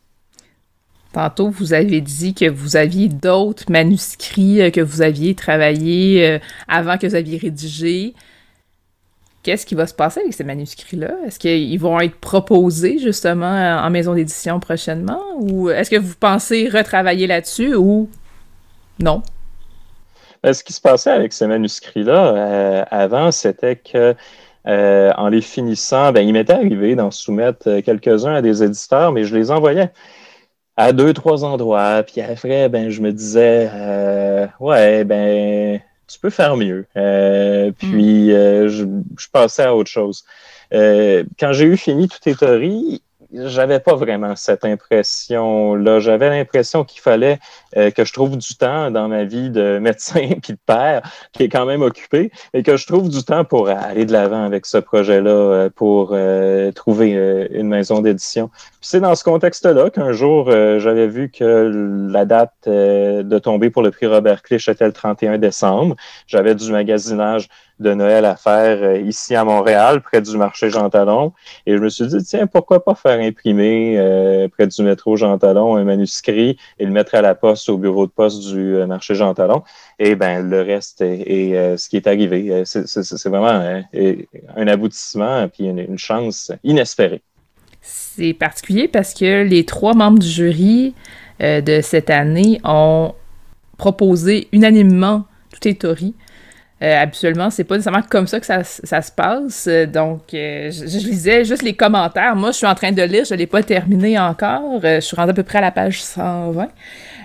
Tantôt, 1.12 1.50
vous 1.50 1.72
avez 1.72 2.00
dit 2.00 2.34
que 2.34 2.48
vous 2.48 2.76
aviez 2.76 3.08
d'autres 3.08 3.64
manuscrits 3.68 4.62
euh, 4.62 4.70
que 4.70 4.80
vous 4.80 5.02
aviez 5.02 5.34
travaillés 5.34 6.24
euh, 6.24 6.38
avant 6.68 6.98
que 6.98 7.06
vous 7.08 7.16
aviez 7.16 7.36
rédigé. 7.36 8.14
Qu'est-ce 9.42 9.66
qui 9.66 9.74
va 9.74 9.88
se 9.88 9.94
passer 9.94 10.20
avec 10.20 10.34
ces 10.34 10.44
manuscrits-là? 10.44 11.12
Est-ce 11.26 11.40
qu'ils 11.40 11.80
vont 11.80 11.98
être 11.98 12.14
proposés 12.14 12.98
justement 12.98 13.80
en 13.82 13.90
maison 13.90 14.14
d'édition 14.14 14.60
prochainement? 14.60 15.20
Ou 15.38 15.70
est-ce 15.70 15.90
que 15.90 15.96
vous 15.96 16.14
pensez 16.20 16.68
retravailler 16.68 17.26
là-dessus 17.26 17.74
ou 17.74 18.08
non? 19.00 19.22
Ben, 20.44 20.52
ce 20.52 20.62
qui 20.62 20.72
se 20.72 20.80
passait 20.80 21.10
avec 21.10 21.32
ces 21.32 21.46
manuscrits-là 21.46 22.36
euh, 22.36 22.84
avant, 22.90 23.32
c'était 23.32 23.76
que 23.76 24.14
en 24.66 25.28
les 25.28 25.40
finissant, 25.40 26.12
ben, 26.12 26.20
il 26.20 26.34
m'était 26.34 26.52
arrivé 26.52 26.94
d'en 26.94 27.10
soumettre 27.10 27.80
quelques-uns 27.80 28.34
à 28.34 28.42
des 28.42 28.62
éditeurs, 28.62 29.10
mais 29.10 29.24
je 29.24 29.34
les 29.34 29.50
envoyais 29.50 29.90
à 30.76 30.92
deux, 30.92 31.12
trois 31.12 31.44
endroits. 31.44 32.02
Puis 32.02 32.20
après, 32.20 32.68
ben, 32.68 32.90
je 32.90 33.00
me 33.00 33.12
disais, 33.12 33.70
euh, 33.72 34.46
ouais, 34.60 35.04
ben, 35.04 35.80
tu 36.06 36.18
peux 36.18 36.30
faire 36.30 36.56
mieux. 36.56 36.86
Euh, 36.96 37.72
puis 37.72 38.28
hmm. 38.28 38.34
euh, 38.34 38.68
je, 38.68 38.84
je, 39.18 39.28
passais 39.32 39.64
à 39.64 39.74
autre 39.74 39.90
chose. 39.90 40.24
quand 40.72 41.52
j'ai 41.52 41.64
eu 41.64 41.76
fini 41.76 42.08
toutes 42.08 42.26
les 42.26 42.34
théories, 42.34 43.02
j'avais 43.32 43.80
pas 43.80 43.94
vraiment 43.94 44.36
cette 44.36 44.64
impression-là. 44.64 46.00
J'avais 46.00 46.28
l'impression 46.30 46.84
qu'il 46.84 47.00
fallait 47.00 47.38
euh, 47.76 47.90
que 47.90 48.04
je 48.04 48.12
trouve 48.12 48.36
du 48.36 48.56
temps 48.56 48.90
dans 48.90 49.08
ma 49.08 49.24
vie 49.24 49.50
de 49.50 49.78
médecin 49.82 50.28
puis 50.42 50.54
de 50.54 50.58
père, 50.64 51.02
qui 51.32 51.44
est 51.44 51.48
quand 51.48 51.66
même 51.66 51.82
occupé, 51.82 52.30
et 52.54 52.62
que 52.62 52.76
je 52.76 52.86
trouve 52.86 53.08
du 53.08 53.22
temps 53.22 53.44
pour 53.44 53.68
aller 53.68 54.04
de 54.04 54.12
l'avant 54.12 54.44
avec 54.44 54.66
ce 54.66 54.78
projet-là, 54.78 55.30
euh, 55.30 55.70
pour 55.70 56.10
euh, 56.12 56.72
trouver 56.72 57.10
une 57.52 57.68
maison 57.68 58.00
d'édition. 58.00 58.50
c'est 58.80 59.00
dans 59.00 59.14
ce 59.14 59.24
contexte-là 59.24 59.90
qu'un 59.90 60.12
jour, 60.12 60.50
j'avais 60.50 61.06
vu 61.06 61.30
que 61.30 62.08
la 62.10 62.24
date 62.24 62.52
de 62.66 63.38
tomber 63.38 63.70
pour 63.70 63.82
le 63.82 63.90
prix 63.90 64.06
Robert 64.06 64.42
Clich 64.42 64.68
était 64.68 64.86
le 64.86 64.92
31 64.92 65.38
décembre. 65.38 65.96
J'avais 66.26 66.54
du 66.54 66.70
magasinage 66.70 67.48
de 67.80 67.94
Noël 67.94 68.26
à 68.26 68.36
faire 68.36 68.82
euh, 68.82 69.00
ici 69.00 69.34
à 69.34 69.42
Montréal, 69.42 70.02
près 70.02 70.20
du 70.20 70.36
marché 70.36 70.70
Jean 70.70 70.90
Talon. 70.90 71.32
Et 71.66 71.76
je 71.76 71.82
me 71.82 71.88
suis 71.88 72.06
dit, 72.06 72.22
tiens, 72.22 72.46
pourquoi 72.46 72.84
pas 72.84 72.94
faire 72.94 73.18
imprimer 73.18 73.98
euh, 73.98 74.48
près 74.48 74.66
du 74.66 74.82
métro 74.82 75.16
Jean 75.16 75.38
Talon 75.38 75.76
un 75.76 75.84
manuscrit 75.84 76.58
et 76.78 76.84
le 76.84 76.92
mettre 76.92 77.14
à 77.14 77.22
la 77.22 77.34
poste 77.34 77.68
au 77.70 77.78
bureau 77.78 78.06
de 78.06 78.12
poste 78.12 78.52
du 78.52 78.76
euh, 78.76 78.86
marché 78.86 79.14
Jean 79.14 79.32
Talon. 79.34 79.62
Et 79.98 80.14
ben 80.14 80.48
le 80.48 80.60
reste 80.60 81.00
est, 81.00 81.76
ce 81.76 81.88
qui 81.88 81.96
est 81.96 82.06
arrivé. 82.06 82.62
C'est 82.64 83.28
vraiment 83.28 83.82
un 84.56 84.66
aboutissement 84.66 85.48
puis 85.48 85.64
une, 85.66 85.98
chance 85.98 86.52
inespérée. 86.64 87.22
C'est 87.82 88.32
particulier 88.34 88.88
parce 88.88 89.12
que 89.12 89.42
les 89.42 89.64
trois 89.64 89.94
membres 89.94 90.18
du 90.18 90.26
jury 90.28 90.94
de 91.40 91.80
cette 91.82 92.08
année 92.08 92.60
ont 92.64 93.14
proposé 93.76 94.48
unanimement 94.52 95.24
tout 95.50 95.68
est 95.68 95.80
Tori 95.80 96.14
euh, 96.82 97.02
habituellement, 97.02 97.50
c'est 97.50 97.64
pas 97.64 97.74
nécessairement 97.74 98.02
comme 98.08 98.26
ça 98.26 98.40
que 98.40 98.46
ça, 98.46 98.62
se 98.64 99.12
passe. 99.12 99.68
Donc, 99.92 100.32
euh, 100.32 100.70
je, 100.70 101.06
lisais 101.06 101.44
juste 101.44 101.62
les 101.62 101.74
commentaires. 101.74 102.34
Moi, 102.36 102.52
je 102.52 102.56
suis 102.56 102.66
en 102.66 102.74
train 102.74 102.92
de 102.92 103.02
lire, 103.02 103.24
je 103.26 103.34
l'ai 103.34 103.46
pas 103.46 103.62
terminé 103.62 104.18
encore. 104.18 104.80
Euh, 104.82 104.96
je 104.96 105.00
suis 105.00 105.16
rendue 105.16 105.32
à 105.32 105.34
peu 105.34 105.42
près 105.42 105.58
à 105.58 105.60
la 105.60 105.72
page 105.72 106.02
120 106.02 106.68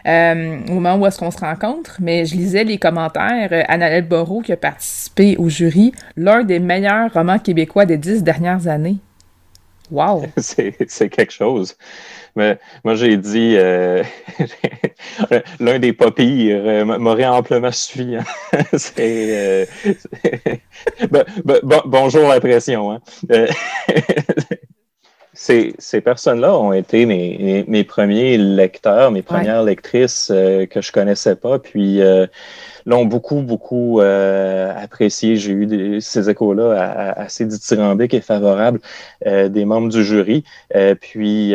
au 0.08 0.74
moment 0.74 0.98
où 0.98 1.08
est-ce 1.08 1.18
qu'on 1.18 1.32
se 1.32 1.40
rencontre. 1.40 1.98
Mais 2.02 2.26
je 2.26 2.36
lisais 2.36 2.66
les 2.66 2.78
commentaires. 2.78 3.50
Annalelle 3.70 4.06
Borot, 4.06 4.42
qui 4.42 4.52
a 4.52 4.58
participé 4.58 5.38
au 5.38 5.48
jury, 5.48 5.94
l'un 6.18 6.44
des 6.44 6.60
meilleurs 6.60 7.14
romans 7.14 7.40
québécois 7.40 7.86
des 7.86 7.98
dix 7.98 8.24
dernières 8.24 8.68
années. 8.68 8.98
Wow! 9.92 10.26
c'est 10.38 11.10
quelque 11.10 11.32
chose. 11.32 11.76
Mais 12.36 12.60
moi, 12.84 12.96
j'ai 12.96 13.16
dit 13.18 13.56
euh, 13.58 14.04
l'un 15.60 15.80
des 15.80 15.94
pas 15.94 16.12
pires 16.12 16.64
euh, 16.66 16.84
m'aurait 16.84 17.26
amplement 17.26 17.72
suffi. 17.72 18.16
Hein. 18.16 18.26
euh, 19.00 19.66
bonjour 21.86 22.28
la 22.28 22.40
pression. 22.42 22.92
Hein. 22.92 23.02
ces, 25.34 25.74
ces 25.78 26.02
personnes-là 26.02 26.58
ont 26.58 26.74
été 26.74 27.06
mes, 27.06 27.64
mes, 27.68 27.84
premiers 27.84 28.38
lecteurs, 28.38 29.12
mes 29.12 29.22
premières 29.22 29.64
lectrices 29.64 30.28
que 30.28 30.82
je 30.82 30.92
connaissais 30.92 31.36
pas. 31.38 31.60
Puis 31.60 32.02
l'ont 32.86 33.06
beaucoup, 33.06 33.42
beaucoup 33.42 34.00
apprécié. 34.02 35.36
J'ai 35.36 35.52
eu 35.54 36.02
ces 36.02 36.30
échos-là 36.30 37.12
assez 37.18 37.46
dithyrambiques 37.46 38.14
et 38.14 38.22
favorables 38.22 38.80
des 39.26 39.66
membres 39.66 39.90
du 39.90 40.04
jury. 40.04 40.44
puis 41.02 41.54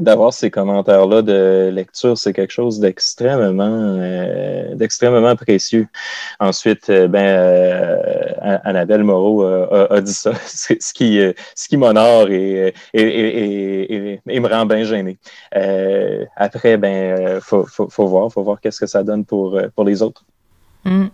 d'avoir 0.00 0.32
ces 0.32 0.50
commentaires-là 0.50 1.22
de 1.22 1.70
lecture, 1.72 2.16
c'est 2.16 2.32
quelque 2.32 2.52
chose 2.52 2.80
d'extrêmement 2.80 3.96
euh, 3.98 4.74
d'extrêmement 4.74 5.36
précieux. 5.36 5.86
Ensuite, 6.38 6.90
euh, 6.90 7.08
ben 7.08 7.24
euh, 7.24 8.58
Annabelle 8.64 9.04
Moreau 9.04 9.42
a, 9.42 10.00
dit 10.00 10.12
ça, 10.12 10.32
ce 10.46 10.92
qui 10.92 11.20
ce 11.54 11.68
qui 11.68 11.76
m'honore 11.76 12.30
et, 12.30 12.74
et, 12.94 14.20
et, 14.26 14.40
me 14.40 14.48
rend 14.48 14.66
bien 14.66 14.84
gêné. 14.84 15.18
après, 16.36 16.76
ben 16.76 17.40
faut, 17.40 17.64
faut, 17.66 17.88
faut 17.88 18.06
voir, 18.06 18.32
faut 18.32 18.42
voir 18.42 18.60
qu'est-ce 18.60 18.80
que 18.80 18.86
ça 18.86 19.02
donne 19.02 19.24
pour 19.24 19.60
pour 19.74 19.84
les 19.84 20.02
autres. 20.02 20.24
Mm. 20.84 21.08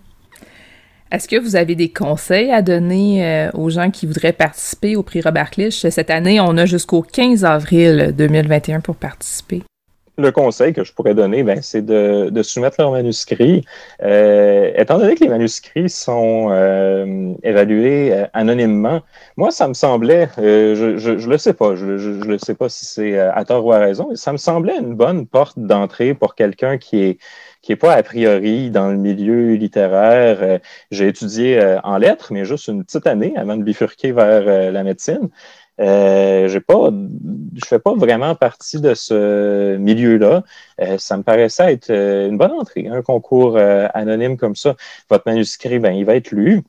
Est-ce 1.13 1.29
que 1.29 1.37
vous 1.37 1.55
avez 1.55 1.77
des 1.77 1.89
conseils 1.89 2.51
à 2.51 2.63
donner 2.63 3.25
euh, 3.25 3.51
aux 3.55 3.71
gens 3.71 3.93
qui 3.93 4.07
voudraient 4.07 4.33
participer 4.33 4.97
au 4.97 5.05
prix 5.05 5.21
Robert 5.21 5.51
Clich? 5.51 5.87
Cette 5.89 6.11
année, 6.11 6.41
on 6.41 6.57
a 6.57 6.67
jusqu'au 6.67 7.01
15 7.01 7.45
avril 7.45 8.13
2021 8.17 8.81
pour 8.81 8.97
participer. 8.97 9.63
Le 10.19 10.33
conseil 10.33 10.73
que 10.73 10.83
je 10.83 10.93
pourrais 10.93 11.15
donner, 11.15 11.45
ben, 11.45 11.61
c'est 11.63 11.85
de, 11.85 12.43
soumettre 12.43 12.81
leur 12.81 12.91
manuscrit. 12.91 13.65
Euh, 14.03 14.73
étant 14.75 14.99
donné 14.99 15.15
que 15.15 15.23
les 15.23 15.29
manuscrits 15.29 15.91
sont 15.91 16.49
euh, 16.51 17.35
évalués 17.45 18.25
anonymement, 18.33 19.03
moi, 19.37 19.51
ça 19.53 19.69
me 19.69 19.75
semblait, 19.75 20.29
je 20.39 21.11
ne 21.11 21.27
le 21.31 21.39
sais 21.39 21.53
pas, 21.53 21.77
je 21.77 21.85
ne 21.85 22.25
le 22.25 22.39
sais 22.39 22.55
pas 22.55 22.69
si 22.69 22.87
c'est 22.87 23.19
à 23.19 23.45
tort 23.45 23.65
ou 23.65 23.73
à 23.73 23.79
raison, 23.79 24.09
mais 24.11 24.17
ça 24.17 24.33
me 24.33 24.39
semblait 24.39 24.79
une 24.79 24.95
bonne 24.95 25.27
porte 25.27 25.59
d'entrée 25.59 26.15
pour 26.15 26.35
quelqu'un 26.35 26.79
qui 26.79 27.03
est 27.03 27.19
qui 27.67 27.73
n'est 27.73 27.77
pas 27.77 27.95
a 27.95 28.03
priori 28.05 28.71
dans 28.71 28.91
le 28.91 28.97
milieu 28.97 29.55
littéraire. 29.55 30.39
Euh, 30.41 30.59
j'ai 30.93 31.09
étudié 31.09 31.59
euh, 31.59 31.81
en 31.83 31.99
lettres, 31.99 32.33
mais 32.33 32.45
juste 32.45 32.69
une 32.69 32.85
petite 32.85 33.09
année 33.09 33.37
avant 33.37 33.57
de 33.57 33.65
bifurquer 33.65 34.13
vers 34.13 34.45
euh, 34.47 34.71
la 34.71 34.85
médecine. 34.85 35.31
J'ai 35.79 36.61
pas, 36.61 36.91
je 36.91 37.67
fais 37.67 37.81
pas 37.81 37.95
vraiment 37.95 38.37
partie 38.37 38.81
de 38.81 38.95
ce 38.95 39.77
milieu-là. 39.77 40.43
ça 40.97 41.17
me 41.19 41.23
paraissait 41.23 41.73
être 41.73 41.91
une 41.91 42.39
bonne 42.39 42.53
entrée, 42.53 42.89
un 42.89 43.03
concours 43.03 43.59
anonyme 43.59 44.39
comme 44.39 44.57
ça. 44.57 44.75
Votre 45.11 45.25
manuscrit, 45.27 45.79
ben, 45.79 45.93
il 45.93 46.07
va 46.07 46.15
être 46.15 46.31
lu 46.31 46.63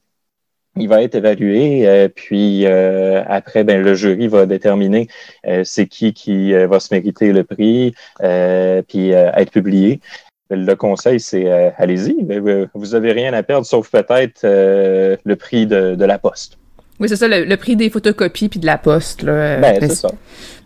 il 0.79 0.89
va 0.89 1.01
être 1.01 1.15
évalué, 1.15 2.09
puis 2.15 2.67
après, 2.67 3.63
ben, 3.63 3.81
le 3.81 3.95
jury 3.95 4.27
va 4.27 4.45
déterminer 4.45 5.07
c'est 5.63 5.87
qui 5.87 6.13
qui 6.13 6.51
va 6.53 6.79
se 6.81 6.93
mériter 6.93 7.31
le 7.31 7.45
prix, 7.45 7.95
puis 8.19 9.11
être 9.11 9.51
publié. 9.51 10.01
Le 10.49 10.75
conseil, 10.75 11.19
c'est 11.19 11.49
euh, 11.49 11.69
allez-y. 11.77 12.15
Vous 12.73 12.87
n'avez 12.87 13.11
rien 13.11 13.33
à 13.33 13.43
perdre, 13.43 13.65
sauf 13.65 13.89
peut-être 13.89 14.41
euh, 14.45 15.17
le 15.25 15.35
prix 15.35 15.67
de, 15.67 16.03
la 16.03 16.17
poste. 16.17 16.57
Oui, 16.99 17.09
c'est 17.09 17.17
ça, 17.17 17.27
le, 17.27 17.55
prix 17.57 17.75
des 17.75 17.89
photocopies 17.89 18.49
puis 18.49 18.59
de 18.59 18.65
la 18.65 18.77
poste. 18.77 19.23
Là. 19.23 19.57
Ben, 19.57 19.77
c'est 19.79 19.95
ça. 19.95 20.09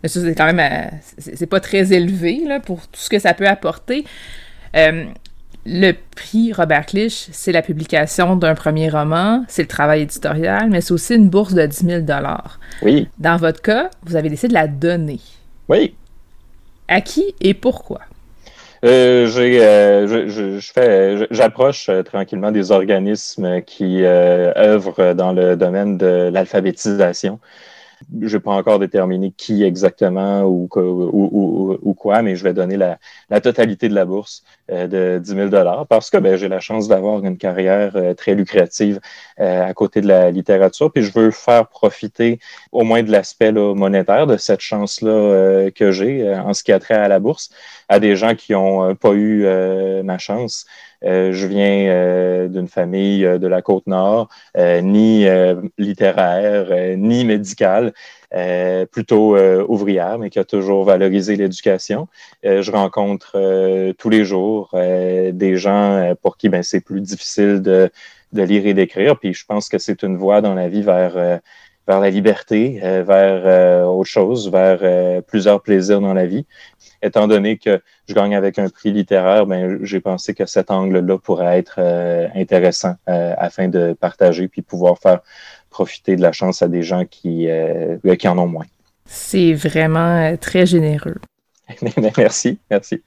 Mais 0.04 0.10
ça, 0.10 0.22
c'est 0.22 0.36
quand 0.36 0.54
même. 0.54 0.60
Euh, 0.60 0.96
c'est 1.18 1.48
pas 1.48 1.60
très 1.60 1.94
élevé 1.94 2.42
là, 2.46 2.60
pour 2.60 2.82
tout 2.88 3.00
ce 3.00 3.10
que 3.10 3.20
ça 3.20 3.34
peut 3.34 3.48
apporter. 3.48 4.06
le 4.74 5.94
prix 6.16 6.54
Robert 6.54 6.86
Clich, 6.86 7.30
c'est 7.32 7.52
la 7.52 7.64
publication 7.64 8.36
d'un 8.36 8.54
premier 8.54 8.90
roman, 8.90 9.44
c'est 9.48 9.64
le 9.64 9.68
travail 9.68 10.02
éditorial, 10.02 10.70
mais 10.70 10.82
c'est 10.82 10.94
aussi 10.94 11.16
une 11.16 11.30
bourse 11.30 11.54
de 11.54 11.66
10 11.66 11.86
000 11.86 12.06
Oui. 12.84 13.08
Dans 13.18 13.38
votre 13.38 13.62
cas, 13.62 13.90
vous 14.04 14.16
avez 14.16 14.30
décidé 14.30 14.50
de 14.50 14.54
la 14.54 14.68
donner. 14.68 15.20
Oui. 15.70 15.96
À 16.88 17.02
qui 17.02 17.34
et 17.42 17.54
pourquoi? 17.54 18.02
Euh, 18.84 19.30
euh, 19.38 20.28
je, 20.60 21.28
j'approche 21.30 21.88
euh, 21.90 22.02
tranquillement 22.02 22.52
des 22.52 22.72
organismes 22.72 23.62
qui 23.62 24.04
œuvrent 24.04 25.14
dans 25.14 25.34
le 25.34 25.56
domaine 25.56 25.98
de 25.98 26.30
l'alphabétisation. 26.34 27.40
Je 28.22 28.36
n'ai 28.36 28.42
pas 28.42 28.52
encore 28.52 28.80
déterminé 28.80 29.32
qui 29.36 29.64
exactement 29.64 30.44
ou, 30.44 30.68
quoi, 30.68 32.22
mais 32.22 32.36
je 32.36 32.44
vais 32.44 32.54
donner 32.54 32.78
la, 32.78 32.98
la 33.30 33.42
totalité 33.42 33.90
de 33.90 33.96
la 33.96 34.06
bourse 34.06 34.44
euh, 34.72 34.88
de 34.88 35.20
10 35.20 35.50
000 35.52 35.86
parce 35.90 36.10
que 36.10 36.18
ben, 36.18 36.36
j'ai 36.36 36.48
la 36.48 36.60
chance 36.60 36.88
d'avoir 36.88 37.24
une 37.24 37.38
carrière 37.38 37.96
euh, 37.96 38.14
très 38.14 38.36
lucrative 38.36 39.00
euh, 39.40 39.66
à 39.66 39.74
côté 39.74 40.02
de 40.02 40.08
la 40.08 40.32
littérature. 40.32 40.92
Puis 40.92 41.04
je 41.04 41.12
veux 41.12 41.32
faire 41.32 41.68
profiter 41.68 42.40
au 42.72 42.84
moins 42.84 43.04
de 43.04 43.12
l'aspect 43.12 43.52
monétaire 43.52 44.28
de 44.28 44.38
cette 44.38 44.62
chance-là 44.62 45.70
que 45.72 45.92
j'ai 45.92 46.34
en 46.34 46.54
ce 46.54 46.64
qui 46.64 46.72
a 46.72 46.80
trait 46.80 46.96
à 46.96 47.08
la 47.08 47.20
bourse 47.20 47.50
à 47.90 48.00
des 48.00 48.16
gens 48.16 48.36
qui 48.36 48.54
n'ont 48.54 48.96
pas 48.96 49.14
eu 49.14 49.46
ma 50.04 50.18
chance. 50.18 50.66
Euh, 51.04 51.34
je 51.34 51.48
viens 51.48 51.88
euh, 51.90 52.48
d'une 52.48 52.68
famille 52.68 53.26
euh, 53.26 53.40
de 53.40 53.48
la 53.48 53.62
côte 53.62 53.88
nord, 53.88 54.30
ni 54.58 55.26
littéraire, 55.78 56.98
ni 56.98 57.26
médicale, 57.26 57.94
plutôt 58.92 59.38
ouvrière, 59.68 60.18
mais 60.20 60.30
qui 60.30 60.40
a 60.40 60.44
toujours 60.44 60.86
valorisé 60.86 61.36
l'éducation. 61.36 62.08
je 62.44 62.72
rencontre 62.72 63.94
tous 63.98 64.10
les 64.10 64.26
jours 64.26 64.70
des 64.74 65.58
gens 65.58 66.14
pour 66.22 66.38
qui 66.38 66.50
ben, 66.50 66.64
c'est 66.64 66.82
plus 66.82 67.02
difficile 67.02 67.62
de, 67.62 67.90
de 68.34 68.44
lire 68.44 68.66
et 68.66 68.74
d'écrire. 68.74 69.18
Puis 69.20 69.34
je 69.34 69.46
pense 69.46 69.70
que 69.70 69.78
c'est 69.78 70.04
une 70.04 70.18
voie 70.18 70.42
dans 70.42 70.54
la 70.54 70.70
vie 70.70 70.82
vers 70.82 71.40
vers 71.88 72.00
la 72.00 72.10
liberté, 72.10 72.80
vers 72.82 73.88
autre 73.88 74.10
chose, 74.10 74.50
vers 74.52 75.24
plusieurs 75.24 75.62
plaisirs 75.62 76.02
dans 76.02 76.14
la 76.14 76.26
vie 76.26 76.46
étant 77.02 77.28
donné 77.28 77.58
que 77.58 77.82
je 78.08 78.14
gagne 78.14 78.36
avec 78.36 78.60
un 78.60 78.70
prix 78.70 78.92
littéraire, 78.92 79.46
ben, 79.46 79.80
j'ai 79.84 80.00
pensé 80.00 80.34
que 80.34 80.46
cet 80.46 80.72
angle-là 80.72 81.18
pourrait 81.18 81.58
être 81.58 81.76
euh, 81.80 82.28
intéressant 82.36 82.96
euh, 83.10 83.34
afin 83.38 83.68
de 83.68 83.94
partager 84.00 84.48
puis 84.48 84.62
pouvoir 84.62 84.98
faire 85.00 85.20
profiter 85.70 86.16
de 86.16 86.22
la 86.22 86.32
chance 86.32 86.62
à 86.62 86.68
des 86.68 86.84
gens 86.84 87.06
qui, 87.06 87.50
euh, 87.50 87.98
qui 88.18 88.28
en 88.28 88.38
ont 88.38 88.48
moins. 88.48 88.66
C'est 89.06 89.54
vraiment 89.54 90.36
très 90.38 90.66
généreux. 90.66 91.18
merci, 92.18 92.60
merci. 92.70 93.02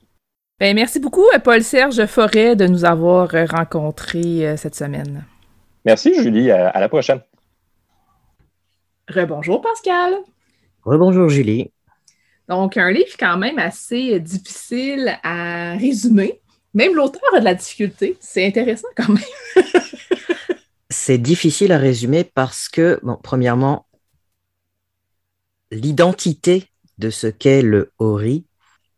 Ben, 0.58 0.74
merci 0.74 1.00
beaucoup, 1.00 1.26
Paul-Serge 1.42 2.06
Forêt, 2.06 2.56
de 2.56 2.66
nous 2.66 2.84
avoir 2.84 3.30
rencontrés 3.50 4.56
cette 4.56 4.74
semaine. 4.74 5.24
Merci, 5.84 6.14
Julie. 6.22 6.50
À, 6.50 6.78
la 6.78 6.88
prochaine. 6.88 7.20
Rebonjour, 9.08 9.60
Pascal. 9.60 10.14
Rebonjour, 10.82 11.28
Julie. 11.28 11.70
Donc, 12.48 12.76
un 12.76 12.90
livre 12.90 13.16
quand 13.18 13.36
même 13.38 13.58
assez 13.58 14.20
difficile 14.20 15.18
à 15.22 15.76
résumer. 15.76 16.40
Même 16.74 16.94
l'auteur 16.94 17.22
a 17.34 17.40
de 17.40 17.44
la 17.44 17.54
difficulté. 17.54 18.16
C'est 18.20 18.46
intéressant 18.46 18.88
quand 18.96 19.08
même. 19.08 19.64
c'est 20.90 21.18
difficile 21.18 21.72
à 21.72 21.78
résumer 21.78 22.24
parce 22.24 22.68
que, 22.68 22.98
bon, 23.02 23.18
premièrement, 23.22 23.86
l'identité 25.70 26.68
de 26.98 27.10
ce 27.10 27.26
qu'est 27.26 27.62
le 27.62 27.92
Hori 27.98 28.44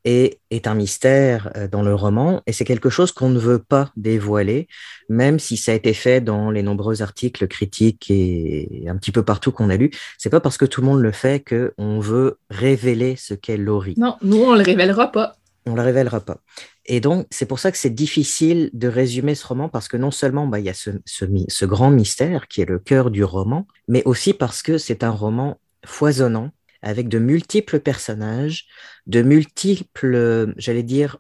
est, 0.07 0.41
est 0.51 0.67
un 0.67 0.75
mystère 0.75 1.51
euh, 1.57 1.69
dans 1.69 1.83
le 1.83 1.95
roman 1.95 2.41
et 2.47 2.53
c'est 2.53 2.65
quelque 2.65 2.89
chose 2.89 3.13
qu'on 3.13 3.29
ne 3.29 3.39
veut 3.39 3.59
pas 3.59 3.91
dévoiler, 3.97 4.69
même 5.11 5.39
si 5.39 5.57
ça 5.57 5.73
a 5.73 5.75
été 5.75 5.93
fait 5.93 6.21
dans 6.21 6.51
les 6.51 6.63
nombreux 6.63 7.03
articles 7.03 7.47
critiques 7.49 8.11
et 8.11 8.85
un 8.89 8.97
petit 8.97 9.13
peu 9.13 9.23
partout 9.23 9.53
qu'on 9.53 9.69
a 9.69 9.77
lu. 9.77 9.91
C'est 10.17 10.31
pas 10.31 10.41
parce 10.41 10.57
que 10.57 10.65
tout 10.65 10.81
le 10.81 10.87
monde 10.87 11.01
le 11.01 11.13
fait 11.13 11.45
qu'on 11.45 12.01
veut 12.01 12.39
révéler 12.49 13.17
ce 13.17 13.35
qu'est 13.35 13.57
Laurie. 13.57 13.95
Non, 13.99 14.17
nous, 14.23 14.39
on 14.39 14.55
le 14.55 14.63
révélera 14.63 15.13
pas. 15.13 15.37
On 15.67 15.75
le 15.75 15.83
révélera 15.83 16.21
pas. 16.21 16.39
Et 16.87 17.01
donc, 17.01 17.27
c'est 17.31 17.47
pour 17.47 17.59
ça 17.59 17.73
que 17.73 17.79
c'est 17.79 17.91
difficile 17.91 18.71
de 18.73 18.87
résumer 18.87 19.35
ce 19.35 19.45
roman 19.45 19.69
parce 19.69 19.89
que 19.89 19.97
non 19.97 20.13
seulement 20.13 20.47
bah, 20.47 20.61
il 20.61 20.67
y 20.67 20.71
a 20.71 20.75
ce, 20.75 20.91
ce, 21.05 21.25
ce 21.49 21.65
grand 21.65 21.91
mystère 21.91 22.47
qui 22.47 22.61
est 22.61 22.69
le 22.69 22.79
cœur 22.79 23.11
du 23.11 23.25
roman, 23.25 23.67
mais 23.89 24.05
aussi 24.05 24.33
parce 24.33 24.63
que 24.63 24.79
c'est 24.79 25.03
un 25.03 25.11
roman 25.11 25.59
foisonnant 25.85 26.53
avec 26.83 27.09
de 27.09 27.19
multiples 27.19 27.81
personnages, 27.81 28.67
de 29.07 29.23
multiples, 29.23 30.55
j'allais 30.57 30.83
dire, 30.83 31.19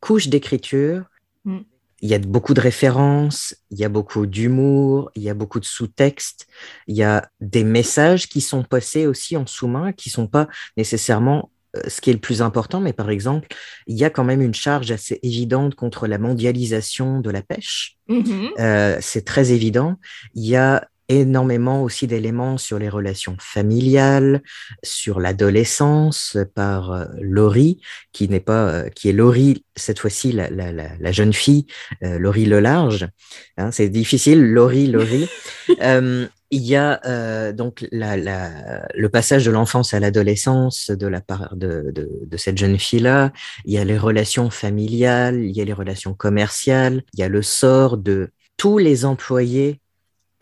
couches 0.00 0.28
d'écriture. 0.28 1.04
Mm. 1.44 1.60
Il 2.04 2.08
y 2.08 2.14
a 2.14 2.18
beaucoup 2.18 2.52
de 2.52 2.60
références, 2.60 3.54
il 3.70 3.78
y 3.78 3.84
a 3.84 3.88
beaucoup 3.88 4.26
d'humour, 4.26 5.12
il 5.14 5.22
y 5.22 5.30
a 5.30 5.34
beaucoup 5.34 5.60
de 5.60 5.64
sous-textes, 5.64 6.48
il 6.88 6.96
y 6.96 7.04
a 7.04 7.30
des 7.40 7.62
messages 7.62 8.28
qui 8.28 8.40
sont 8.40 8.64
passés 8.64 9.06
aussi 9.06 9.36
en 9.36 9.46
sous-main, 9.46 9.92
qui 9.92 10.10
sont 10.10 10.26
pas 10.26 10.48
nécessairement 10.76 11.52
euh, 11.76 11.80
ce 11.86 12.00
qui 12.00 12.10
est 12.10 12.12
le 12.12 12.18
plus 12.18 12.42
important, 12.42 12.80
mais 12.80 12.92
par 12.92 13.08
exemple, 13.08 13.46
il 13.86 13.96
y 13.96 14.04
a 14.04 14.10
quand 14.10 14.24
même 14.24 14.42
une 14.42 14.52
charge 14.52 14.90
assez 14.90 15.20
évidente 15.22 15.76
contre 15.76 16.08
la 16.08 16.18
mondialisation 16.18 17.20
de 17.20 17.30
la 17.30 17.42
pêche. 17.42 17.96
Mhm. 18.08 18.50
Euh, 18.58 18.98
c'est 19.00 19.24
très 19.24 19.52
évident. 19.52 19.96
Il 20.34 20.44
y 20.44 20.56
a 20.56 20.88
énormément 21.20 21.82
aussi 21.82 22.06
d'éléments 22.06 22.58
sur 22.58 22.78
les 22.78 22.88
relations 22.88 23.36
familiales, 23.40 24.42
sur 24.82 25.20
l'adolescence 25.20 26.36
par 26.54 26.92
euh, 26.92 27.04
Laurie, 27.20 27.80
qui 28.12 28.28
n'est 28.28 28.40
pas, 28.40 28.68
euh, 28.68 28.88
qui 28.88 29.08
est 29.08 29.12
Laurie 29.12 29.64
cette 29.76 29.98
fois-ci 29.98 30.32
la, 30.32 30.50
la, 30.50 30.72
la, 30.72 31.12
jeune 31.12 31.32
fille, 31.32 31.66
euh, 32.02 32.18
Laurie 32.18 32.44
le 32.44 32.60
large. 32.60 33.08
Hein, 33.56 33.70
c'est 33.70 33.88
difficile, 33.88 34.42
Laurie, 34.52 34.86
Laurie. 34.86 35.28
euh, 35.82 36.26
il 36.50 36.62
y 36.62 36.76
a 36.76 37.00
euh, 37.06 37.52
donc 37.52 37.86
la, 37.92 38.16
la, 38.18 38.86
le 38.94 39.08
passage 39.08 39.46
de 39.46 39.50
l'enfance 39.50 39.94
à 39.94 40.00
l'adolescence 40.00 40.90
de 40.90 41.06
la 41.06 41.22
part 41.22 41.56
de, 41.56 41.90
de, 41.94 42.10
de 42.26 42.36
cette 42.36 42.58
jeune 42.58 42.78
fille-là. 42.78 43.32
Il 43.64 43.72
y 43.72 43.78
a 43.78 43.84
les 43.84 43.96
relations 43.96 44.50
familiales, 44.50 45.42
il 45.42 45.56
y 45.56 45.62
a 45.62 45.64
les 45.64 45.72
relations 45.72 46.12
commerciales, 46.12 47.02
il 47.14 47.20
y 47.20 47.22
a 47.22 47.28
le 47.28 47.40
sort 47.40 47.96
de 47.96 48.30
tous 48.58 48.76
les 48.76 49.06
employés 49.06 49.80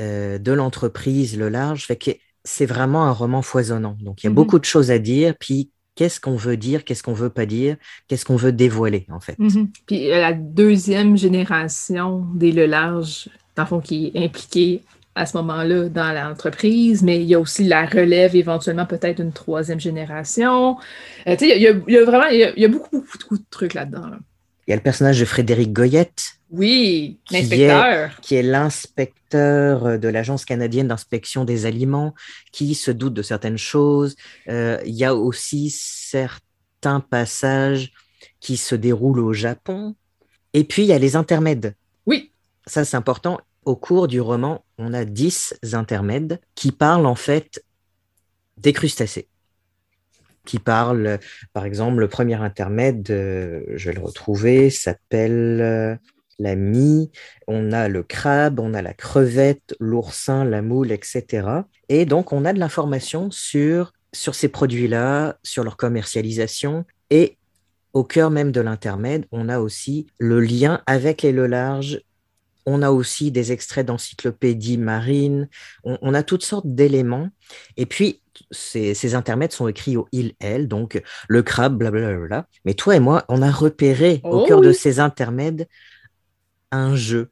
euh, 0.01 0.39
de 0.39 0.53
l'entreprise, 0.53 1.37
le 1.39 1.49
large. 1.49 1.87
Fait 1.87 1.97
que 1.97 2.11
c'est 2.45 2.67
vraiment 2.67 3.05
un 3.05 3.13
roman 3.13 3.43
foisonnant. 3.43 3.97
Donc 4.01 4.23
il 4.23 4.27
y 4.27 4.29
a 4.29 4.31
Mhm. 4.31 4.35
beaucoup 4.37 4.59
de 4.59 4.65
choses 4.65 4.91
à 4.91 4.99
dire. 4.99 5.35
Puis 5.39 5.71
qu'est-ce 5.95 6.21
qu'on 6.21 6.37
veut 6.37 6.57
dire, 6.57 6.85
qu'est-ce 6.85 7.03
qu'on 7.03 7.13
veut 7.13 7.31
pas 7.31 7.47
dire, 7.47 7.77
qu'est-ce 8.09 8.25
qu'on 8.25 8.37
veut 8.37 8.53
dévoiler 8.53 9.07
en 9.11 9.21
fait. 9.21 9.39
Mhm. 9.39 9.71
Puis 9.87 10.11
euh, 10.11 10.21
la 10.21 10.33
deuxième 10.33 11.17
génération 11.17 12.25
des 12.35 12.53
Le 12.53 12.67
Large, 12.67 13.29
dans 13.57 13.65
le 13.65 13.69
fond, 13.69 13.81
qui 13.81 14.11
est 14.15 14.25
impliquée 14.25 14.83
à 15.17 15.27
ce 15.27 15.37
moment-là 15.39 15.89
dans 15.89 16.13
l'entreprise, 16.15 17.03
mais 17.03 17.21
il 17.21 17.27
y 17.27 17.35
a 17.35 17.41
aussi 17.41 17.65
la 17.65 17.85
relève, 17.85 18.37
éventuellement 18.37 18.87
peut-être 18.87 19.21
une 19.21 19.33
troisième 19.33 19.81
génération. 19.81 20.79
Euh, 21.27 21.37
tu 21.37 21.49
sais, 21.49 21.57
il 21.57 21.63
y, 21.63 21.67
a- 21.67 21.75
il 21.89 21.95
y 21.95 21.99
a 21.99 22.05
vraiment 22.05 22.27
il 22.29 22.39
y 22.39 22.45
a, 22.45 22.53
il 22.57 22.63
y 22.63 22.65
a 22.65 22.69
beaucoup, 22.69 22.89
beaucoup, 23.01 23.19
beaucoup 23.21 23.39
de 23.39 23.45
trucs 23.51 23.75
là-dedans. 23.75 24.07
là. 24.07 24.19
Il 24.71 24.75
y 24.75 24.75
a 24.75 24.77
le 24.77 24.85
personnage 24.85 25.19
de 25.19 25.25
Frédéric 25.25 25.73
Goyette, 25.73 26.35
Oui, 26.49 27.19
Qui 27.25 27.35
l'inspecteur. 27.35 28.21
qui 28.21 28.37
est 28.37 28.43
l'inspecteur 28.45 29.99
de 29.99 30.07
l'Agence 30.07 30.45
canadienne 30.45 30.87
d'inspection 30.87 31.45
des 31.45 31.67
aliments, 31.67 32.15
qui 32.53 32.77
se 32.77 32.93
doute 32.93 33.13
de 33.13 33.23
certaines 33.23 33.59
choses. 33.59 34.15
Euh, 34.49 34.79
il 34.87 34.95
y 34.95 35.05
a 35.05 35.17
aussi 35.17 35.71
certains 35.71 37.01
passages 37.01 37.91
qui 38.39 38.57
se 38.57 38.77
déroulent 38.77 39.19
au 39.19 39.33
Japon. 39.33 39.97
Et 40.53 40.63
puis, 40.63 40.83
il 40.83 40.89
y 40.89 40.93
a 40.93 41.01
les 41.01 41.17
intermèdes. 41.17 41.75
Oui, 42.07 42.31
Ça, 42.65 42.85
c'est 42.85 42.97
important. 42.97 43.41
Au 43.65 43.75
cours 43.75 44.07
du 44.07 44.21
roman, 44.21 44.65
on 44.79 44.95
a 44.95 45.05
dix 45.05 45.53
intermèdes 45.73 46.41
qui 46.55 46.71
parlent 46.71 47.07
en 47.07 47.17
fait 47.17 47.65
des 48.57 48.73
crustacés. 48.73 49.27
Qui 50.45 50.59
parlent, 50.59 51.19
par 51.53 51.65
exemple, 51.65 52.01
le 52.01 52.09
premier 52.09 52.35
intermède, 52.35 53.11
euh, 53.11 53.63
je 53.77 53.91
vais 53.91 53.95
le 53.95 54.03
retrouver, 54.03 54.71
s'appelle 54.71 55.61
euh, 55.61 55.97
la 56.39 56.57
mie. 56.57 57.11
On 57.47 57.73
a 57.73 57.89
le 57.89 58.03
crabe, 58.03 58.59
on 58.59 58.75
a 58.75 58.83
la 58.83 58.95
crevette, 58.95 59.75
l'oursin, 59.79 60.45
la 60.45 60.63
moule, 60.63 60.93
etc. 60.93 61.47
Et 61.89 62.07
donc, 62.07 62.33
on 62.33 62.45
a 62.45 62.53
de 62.53 62.59
l'information 62.59 63.31
sur, 63.31 63.93
sur 64.13 64.35
ces 64.35 64.49
produits-là, 64.49 65.37
sur 65.43 65.63
leur 65.63 65.77
commercialisation. 65.77 66.85
Et 67.11 67.37
au 67.93 68.05
cœur 68.05 68.31
même 68.31 68.53
de 68.53 68.61
l'intermède, 68.61 69.27
on 69.33 69.49
a 69.49 69.59
aussi 69.59 70.07
le 70.19 70.41
lien 70.41 70.81
avec 70.87 71.23
les 71.23 71.33
le 71.33 71.47
large 71.47 72.01
on 72.67 72.83
a 72.83 72.91
aussi 72.91 73.31
des 73.31 73.53
extraits 73.53 73.87
d'encyclopédies 73.87 74.79
marines, 74.79 75.49
on, 75.85 75.99
on, 76.03 76.15
a 76.15 76.23
toutes 76.23 76.45
sortes 76.45 76.67
d'éléments. 76.67 77.29
Et 77.77 77.87
puis, 77.87 78.23
ces, 78.51 78.95
ces, 78.95 79.15
intermèdes 79.15 79.53
sont 79.53 79.69
écrits 79.69 79.97
au 79.97 80.09
il-elle, 80.13 80.69
donc 80.69 81.03
le 81.29 81.43
crabe, 81.43 81.77
blablabla. 81.77 82.47
Mais 82.65 82.75
toi 82.75 82.97
et 82.97 83.01
moi, 83.01 83.25
on 83.29 83.43
a 83.43 83.51
repéré 83.51 84.21
Oh 84.25 84.43
au 84.43 84.47
cœur 84.47 84.61
oui. 84.61 84.69
de 84.69 84.73
ces 84.73 85.01
intermèdes 85.01 85.69
un 86.73 86.95
jeu, 86.95 87.31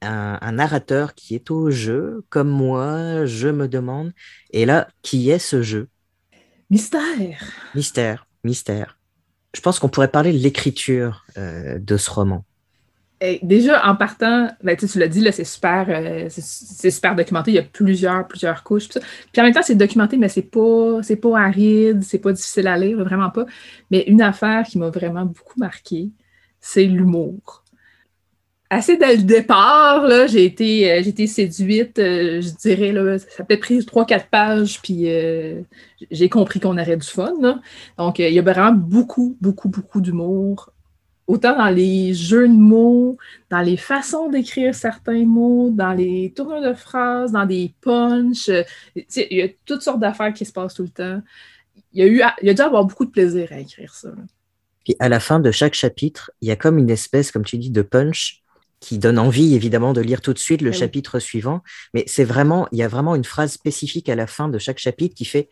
un, 0.00 0.38
un, 0.40 0.52
narrateur 0.52 1.14
qui 1.14 1.34
est 1.34 1.50
au 1.50 1.70
jeu, 1.70 2.24
comme 2.30 2.48
moi, 2.48 3.26
je 3.26 3.48
me 3.48 3.68
demande. 3.68 4.12
Et 4.50 4.64
là, 4.64 4.88
qui 5.02 5.30
est 5.30 5.38
ce 5.38 5.62
jeu? 5.62 5.88
Mystère. 6.70 7.42
Mystère, 7.74 8.26
mystère. 8.44 8.98
Je 9.54 9.60
pense 9.60 9.78
qu'on 9.78 9.88
pourrait 9.88 10.10
parler 10.10 10.32
de 10.32 10.38
l'écriture 10.38 11.24
euh, 11.36 11.78
de 11.78 11.96
ce 11.96 12.10
roman. 12.10 12.44
Et 13.20 13.40
déjà, 13.42 13.84
en 13.88 13.96
partant, 13.96 14.48
ben, 14.62 14.76
tu 14.76 14.98
l'as 14.98 15.08
dit, 15.08 15.20
là, 15.20 15.32
c'est 15.32 15.44
super, 15.44 15.86
euh, 15.88 16.28
c'est 16.30 16.90
super 16.90 17.16
documenté. 17.16 17.50
Il 17.50 17.54
y 17.54 17.58
a 17.58 17.62
plusieurs, 17.62 18.28
plusieurs 18.28 18.62
couches. 18.62 18.88
Puis, 18.88 19.00
en 19.38 19.42
même 19.42 19.52
temps, 19.52 19.62
c'est 19.62 19.74
documenté, 19.74 20.16
mais 20.16 20.28
c'est 20.28 20.42
pas, 20.42 21.02
c'est 21.02 21.16
pas 21.16 21.36
aride, 21.40 22.02
c'est 22.04 22.18
pas 22.18 22.32
difficile 22.32 22.68
à 22.68 22.78
lire, 22.78 22.98
vraiment 22.98 23.30
pas. 23.30 23.46
Mais 23.90 24.04
une 24.06 24.22
affaire 24.22 24.64
qui 24.64 24.78
m'a 24.78 24.90
vraiment 24.90 25.24
beaucoup 25.24 25.58
marqué, 25.58 26.10
c'est 26.60 26.84
l'humour. 26.84 27.64
Assez 28.70 28.96
dès 28.98 29.16
le 29.16 29.22
départ, 29.22 30.06
là, 30.06 30.26
j'ai 30.26 30.44
été, 30.44 30.92
euh, 30.92 31.02
j'ai 31.02 31.08
été 31.08 31.26
séduite, 31.26 31.98
euh, 31.98 32.40
je 32.40 32.50
dirais, 32.50 33.18
ça 33.18 33.42
a 33.42 33.44
peut-être 33.44 33.60
pris 33.60 33.78
3-4 33.78 34.28
pages, 34.30 34.80
puis 34.82 35.08
j'ai 36.10 36.28
compris 36.28 36.60
qu'on 36.60 36.78
aurait 36.78 36.96
du 36.96 37.06
fun. 37.06 37.60
Donc, 37.96 38.18
il 38.20 38.32
y 38.32 38.38
a 38.38 38.42
vraiment 38.42 38.72
beaucoup, 38.72 39.36
beaucoup, 39.40 39.68
beaucoup 39.68 40.00
d'humour 40.00 40.72
autant 41.28 41.56
dans 41.56 41.68
les 41.68 42.14
jeux 42.14 42.48
de 42.48 42.54
mots, 42.54 43.18
dans 43.50 43.60
les 43.60 43.76
façons 43.76 44.30
d'écrire 44.30 44.74
certains 44.74 45.26
mots, 45.26 45.70
dans 45.70 45.92
les 45.92 46.32
tournures 46.34 46.62
de 46.62 46.72
phrases, 46.72 47.32
dans 47.32 47.44
des 47.44 47.74
punchs. 47.82 48.50
Il 48.96 49.36
y 49.36 49.42
a 49.42 49.48
toutes 49.66 49.82
sortes 49.82 50.00
d'affaires 50.00 50.32
qui 50.32 50.46
se 50.46 50.52
passent 50.52 50.74
tout 50.74 50.84
le 50.84 50.88
temps. 50.88 51.22
Il 51.92 52.02
y 52.02 52.02
a, 52.02 52.06
eu, 52.06 52.22
il 52.42 52.46
y 52.46 52.50
a 52.50 52.54
dû 52.54 52.62
avoir 52.62 52.84
beaucoup 52.84 53.04
de 53.04 53.10
plaisir 53.10 53.48
à 53.52 53.58
écrire 53.60 53.94
ça. 53.94 54.08
Puis 54.84 54.96
à 54.98 55.10
la 55.10 55.20
fin 55.20 55.38
de 55.38 55.50
chaque 55.50 55.74
chapitre, 55.74 56.30
il 56.40 56.48
y 56.48 56.50
a 56.50 56.56
comme 56.56 56.78
une 56.78 56.90
espèce, 56.90 57.30
comme 57.30 57.44
tu 57.44 57.58
dis, 57.58 57.70
de 57.70 57.82
punch 57.82 58.42
qui 58.80 58.96
donne 58.98 59.18
envie 59.18 59.54
évidemment 59.54 59.92
de 59.92 60.00
lire 60.00 60.22
tout 60.22 60.32
de 60.32 60.38
suite 60.38 60.62
le 60.62 60.70
oui. 60.70 60.76
chapitre 60.76 61.18
suivant. 61.18 61.62
Mais 61.92 62.04
c'est 62.06 62.24
vraiment, 62.24 62.68
il 62.72 62.78
y 62.78 62.82
a 62.82 62.88
vraiment 62.88 63.14
une 63.14 63.24
phrase 63.24 63.52
spécifique 63.52 64.08
à 64.08 64.14
la 64.14 64.26
fin 64.26 64.48
de 64.48 64.58
chaque 64.58 64.78
chapitre 64.78 65.14
qui 65.14 65.26
fait 65.26 65.50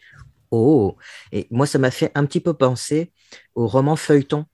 Oh! 0.50 0.96
Et 1.32 1.48
moi, 1.50 1.66
ça 1.66 1.78
m'a 1.78 1.90
fait 1.90 2.12
un 2.14 2.24
petit 2.24 2.40
peu 2.40 2.54
penser 2.54 3.12
au 3.54 3.66
roman 3.66 3.96
feuilleton 3.96 4.46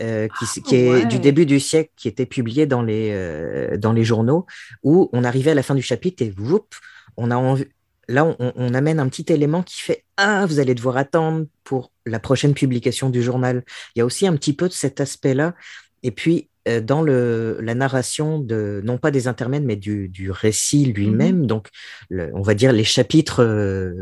euh, 0.00 0.28
qui, 0.38 0.62
qui, 0.62 0.76
est 0.76 0.90
ouais. 0.90 1.06
du 1.06 1.18
début 1.18 1.46
du 1.46 1.58
siècle, 1.58 1.90
qui 1.96 2.08
était 2.08 2.26
publié 2.26 2.66
dans 2.66 2.82
les, 2.82 3.10
euh, 3.12 3.76
dans 3.76 3.92
les 3.92 4.04
journaux, 4.04 4.46
où 4.82 5.10
on 5.12 5.24
arrivait 5.24 5.50
à 5.50 5.54
la 5.54 5.62
fin 5.62 5.74
du 5.74 5.82
chapitre 5.82 6.22
et 6.22 6.32
whoop, 6.38 6.74
on 7.16 7.30
a 7.30 7.36
envie, 7.36 7.66
là, 8.08 8.24
on, 8.24 8.52
on, 8.54 8.74
amène 8.74 9.00
un 9.00 9.08
petit 9.08 9.32
élément 9.32 9.62
qui 9.62 9.80
fait 9.80 10.04
Ah, 10.16 10.46
vous 10.46 10.60
allez 10.60 10.74
devoir 10.74 10.96
attendre 10.96 11.46
pour 11.64 11.90
la 12.06 12.20
prochaine 12.20 12.54
publication 12.54 13.10
du 13.10 13.22
journal. 13.22 13.64
Il 13.94 13.98
y 13.98 14.02
a 14.02 14.04
aussi 14.04 14.26
un 14.26 14.36
petit 14.36 14.52
peu 14.52 14.68
de 14.68 14.72
cet 14.72 15.00
aspect-là. 15.00 15.54
Et 16.02 16.12
puis, 16.12 16.50
euh, 16.68 16.80
dans 16.80 17.00
le, 17.00 17.58
la 17.62 17.74
narration 17.74 18.38
de, 18.38 18.82
non 18.84 18.98
pas 18.98 19.10
des 19.10 19.28
intermèdes, 19.28 19.64
mais 19.64 19.76
du, 19.76 20.08
du 20.08 20.30
récit 20.30 20.84
lui-même, 20.84 21.38
mm 21.38 21.42
-hmm. 21.42 21.46
donc 21.46 21.68
le, 22.10 22.30
on 22.34 22.42
va 22.42 22.54
dire 22.54 22.72
les 22.72 22.84
chapitres 22.84 23.42
euh, 23.42 23.92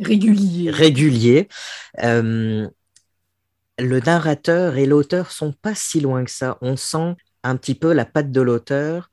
réguliers. 0.00 0.70
réguliers 0.70 1.48
euh, 2.02 2.66
le 3.78 4.00
narrateur 4.00 4.76
et 4.76 4.86
l'auteur 4.86 5.30
sont 5.30 5.52
pas 5.52 5.74
si 5.74 6.00
loin 6.00 6.24
que 6.24 6.30
ça. 6.30 6.58
On 6.60 6.76
sent 6.76 7.16
un 7.42 7.56
petit 7.56 7.74
peu 7.74 7.92
la 7.92 8.04
patte 8.04 8.32
de 8.32 8.40
l'auteur 8.40 9.10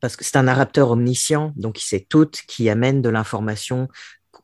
parce 0.00 0.16
que 0.16 0.24
c'est 0.24 0.36
un 0.36 0.44
narrateur 0.44 0.90
omniscient, 0.90 1.52
donc 1.56 1.80
il 1.80 1.86
sait 1.86 2.04
tout, 2.08 2.28
qui 2.48 2.68
amène 2.68 3.02
de 3.02 3.08
l'information 3.08 3.88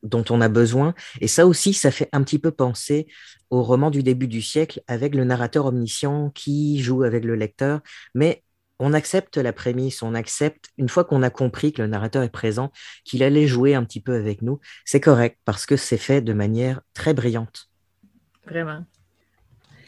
dont 0.05 0.25
on 0.31 0.41
a 0.41 0.49
besoin. 0.49 0.95
Et 1.21 1.27
ça 1.27 1.47
aussi, 1.47 1.75
ça 1.75 1.91
fait 1.91 2.09
un 2.13 2.23
petit 2.23 2.39
peu 2.39 2.53
penser 2.53 3.09
au 3.51 3.63
roman 3.63 3.91
du 3.91 4.05
début 4.05 4.29
du 4.29 4.41
siècle 4.41 4.83
avec 4.87 5.17
le 5.17 5.25
narrateur 5.25 5.67
omniscient 5.67 6.31
qui 6.31 6.81
joue 6.81 7.03
avec 7.03 7.25
le 7.25 7.35
lecteur. 7.35 7.81
Mais 8.15 8.45
on 8.79 8.93
accepte 8.93 9.37
la 9.37 9.53
prémisse, 9.53 10.03
on 10.03 10.15
accepte, 10.15 10.69
une 10.79 10.89
fois 10.89 11.05
qu'on 11.05 11.25
a 11.25 11.31
compris 11.31 11.73
que 11.73 11.83
le 11.83 11.89
narrateur 11.89 12.23
est 12.23 12.29
présent, 12.29 12.71
qu'il 13.05 13.25
allait 13.25 13.49
jouer 13.49 13.75
un 13.75 13.85
petit 13.85 14.01
peu 14.01 14.15
avec 14.15 14.43
nous. 14.43 14.61
C'est 14.85 15.01
correct 15.01 15.39
parce 15.45 15.67
que 15.67 15.77
c'est 15.77 15.99
fait 15.99 16.21
de 16.21 16.33
manière 16.33 16.83
très 16.95 17.15
brillante. 17.15 17.69
Vraiment. 18.47 18.85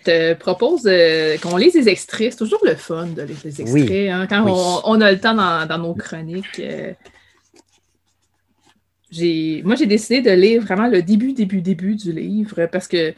Te 0.04 0.34
propose 0.34 0.86
euh, 0.86 1.36
qu'on 1.38 1.56
lise 1.56 1.74
des 1.74 1.88
extraits. 1.88 2.32
C'est 2.32 2.38
toujours 2.38 2.64
le 2.64 2.74
fun 2.74 3.06
de 3.06 3.22
lire 3.22 3.36
des 3.42 3.60
extraits. 3.60 4.10
Hein, 4.10 4.26
quand 4.26 4.44
on, 4.84 5.00
a 5.00 5.12
le 5.12 5.20
temps 5.20 5.34
dans, 5.34 5.78
nos 5.78 5.94
chroniques. 5.94 6.60
Euh, 6.60 6.92
moi, 9.64 9.74
j'ai 9.74 9.86
décidé 9.86 10.20
de 10.20 10.30
lire 10.30 10.62
vraiment 10.62 10.86
le 10.86 11.02
début, 11.02 11.32
début, 11.32 11.62
début 11.62 11.96
du 11.96 12.12
livre 12.12 12.66
parce 12.66 12.88
que, 12.88 13.12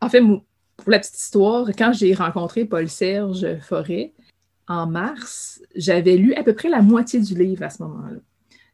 en 0.00 0.08
fait, 0.08 0.20
pour 0.20 0.90
la 0.90 0.98
petite 0.98 1.18
histoire, 1.18 1.68
quand 1.76 1.92
j'ai 1.92 2.14
rencontré 2.14 2.64
Paul-Serge 2.64 3.58
Forêt 3.60 4.12
en 4.66 4.86
mars, 4.86 5.62
j'avais 5.76 6.16
lu 6.16 6.34
à 6.34 6.42
peu 6.42 6.54
près 6.54 6.68
la 6.68 6.82
moitié 6.82 7.20
du 7.20 7.34
livre 7.34 7.62
à 7.62 7.70
ce 7.70 7.82
moment-là. 7.82 8.20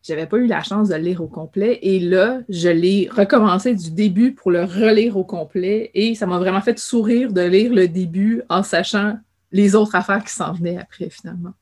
Je 0.03 0.15
n'avais 0.15 0.27
pas 0.27 0.39
eu 0.39 0.47
la 0.47 0.63
chance 0.63 0.89
de 0.89 0.95
le 0.95 1.03
lire 1.03 1.21
au 1.21 1.29
complet. 1.29 1.79
Et 1.83 2.01
là, 2.01 2.41
je 2.49 2.69
l'ai 2.69 3.09
recommencé 3.11 3.75
du 3.75 3.91
début 3.91 4.33
pour 4.33 4.51
le 4.51 4.65
relire 4.65 5.17
au 5.17 5.25
complet. 5.25 5.91
Et 5.95 6.15
ça 6.15 6.27
m'a 6.27 6.39
vraiment 6.39 6.63
fait 6.63 6.79
sourire 6.79 7.33
de 7.33 7.43
lire 7.43 7.73
le 7.73 7.87
début 7.87 8.43
en 8.49 8.63
sachant 8.63 9.19
les 9.53 9.75
autres 9.75 9.95
affaires 9.95 10.25
qui 10.25 10.33
s'en 10.33 10.53
venaient 10.53 10.79
après, 10.79 11.11
finalement. 11.11 11.53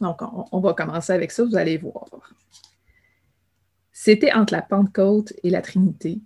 Donc, 0.00 0.20
on 0.52 0.60
va 0.60 0.74
commencer 0.74 1.12
avec 1.12 1.32
ça, 1.32 1.44
vous 1.44 1.56
allez 1.56 1.78
voir. 1.78 2.06
C'était 3.92 4.32
entre 4.32 4.52
la 4.52 4.62
Pentecôte 4.62 5.32
et 5.42 5.50
la 5.50 5.60
Trinité, 5.60 6.20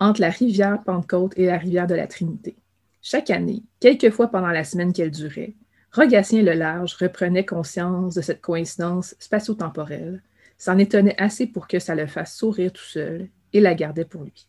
entre 0.00 0.20
la 0.20 0.28
rivière 0.30 0.82
Pentecôte 0.84 1.32
et 1.36 1.46
la 1.46 1.56
rivière 1.56 1.86
de 1.86 1.94
la 1.94 2.06
Trinité. 2.06 2.56
Chaque 3.00 3.30
année, 3.30 3.62
quelquefois 3.80 4.28
pendant 4.28 4.48
la 4.48 4.64
semaine 4.64 4.92
qu'elle 4.92 5.10
durait, 5.10 5.54
Rogatien 5.92 6.42
le 6.42 6.52
Large 6.52 6.94
reprenait 7.00 7.46
conscience 7.46 8.14
de 8.14 8.20
cette 8.20 8.42
coïncidence 8.42 9.16
spatio-temporelle, 9.18 10.22
s'en 10.60 10.76
étonnait 10.76 11.18
assez 11.18 11.46
pour 11.46 11.66
que 11.66 11.78
ça 11.78 11.94
le 11.94 12.06
fasse 12.06 12.36
sourire 12.36 12.70
tout 12.70 12.84
seul 12.84 13.30
et 13.54 13.60
la 13.60 13.74
gardait 13.74 14.04
pour 14.04 14.24
lui. 14.24 14.46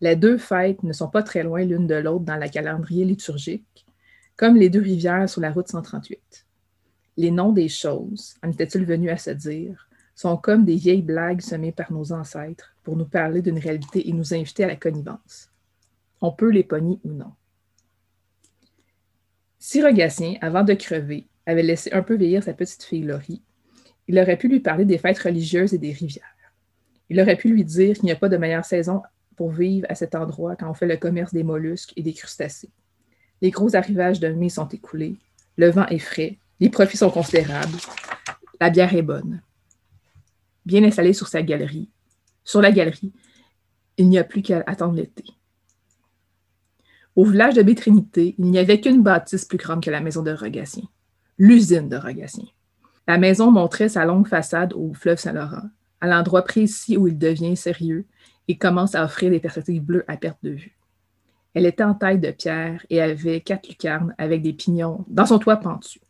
Les 0.00 0.16
deux 0.16 0.36
fêtes 0.36 0.82
ne 0.82 0.92
sont 0.92 1.08
pas 1.08 1.22
très 1.22 1.44
loin 1.44 1.62
l'une 1.64 1.86
de 1.86 1.94
l'autre 1.94 2.24
dans 2.24 2.34
la 2.34 2.48
calendrier 2.48 3.04
liturgique, 3.04 3.86
comme 4.34 4.56
les 4.56 4.68
deux 4.68 4.80
rivières 4.80 5.28
sur 5.28 5.40
la 5.40 5.52
route 5.52 5.68
138. 5.68 6.44
Les 7.18 7.30
noms 7.30 7.52
des 7.52 7.68
choses, 7.68 8.34
en 8.42 8.50
était-il 8.50 8.84
venu 8.84 9.10
à 9.10 9.16
se 9.16 9.30
dire, 9.30 9.88
sont 10.16 10.36
comme 10.36 10.64
des 10.64 10.74
vieilles 10.74 11.02
blagues 11.02 11.40
semées 11.40 11.70
par 11.70 11.92
nos 11.92 12.12
ancêtres 12.12 12.74
pour 12.82 12.96
nous 12.96 13.06
parler 13.06 13.42
d'une 13.42 13.60
réalité 13.60 14.08
et 14.08 14.12
nous 14.12 14.34
inviter 14.34 14.64
à 14.64 14.68
la 14.68 14.76
connivence. 14.76 15.52
On 16.20 16.32
peut 16.32 16.50
les 16.50 16.64
pogner 16.64 16.98
ou 17.04 17.12
non. 17.12 17.32
Si 19.60 19.80
Rogatien, 19.80 20.34
avant 20.40 20.64
de 20.64 20.74
crever, 20.74 21.28
avait 21.46 21.62
laissé 21.62 21.92
un 21.92 22.02
peu 22.02 22.16
vieillir 22.16 22.42
sa 22.42 22.54
petite 22.54 22.82
fille 22.82 23.04
Laurie, 23.04 23.40
il 24.08 24.18
aurait 24.18 24.36
pu 24.36 24.48
lui 24.48 24.60
parler 24.60 24.84
des 24.84 24.98
fêtes 24.98 25.18
religieuses 25.18 25.74
et 25.74 25.78
des 25.78 25.92
rivières. 25.92 26.24
Il 27.08 27.20
aurait 27.20 27.36
pu 27.36 27.48
lui 27.48 27.64
dire 27.64 27.94
qu'il 27.94 28.04
n'y 28.04 28.12
a 28.12 28.16
pas 28.16 28.28
de 28.28 28.36
meilleure 28.36 28.64
saison 28.64 29.02
pour 29.36 29.50
vivre 29.50 29.86
à 29.88 29.94
cet 29.94 30.14
endroit 30.14 30.56
quand 30.56 30.70
on 30.70 30.74
fait 30.74 30.86
le 30.86 30.96
commerce 30.96 31.32
des 31.32 31.42
mollusques 31.42 31.92
et 31.96 32.02
des 32.02 32.12
crustacés. 32.12 32.70
Les 33.40 33.50
gros 33.50 33.74
arrivages 33.74 34.20
de 34.20 34.28
mai 34.28 34.48
sont 34.48 34.68
écoulés, 34.68 35.16
le 35.56 35.70
vent 35.70 35.86
est 35.86 35.98
frais, 35.98 36.38
les 36.60 36.68
profits 36.68 36.96
sont 36.96 37.10
considérables, 37.10 37.76
la 38.60 38.70
bière 38.70 38.94
est 38.94 39.02
bonne 39.02 39.42
bien 40.64 40.84
installé 40.84 41.12
sur 41.12 41.28
sa 41.28 41.42
galerie. 41.42 41.88
Sur 42.44 42.60
la 42.60 42.72
galerie, 42.72 43.12
il 43.96 44.08
n'y 44.08 44.18
a 44.18 44.24
plus 44.24 44.42
qu'à 44.42 44.62
attendre 44.66 44.94
l'été. 44.94 45.24
Au 47.14 47.24
village 47.24 47.54
de 47.54 47.62
Bétrinité, 47.62 48.34
il 48.38 48.46
n'y 48.46 48.58
avait 48.58 48.80
qu'une 48.80 49.02
bâtisse 49.02 49.44
plus 49.44 49.58
grande 49.58 49.82
que 49.82 49.90
la 49.90 50.00
maison 50.00 50.22
de 50.22 50.32
Rogatien, 50.32 50.84
l'usine 51.36 51.88
de 51.88 51.96
Rogatien. 51.96 52.46
La 53.06 53.18
maison 53.18 53.50
montrait 53.50 53.88
sa 53.88 54.04
longue 54.04 54.28
façade 54.28 54.72
au 54.74 54.94
fleuve 54.94 55.18
Saint-Laurent, 55.18 55.68
à 56.00 56.06
l'endroit 56.06 56.42
précis 56.42 56.96
où 56.96 57.08
il 57.08 57.18
devient 57.18 57.56
sérieux 57.56 58.06
et 58.48 58.56
commence 58.56 58.94
à 58.94 59.04
offrir 59.04 59.30
des 59.30 59.40
perspectives 59.40 59.82
bleues 59.82 60.04
à 60.08 60.16
perte 60.16 60.38
de 60.42 60.50
vue. 60.50 60.76
Elle 61.54 61.66
était 61.66 61.84
en 61.84 61.94
taille 61.94 62.18
de 62.18 62.30
pierre 62.30 62.84
et 62.90 63.00
avait 63.00 63.40
quatre 63.40 63.68
lucarnes 63.68 64.14
avec 64.18 64.42
des 64.42 64.52
pignons 64.52 65.04
dans 65.08 65.26
son 65.26 65.38
toit 65.38 65.56
pentu. 65.56 66.00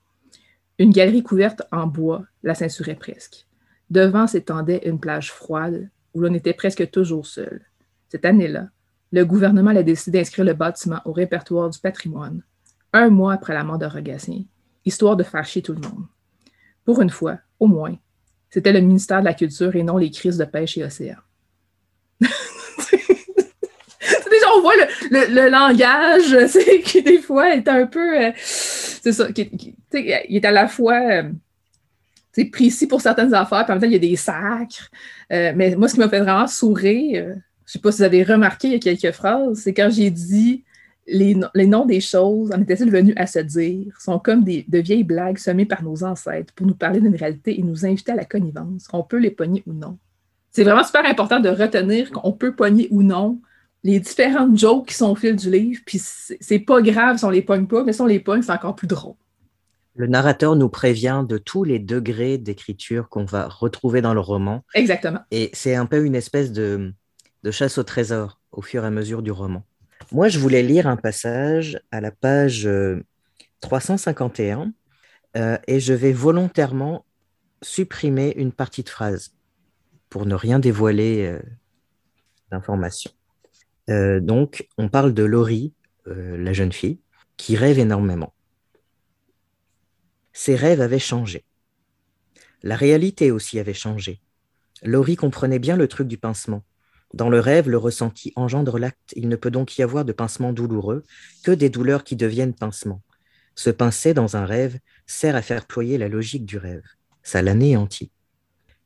Une 0.78 0.92
galerie 0.92 1.22
couverte 1.22 1.62
en 1.72 1.86
bois 1.86 2.24
la 2.42 2.54
ceinturait 2.54 2.94
presque. 2.94 3.46
Devant 3.90 4.26
s'étendait 4.26 4.82
une 4.88 5.00
plage 5.00 5.32
froide 5.32 5.90
où 6.14 6.20
l'on 6.20 6.34
était 6.34 6.54
presque 6.54 6.90
toujours 6.90 7.26
seul. 7.26 7.62
Cette 8.08 8.24
année-là, 8.24 8.68
le 9.10 9.24
gouvernement 9.24 9.70
a 9.70 9.82
décidé 9.82 10.18
d'inscrire 10.18 10.44
le 10.44 10.54
bâtiment 10.54 11.00
au 11.04 11.12
répertoire 11.12 11.70
du 11.70 11.78
patrimoine, 11.78 12.42
un 12.92 13.10
mois 13.10 13.34
après 13.34 13.54
la 13.54 13.64
mort 13.64 13.78
de 13.78 13.86
Rogatien, 13.86 14.44
histoire 14.84 15.16
de 15.16 15.22
faire 15.22 15.44
chier 15.44 15.62
tout 15.62 15.74
le 15.74 15.80
monde. 15.80 16.06
Pour 16.84 17.00
une 17.00 17.10
fois, 17.10 17.38
au 17.60 17.66
moins, 17.66 17.96
c'était 18.50 18.72
le 18.72 18.80
ministère 18.80 19.20
de 19.20 19.24
la 19.24 19.34
Culture 19.34 19.74
et 19.76 19.82
non 19.82 19.96
les 19.96 20.10
crises 20.10 20.36
de 20.36 20.44
pêche 20.44 20.76
et 20.76 20.84
océan. 20.84 21.16
Déjà, 22.20 22.30
on 24.56 24.60
voit 24.60 24.74
le, 25.10 25.48
langage, 25.48 26.36
qui 26.84 27.02
des 27.02 27.18
fois 27.18 27.54
est 27.54 27.68
un 27.68 27.86
peu. 27.86 28.24
Euh, 28.24 28.32
c'est 28.36 29.12
ça, 29.12 29.28
il 29.34 30.36
est 30.36 30.44
à 30.44 30.50
la 30.50 30.68
fois. 30.68 31.00
Euh, 31.00 31.30
c'est 32.32 32.46
précis 32.46 32.86
pour 32.86 33.00
certaines 33.00 33.34
affaires, 33.34 33.64
puis 33.64 33.72
en 33.72 33.74
même 33.74 33.80
temps, 33.80 33.86
il 33.86 33.92
y 33.92 33.96
a 33.96 33.98
des 33.98 34.16
sacres. 34.16 34.88
Euh, 35.32 35.52
mais 35.54 35.74
moi, 35.76 35.88
ce 35.88 35.94
qui 35.94 36.00
m'a 36.00 36.08
fait 36.08 36.20
vraiment 36.20 36.46
sourire, 36.46 37.24
je 37.24 37.30
ne 37.30 37.34
sais 37.66 37.78
pas 37.78 37.92
si 37.92 37.98
vous 37.98 38.04
avez 38.04 38.22
remarqué, 38.22 38.68
il 38.68 38.72
y 38.72 38.76
a 38.76 38.78
quelques 38.78 39.14
phrases, 39.14 39.60
c'est 39.60 39.74
quand 39.74 39.90
j'ai 39.90 40.10
dit 40.10 40.64
les, 41.06 41.34
noms 41.66 41.86
des 41.86 42.00
choses, 42.00 42.52
en 42.52 42.60
était-il 42.60 42.90
venu 42.90 43.12
à 43.16 43.26
se 43.26 43.40
dire, 43.40 43.94
sont 44.00 44.18
comme 44.18 44.44
des, 44.44 44.64
de 44.68 44.78
vieilles 44.78 45.04
blagues 45.04 45.38
semées 45.38 45.66
par 45.66 45.82
nos 45.82 46.04
ancêtres 46.04 46.54
pour 46.54 46.66
nous 46.66 46.74
parler 46.74 47.00
d'une 47.00 47.16
réalité 47.16 47.58
et 47.58 47.62
nous 47.62 47.84
inviter 47.84 48.12
à 48.12 48.16
la 48.16 48.24
connivence. 48.24 48.88
On 48.92 49.02
peut 49.02 49.18
les 49.18 49.30
pogner 49.30 49.62
ou 49.66 49.72
non? 49.72 49.98
C'est 50.50 50.64
vraiment 50.64 50.84
super 50.84 51.04
important 51.06 51.40
de 51.40 51.48
retenir 51.48 52.10
qu'on 52.10 52.32
peut 52.32 52.54
pogner 52.54 52.88
ou 52.90 53.02
non 53.02 53.40
les 53.84 53.98
différentes 53.98 54.56
jokes 54.56 54.88
qui 54.88 54.94
sont 54.94 55.10
au 55.10 55.14
fil 55.16 55.34
du 55.34 55.50
livre, 55.50 55.80
puis 55.84 55.98
c'est 56.00 56.58
pas 56.60 56.80
grave 56.82 57.18
si 57.18 57.24
on 57.24 57.30
les 57.30 57.42
pogne 57.42 57.66
pas, 57.66 57.82
mais 57.82 57.92
si 57.92 58.00
on 58.00 58.06
les 58.06 58.20
pogne, 58.20 58.42
c'est 58.42 58.52
encore 58.52 58.76
plus 58.76 58.86
drôle. 58.86 59.14
Le 59.94 60.06
narrateur 60.06 60.56
nous 60.56 60.68
prévient 60.68 61.24
de 61.28 61.36
tous 61.36 61.64
les 61.64 61.78
degrés 61.78 62.38
d'écriture 62.38 63.08
qu'on 63.08 63.24
va 63.24 63.48
retrouver 63.48 64.00
dans 64.00 64.14
le 64.14 64.20
roman. 64.20 64.64
Exactement. 64.74 65.20
Et 65.30 65.50
c'est 65.52 65.74
un 65.74 65.86
peu 65.86 66.04
une 66.04 66.14
espèce 66.14 66.52
de, 66.52 66.94
chasse 67.50 67.76
au 67.76 67.82
trésor 67.82 68.40
au 68.52 68.62
fur 68.62 68.84
et 68.84 68.86
à 68.86 68.90
mesure 68.90 69.22
du 69.22 69.32
roman. 69.32 69.64
Moi, 70.12 70.28
je 70.28 70.38
voulais 70.38 70.62
lire 70.62 70.86
un 70.86 70.96
passage 70.96 71.80
à 71.90 72.00
la 72.00 72.10
page 72.10 72.68
351 73.60 74.60
euh, 74.60 74.66
euh, 75.36 75.58
et 75.66 75.80
je 75.80 75.94
vais 75.94 76.12
volontairement 76.12 77.04
supprimer 77.62 78.34
une 78.36 78.52
partie 78.52 78.82
de 78.82 78.88
phrase 78.88 79.34
pour 80.10 80.26
ne 80.26 80.34
rien 80.34 80.58
dévoiler 80.58 81.26
euh, 81.26 81.40
d'informations. 82.50 83.12
donc, 83.88 84.68
on 84.78 84.88
parle 84.88 85.14
de 85.14 85.24
Laurie, 85.24 85.72
la 86.06 86.52
jeune 86.52 86.72
fille, 86.72 86.98
qui 87.36 87.56
rêve 87.56 87.78
énormément 87.78 88.32
ses 90.32 90.56
rêves 90.56 90.80
avaient 90.80 90.98
changé. 90.98 91.44
La 92.62 92.76
réalité 92.76 93.30
aussi 93.30 93.58
avait 93.58 93.74
changé. 93.74 94.20
Laurie 94.82 95.16
comprenait 95.16 95.58
bien 95.58 95.76
le 95.76 95.88
truc 95.88 96.08
du 96.08 96.18
pincement. 96.18 96.62
Dans 97.14 97.28
le 97.28 97.40
rêve, 97.40 97.68
le 97.68 97.76
ressenti 97.76 98.32
engendre 98.36 98.78
l'acte. 98.78 99.12
Il 99.16 99.28
ne 99.28 99.36
peut 99.36 99.50
donc 99.50 99.76
y 99.76 99.82
avoir 99.82 100.04
de 100.04 100.12
pincement 100.12 100.52
douloureux 100.52 101.04
que 101.42 101.52
des 101.52 101.68
douleurs 101.68 102.04
qui 102.04 102.16
deviennent 102.16 102.54
pincements. 102.54 103.02
Se 103.54 103.70
pincer 103.70 104.14
dans 104.14 104.36
un 104.36 104.46
rêve 104.46 104.78
sert 105.06 105.36
à 105.36 105.42
faire 105.42 105.66
ployer 105.66 105.98
la 105.98 106.08
logique 106.08 106.46
du 106.46 106.56
rêve. 106.56 106.84
Ça 107.22 107.42
l'anéantit. 107.42 108.10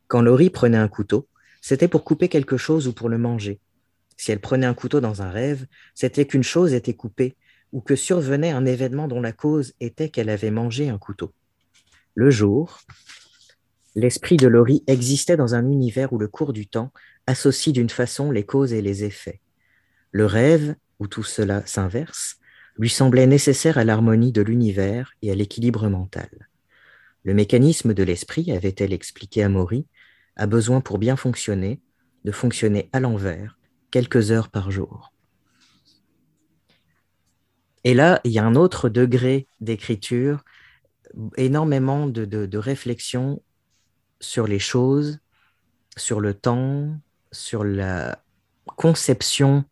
Quand 0.08 0.22
Laurie 0.22 0.50
prenait 0.50 0.76
un 0.76 0.88
couteau, 0.88 1.28
c'était 1.60 1.88
pour 1.88 2.04
couper 2.04 2.28
quelque 2.28 2.56
chose 2.56 2.88
ou 2.88 2.92
pour 2.92 3.08
le 3.08 3.18
manger. 3.18 3.60
Si 4.16 4.32
elle 4.32 4.40
prenait 4.40 4.66
un 4.66 4.74
couteau 4.74 5.00
dans 5.00 5.22
un 5.22 5.30
rêve, 5.30 5.66
c'était 5.94 6.26
qu'une 6.26 6.42
chose 6.42 6.74
était 6.74 6.94
coupée 6.94 7.36
ou 7.72 7.80
que 7.80 7.96
survenait 7.96 8.50
un 8.50 8.64
événement 8.64 9.08
dont 9.08 9.20
la 9.20 9.32
cause 9.32 9.74
était 9.80 10.08
qu'elle 10.08 10.30
avait 10.30 10.50
mangé 10.50 10.88
un 10.88 10.98
couteau. 10.98 11.32
Le 12.14 12.30
jour, 12.30 12.80
l'esprit 13.96 14.36
de 14.36 14.46
Laurie 14.46 14.84
existait 14.86 15.36
dans 15.36 15.56
un 15.56 15.68
univers 15.68 16.12
où 16.12 16.18
le 16.18 16.28
cours 16.28 16.52
du 16.52 16.68
temps 16.68 16.92
associe 17.26 17.72
d'une 17.72 17.90
façon 17.90 18.30
les 18.30 18.44
causes 18.44 18.72
et 18.72 18.82
les 18.82 19.02
effets. 19.02 19.40
Le 20.12 20.26
rêve, 20.26 20.76
où 21.00 21.08
tout 21.08 21.24
cela 21.24 21.66
s'inverse, 21.66 22.36
lui 22.78 22.90
semblait 22.90 23.26
nécessaire 23.26 23.78
à 23.78 23.84
l'harmonie 23.84 24.32
de 24.32 24.42
l'univers 24.42 25.12
et 25.22 25.32
à 25.32 25.34
l'équilibre 25.34 25.88
mental. 25.88 26.48
Le 27.24 27.34
mécanisme 27.34 27.94
de 27.94 28.02
l'esprit, 28.02 28.52
avait-elle 28.52 28.92
expliqué 28.92 29.42
à 29.42 29.48
Maury, 29.48 29.86
a 30.36 30.46
besoin 30.46 30.80
pour 30.80 30.98
bien 30.98 31.16
fonctionner 31.16 31.80
de 32.24 32.32
fonctionner 32.32 32.90
à 32.92 33.00
l'envers 33.00 33.58
quelques 33.90 34.30
heures 34.30 34.50
par 34.50 34.70
jour. 34.70 35.12
Et 37.84 37.94
là, 37.94 38.20
il 38.24 38.32
y 38.32 38.38
a 38.38 38.44
un 38.44 38.56
autre 38.56 38.88
degré 38.88 39.46
d'écriture, 39.60 40.44
énormément 41.36 42.06
de, 42.08 42.58
réflexion 42.58 43.40
sur 44.26 44.46
les 44.46 44.58
choses, 44.58 45.20
sur 45.96 46.20
le 46.20 46.34
temps, 46.34 46.98
sur 47.32 47.64
la 47.64 48.22
conception 48.76 49.64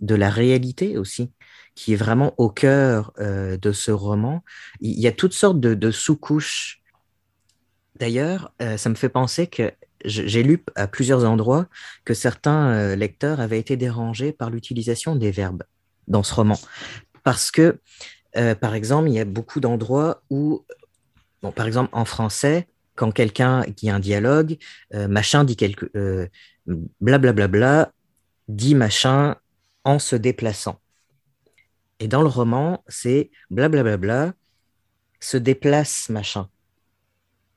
de 0.00 0.14
la 0.14 0.28
réalité 0.28 0.98
aussi, 0.98 1.32
qui 1.74 1.94
est 1.94 1.96
vraiment 1.96 2.34
au 2.36 2.50
cœur 2.50 3.12
euh, 3.18 3.56
de 3.56 3.72
ce 3.72 3.90
roman. 3.90 4.44
Il 4.80 5.00
y 5.00 5.06
a 5.06 5.12
toutes 5.12 5.32
sortes 5.32 5.58
de, 5.58 5.90
sous-couches. 5.90 6.82
D'ailleurs, 7.98 8.52
euh, 8.60 8.76
ça 8.76 8.90
me 8.90 8.94
fait 8.94 9.08
penser 9.08 9.46
que 9.46 9.72
j'ai 10.04 10.42
lu 10.42 10.62
à 10.74 10.86
plusieurs 10.86 11.24
endroits 11.24 11.66
que 12.04 12.12
certains 12.12 12.72
euh, 12.72 12.96
lecteurs 12.96 13.40
avaient 13.40 13.58
été 13.58 13.78
dérangés 13.78 14.32
par 14.32 14.50
l'utilisation 14.50 15.16
des 15.16 15.30
verbes 15.30 15.62
dans 16.08 16.22
ce 16.22 16.34
roman. 16.34 16.58
Parce 17.22 17.50
que, 17.50 17.80
par 18.60 18.74
exemple, 18.74 19.08
il 19.08 19.14
y 19.14 19.20
a 19.20 19.24
beaucoup 19.24 19.60
d'endroits 19.60 20.22
où, 20.28 20.66
bon, 21.40 21.52
par 21.52 21.66
exemple, 21.66 21.88
en 21.92 22.04
français, 22.04 22.66
quand 22.94 23.10
quelqu'un 23.10 23.62
qui 23.76 23.90
a 23.90 23.94
un 23.94 24.00
dialogue, 24.00 24.56
euh, 24.94 25.08
machin 25.08 25.44
dit 25.44 25.56
quelque, 25.56 25.86
euh, 25.96 26.26
blablabla, 27.00 27.48
bla, 27.48 27.92
dit 28.48 28.74
machin 28.74 29.36
en 29.84 29.98
se 29.98 30.16
déplaçant. 30.16 30.80
Et 32.00 32.08
dans 32.08 32.22
le 32.22 32.28
roman, 32.28 32.82
c'est 32.88 33.30
blablabla, 33.50 33.96
bla, 33.96 34.34
se 35.20 35.36
déplace 35.36 36.08
machin. 36.08 36.48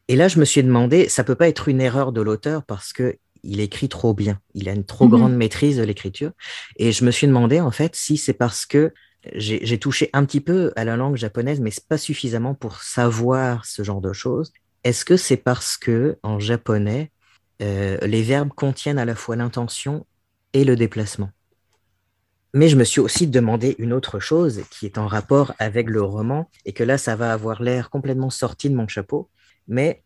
Et 0.08 0.16
là, 0.16 0.28
je 0.28 0.40
me 0.40 0.46
suis 0.46 0.64
demandé, 0.64 1.10
ça 1.10 1.24
peut 1.24 1.36
pas 1.36 1.50
être 1.50 1.68
une 1.68 1.82
erreur 1.82 2.12
de 2.12 2.22
l'auteur 2.22 2.64
parce 2.64 2.94
que 2.94 3.18
il 3.44 3.60
écrit 3.60 3.90
trop 3.90 4.14
bien. 4.14 4.40
Il 4.54 4.68
a 4.70 4.74
une 4.74 4.86
trop 4.86 5.06
mhm. 5.06 5.12
grande 5.12 5.36
maîtrise 5.36 5.78
de 5.78 5.84
l'écriture. 5.84 6.32
Et 6.78 6.92
je 6.92 7.06
me 7.06 7.12
suis 7.12 7.28
demandé, 7.28 7.62
en 7.62 7.72
fait, 7.72 7.96
si 7.96 8.18
c'est 8.18 8.34
parce 8.34 8.66
que 8.66 8.94
j'ai 9.34 9.80
touché 9.80 10.10
un 10.14 10.26
petit 10.26 10.42
peu 10.42 10.72
à 10.76 10.86
la 10.86 10.96
langue 10.96 11.18
japonaise, 11.18 11.60
mais 11.60 11.72
pas 11.90 11.98
suffisamment 11.98 12.54
pour 12.54 12.82
savoir 12.82 13.66
ce 13.66 13.84
genre 13.84 14.00
de 14.00 14.14
choses. 14.14 14.54
Est-ce 14.88 15.04
que 15.04 15.18
c'est 15.18 15.36
parce 15.36 15.76
que, 15.76 16.18
en 16.24 16.40
japonais, 16.40 17.12
euh, 17.62 17.98
les 18.04 18.24
verbes 18.24 18.54
contiennent 18.54 19.00
à 19.00 19.04
la 19.04 19.16
fois 19.16 19.36
l'intention 19.36 20.08
et 20.54 20.64
le 20.64 20.78
déplacement? 20.78 21.30
Mais 22.54 22.70
je 22.70 22.78
me 22.78 22.86
suis 22.86 23.02
aussi 23.02 23.28
demandé 23.28 23.76
une 23.80 23.92
autre 23.92 24.22
chose 24.22 24.62
qui 24.72 24.86
est 24.86 24.98
en 24.98 25.06
rapport 25.06 25.52
avec 25.60 25.90
le 25.90 26.02
roman, 26.02 26.50
et 26.64 26.72
que 26.72 26.86
là, 26.86 26.98
ça 26.98 27.18
va 27.18 27.34
avoir 27.34 27.62
l'air 27.62 27.90
complètement 27.90 28.30
sorti 28.30 28.70
de 28.70 28.76
mon 28.76 28.88
chapeau, 28.88 29.30
mais 29.68 30.06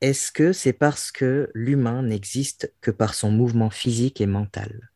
est-ce 0.00 0.32
que 0.32 0.52
c'est 0.52 0.72
parce 0.72 1.12
que 1.12 1.48
l'humain 1.54 2.02
n'existe 2.02 2.74
que 2.80 2.90
par 2.90 3.14
son 3.14 3.30
mouvement 3.30 3.70
physique 3.70 4.20
et 4.20 4.26
mental? 4.26 4.90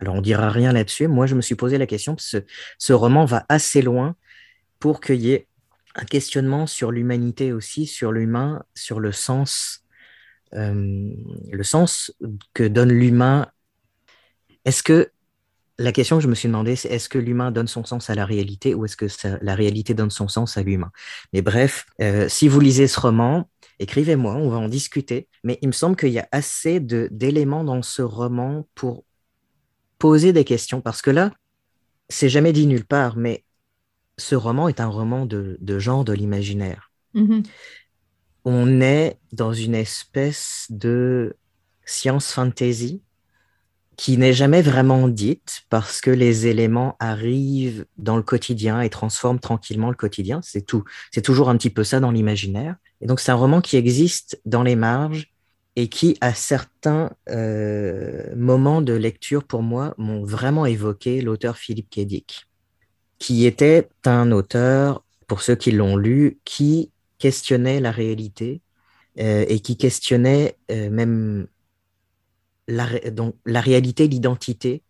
Alors 0.00 0.16
on 0.16 0.22
dira 0.22 0.50
rien 0.50 0.72
là-dessus. 0.72 1.06
Moi, 1.06 1.26
je 1.26 1.36
me 1.36 1.40
suis 1.40 1.54
posé 1.54 1.78
la 1.78 1.86
question 1.86 2.16
ce, 2.18 2.92
roman 2.92 3.26
va 3.26 3.46
assez 3.48 3.80
loin 3.80 4.16
pour 4.80 5.00
qu'il 5.00 5.20
y 5.20 5.30
ait 5.30 5.46
un 5.94 6.04
questionnement 6.04 6.66
sur 6.66 6.92
l'humanité 6.92 7.52
aussi, 7.52 7.86
sur 7.86 8.12
l'humain, 8.12 8.62
sur 8.74 9.00
le 9.00 9.12
sens, 9.12 9.84
euh, 10.54 11.10
le 11.50 11.62
sens 11.62 12.12
que 12.54 12.66
donne 12.66 12.92
l'humain. 12.92 13.48
Est-ce 14.64 14.82
que 14.82 15.10
la 15.78 15.92
question 15.92 16.18
que 16.18 16.22
je 16.22 16.28
me 16.28 16.34
suis 16.34 16.48
demandé, 16.48 16.76
c'est 16.76 16.88
est-ce 16.88 17.08
que 17.08 17.18
l'humain 17.18 17.50
donne 17.50 17.66
son 17.66 17.84
sens 17.84 18.10
à 18.10 18.14
la 18.14 18.26
réalité 18.26 18.74
ou 18.74 18.84
est-ce 18.84 18.96
que 18.96 19.06
la 19.42 19.54
réalité 19.54 19.94
donne 19.94 20.10
son 20.10 20.28
sens 20.28 20.58
à 20.58 20.62
l'humain? 20.62 20.92
Mais 21.32 21.40
bref, 21.40 21.86
euh, 22.02 22.28
si 22.28 22.48
vous 22.48 22.60
lisez 22.60 22.86
ce 22.86 23.00
roman, 23.00 23.48
écrivez-moi, 23.78 24.34
on 24.34 24.50
va 24.50 24.58
en 24.58 24.68
discuter. 24.68 25.28
Mais 25.42 25.58
il 25.62 25.68
me 25.68 25.72
semble 25.72 25.96
qu'il 25.96 26.10
y 26.10 26.18
a 26.18 26.28
assez 26.32 26.80
d'éléments 26.80 27.64
dans 27.64 27.80
ce 27.80 28.02
roman 28.02 28.68
pour 28.74 29.04
poser 29.98 30.32
des 30.32 30.44
questions, 30.44 30.82
parce 30.82 31.02
que 31.02 31.10
là, 31.10 31.32
c'est 32.10 32.28
jamais 32.28 32.52
dit 32.52 32.66
nulle 32.66 32.84
part, 32.84 33.16
mais 33.16 33.44
ce 34.20 34.34
roman 34.34 34.68
est 34.68 34.80
un 34.80 34.86
roman 34.86 35.26
de, 35.26 35.58
genre 35.78 36.04
de 36.04 36.12
l'imaginaire. 36.12 36.90
Mm-hmm. 37.14 37.46
On 38.44 38.80
est 38.80 39.18
dans 39.32 39.52
une 39.52 39.74
espèce 39.74 40.66
de 40.70 41.36
science 41.84 42.32
fantasy 42.32 43.02
qui 43.96 44.16
n'est 44.16 44.32
jamais 44.32 44.62
vraiment 44.62 45.08
dite 45.08 45.62
parce 45.68 46.00
que 46.00 46.10
les 46.10 46.46
éléments 46.46 46.96
arrivent 47.00 47.84
dans 47.98 48.16
le 48.16 48.22
quotidien 48.22 48.80
et 48.80 48.88
transforment 48.88 49.40
tranquillement 49.40 49.90
le 49.90 49.96
quotidien. 49.96 50.40
C'est 50.42 50.64
tout. 50.64 50.84
C'est 51.10 51.20
toujours 51.20 51.50
un 51.50 51.56
petit 51.58 51.68
peu 51.68 51.84
ça 51.84 52.00
dans 52.00 52.10
l'imaginaire. 52.10 52.76
Et 53.02 53.06
donc 53.06 53.20
c'est 53.20 53.30
un 53.30 53.34
roman 53.34 53.60
qui 53.60 53.76
existe 53.76 54.40
dans 54.46 54.62
les 54.62 54.76
marges 54.76 55.34
et 55.76 55.88
qui, 55.88 56.16
à 56.20 56.34
certains 56.34 57.10
euh, 57.28 58.34
moments 58.34 58.82
de 58.82 58.92
lecture 58.92 59.44
pour 59.44 59.62
moi, 59.62 59.94
m'ont 59.98 60.24
vraiment 60.24 60.66
évoqué 60.66 61.20
l'auteur 61.20 61.56
Philippe 61.56 61.90
Kédic, 61.90 62.46
qui 63.20 63.46
était 63.46 63.88
un 64.06 64.32
auteur, 64.32 65.04
pour 65.28 65.42
ceux 65.42 65.54
qui 65.54 65.70
l'ont 65.70 65.96
lu, 65.96 66.40
qui 66.44 66.90
questionnait 67.18 67.78
la 67.78 67.92
réalité 67.92 68.62
euh, 69.20 69.44
et 69.46 69.60
qui 69.60 69.76
questionnait 69.76 70.56
euh, 70.72 70.90
même 70.90 71.46
la, 72.66 72.88
donc, 73.10 73.36
la 73.46 73.60
réalité, 73.60 74.08
l'identité 74.08 74.82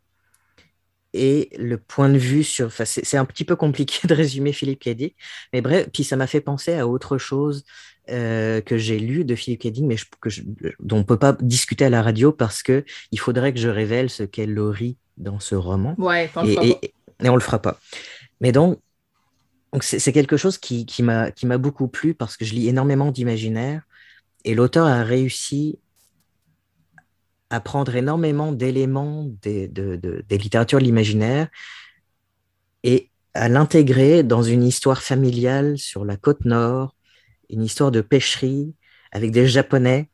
et 1.12 1.50
le 1.58 1.76
point 1.76 2.08
de 2.08 2.18
vue 2.18 2.44
sur. 2.44 2.70
c'est 2.72 3.16
un 3.16 3.24
petit 3.24 3.44
peu 3.44 3.56
compliqué 3.56 3.98
de 4.06 4.14
résumer 4.14 4.52
Philippe 4.52 4.84
K. 4.84 5.12
mais 5.52 5.60
bref, 5.60 5.88
puis 5.92 6.04
ça 6.04 6.16
m'a 6.16 6.28
fait 6.28 6.40
penser 6.40 6.74
à 6.74 6.86
autre 6.86 7.18
chose 7.18 7.64
euh, 8.10 8.60
que 8.60 8.78
j'ai 8.78 9.00
lu 9.00 9.24
de 9.24 9.34
Philippe 9.34 9.62
K. 9.62 9.80
mais 9.80 9.96
que 10.20 10.28
dont 10.78 10.96
on 10.96 10.98
ne 11.00 11.04
peut 11.04 11.18
pas 11.18 11.32
discuter 11.40 11.86
à 11.86 11.90
la 11.90 12.02
radio 12.02 12.30
parce 12.30 12.62
que 12.62 12.84
il 13.10 13.18
faudrait 13.18 13.52
que 13.52 13.58
je 13.58 13.68
révèle 13.68 14.08
ce 14.08 14.22
qu'est 14.22 14.46
Laurie 14.46 14.96
dans 15.16 15.40
ce 15.40 15.56
roman. 15.56 15.96
Ouais, 15.98 16.30
et, 16.44 16.68
et, 16.68 16.94
et, 17.24 17.28
on 17.28 17.34
le 17.34 17.42
fera 17.42 17.60
pas. 17.60 17.80
Mais 18.40 18.52
donc, 18.52 18.78
c'est 19.80 20.12
quelque 20.12 20.36
chose 20.36 20.58
qui, 20.58 20.86
m'a 21.02 21.58
beaucoup 21.58 21.88
plu 21.88 22.14
parce 22.14 22.36
que 22.36 22.44
je 22.44 22.54
lis 22.54 22.68
énormément 22.68 23.10
d'imaginaire 23.10 23.82
et 24.44 24.54
l'auteur 24.54 24.86
a 24.86 25.04
réussi 25.04 25.78
à 27.50 27.60
prendre 27.60 27.94
énormément 27.94 28.52
d'éléments 28.52 29.26
des, 29.42 29.68
des 29.68 30.38
littératures 30.38 30.78
de 30.78 30.84
l'imaginaire 30.84 31.48
et 32.82 33.10
à 33.34 33.48
l'intégrer 33.48 34.22
dans 34.22 34.42
une 34.42 34.64
histoire 34.64 35.02
familiale 35.02 35.78
sur 35.78 36.04
la 36.04 36.16
côte 36.16 36.44
nord, 36.44 36.96
une 37.48 37.62
histoire 37.62 37.90
de 37.90 38.00
pêcherie 38.00 38.74
avec 39.12 39.30
des 39.30 39.46
Japonais. 39.46 40.08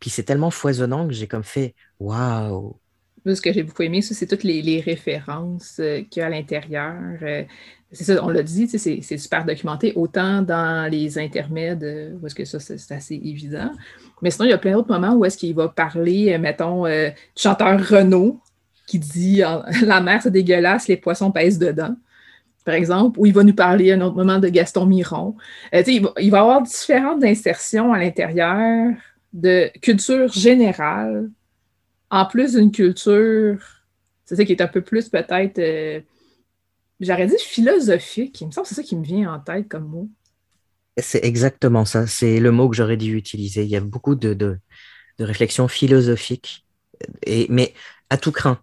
Puis 0.00 0.10
c'est 0.10 0.22
tellement 0.22 0.50
foisonnant 0.50 1.06
que 1.06 1.14
j'ai 1.14 1.26
comme 1.26 1.44
fait 1.44 1.74
waouh! 1.98 2.78
Ce 3.26 3.40
que 3.40 3.52
j'ai 3.52 3.62
beaucoup 3.62 3.82
aimé, 3.82 4.02
c'est 4.02 4.26
toutes 4.26 4.42
les, 4.42 4.80
références 4.80 5.78
euh, 5.80 6.02
qu'il 6.10 6.20
y 6.20 6.22
a 6.22 6.26
à 6.26 6.30
l'intérieur. 6.30 6.94
Euh, 7.22 7.44
c'est 7.90 8.04
ça, 8.04 8.22
on 8.22 8.28
l'a 8.28 8.42
dit, 8.42 8.68
c'est 8.68 9.18
super 9.18 9.46
documenté, 9.46 9.92
autant 9.96 10.42
dans 10.42 10.90
les 10.90 11.18
intermèdes, 11.18 11.84
euh, 11.84 12.18
où 12.20 12.26
est-ce 12.26 12.34
que 12.34 12.44
ça, 12.44 12.58
c'est 12.60 12.92
assez 12.92 13.14
évident. 13.14 13.70
Mais 14.20 14.30
sinon, 14.30 14.44
il 14.44 14.50
y 14.50 14.54
a 14.54 14.58
plein 14.58 14.72
d'autres 14.72 14.92
moments 14.92 15.14
où 15.14 15.24
est-ce 15.24 15.38
qu'il 15.38 15.54
va 15.54 15.68
parler, 15.68 16.36
mettons, 16.38 16.84
du 16.84 17.12
chanteur 17.36 17.80
Renaud, 17.80 18.40
qui 18.86 18.98
dit 18.98 19.42
La 19.82 20.00
mer, 20.02 20.20
c'est 20.22 20.30
dégueulasse, 20.30 20.88
les 20.88 20.96
poissons 20.96 21.30
pèsent 21.30 21.58
dedans 21.58 21.96
par 22.64 22.74
exemple, 22.74 23.20
ou 23.20 23.26
il 23.26 23.34
va 23.34 23.44
nous 23.44 23.54
parler 23.54 23.92
à 23.92 23.96
un 23.96 24.00
autre 24.00 24.16
moment 24.16 24.38
de 24.38 24.48
Gaston 24.48 24.86
Miron. 24.86 25.36
il, 25.70 26.02
va, 26.02 26.12
il 26.18 26.30
va 26.30 26.40
avoir 26.40 26.62
différentes 26.62 27.22
insertions 27.22 27.92
à 27.92 27.98
l'intérieur 27.98 28.94
de 29.34 29.70
culture 29.82 30.32
générale, 30.32 31.28
en 32.14 32.26
plus 32.26 32.52
d'une 32.52 32.70
culture, 32.70 33.58
c'est 34.24 34.36
ça 34.36 34.44
qui 34.44 34.52
est 34.52 34.62
un 34.62 34.68
peu 34.68 34.82
plus 34.82 35.08
peut-être 35.08 36.04
J'aurais 37.00 37.26
dit 37.26 37.34
philosophique. 37.38 38.40
Il 38.40 38.46
me 38.46 38.52
semble 38.52 38.64
que 38.64 38.68
c'est 38.68 38.80
ça 38.80 38.82
qui 38.84 38.94
me 38.94 39.04
vient 39.04 39.34
en 39.34 39.40
tête 39.40 39.68
comme 39.68 39.88
mot. 39.88 40.08
C'est 40.96 41.24
exactement 41.24 41.84
ça. 41.84 42.06
C'est 42.06 42.38
le 42.38 42.52
mot 42.52 42.68
que 42.68 42.76
j'aurais 42.76 42.96
dû 42.96 43.16
utiliser. 43.16 43.64
Il 43.64 43.68
y 43.68 43.76
a 43.76 43.80
beaucoup 43.80 44.14
de, 44.14 44.32
de, 44.32 44.58
de 45.18 45.24
réflexions 45.24 45.66
philosophiques, 45.66 46.64
et, 47.26 47.46
mais 47.50 47.74
à 48.10 48.16
tout 48.16 48.30
craint, 48.30 48.60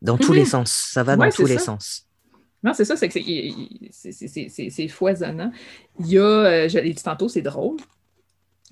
dans 0.00 0.16
tous 0.16 0.32
les 0.32 0.40
mhm. 0.40 0.46
sens. 0.46 0.72
Ça 0.72 1.02
va 1.02 1.16
dans 1.16 1.28
tous 1.28 1.44
les 1.44 1.58
sens. 1.58 2.08
Non, 2.62 2.72
c'est 2.72 2.86
ça, 2.86 2.96
c'est 2.96 3.10
que 3.10 3.20
c'est 3.90 4.88
foisonnant. 4.88 5.52
Il 6.00 6.06
y 6.06 6.18
a, 6.18 6.22
euh, 6.22 6.68
je 6.70 6.78
l'ai 6.78 6.94
dit 6.94 7.02
tantôt, 7.02 7.28
c'est 7.28 7.42
drôle. 7.42 7.76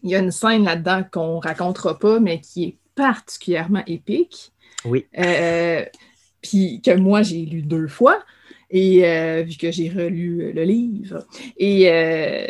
Il 0.03 0.09
y 0.09 0.17
a 0.17 0.21
une 0.21 0.31
scène 0.31 0.65
là-dedans 0.65 1.05
qu'on 1.13 1.37
ne 1.37 1.41
racontera 1.43 1.99
pas, 1.99 2.19
mais 2.19 2.41
qui 2.41 2.65
est 2.65 2.79
particulièrement 2.95 3.83
épique. 3.87 4.53
Oui. 4.85 5.07
Euh, 5.19 5.85
puis 6.41 6.81
que 6.83 6.95
moi, 6.97 7.23
j'ai 7.23 7.45
lu 7.45 7.63
deux 7.63 7.89
fois 7.89 8.23
et 8.71 9.07
euh, 9.07 9.43
vu 9.43 9.57
que 9.57 9.71
j'ai 9.71 9.89
relu 9.89 10.53
le 10.53 10.65
livre. 10.65 11.27
Et 11.57 11.91
euh, 11.91 12.47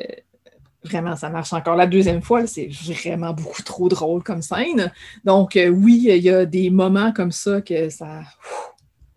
vraiment, 0.85 1.17
ça 1.17 1.29
marche 1.29 1.53
encore 1.53 1.77
la 1.77 1.87
deuxième 1.87 2.23
fois. 2.23 2.47
C'est 2.47 2.69
vraiment 2.69 3.33
beaucoup 3.33 3.63
trop 3.63 3.89
drôle 3.89 4.23
comme 4.23 4.43
scène. 4.43 4.93
Donc, 5.25 5.59
oui, 5.71 6.07
il 6.09 6.23
y 6.23 6.31
a 6.31 6.47
des 6.47 6.71
moments 6.71 7.13
comme 7.13 7.33
ça 7.33 7.61
que 7.61 7.91
ça. 7.91 8.23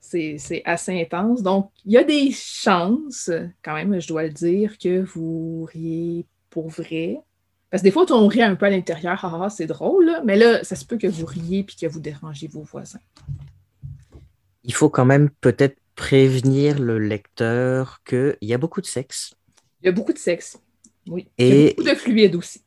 C'est 0.01 0.61
assez 0.63 1.01
intense. 1.01 1.43
Donc, 1.43 1.71
il 1.83 1.91
y 1.91 1.97
a 1.97 2.03
des 2.03 2.31
chances, 2.31 3.29
quand 3.61 3.73
même, 3.73 3.99
je 3.99 4.07
dois 4.07 4.23
le 4.23 4.29
dire, 4.29 4.77
que 4.77 5.01
vous 5.01 5.67
riez 5.73 6.25
pour 6.49 6.69
vrai. 6.69 7.19
Parce 7.69 7.81
que 7.81 7.87
des 7.87 7.91
fois, 7.91 8.05
on 8.11 8.27
rit 8.27 8.41
un 8.41 8.55
peu 8.55 8.67
à 8.67 8.69
l'intérieur, 8.69 9.19
ah, 9.23 9.41
ah, 9.43 9.49
c'est 9.49 9.65
drôle, 9.65 10.11
mais 10.23 10.37
là, 10.37 10.63
ça 10.63 10.75
se 10.75 10.85
peut 10.85 10.97
que 10.97 11.07
vous 11.07 11.25
riez 11.25 11.63
puis 11.63 11.75
que 11.75 11.87
vous 11.87 11.99
dérangez 11.99 12.47
vos 12.47 12.61
voisins. 12.61 12.99
Il 14.63 14.73
faut 14.73 14.89
quand 14.89 15.05
même 15.05 15.29
peut-être 15.41 15.77
prévenir 15.95 16.79
le 16.79 16.99
lecteur 16.99 18.01
qu'il 18.07 18.37
y 18.41 18.53
a 18.53 18.57
beaucoup 18.57 18.81
de 18.81 18.85
sexe. 18.85 19.33
Il 19.81 19.87
y 19.87 19.89
a 19.89 19.91
beaucoup 19.91 20.13
de 20.13 20.17
sexe, 20.17 20.57
oui. 21.07 21.27
Et 21.37 21.49
il 21.49 21.55
y 21.55 21.67
a 21.67 21.69
beaucoup 21.69 21.89
de 21.89 21.95
fluide 21.95 22.35
aussi. 22.35 22.61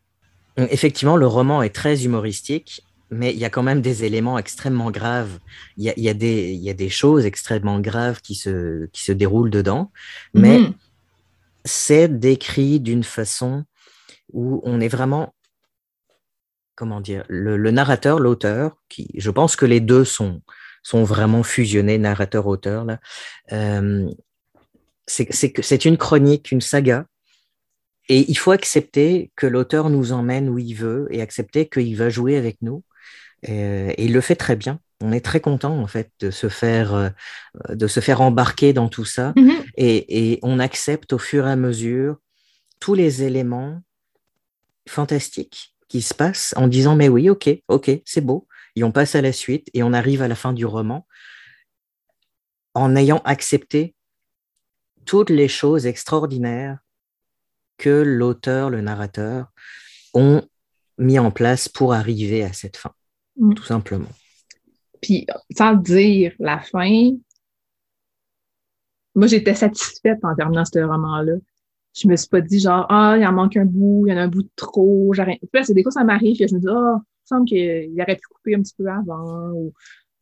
Effectivement, 0.57 1.17
le 1.17 1.27
roman 1.27 1.63
est 1.63 1.75
très 1.75 2.05
humoristique, 2.05 2.83
mais 3.11 3.33
il 3.33 3.39
y 3.39 3.45
a 3.45 3.51
quand 3.51 3.63
même 3.63 3.81
des 3.81 4.05
éléments 4.05 4.39
extrêmement 4.39 4.91
graves. 4.91 5.39
Il 5.77 5.85
y 5.85 5.91
a, 5.91 5.95
il 5.97 6.03
y 6.03 6.09
a, 6.09 6.15
des, 6.15 6.53
il 6.53 6.63
y 6.63 6.71
a 6.71 6.75
des, 6.75 6.89
choses 6.89 7.27
extrêmement 7.27 7.81
graves 7.81 8.21
qui 8.21 8.35
se, 8.35 8.87
qui 8.87 9.05
se 9.05 9.13
déroulent 9.13 9.51
dedans, 9.51 9.93
mais 10.35 10.59
mhm. 10.59 10.75
c'est 11.65 12.09
décrit 12.09 12.81
d'une 12.81 13.05
façon 13.05 13.65
où 14.33 14.61
on 14.65 14.81
est 14.81 14.89
vraiment, 14.89 15.35
comment 16.75 17.01
dire, 17.01 17.25
le, 17.29 17.57
le 17.57 17.71
narrateur, 17.71 18.19
l'auteur, 18.19 18.77
qui, 18.89 19.09
je 19.17 19.31
pense 19.31 19.57
que 19.57 19.67
les 19.67 19.81
deux 19.81 20.05
sont, 20.05 20.43
sont 20.83 21.05
vraiment 21.05 21.43
fusionnés, 21.43 21.99
narrateur-auteur. 21.99 22.87
Euh, 23.53 24.09
c'est 25.07 25.85
une 25.85 25.97
chronique, 25.97 26.53
une 26.53 26.61
saga, 26.61 27.07
et 28.09 28.25
il 28.29 28.39
faut 28.39 28.53
accepter 28.53 29.31
que 29.37 29.47
l'auteur 29.47 29.91
nous 29.91 30.13
emmène 30.13 30.49
où 30.49 30.59
il 30.59 30.75
veut 30.75 31.09
et 31.11 31.21
accepter 31.21 31.69
qu'il 31.69 31.97
va 31.97 32.09
jouer 32.09 32.37
avec 32.37 32.57
nous. 32.63 32.83
Et, 33.43 34.03
il 34.03 34.13
le 34.13 34.21
fait 34.21 34.37
très 34.37 34.57
bien. 34.57 34.81
On 35.01 35.13
est 35.13 35.25
très 35.25 35.41
content 35.41 35.79
en 35.79 35.87
fait 35.87 36.11
de 36.19 36.31
se 36.31 36.49
faire 36.49 36.95
euh, 36.95 37.11
de 37.69 37.87
se 37.87 38.01
faire 38.01 38.21
embarquer 38.21 38.73
dans 38.73 38.89
tout 38.89 39.05
ça 39.05 39.33
mm-hmm. 39.37 39.65
et, 39.77 40.33
et, 40.33 40.39
on 40.43 40.59
accepte 40.59 41.13
au 41.13 41.19
fur 41.19 41.47
et 41.47 41.51
à 41.53 41.57
mesure 41.57 42.17
tous 42.81 42.95
les 42.95 43.23
éléments 43.23 43.81
fantastiques 44.89 45.75
qui 45.89 46.03
se 46.03 46.15
passent 46.15 46.55
en 46.57 46.67
disant 46.67 46.97
mais 46.97 47.09
oui 47.09 47.31
ok 47.31 47.49
ok 47.69 47.91
c'est 48.05 48.21
beau 48.21 48.47
et 48.77 48.85
on 48.85 48.93
passe 48.93 49.15
à 49.15 49.23
la 49.23 49.33
suite 49.33 49.69
et 49.75 49.83
on 49.83 49.93
arrive 49.93 50.23
à 50.23 50.29
la 50.29 50.35
fin 50.35 50.53
du 50.53 50.67
roman 50.67 51.07
en 52.75 52.95
ayant 52.95 53.21
accepté 53.25 53.95
toutes 55.05 55.31
les 55.31 55.49
choses 55.49 55.87
extraordinaires 55.87 56.79
que 57.79 58.03
l'auteur, 58.03 58.71
le 58.71 58.83
narrateur 58.83 59.47
ont 60.13 60.43
mis 60.99 61.19
en 61.19 61.31
place 61.31 61.69
pour 61.69 61.95
arriver 61.95 62.43
à 62.43 62.53
cette 62.53 62.77
fin, 62.77 62.93
mm. 63.37 63.55
tout 63.55 63.65
simplement. 63.65 64.11
Puis, 65.01 65.27
sans 65.57 65.75
dire 65.75 66.35
la 66.39 66.61
fin, 66.61 67.13
moi, 69.15 69.27
j'étais 69.27 69.55
satisfaite 69.55 70.19
en 70.23 70.35
terminant 70.35 70.65
ce 70.65 70.79
roman-là. 70.81 71.35
Je 72.01 72.07
me 72.07 72.17
suis 72.17 72.29
pas 72.29 72.41
dit 72.41 72.61
genre, 72.61 72.87
ah, 72.89 73.17
il 73.19 73.27
en 73.27 73.33
manque 73.33 73.57
un 73.57 73.65
bout, 73.65 74.07
il 74.07 74.11
y 74.11 74.15
en 74.15 74.19
a 74.19 74.23
un 74.23 74.29
bout 74.29 74.43
de 74.43 74.51
trop, 74.57 75.13
c'est 75.63 75.75
des 75.75 75.83
fois, 75.83 75.93
ça 75.93 76.05
m'arrive, 76.05 76.39
que 76.39 76.47
je 76.47 76.55
me 76.55 76.61
dis, 76.61 76.69
ah, 76.69 76.99
il 77.01 77.29
semble 77.29 77.47
qu'il 77.47 78.01
aurait 78.01 78.17
pu 78.17 78.29
couper 78.31 78.55
un 78.55 78.63
petit 78.63 78.75
peu 78.77 78.87
avant, 78.89 79.51
ou 79.53 79.73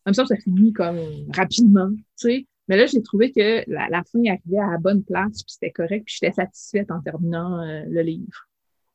comme 0.05 0.15
ça, 0.15 0.25
ça 0.27 0.37
finit 0.37 0.73
comme 0.73 0.99
rapidement, 1.35 1.91
tu 1.91 2.03
sais. 2.17 2.47
Mais 2.69 2.77
là, 2.77 2.87
j'ai 2.87 3.03
trouvé 3.03 3.31
que 3.31 3.63
la, 3.69 4.03
fin 4.05 4.21
arrivait 4.27 4.59
à 4.59 4.73
la 4.73 4.79
bonne 4.79 5.05
place, 5.05 5.43
puis 5.43 5.53
c'était 5.53 5.71
correct, 5.71 6.05
puis 6.07 6.17
j'étais 6.21 6.33
satisfaite 6.33 6.91
en 6.91 7.01
terminant 7.01 7.61
euh, 7.61 7.83
le 7.89 8.03
livre. 8.03 8.49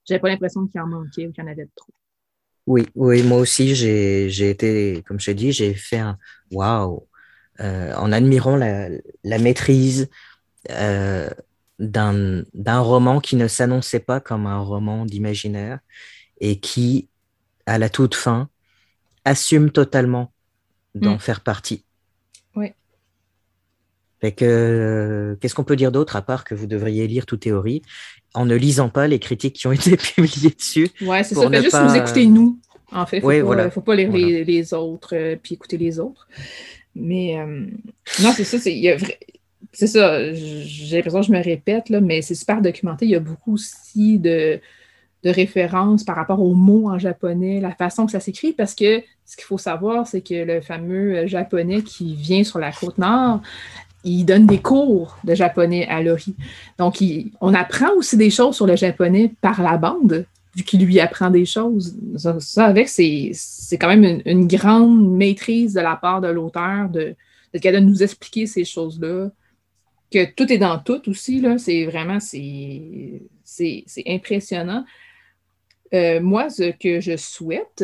J'avais 0.06 0.20
pas 0.20 0.30
l'impression 0.30 0.68
qu'il 0.68 0.82
en 0.82 0.88
manquait 0.88 1.28
ou 1.28 1.32
qu'il 1.32 1.44
y 1.44 1.48
en 1.48 1.52
avait 1.52 1.70
trop. 1.76 1.94
Oui, 2.68 2.86
oui, 2.96 3.24
moi 3.24 3.40
aussi, 3.40 3.76
j'ai 3.76 4.50
été, 4.50 5.04
comme 5.08 5.20
je 5.20 5.28
t'ai 5.28 5.34
dit, 5.34 5.52
j'ai 5.52 5.74
fait 5.74 6.00
un 6.00 6.18
waouh 6.52 7.08
euh, 7.60 7.94
en 7.96 8.12
admirant 8.12 8.56
la, 8.56 9.40
maîtrise 9.40 10.10
euh, 10.70 11.30
d'un 11.82 12.80
roman 12.80 13.20
qui 13.20 13.36
ne 13.36 13.48
s'annonçait 13.48 14.00
pas 14.00 14.20
comme 14.20 14.46
un 14.46 14.60
roman 14.60 15.06
d'imaginaire 15.06 15.80
et 16.40 16.60
qui, 16.60 17.10
à 17.66 17.78
la 17.80 17.90
toute 17.90 18.16
fin, 18.16 18.50
assume 19.26 19.72
totalement 19.72 20.32
d'en 20.96 21.16
mm. 21.16 21.20
faire 21.20 21.42
partie. 21.42 21.84
Oui. 22.56 22.74
Fait 24.20 24.32
que, 24.32 24.46
euh, 24.46 25.36
qu'est-ce 25.40 25.56
qu'on 25.56 25.64
peut 25.64 25.76
dire 25.76 25.92
d'autre 25.92 26.16
à 26.16 26.22
part 26.22 26.44
que 26.44 26.54
vous 26.54 26.68
devriez 26.68 27.08
lire 27.08 27.26
toute 27.26 27.42
théorie 27.42 27.82
en 28.34 28.46
ne 28.46 28.56
lisant 28.56 28.90
pas 28.90 29.08
les 29.08 29.20
critiques 29.20 29.56
qui 29.56 29.68
ont 29.68 29.72
été 29.72 29.98
publiées 29.98 30.52
dessus. 30.52 30.90
Ouais, 31.02 31.24
c'est 31.24 31.36
ça. 31.36 31.50
Fait 31.50 31.64
juste 31.64 31.82
nous 31.82 31.96
écouter 31.96 32.28
nous. 32.28 32.60
En 32.92 33.06
fait, 33.06 33.20
il 33.20 33.26
ne 33.26 33.42
faut, 33.42 33.72
faut, 33.72 33.82
pas 33.82 33.96
lire 33.96 34.12
les, 34.12 34.74
autres 34.74 35.16
euh, 35.16 35.38
puis 35.42 35.56
écouter 35.56 35.78
les 35.78 36.00
autres. 36.00 36.28
Mais 36.94 37.40
euh, 37.40 37.66
non, 38.22 38.34
c'est 38.36 38.44
ça. 38.44 38.58
C'est 39.74 39.88
ça. 39.88 40.34
J'ai 40.34 40.98
l'impression 40.98 41.22
que 41.22 41.28
je 41.28 41.32
me 41.32 41.44
répète, 41.44 41.90
là, 41.90 42.02
mais 42.02 42.22
c'est 42.22 42.36
super 42.36 42.62
documenté. 42.62 43.06
Il 43.06 43.12
y 43.12 43.16
a 43.16 43.20
beaucoup 43.20 43.54
aussi 43.54 44.20
de, 44.20 44.60
de 45.24 45.30
références 45.30 46.04
par 46.04 46.16
rapport 46.16 46.42
aux 46.42 46.54
mots 46.54 46.90
en 46.90 46.98
japonais, 46.98 47.60
la 47.60 47.72
façon 47.72 48.06
que 48.06 48.12
ça 48.12 48.20
s'écrit, 48.20 48.54
parce 48.54 48.74
que 48.74 49.02
ce 49.26 49.38
qu'il 49.38 49.46
faut 49.46 49.58
savoir, 49.58 50.08
c'est 50.08 50.22
que 50.22 50.44
le 50.44 50.62
fameux 50.62 51.28
japonais 51.28 51.84
qui 51.84 52.16
vient 52.16 52.44
sur 52.44 52.60
la 52.60 52.72
côte 52.72 52.98
nord, 52.98 53.42
il 54.04 54.26
donne 54.26 54.48
des 54.48 54.60
cours 54.60 55.18
de 55.24 55.36
japonais 55.36 55.88
à 55.88 56.02
Lori. 56.02 56.36
Donc, 56.78 56.98
on 57.40 57.54
apprend 57.54 57.94
aussi 57.96 58.18
des 58.18 58.30
choses 58.30 58.56
sur 58.56 58.66
le 58.66 58.76
japonais 58.76 59.34
par 59.42 59.62
la 59.62 59.78
bande, 59.78 60.26
vu 60.56 60.64
qu'il 60.64 60.84
lui 60.84 61.00
apprend 61.00 61.30
des 61.30 61.46
choses. 61.46 61.96
Ça, 62.18 62.66
avec, 62.66 62.90
c'est 62.90 63.32
quand 63.74 63.88
même 63.88 64.22
une, 64.26 64.48
grande 64.48 65.16
maîtrise 65.16 65.74
de 65.74 65.82
la 65.82 65.96
part 65.96 66.22
de 66.22 66.28
l'auteur 66.28 66.90
de, 66.90 67.16
de, 67.54 67.80
nous 67.80 68.02
expliquer 68.02 68.48
ces 68.48 68.66
choses-là. 68.66 69.30
Que 70.12 70.32
tout 70.34 70.52
est 70.52 70.58
dans 70.58 70.80
tout 70.80 71.10
aussi. 71.10 71.44
C'est 71.58 71.86
vraiment, 71.86 72.20
c'est 72.20 73.24
impressionnant. 74.08 74.86
Euh, 75.94 76.22
moi, 76.22 76.50
ce 76.50 76.72
que 76.72 77.00
je 77.00 77.18
souhaite, 77.18 77.84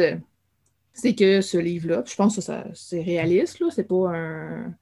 c'est 0.94 1.16
que 1.16 1.42
ce 1.42 1.58
livre-là, 1.58 2.04
je 2.06 2.16
pense 2.16 2.36
que 2.36 2.54
c'est 2.74 3.02
réaliste, 3.02 3.60
là, 3.60 3.68
c'est 3.70 3.88
pas 3.88 4.10
un 4.16 4.74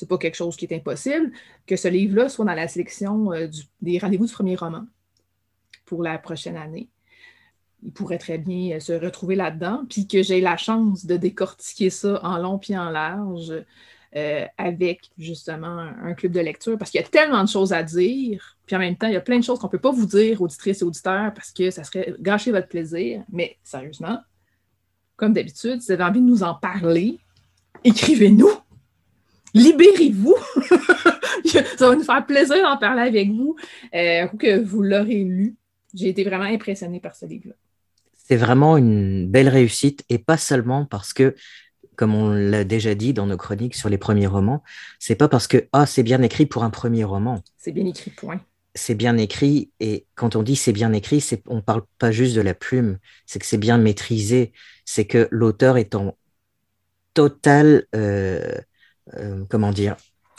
c'est 0.00 0.08
pas 0.08 0.16
quelque 0.16 0.36
chose 0.36 0.56
qui 0.56 0.64
est 0.64 0.74
impossible, 0.74 1.30
que 1.66 1.76
ce 1.76 1.88
livre-là 1.88 2.30
soit 2.30 2.46
dans 2.46 2.54
la 2.54 2.68
sélection 2.68 3.32
euh, 3.32 3.48
des 3.82 3.98
rendez-vous 3.98 4.26
du 4.26 4.32
premier 4.32 4.56
roman 4.56 4.86
pour 5.84 6.02
la 6.02 6.16
prochaine 6.16 6.56
année. 6.56 6.88
Il 7.82 7.92
pourrait 7.92 8.18
très 8.18 8.38
bien 8.38 8.76
euh, 8.76 8.80
se 8.80 8.92
retrouver 8.92 9.36
là-dedans, 9.36 9.84
puis 9.90 10.06
que 10.06 10.22
j'ai 10.22 10.40
la 10.40 10.56
chance 10.56 11.04
de 11.04 11.18
décortiquer 11.18 11.90
ça 11.90 12.18
en 12.24 12.38
long 12.38 12.58
puis 12.58 12.78
en 12.78 12.88
large 12.88 13.52
euh, 14.16 14.44
avec 14.58 15.10
justement 15.18 15.78
un, 16.02 16.14
club 16.14 16.32
de 16.32 16.40
lecture, 16.40 16.76
parce 16.78 16.90
qu'il 16.90 17.00
y 17.00 17.04
a 17.04 17.06
tellement 17.06 17.44
de 17.44 17.48
choses 17.48 17.72
à 17.72 17.82
dire, 17.82 18.56
puis 18.66 18.76
en 18.76 18.80
même 18.80 18.96
temps, 18.96 19.06
il 19.06 19.14
y 19.14 19.16
a 19.16 19.20
plein 19.20 19.38
de 19.38 19.44
choses 19.44 19.58
qu'on 19.58 19.68
ne 19.68 19.72
peut 19.72 19.78
pas 19.78 19.92
vous 19.92 20.06
dire, 20.06 20.40
auditrices 20.42 20.82
et 20.82 20.84
auditeurs, 20.84 21.32
parce 21.34 21.52
que 21.52 21.70
ça 21.70 21.84
serait 21.84 22.14
gâcher 22.20 22.50
votre 22.50 22.68
plaisir. 22.68 23.22
Mais 23.32 23.56
sérieusement, 23.62 24.18
comme 25.16 25.32
d'habitude, 25.32 25.80
si 25.80 25.86
vous 25.88 25.92
avez 25.92 26.04
envie 26.04 26.20
de 26.20 26.26
nous 26.26 26.42
en 26.42 26.54
parler, 26.54 27.18
écrivez-nous 27.84 28.50
libérez-vous. 29.54 30.36
ça 31.76 31.88
va 31.88 31.96
nous 31.96 32.04
faire 32.04 32.24
plaisir 32.26 32.62
d'en 32.62 32.76
parler 32.76 33.02
avec 33.02 33.30
vous 33.30 33.56
euh, 33.94 34.26
que 34.28 34.62
vous 34.62 34.82
l'aurez 34.82 35.24
lu. 35.24 35.56
J'ai 35.94 36.08
été 36.08 36.24
vraiment 36.24 36.44
impressionnée 36.44 37.00
par 37.00 37.14
ce 37.14 37.26
livre-là. 37.26 37.54
C'est 38.16 38.36
vraiment 38.36 38.76
une 38.76 39.28
belle 39.28 39.48
réussite 39.48 40.04
et 40.08 40.18
pas 40.18 40.36
seulement 40.36 40.84
parce 40.84 41.12
que, 41.12 41.34
comme 42.00 42.14
on 42.14 42.30
l'a 42.30 42.64
déjà 42.64 42.94
dit 42.94 43.12
dans 43.12 43.26
nos 43.26 43.36
chroniques 43.36 43.74
sur 43.74 43.90
les 43.90 43.98
premiers 43.98 44.26
romans, 44.26 44.62
c'est 44.98 45.16
pas 45.16 45.28
parce 45.28 45.46
que 45.46 45.68
ah 45.74 45.84
c'est 45.84 46.02
bien 46.02 46.22
écrit 46.22 46.46
pour 46.46 46.64
un 46.64 46.70
premier 46.70 47.04
roman. 47.04 47.44
C'est 47.58 47.72
bien 47.72 47.84
écrit, 47.84 48.10
point. 48.10 48.40
C'est 48.74 48.94
bien 48.94 49.18
écrit 49.18 49.70
et 49.80 50.06
quand 50.14 50.34
on 50.34 50.42
dit 50.42 50.56
c'est 50.56 50.72
bien 50.72 50.94
écrit, 50.94 51.20
c'est 51.20 51.42
on 51.46 51.60
parle 51.60 51.82
pas 51.98 52.10
juste 52.10 52.34
de 52.34 52.40
la 52.40 52.54
plume, 52.54 52.96
c'est 53.26 53.38
que 53.38 53.44
c'est 53.44 53.58
bien 53.58 53.76
maîtrisé, 53.76 54.54
c'est 54.86 55.04
que 55.04 55.28
l'auteur 55.30 55.76
est 55.76 55.94
en 55.94 56.16
total 57.12 57.84
euh, 57.94 58.54
euh, 59.18 59.44
comment 59.50 59.70
dire, 59.70 59.96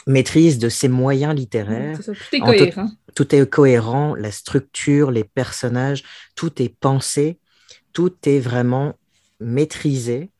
maîtrise 0.08 0.58
de 0.58 0.68
ses 0.68 0.88
moyens 0.88 1.32
littéraires. 1.32 1.96
tout 2.00 2.12
est 2.32 2.40
cohérent. 2.40 2.90
Tout, 3.14 3.34
est 3.36 3.48
cohérent, 3.48 4.16
la 4.16 4.32
structure, 4.32 5.12
les 5.12 5.22
personnages, 5.22 6.02
tout 6.34 6.60
est 6.60 6.74
pensé, 6.80 7.38
tout 7.92 8.16
est 8.24 8.40
vraiment 8.40 8.94
maîtrisé. 9.38 10.32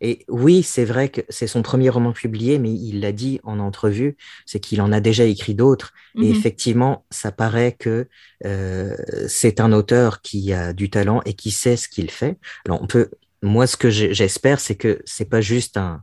Et 0.00 0.24
oui, 0.28 0.62
c'est 0.62 0.84
vrai 0.84 1.08
que 1.08 1.20
c'est 1.28 1.46
son 1.46 1.62
premier 1.62 1.90
roman 1.90 2.12
publié, 2.12 2.58
mais 2.58 2.72
il 2.72 3.00
l'a 3.00 3.12
dit 3.12 3.40
en 3.42 3.58
entrevue, 3.58 4.16
c'est 4.46 4.60
qu'il 4.60 4.80
en 4.80 4.92
a 4.92 5.00
déjà 5.00 5.24
écrit 5.24 5.54
d'autres. 5.54 5.92
Et 6.16 6.20
mhm. 6.20 6.30
effectivement, 6.30 7.04
ça 7.10 7.32
paraît 7.32 7.72
que 7.72 8.08
euh, 8.46 8.96
c'est 9.28 9.60
un 9.60 9.72
auteur 9.72 10.22
qui 10.22 10.52
a 10.52 10.72
du 10.72 10.90
talent 10.90 11.20
et 11.26 11.34
qui 11.34 11.50
sait 11.50 11.76
ce 11.76 11.88
qu'il 11.88 12.10
fait. 12.10 12.38
Alors, 12.64 12.82
on 12.82 12.86
peut, 12.86 13.10
moi, 13.42 13.66
ce 13.66 13.76
que 13.76 13.90
j'espère, 13.90 14.60
c'est 14.60 14.76
que 14.76 15.02
c'est 15.04 15.28
pas 15.28 15.40
juste 15.40 15.76
un, 15.76 16.02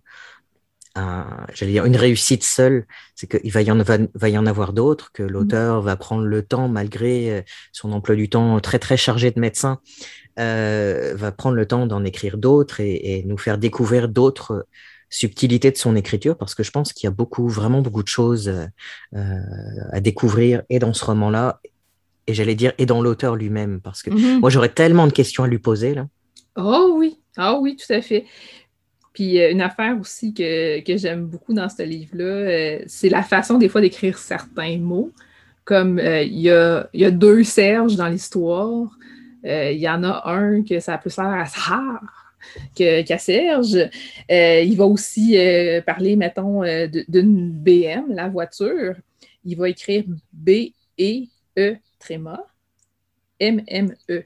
j'allais 1.53 1.71
dire, 1.71 1.85
une 1.85 1.95
réussite 1.95 2.43
seule, 2.43 2.85
c'est 3.15 3.27
qu'il 3.27 3.51
va, 3.51 3.61
y 3.61 3.71
en, 3.71 3.77
va, 3.83 4.29
y 4.29 4.37
en 4.37 4.45
avoir 4.45 4.73
d'autres, 4.73 5.11
que 5.11 5.23
l'auteur 5.23 5.81
va 5.81 5.95
prendre 5.95 6.23
le 6.23 6.41
temps, 6.41 6.67
malgré 6.67 7.31
euh, 7.31 7.41
son 7.71 7.91
emploi 7.91 8.15
du 8.15 8.29
temps 8.29 8.59
très 8.59 8.79
très 8.79 8.97
chargé 8.97 9.31
de 9.31 9.39
médecin, 9.39 9.79
euh, 10.39 11.13
va 11.15 11.31
prendre 11.31 11.55
le 11.55 11.65
temps 11.65 11.87
d'en 11.87 12.03
écrire 12.03 12.37
d'autres 12.37 12.79
et, 12.79 13.23
nous 13.25 13.37
faire 13.37 13.57
découvrir 13.57 14.09
d'autres 14.09 14.65
subtilités 15.09 15.71
de 15.71 15.77
son 15.77 15.95
écriture, 15.95 16.37
parce 16.37 16.53
que 16.53 16.63
je 16.63 16.71
pense 16.71 16.91
qu'il 16.91 17.07
y 17.07 17.07
a 17.07 17.11
beaucoup, 17.11 17.47
vraiment 17.47 17.81
beaucoup 17.81 18.03
de 18.03 18.09
choses 18.09 18.49
euh, 18.49 19.39
à 19.91 19.99
découvrir 20.01 20.63
et 20.69 20.79
dans 20.79 20.93
ce 20.93 21.05
roman-là, 21.05 21.61
et 22.27 22.33
j'allais 22.33 22.55
dire, 22.55 22.73
et 22.77 22.85
dans 22.85 23.01
l'auteur 23.01 23.35
lui-même, 23.35 23.79
parce 23.79 24.03
que 24.03 24.09
mm-hmm. 24.09 24.39
moi 24.39 24.49
j'aurais 24.49 24.69
tellement 24.69 25.07
de 25.07 25.13
questions 25.13 25.43
à 25.43 25.47
lui 25.47 25.59
poser 25.59 25.93
là. 25.93 26.07
Oh 26.57 26.95
oui, 26.97 27.19
ah 27.37 27.57
oui, 27.59 27.77
tout 27.77 27.93
à 27.93 28.01
fait. 28.01 28.25
Puis 29.17 29.41
euh, 29.41 29.51
une 29.51 29.61
affaire 29.61 29.97
aussi 29.99 30.31
que, 30.31 30.79
j'aime 30.95 31.25
beaucoup 31.25 31.51
dans 31.51 31.69
ce 31.69 31.81
livre-là, 31.81 32.23
euh, 32.23 32.79
c'est 32.85 33.09
la 33.09 33.23
façon 33.23 33.57
des 33.57 33.67
fois 33.67 33.81
d'écrire 33.81 34.19
certains 34.19 34.77
mots. 34.77 35.11
Comme 35.65 35.97
euh, 35.97 36.21
il 36.21 36.39
y, 36.39 36.51
a, 36.51 37.11
deux 37.11 37.43
Serge 37.43 37.95
dans 37.95 38.09
l'histoire. 38.09 38.87
Il 39.47 39.79
y 39.79 39.89
en 39.89 40.03
a 40.03 40.29
un 40.29 40.63
que 40.63 40.79
ça 40.79 40.95
a 40.95 40.97
plus 40.97 41.17
à 41.17 41.45
Sahar 41.45 42.01
qu'à 42.75 43.17
Serge. 43.17 43.89
il 44.29 44.75
va 44.75 44.85
aussi 44.85 45.37
parler, 45.85 46.15
mettons, 46.15 46.61
d'une 47.07 47.51
BM, 47.51 48.13
la 48.13 48.27
voiture. 48.27 48.95
Il 49.45 49.57
va 49.57 49.69
écrire 49.69 50.03
B-E-E 50.33 51.77
tréma, 51.99 52.43
M-M-E 53.39 54.23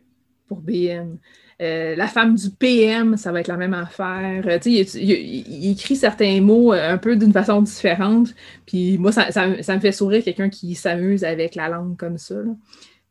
pour 0.47 0.61
BM. 0.61 1.17
euh, 1.61 1.95
la 1.95 2.07
femme 2.07 2.35
du 2.35 2.49
PM, 2.49 3.17
ça 3.17 3.31
va 3.31 3.39
être 3.39 3.47
la 3.47 3.57
même 3.57 3.73
affaire. 3.73 4.43
Euh, 4.47 4.59
il, 4.65 5.71
écrit 5.71 5.95
certains 5.95 6.41
mots 6.41 6.71
un 6.71 6.97
peu 6.97 7.15
d'une 7.15 7.31
façon 7.31 7.61
différente. 7.61 8.33
Puis 8.65 8.97
moi, 8.97 9.11
ça, 9.11 9.47
me 9.47 9.79
fait 9.79 9.91
sourire 9.91 10.23
quelqu'un 10.23 10.49
qui 10.49 10.75
s'amuse 10.75 11.23
avec 11.23 11.55
la 11.55 11.69
langue 11.69 11.95
comme 11.97 12.17
ça. 12.17 12.35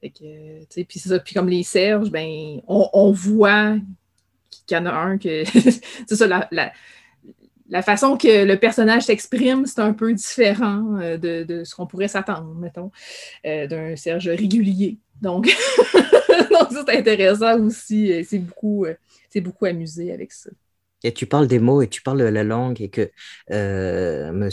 Puis, 0.00 0.84
puis 0.86 1.34
comme 1.34 1.48
les 1.48 1.62
Serges, 1.62 2.10
ben, 2.10 2.60
on, 2.66 3.12
voit 3.12 3.76
qu'il 4.66 4.76
y 4.76 4.80
en 4.80 4.86
a 4.86 4.92
un 4.92 5.18
que. 5.18 5.44
c'est 6.06 6.16
ça, 6.16 6.26
la, 6.26 6.72
la 7.70 7.82
façon 7.82 8.16
que 8.16 8.44
le 8.44 8.56
personnage 8.56 9.04
s'exprime, 9.04 9.64
c'est 9.64 9.80
un 9.80 9.92
peu 9.92 10.12
différent 10.12 10.98
euh, 11.00 11.16
de, 11.16 11.64
ce 11.64 11.74
qu'on 11.74 11.86
pourrait 11.86 12.08
s'attendre, 12.08 12.52
mettons, 12.54 12.90
euh, 13.46 13.66
d'un 13.66 13.96
Serge 13.96 14.28
régulier. 14.28 14.98
Donc, 15.22 15.46
c'est 16.70 16.98
intéressant 16.98 17.60
aussi. 17.60 18.24
C'est 18.24 18.38
beaucoup, 18.38 18.84
euh, 18.84 18.94
c'est 19.30 19.40
beaucoup 19.40 19.66
amusé 19.66 20.12
avec 20.12 20.32
ça. 20.32 20.50
Et 21.02 21.12
tu 21.12 21.26
parles 21.26 21.46
des 21.46 21.60
mots 21.60 21.80
et 21.80 21.88
tu 21.88 22.02
parles 22.02 22.18
de 22.18 22.24
la 22.24 22.44
langue 22.44 22.82
et 22.82 22.90
que 22.90 23.10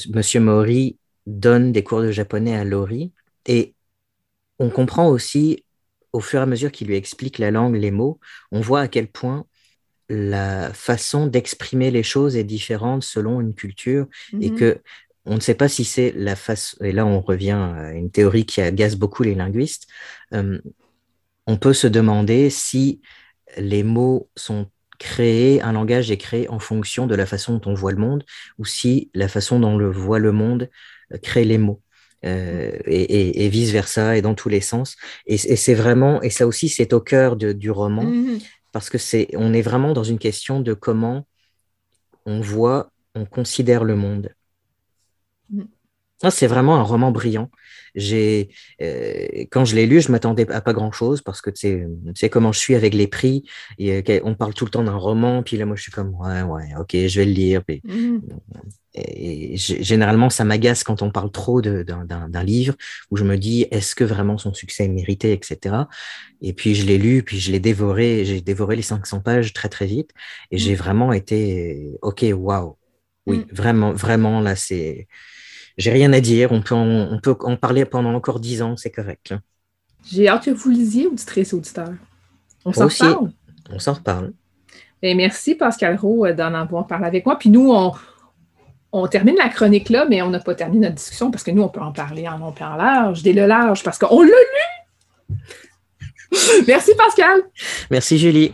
Monsieur 0.07 0.39
Mori 0.39 0.97
donne 1.25 1.73
des 1.73 1.83
cours 1.83 2.01
de 2.01 2.11
japonais 2.11 2.55
à 2.55 2.63
Lori. 2.63 3.11
Et 3.47 3.73
on 4.59 4.69
comprend 4.69 5.07
aussi, 5.07 5.63
au 6.13 6.19
fur 6.19 6.39
et 6.39 6.43
à 6.43 6.45
mesure 6.45 6.71
qu'il 6.71 6.87
lui 6.87 6.95
explique 6.95 7.37
la 7.37 7.51
langue, 7.51 7.75
les 7.75 7.91
mots, 7.91 8.19
on 8.51 8.61
voit 8.61 8.81
à 8.81 8.87
quel 8.87 9.07
point 9.07 9.45
la 10.09 10.73
façon 10.73 11.27
d'exprimer 11.27 11.91
les 11.91 12.03
choses 12.03 12.35
est 12.37 12.43
différente 12.43 13.03
selon 13.03 13.41
une 13.41 13.53
culture 13.53 14.07
et 14.39 14.51
mhm. 14.51 14.57
que 14.57 14.81
on 15.25 15.35
ne 15.35 15.41
sait 15.41 15.55
pas 15.55 15.67
si 15.67 15.83
c'est 15.83 16.13
la 16.15 16.37
façon, 16.37 16.77
et 16.81 16.93
là 16.93 17.05
on 17.05 17.19
revient 17.19 17.51
à 17.51 17.91
une 17.91 18.09
théorie 18.09 18.45
qui 18.45 18.61
agace 18.61 18.95
beaucoup 18.95 19.23
les 19.23 19.35
linguistes, 19.35 19.87
euh, 20.33 20.57
on 21.47 21.57
peut 21.57 21.73
se 21.73 21.87
demander 21.87 22.49
si 22.49 23.01
les 23.57 23.83
mots 23.83 24.29
sont 24.37 24.67
créés, 24.99 25.61
un 25.61 25.73
langage 25.73 26.11
est 26.11 26.17
créé 26.17 26.49
en 26.49 26.59
fonction 26.59 27.07
de 27.07 27.15
la 27.15 27.25
façon 27.25 27.57
dont 27.57 27.71
on 27.71 27.73
voit 27.73 27.91
le 27.91 27.97
monde, 27.97 28.23
ou 28.57 28.65
si 28.65 29.11
la 29.13 29.27
façon 29.27 29.59
dont 29.59 29.79
on 29.79 29.91
voit 29.91 30.19
le 30.19 30.31
monde 30.31 30.69
crée 31.21 31.43
les 31.43 31.57
mots. 31.57 31.81
Euh, 32.25 32.71
et, 32.87 33.47
vice 33.47 33.69
versa 33.69 34.17
et 34.17 34.23
dans 34.23 34.33
tous 34.33 34.49
les 34.49 34.59
sens 34.59 34.95
et, 35.27 35.37
c'est 35.37 35.75
vraiment 35.75 36.19
et 36.23 36.31
ça 36.31 36.47
aussi 36.47 36.67
c'est 36.67 36.91
au 36.93 36.99
cœur 36.99 37.35
du 37.35 37.69
roman 37.69 38.05
mhm 38.05 38.39
parce 38.77 38.91
que 38.91 38.99
c'est, 38.99 39.29
on 39.35 39.53
est 39.53 39.63
vraiment 39.63 39.93
dans 39.93 40.03
une 40.03 40.19
question 40.19 40.59
de 40.59 40.75
comment 40.75 41.25
on 42.27 42.41
voit, 42.41 42.91
on 43.15 43.25
considère 43.25 43.83
le 43.83 43.95
monde. 43.95 44.35
Mm. 46.23 46.29
c'est 46.29 46.47
vraiment 46.47 46.77
un 46.77 46.83
roman 46.83 47.11
brillant. 47.11 47.49
J'ai, 47.95 48.49
euh, 48.81 49.45
quand 49.51 49.65
je 49.65 49.75
l'ai 49.75 49.87
lu, 49.87 50.01
je 50.01 50.11
m'attendais 50.11 50.49
à 50.51 50.61
pas 50.61 50.73
grand 50.73 50.91
chose 50.91 51.21
parce 51.21 51.41
que 51.41 51.49
tu 51.49 51.87
sais, 52.15 52.29
comment 52.29 52.51
je 52.51 52.59
suis 52.59 52.75
avec 52.75 52.93
les 52.93 53.07
prix. 53.07 53.43
Et, 53.79 54.21
on 54.23 54.35
parle 54.35 54.53
tout 54.53 54.65
le 54.65 54.71
temps 54.71 54.83
d'un 54.83 54.95
roman, 54.95 55.41
puis 55.41 55.57
là, 55.57 55.65
moi, 55.65 55.75
je 55.75 55.81
suis 55.81 55.91
comme, 55.91 56.13
ouais, 56.13 56.43
ouais, 56.43 56.75
ok, 56.79 56.91
je 56.93 57.19
vais 57.19 57.25
le 57.25 57.31
lire. 57.31 57.61
Mm-hmm. 57.67 58.21
et, 58.93 59.57
généralement, 59.57 60.29
ça 60.29 60.43
m'agace 60.43 60.83
quand 60.83 61.01
on 61.01 61.09
parle 61.09 61.31
trop 61.31 61.59
d'un 61.61 62.43
livre 62.43 62.75
où 63.09 63.17
je 63.17 63.23
me 63.23 63.35
dis, 63.35 63.65
est-ce 63.71 63.95
que 63.95 64.03
vraiment 64.03 64.37
son 64.37 64.53
succès 64.53 64.85
est 64.85 64.89
mérité, 64.89 65.31
etc. 65.31 65.75
Et 66.41 66.53
puis, 66.53 66.75
je 66.75 66.85
l'ai 66.85 66.99
lu, 66.99 67.23
puis 67.23 67.39
je 67.39 67.51
l'ai 67.51 67.59
dévoré. 67.59 68.25
J'ai 68.25 68.41
dévoré 68.41 68.75
les 68.75 68.83
500 68.83 69.21
pages 69.21 69.53
très, 69.53 69.69
très 69.69 69.87
vite. 69.87 70.11
Et 70.51 70.59
j'ai 70.59 70.73
mm. 70.73 70.77
vraiment 70.77 71.13
été, 71.13 71.89
ok, 72.03 72.25
waouh. 72.31 72.77
Oui, 73.25 73.39
mm. 73.39 73.45
vraiment, 73.51 73.93
vraiment, 73.93 74.39
là, 74.39 74.55
c'est 74.55 75.07
j'ai 75.77 75.91
rien 75.91 76.11
à 76.13 76.19
dire. 76.19 76.51
On 76.51 76.61
peut, 76.61 76.75
en, 76.75 77.11
on 77.11 77.19
peut 77.19 77.35
en 77.41 77.55
parler 77.55 77.85
pendant 77.85 78.13
encore 78.13 78.39
dix 78.39 78.61
ans, 78.61 78.75
c'est 78.77 78.91
correct. 78.91 79.33
J'ai 80.09 80.27
hâte 80.27 80.45
que 80.45 80.51
vous 80.51 80.69
lisiez, 80.69 81.07
auditrice 81.07 81.53
auditeur. 81.53 81.89
On 82.65 82.73
s'en 82.73 82.87
reparle. 82.87 83.31
On 83.71 83.79
s'en 83.79 83.93
reparle. 83.93 84.33
Et 85.01 85.13
merci, 85.13 85.55
Pascal 85.55 85.95
Roux, 85.95 86.25
euh, 86.25 86.33
d'en 86.33 86.53
avoir 86.53 86.87
parlé 86.87 87.05
avec 87.05 87.25
moi. 87.25 87.37
Puis 87.37 87.49
nous, 87.49 87.71
on, 88.91 89.07
termine 89.07 89.35
la 89.35 89.49
chronique 89.49 89.89
là, 89.89 90.05
mais 90.09 90.21
on 90.21 90.29
n'a 90.29 90.39
pas 90.39 90.55
terminé 90.55 90.87
notre 90.87 90.95
discussion 90.95 91.29
parce 91.29 91.43
que 91.43 91.51
nous, 91.51 91.61
on 91.61 91.69
peut 91.69 91.81
en 91.81 91.91
parler 91.91 92.27
en 92.27 92.37
long 92.37 92.53
et 92.59 92.63
en 92.63 92.75
large, 92.75 93.21
dès 93.21 93.33
le 93.33 93.45
large, 93.45 93.83
parce 93.83 93.97
qu'on 93.99 94.21
l'a 94.21 94.27
lu. 95.29 95.37
merci, 96.67 96.91
Pascal. 96.97 97.41
Merci, 97.91 98.17
Julie. 98.17 98.53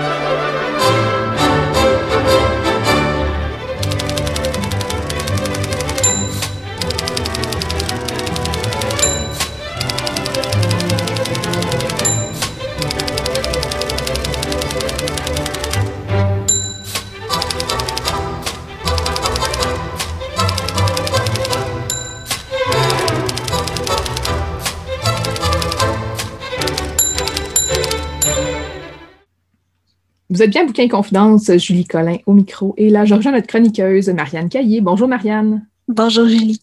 Vous 30.31 30.41
êtes 30.41 30.49
bien 30.49 30.63
Bouquin 30.63 30.87
Confidence, 30.87 31.51
Julie 31.57 31.83
Collin 31.83 32.15
au 32.25 32.31
micro. 32.31 32.73
Et 32.77 32.89
là, 32.89 33.03
je 33.03 33.13
rejoins 33.13 33.33
notre 33.33 33.47
chroniqueuse, 33.47 34.07
Marianne 34.07 34.47
Caillé. 34.47 34.79
Bonjour, 34.79 35.09
Marianne. 35.09 35.67
Bonjour, 35.89 36.25
Julie. 36.25 36.61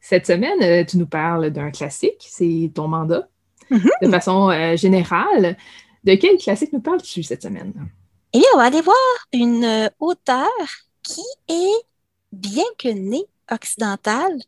Cette 0.00 0.26
semaine, 0.26 0.62
euh, 0.62 0.84
tu 0.86 0.96
nous 0.96 1.06
parles 1.06 1.50
d'un 1.50 1.70
classique, 1.70 2.26
c'est 2.26 2.72
ton 2.74 2.88
mandat. 2.88 3.28
Mm-hmm. 3.70 3.90
De 4.06 4.10
façon 4.10 4.48
euh, 4.48 4.74
générale, 4.74 5.58
de 6.02 6.14
quel 6.14 6.38
classique 6.38 6.72
nous 6.72 6.80
parles-tu 6.80 7.22
cette 7.22 7.42
semaine? 7.42 7.74
Eh 8.32 8.38
bien, 8.38 8.48
on 8.54 8.56
va 8.56 8.64
aller 8.64 8.80
voir 8.80 8.96
une 9.34 9.64
euh, 9.64 9.88
auteure 9.98 10.48
qui 11.02 11.20
est, 11.50 11.84
bien 12.32 12.64
que 12.78 12.88
née 12.88 13.26
occidentale, 13.52 14.38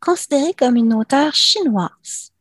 considérée 0.00 0.54
comme 0.54 0.76
une 0.76 0.94
auteure 0.94 1.34
chinoise. 1.34 2.32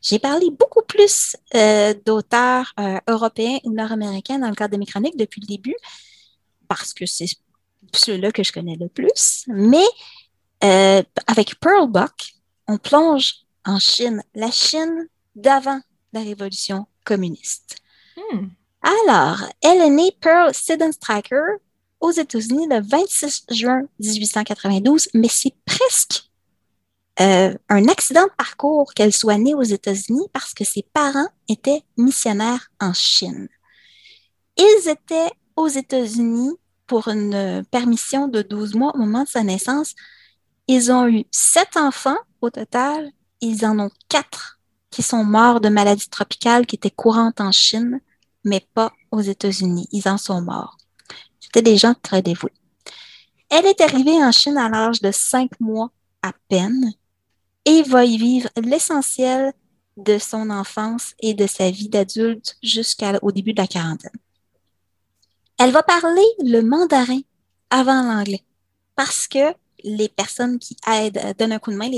J'ai 0.00 0.18
parlé 0.18 0.50
beaucoup 0.50 0.82
plus 0.82 1.36
euh, 1.54 1.94
d'auteurs 2.06 2.72
euh, 2.78 2.98
européens 3.08 3.58
ou 3.64 3.72
nord-américains 3.72 4.38
dans 4.38 4.48
le 4.48 4.54
cadre 4.54 4.74
de 4.74 4.78
mes 4.78 4.86
chroniques 4.86 5.16
depuis 5.16 5.40
le 5.40 5.46
début, 5.46 5.76
parce 6.68 6.94
que 6.94 7.04
c'est 7.06 7.26
ceux-là 7.94 8.30
que 8.30 8.42
je 8.42 8.52
connais 8.52 8.76
le 8.76 8.88
plus. 8.88 9.44
Mais 9.48 9.86
euh, 10.64 11.02
avec 11.26 11.58
Pearl 11.60 11.90
Buck, 11.90 12.34
on 12.68 12.78
plonge 12.78 13.34
en 13.64 13.78
Chine, 13.78 14.22
la 14.34 14.50
Chine 14.50 15.08
d'avant 15.34 15.80
la 16.12 16.20
révolution 16.20 16.86
communiste. 17.04 17.76
Hmm. 18.16 18.48
Alors, 18.82 19.42
elle 19.62 19.80
est 19.80 19.90
née 19.90 20.16
Pearl 20.20 20.52
Striker 20.54 21.58
aux 22.00 22.12
États-Unis 22.12 22.68
le 22.70 22.80
26 22.80 23.46
juin 23.50 23.82
1892, 23.98 25.08
mais 25.14 25.28
c'est 25.28 25.54
presque 25.64 26.27
euh, 27.20 27.54
un 27.68 27.88
accident 27.88 28.24
de 28.24 28.32
parcours 28.36 28.94
qu'elle 28.94 29.12
soit 29.12 29.38
née 29.38 29.54
aux 29.54 29.62
États-Unis 29.62 30.28
parce 30.32 30.54
que 30.54 30.64
ses 30.64 30.84
parents 30.92 31.28
étaient 31.48 31.82
missionnaires 31.96 32.68
en 32.80 32.92
Chine. 32.92 33.48
Ils 34.56 34.88
étaient 34.88 35.30
aux 35.56 35.68
États-Unis 35.68 36.54
pour 36.86 37.08
une 37.08 37.64
permission 37.70 38.28
de 38.28 38.42
12 38.42 38.74
mois 38.74 38.92
au 38.94 38.98
moment 38.98 39.24
de 39.24 39.28
sa 39.28 39.42
naissance. 39.42 39.94
Ils 40.68 40.92
ont 40.92 41.08
eu 41.08 41.24
sept 41.32 41.76
enfants 41.76 42.16
au 42.40 42.50
total. 42.50 43.10
Ils 43.40 43.66
en 43.66 43.78
ont 43.78 43.90
quatre 44.08 44.60
qui 44.90 45.02
sont 45.02 45.24
morts 45.24 45.60
de 45.60 45.68
maladies 45.68 46.08
tropicales 46.08 46.66
qui 46.66 46.76
étaient 46.76 46.90
courantes 46.90 47.40
en 47.40 47.52
Chine, 47.52 48.00
mais 48.44 48.66
pas 48.74 48.92
aux 49.10 49.20
États-Unis. 49.20 49.88
Ils 49.92 50.08
en 50.08 50.18
sont 50.18 50.40
morts. 50.40 50.76
C'était 51.40 51.62
des 51.62 51.76
gens 51.76 51.94
très 52.00 52.22
dévoués. 52.22 52.52
Elle 53.50 53.66
est 53.66 53.80
arrivée 53.80 54.22
en 54.24 54.30
Chine 54.30 54.56
à 54.56 54.68
l'âge 54.68 55.00
de 55.00 55.10
cinq 55.10 55.50
mois 55.60 55.90
à 56.22 56.32
peine 56.48 56.92
et 57.64 57.82
va 57.82 58.04
y 58.04 58.16
vivre 58.16 58.48
l'essentiel 58.56 59.52
de 59.96 60.18
son 60.18 60.50
enfance 60.50 61.14
et 61.20 61.34
de 61.34 61.46
sa 61.46 61.70
vie 61.70 61.88
d'adulte 61.88 62.56
jusqu'au 62.62 63.32
début 63.32 63.52
de 63.52 63.60
la 63.60 63.66
quarantaine. 63.66 64.12
Elle 65.58 65.72
va 65.72 65.82
parler 65.82 66.24
le 66.44 66.60
mandarin 66.60 67.20
avant 67.70 68.02
l'anglais 68.02 68.44
parce 68.94 69.26
que 69.26 69.54
les 69.84 70.08
personnes 70.08 70.58
qui 70.58 70.76
aident, 70.86 71.18
euh, 71.18 71.34
donnent 71.34 71.52
un 71.52 71.58
coup 71.58 71.70
de 71.70 71.76
main 71.76 71.90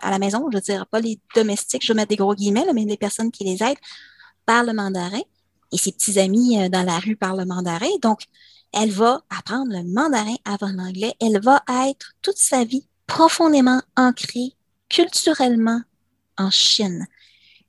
à 0.00 0.10
la 0.10 0.18
maison, 0.18 0.48
je 0.50 0.56
ne 0.56 0.62
dirais 0.62 0.84
pas 0.90 1.00
les 1.00 1.20
domestiques, 1.34 1.84
je 1.84 1.92
vais 1.92 1.96
mettre 1.96 2.08
des 2.08 2.16
gros 2.16 2.34
guillemets, 2.34 2.64
mais 2.72 2.84
les 2.84 2.96
personnes 2.96 3.30
qui 3.30 3.44
les 3.44 3.62
aident, 3.62 3.78
parle 4.46 4.68
le 4.68 4.72
mandarin 4.72 5.20
et 5.72 5.78
ses 5.78 5.92
petits 5.92 6.18
amis 6.18 6.58
euh, 6.62 6.68
dans 6.68 6.82
la 6.82 6.98
rue 6.98 7.16
parlent 7.16 7.40
le 7.40 7.44
mandarin. 7.44 7.90
Donc, 8.00 8.22
elle 8.72 8.90
va 8.90 9.22
apprendre 9.30 9.72
le 9.72 9.82
mandarin 9.84 10.36
avant 10.44 10.68
l'anglais. 10.68 11.14
Elle 11.20 11.40
va 11.40 11.62
être 11.88 12.12
toute 12.22 12.38
sa 12.38 12.64
vie 12.64 12.86
profondément 13.06 13.80
ancrée 13.96 14.55
culturellement 14.88 15.80
en 16.38 16.50
Chine. 16.50 17.06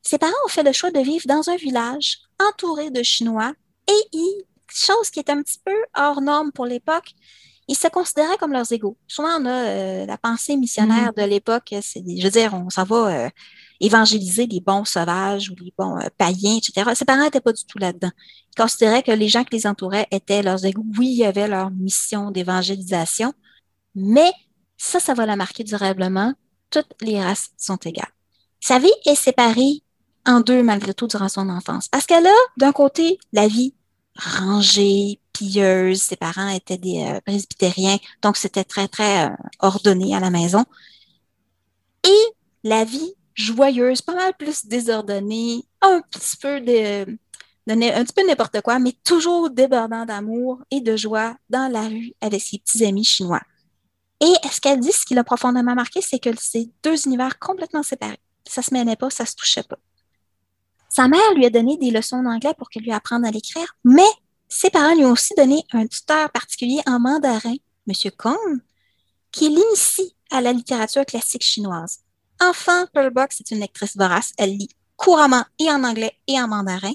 Ses 0.01 0.17
parents 0.17 0.33
ont 0.45 0.49
fait 0.49 0.63
le 0.63 0.71
choix 0.71 0.91
de 0.91 0.99
vivre 0.99 1.25
dans 1.27 1.49
un 1.49 1.55
village 1.55 2.19
entouré 2.39 2.91
de 2.91 3.03
Chinois 3.03 3.53
et, 3.87 4.45
chose 4.69 5.09
qui 5.09 5.19
est 5.19 5.29
un 5.29 5.41
petit 5.41 5.59
peu 5.63 5.75
hors 5.95 6.21
norme 6.21 6.51
pour 6.51 6.65
l'époque, 6.65 7.13
ils 7.67 7.75
se 7.75 7.87
considéraient 7.87 8.37
comme 8.37 8.53
leurs 8.53 8.71
égaux. 8.71 8.97
Souvent, 9.07 9.41
on 9.41 9.45
a 9.45 9.49
euh, 9.49 10.05
la 10.05 10.17
pensée 10.17 10.55
missionnaire 10.55 11.11
mm-hmm. 11.11 11.23
de 11.23 11.29
l'époque, 11.29 11.75
c'est, 11.81 12.03
je 12.05 12.23
veux 12.23 12.29
dire, 12.29 12.53
on 12.53 12.69
s'en 12.69 12.83
va 12.83 13.25
euh, 13.25 13.29
évangéliser 13.79 14.45
les 14.45 14.61
bons 14.61 14.85
sauvages 14.85 15.49
ou 15.49 15.55
les 15.61 15.73
bons 15.77 15.97
euh, 15.97 16.07
païens, 16.17 16.57
etc. 16.57 16.91
Ses 16.95 17.05
parents 17.05 17.23
n'étaient 17.23 17.41
pas 17.41 17.53
du 17.53 17.63
tout 17.65 17.77
là-dedans. 17.77 18.11
Ils 18.51 18.61
considéraient 18.61 19.03
que 19.03 19.11
les 19.11 19.27
gens 19.27 19.43
qui 19.43 19.55
les 19.55 19.67
entouraient 19.67 20.07
étaient 20.11 20.43
leurs 20.43 20.63
égaux. 20.65 20.85
Oui, 20.97 21.07
il 21.09 21.17
y 21.17 21.25
avait 21.25 21.47
leur 21.47 21.71
mission 21.71 22.31
d'évangélisation, 22.31 23.33
mais 23.95 24.31
ça, 24.77 24.99
ça 24.99 25.13
va 25.13 25.25
la 25.25 25.35
marquer 25.35 25.63
durablement. 25.63 26.33
Toutes 26.69 26.93
les 27.01 27.21
races 27.21 27.51
sont 27.57 27.77
égales. 27.77 28.11
Sa 28.59 28.79
vie 28.79 28.91
est 29.05 29.15
séparée 29.15 29.83
en 30.25 30.41
deux 30.41 30.63
malgré 30.63 30.93
tout 30.93 31.07
durant 31.07 31.29
son 31.29 31.49
enfance. 31.49 31.87
Parce 31.87 32.05
qu'elle 32.05 32.27
a, 32.27 32.35
d'un 32.57 32.71
côté, 32.71 33.17
la 33.31 33.47
vie 33.47 33.73
rangée, 34.15 35.19
pilleuse. 35.33 36.01
Ses 36.01 36.15
parents 36.15 36.49
étaient 36.49 36.77
des 36.77 37.05
euh, 37.05 37.21
presbytériens, 37.21 37.97
donc 38.21 38.37
c'était 38.37 38.63
très, 38.63 38.87
très 38.87 39.27
euh, 39.27 39.35
ordonné 39.59 40.15
à 40.15 40.19
la 40.19 40.29
maison. 40.29 40.65
Et 42.03 42.23
la 42.63 42.83
vie 42.83 43.13
joyeuse, 43.35 44.01
pas 44.01 44.15
mal 44.15 44.33
plus 44.37 44.65
désordonnée, 44.65 45.63
un 45.81 46.01
petit 46.01 46.37
peu 46.37 46.59
de, 46.59 47.17
un 47.67 48.03
petit 48.03 48.13
peu 48.13 48.27
n'importe 48.27 48.61
quoi, 48.61 48.79
mais 48.79 48.93
toujours 49.03 49.49
débordant 49.49 50.05
d'amour 50.05 50.61
et 50.71 50.81
de 50.81 50.95
joie 50.97 51.37
dans 51.49 51.71
la 51.71 51.87
rue 51.87 52.13
avec 52.21 52.41
ses 52.41 52.59
petits 52.59 52.83
amis 52.85 53.03
chinois. 53.03 53.41
Et 54.19 54.33
ce 54.51 54.59
qu'elle 54.59 54.79
dit, 54.79 54.91
ce 54.91 55.05
qui 55.05 55.13
l'a 55.13 55.23
profondément 55.23 55.75
marqué, 55.75 56.01
c'est 56.01 56.19
que 56.19 56.29
c'est 56.39 56.69
deux 56.83 57.05
univers 57.05 57.37
complètement 57.39 57.83
séparés. 57.83 58.19
Ça 58.47 58.61
se 58.61 58.73
mêlait 58.73 58.95
pas, 58.95 59.09
ça 59.09 59.25
se 59.25 59.35
touchait 59.35 59.63
pas. 59.63 59.77
Sa 60.89 61.07
mère 61.07 61.33
lui 61.35 61.45
a 61.45 61.49
donné 61.49 61.77
des 61.77 61.91
leçons 61.91 62.23
d'anglais 62.23 62.53
pour 62.57 62.69
qu'elle 62.69 62.83
lui 62.83 62.93
apprenne 62.93 63.25
à 63.25 63.31
l'écrire, 63.31 63.75
mais 63.83 64.07
ses 64.47 64.69
parents 64.69 64.95
lui 64.95 65.05
ont 65.05 65.11
aussi 65.11 65.33
donné 65.35 65.63
un 65.73 65.85
tuteur 65.85 66.31
particulier 66.31 66.79
en 66.87 66.99
mandarin, 66.99 67.55
M. 67.87 68.11
Kong, 68.17 68.61
qui 69.31 69.49
l'initie 69.49 70.15
à 70.31 70.41
la 70.41 70.53
littérature 70.53 71.05
classique 71.05 71.43
chinoise. 71.43 71.99
Enfant, 72.41 72.85
Pearl 72.93 73.11
Box 73.11 73.41
est 73.41 73.51
une 73.51 73.59
lectrice 73.59 73.97
vorace. 73.97 74.31
Elle 74.37 74.57
lit 74.57 74.69
couramment 74.95 75.45
et 75.59 75.69
en 75.69 75.83
anglais 75.83 76.17
et 76.27 76.39
en 76.39 76.47
mandarin. 76.47 76.93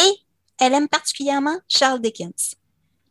Et 0.00 0.12
elle 0.58 0.74
aime 0.74 0.88
particulièrement 0.88 1.58
Charles 1.68 2.00
Dickens, 2.00 2.54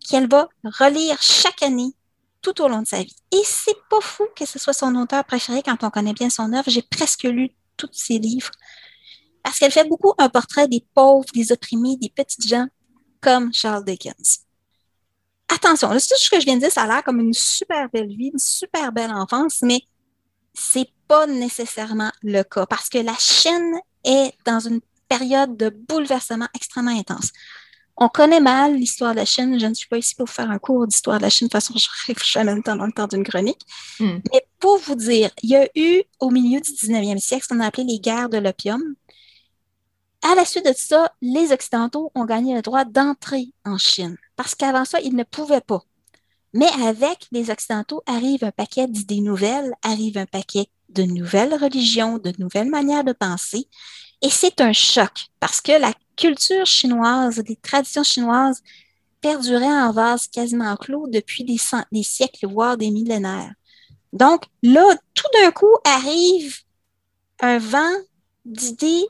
qu'elle 0.07 0.27
va 0.27 0.47
relire 0.63 1.21
chaque 1.21 1.63
année 1.63 1.93
tout 2.41 2.61
au 2.61 2.67
long 2.67 2.81
de 2.81 2.87
sa 2.87 3.03
vie. 3.03 3.15
Et 3.31 3.41
c'est 3.43 3.77
pas 3.89 4.01
fou 4.01 4.25
que 4.35 4.45
ce 4.45 4.59
soit 4.59 4.73
son 4.73 4.95
auteur 4.95 5.23
préféré 5.25 5.61
quand 5.63 5.83
on 5.83 5.89
connaît 5.89 6.13
bien 6.13 6.29
son 6.29 6.53
œuvre. 6.53 6.69
J'ai 6.69 6.81
presque 6.81 7.23
lu 7.23 7.49
tous 7.77 7.89
ses 7.91 8.19
livres. 8.19 8.51
Parce 9.43 9.59
qu'elle 9.59 9.71
fait 9.71 9.87
beaucoup 9.87 10.13
un 10.17 10.29
portrait 10.29 10.67
des 10.67 10.85
pauvres, 10.93 11.27
des 11.33 11.51
opprimés, 11.51 11.97
des 11.97 12.09
petites 12.09 12.47
gens, 12.47 12.67
comme 13.21 13.53
Charles 13.53 13.85
Dickens. 13.85 14.39
Attention, 15.53 15.89
tout 15.89 15.99
ce 15.99 16.29
que 16.29 16.39
je 16.39 16.45
viens 16.45 16.55
de 16.55 16.61
dire, 16.61 16.71
ça 16.71 16.83
a 16.83 16.87
l'air 16.87 17.03
comme 17.03 17.19
une 17.19 17.33
super 17.33 17.89
belle 17.89 18.09
vie, 18.09 18.29
une 18.33 18.39
super 18.39 18.91
belle 18.91 19.11
enfance, 19.11 19.61
mais 19.63 19.81
c'est 20.53 20.89
pas 21.07 21.25
nécessairement 21.25 22.11
le 22.21 22.43
cas 22.43 22.65
parce 22.65 22.89
que 22.89 22.99
la 22.99 23.15
Chine 23.17 23.79
est 24.03 24.33
dans 24.45 24.59
une 24.59 24.81
période 25.07 25.57
de 25.57 25.69
bouleversement 25.69 26.47
extrêmement 26.53 26.97
intense. 26.97 27.31
On 28.01 28.07
connaît 28.07 28.39
mal 28.39 28.75
l'histoire 28.75 29.11
de 29.11 29.17
la 29.17 29.25
Chine. 29.25 29.59
Je 29.59 29.65
ne 29.65 29.73
suis 29.73 29.87
pas 29.87 29.97
ici 29.97 30.15
pour 30.15 30.29
faire 30.29 30.49
un 30.49 30.57
cours 30.57 30.87
d'histoire 30.87 31.17
de 31.17 31.23
la 31.23 31.29
Chine. 31.29 31.47
De 31.47 31.51
toute 31.51 31.61
façon, 31.61 31.77
je 31.77 31.87
réfléchis 32.07 32.39
en 32.39 32.45
même 32.45 32.63
temps 32.63 32.77
dans 32.77 32.85
le 32.85 32.93
temps 32.93 33.07
d'une 33.07 33.25
chronique. 33.25 33.61
Hmm. 33.99 34.19
Mais 34.31 34.45
pour 34.57 34.77
vous 34.77 34.95
dire, 34.95 35.31
il 35.43 35.49
y 35.49 35.55
a 35.57 35.67
eu 35.75 36.03
au 36.21 36.29
milieu 36.29 36.61
du 36.61 36.71
19e 36.71 37.19
siècle 37.19 37.43
ce 37.43 37.53
qu'on 37.53 37.59
a 37.59 37.65
appelé 37.65 37.83
les 37.83 37.99
guerres 37.99 38.29
de 38.29 38.37
l'opium. 38.37 38.81
À 40.21 40.33
la 40.35 40.45
suite 40.45 40.65
de 40.65 40.73
ça, 40.75 41.11
les 41.21 41.51
Occidentaux 41.51 42.11
ont 42.15 42.25
gagné 42.25 42.55
le 42.55 42.61
droit 42.61 42.85
d'entrer 42.85 43.53
en 43.65 43.77
Chine 43.77 44.15
parce 44.37 44.55
qu'avant 44.55 44.85
ça, 44.85 45.01
ils 45.01 45.15
ne 45.15 45.23
pouvaient 45.23 45.59
pas. 45.59 45.83
Mais 46.53 46.69
avec 46.85 47.27
les 47.31 47.51
Occidentaux 47.51 48.01
arrive 48.05 48.45
un 48.45 48.51
paquet 48.51 48.87
d'idées 48.87 49.21
nouvelles, 49.21 49.73
arrive 49.83 50.17
un 50.17 50.25
paquet 50.25 50.67
de 50.89 51.03
nouvelles 51.03 51.53
religions, 51.53 52.17
de 52.17 52.33
nouvelles 52.39 52.69
manières 52.69 53.03
de 53.03 53.11
penser. 53.13 53.67
Et 54.21 54.29
c'est 54.29 54.59
un 54.61 54.73
choc 54.73 55.27
parce 55.39 55.61
que 55.61 55.71
la 55.71 55.93
culture 56.15 56.65
chinoise, 56.65 57.41
les 57.47 57.55
traditions 57.55 58.03
chinoises 58.03 58.61
perduraient 59.21 59.65
en 59.65 59.91
vase 59.91 60.27
quasiment 60.27 60.75
clos 60.75 61.07
depuis 61.07 61.43
des, 61.43 61.57
des 61.91 62.03
siècles, 62.03 62.47
voire 62.47 62.77
des 62.77 62.91
millénaires. 62.91 63.53
Donc 64.13 64.45
là, 64.63 64.85
tout 65.13 65.27
d'un 65.33 65.51
coup 65.51 65.75
arrive 65.85 66.57
un 67.39 67.57
vent 67.57 67.95
d'idées 68.45 69.05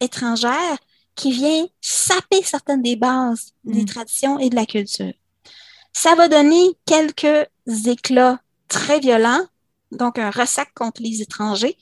étrangères 0.00 0.78
qui 1.14 1.32
vient 1.32 1.66
saper 1.80 2.42
certaines 2.42 2.82
des 2.82 2.96
bases 2.96 3.52
des 3.64 3.82
mm. 3.82 3.86
traditions 3.86 4.38
et 4.38 4.48
de 4.48 4.56
la 4.56 4.66
culture. 4.66 5.12
Ça 5.92 6.14
va 6.14 6.28
donner 6.28 6.70
quelques 6.86 7.48
éclats 7.86 8.40
très 8.68 8.98
violents, 8.98 9.46
donc 9.90 10.18
un 10.18 10.30
ressac 10.30 10.72
contre 10.74 11.02
les 11.02 11.20
étrangers. 11.20 11.76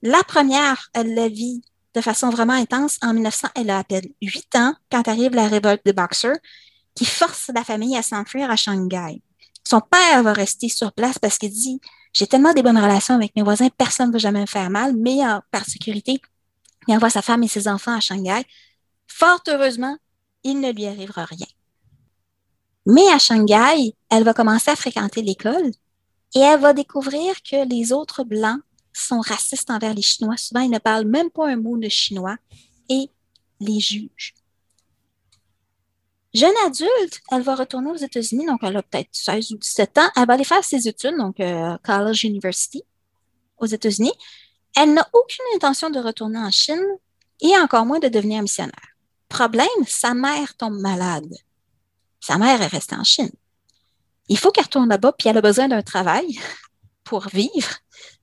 La 0.00 0.22
première, 0.24 0.88
elle 0.94 1.14
la 1.14 1.28
vit 1.28 1.62
de 1.94 2.00
façon 2.00 2.30
vraiment 2.30 2.54
intense. 2.54 2.98
En 3.02 3.12
1900, 3.12 3.48
elle 3.54 3.70
a 3.70 3.78
à 3.78 3.84
peine 3.84 4.06
8 4.20 4.56
ans 4.56 4.74
quand 4.90 5.06
arrive 5.08 5.34
la 5.34 5.48
révolte 5.48 5.84
des 5.84 5.92
Boxers 5.92 6.38
qui 6.94 7.04
force 7.04 7.50
la 7.54 7.64
famille 7.64 7.96
à 7.96 8.02
s'enfuir 8.02 8.50
à 8.50 8.56
Shanghai. 8.56 9.22
Son 9.64 9.80
père 9.80 10.22
va 10.22 10.32
rester 10.32 10.68
sur 10.68 10.92
place 10.92 11.18
parce 11.18 11.38
qu'il 11.38 11.50
dit 11.50 11.80
J'ai 12.12 12.26
tellement 12.26 12.52
des 12.52 12.62
bonnes 12.62 12.78
relations 12.78 13.14
avec 13.14 13.34
mes 13.36 13.42
voisins, 13.42 13.68
personne 13.76 14.08
ne 14.08 14.12
va 14.12 14.18
jamais 14.18 14.40
me 14.40 14.46
faire 14.46 14.70
mal, 14.70 14.94
mais 14.96 15.18
par 15.50 15.64
sécurité, 15.64 16.20
il 16.88 16.94
envoie 16.94 17.10
sa 17.10 17.22
femme 17.22 17.42
et 17.42 17.48
ses 17.48 17.68
enfants 17.68 17.96
à 17.96 18.00
Shanghai. 18.00 18.44
Fort 19.06 19.42
heureusement, 19.48 19.96
il 20.42 20.60
ne 20.60 20.72
lui 20.72 20.86
arrivera 20.86 21.24
rien. 21.24 21.46
Mais 22.86 23.06
à 23.12 23.18
Shanghai, 23.18 23.94
elle 24.10 24.24
va 24.24 24.34
commencer 24.34 24.70
à 24.70 24.76
fréquenter 24.76 25.22
l'école 25.22 25.70
et 26.34 26.40
elle 26.40 26.60
va 26.60 26.72
découvrir 26.72 27.34
que 27.48 27.68
les 27.68 27.92
autres 27.92 28.24
Blancs 28.24 28.60
sont 28.92 29.20
racistes 29.20 29.70
envers 29.70 29.94
les 29.94 30.02
Chinois. 30.02 30.36
Souvent, 30.36 30.60
ils 30.60 30.70
ne 30.70 30.78
parlent 30.78 31.06
même 31.06 31.30
pas 31.30 31.48
un 31.48 31.56
mot 31.56 31.76
de 31.76 31.88
chinois 31.88 32.36
et 32.88 33.10
les 33.60 33.80
jugent. 33.80 34.34
Jeune 36.34 36.54
adulte, 36.64 37.20
elle 37.30 37.42
va 37.42 37.54
retourner 37.54 37.90
aux 37.90 37.96
États-Unis, 37.96 38.46
donc 38.46 38.60
elle 38.62 38.76
a 38.76 38.82
peut-être 38.82 39.10
16 39.12 39.52
ou 39.52 39.58
17 39.58 39.98
ans. 39.98 40.10
Elle 40.16 40.26
va 40.26 40.34
aller 40.34 40.44
faire 40.44 40.64
ses 40.64 40.88
études, 40.88 41.16
donc 41.18 41.38
euh, 41.40 41.76
College 41.82 42.24
University 42.24 42.82
aux 43.58 43.66
États-Unis. 43.66 44.12
Elle 44.74 44.94
n'a 44.94 45.06
aucune 45.12 45.44
intention 45.54 45.90
de 45.90 45.98
retourner 45.98 46.38
en 46.38 46.50
Chine 46.50 46.82
et 47.40 47.54
encore 47.58 47.84
moins 47.84 47.98
de 47.98 48.08
devenir 48.08 48.40
missionnaire. 48.40 48.72
Problème, 49.28 49.66
sa 49.86 50.14
mère 50.14 50.56
tombe 50.56 50.78
malade. 50.78 51.34
Sa 52.20 52.38
mère 52.38 52.62
est 52.62 52.66
restée 52.66 52.96
en 52.96 53.04
Chine. 53.04 53.30
Il 54.28 54.38
faut 54.38 54.50
qu'elle 54.50 54.64
retourne 54.64 54.88
là-bas, 54.88 55.12
puis 55.12 55.28
elle 55.28 55.36
a 55.36 55.42
besoin 55.42 55.68
d'un 55.68 55.82
travail 55.82 56.40
pour 57.04 57.28
vivre. 57.28 57.76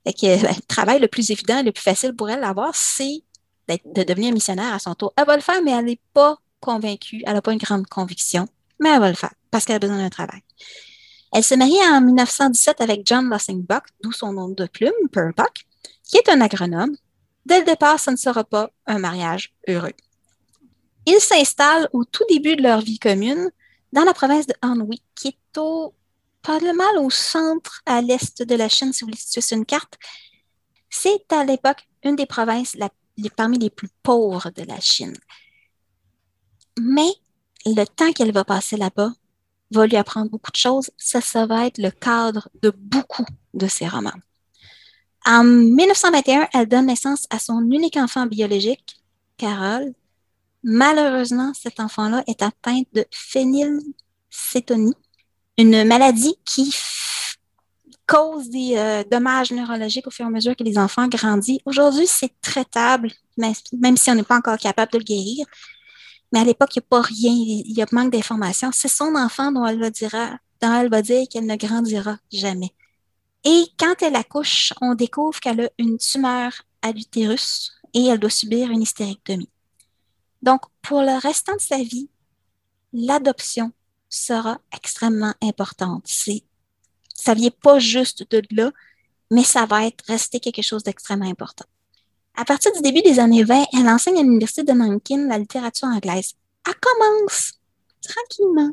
Que, 0.06 0.42
ben, 0.42 0.56
le 0.56 0.62
travail 0.68 1.00
le 1.00 1.08
plus 1.08 1.30
évident, 1.30 1.62
le 1.64 1.72
plus 1.72 1.84
facile 1.84 2.16
pour 2.16 2.30
elle 2.30 2.42
d'avoir, 2.42 2.76
c'est 2.76 3.24
de 3.68 4.04
devenir 4.04 4.34
missionnaire 4.34 4.74
à 4.74 4.80
son 4.80 4.96
tour. 4.96 5.14
Elle 5.16 5.26
va 5.26 5.36
le 5.36 5.42
faire, 5.42 5.62
mais 5.62 5.72
elle 5.72 5.86
n'est 5.86 6.02
pas 6.14 6.38
convaincue, 6.60 7.22
elle 7.26 7.34
n'a 7.34 7.42
pas 7.42 7.54
une 7.54 7.60
grande 7.60 7.88
conviction, 7.88 8.48
mais 8.80 8.90
elle 8.90 9.00
va 9.00 9.10
le 9.10 9.16
faire 9.16 9.34
parce 9.52 9.66
qu'elle 9.66 9.78
a 9.78 9.80
besoin 9.80 9.98
d'un 9.98 10.10
travail. 10.10 10.42
Elle 11.32 11.44
se 11.44 11.56
marie 11.56 11.78
en 11.92 12.02
1917 12.02 12.82
avec 12.82 13.02
John 13.06 13.30
Buck, 13.30 13.84
d'où 14.02 14.12
son 14.12 14.34
nom 14.34 14.50
de 14.50 14.66
plume, 14.66 14.92
Pearl 15.12 15.34
Buck, 15.36 15.66
qui 16.04 16.18
est 16.18 16.30
un 16.30 16.42
agronome. 16.42 16.96
Dès 17.46 17.60
le 17.60 17.66
départ, 17.66 18.00
ce 18.00 18.12
ne 18.12 18.16
sera 18.16 18.44
pas 18.44 18.72
un 18.88 19.00
mariage 19.00 19.54
heureux. 19.68 19.94
Ils 21.06 21.20
s'installent 21.20 21.88
au 21.94 22.04
tout 22.04 22.24
début 22.30 22.56
de 22.56 22.64
leur 22.64 22.82
vie 22.82 23.00
commune 23.00 23.52
dans 23.94 24.04
la 24.04 24.14
province 24.14 24.48
de 24.48 24.54
Anhui, 24.62 25.02
qui 25.16 25.30
est 25.30 25.58
au, 25.58 25.94
pas 26.42 26.60
mal 26.60 26.98
au 27.00 27.10
centre, 27.10 27.82
à 27.86 28.02
l'est 28.02 28.42
de 28.42 28.56
la 28.56 28.70
Chine, 28.70 28.94
si 28.94 29.02
vous 29.02 29.08
voulez 29.08 29.18
situer 29.18 29.42
sur 29.42 29.58
une 29.58 29.66
carte. 29.66 29.98
C'est 30.90 31.32
à 31.32 31.44
l'époque 31.44 31.88
une 32.04 32.16
des 32.16 32.26
provinces 32.26 32.76
parmi 33.36 33.58
les 33.60 33.70
plus 33.70 33.90
pauvres 34.02 34.50
de 34.50 34.64
la 34.64 34.80
Chine. 34.80 35.16
Mais 36.80 37.12
le 37.66 37.84
temps 37.86 38.12
qu'elle 38.14 38.32
va 38.32 38.46
passer 38.46 38.78
là-bas 38.78 39.14
va 39.72 39.88
lui 39.88 39.98
apprendre 39.98 40.32
beaucoup 40.32 40.52
de 40.52 40.58
choses. 40.58 40.90
Ça, 40.98 41.22
ça 41.22 41.46
va 41.46 41.68
être 41.68 41.78
le 41.78 41.92
cadre 41.92 42.50
de 42.62 42.70
beaucoup 42.70 43.26
de 43.54 43.68
ses 43.68 43.88
romans. 43.88 44.14
En 45.26 45.44
1921, 45.44 46.48
elle 46.54 46.68
donne 46.68 46.86
naissance 46.86 47.28
à 47.30 47.40
son 47.40 47.60
unique 47.70 47.98
enfant 47.98 48.26
biologique, 48.26 48.96
Carole, 49.38 49.94
Malheureusement, 50.64 51.54
cet 51.54 51.80
enfant-là 51.80 52.24
est 52.28 52.42
atteint 52.42 52.82
de 52.94 53.06
phénylcétonie, 53.12 54.94
une 55.60 55.84
maladie 55.84 56.36
qui 56.46 56.74
cause 58.08 58.50
des 58.50 58.76
euh, 58.76 59.04
dommages 59.04 59.52
neurologiques 59.52 60.08
au 60.08 60.10
fur 60.10 60.26
et 60.26 60.28
à 60.28 60.32
mesure 60.32 60.56
que 60.56 60.64
les 60.64 60.78
enfants 60.78 61.08
grandissent. 61.08 61.60
Aujourd'hui, 61.66 62.08
c'est 62.08 62.34
traitable, 62.42 63.12
même 63.38 63.98
si 63.98 64.10
on 64.10 64.16
n'est 64.16 64.24
pas 64.24 64.38
encore 64.38 64.58
capable 64.58 64.94
de 64.94 64.98
le 64.98 65.04
guérir. 65.04 65.46
Mais 66.32 66.40
à 66.40 66.44
l'époque, 66.44 66.76
il 66.76 66.80
n'y 66.80 66.86
a 66.86 66.88
pas 66.90 67.02
rien, 67.02 67.32
il 67.32 67.78
y 67.78 67.82
a 67.82 67.86
manque 67.92 68.12
d'informations. 68.12 68.72
C'est 68.72 68.88
son 68.88 69.14
enfant 69.16 69.52
dont 69.52 69.66
elle 69.66 69.80
va 69.80 69.90
dire, 69.90 70.12
dont 70.62 70.74
elle 70.74 70.90
va 70.90 71.02
dire 71.02 71.28
qu'elle 71.30 71.46
ne 71.46 71.56
grandira 71.56 72.18
jamais. 72.32 72.74
Et 73.44 73.66
quand 73.78 74.02
elle 74.02 74.16
accouche, 74.16 74.74
on 74.82 74.96
découvre 74.96 75.40
qu'elle 75.40 75.62
a 75.62 75.70
une 75.78 75.98
tumeur 75.98 76.52
à 76.82 76.92
l'utérus 76.92 77.72
et 77.94 78.06
elle 78.06 78.20
doit 78.20 78.30
subir 78.30 78.72
une 78.72 78.82
hystérectomie. 78.82 79.50
Donc, 80.42 80.62
pour 80.82 81.02
le 81.02 81.20
restant 81.22 81.56
de 81.56 81.62
sa 81.62 81.78
vie, 81.78 82.10
l'adoption 82.94 83.72
sera 84.10 84.60
extrêmement 84.76 85.34
importante. 85.42 86.04
C'est, 86.06 86.44
ça 87.14 87.34
vient 87.34 87.52
pas 87.62 87.80
juste 87.80 88.30
de 88.32 88.42
là, 88.52 88.72
mais 89.32 89.44
ça 89.44 89.66
va 89.66 89.86
être 89.86 90.04
resté 90.08 90.40
quelque 90.40 90.64
chose 90.64 90.84
d'extrêmement 90.84 91.30
important. 91.30 91.66
À 92.36 92.46
partir 92.46 92.72
du 92.72 92.82
début 92.82 93.02
des 93.02 93.20
années 93.20 93.44
20, 93.44 93.66
elle 93.74 93.88
enseigne 93.88 94.20
à 94.20 94.24
l'Université 94.24 94.64
de 94.64 94.72
Nankin 94.72 95.28
la 95.28 95.38
littérature 95.38 95.88
anglaise. 95.88 96.34
Elle 96.66 96.76
commence 96.76 97.54
tranquillement 98.02 98.72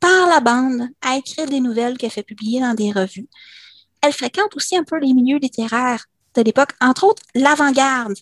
par 0.00 0.28
la 0.28 0.40
bande 0.40 0.88
à 1.00 1.16
écrire 1.16 1.46
des 1.46 1.60
nouvelles 1.60 1.98
qu'elle 1.98 2.10
fait 2.10 2.22
publier 2.22 2.60
dans 2.60 2.74
des 2.74 2.92
revues. 2.92 3.28
Elle 4.00 4.12
fréquente 4.12 4.56
aussi 4.56 4.76
un 4.76 4.84
peu 4.84 4.98
les 4.98 5.12
milieux 5.12 5.38
littéraires 5.38 6.06
de 6.34 6.42
l'époque, 6.42 6.72
entre 6.80 7.04
autres 7.04 7.22
l'avant-garde 7.34 8.14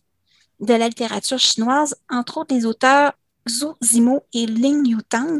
de 0.60 0.74
la 0.74 0.89
littérature 0.89 1.39
chinoise, 1.39 1.94
entre 2.10 2.39
autres 2.39 2.55
les 2.55 2.66
auteurs 2.66 3.12
Zhu 3.48 3.68
Zimo 3.82 4.22
et 4.35 4.47
Ling 4.47 4.86
Yutang, 4.86 5.39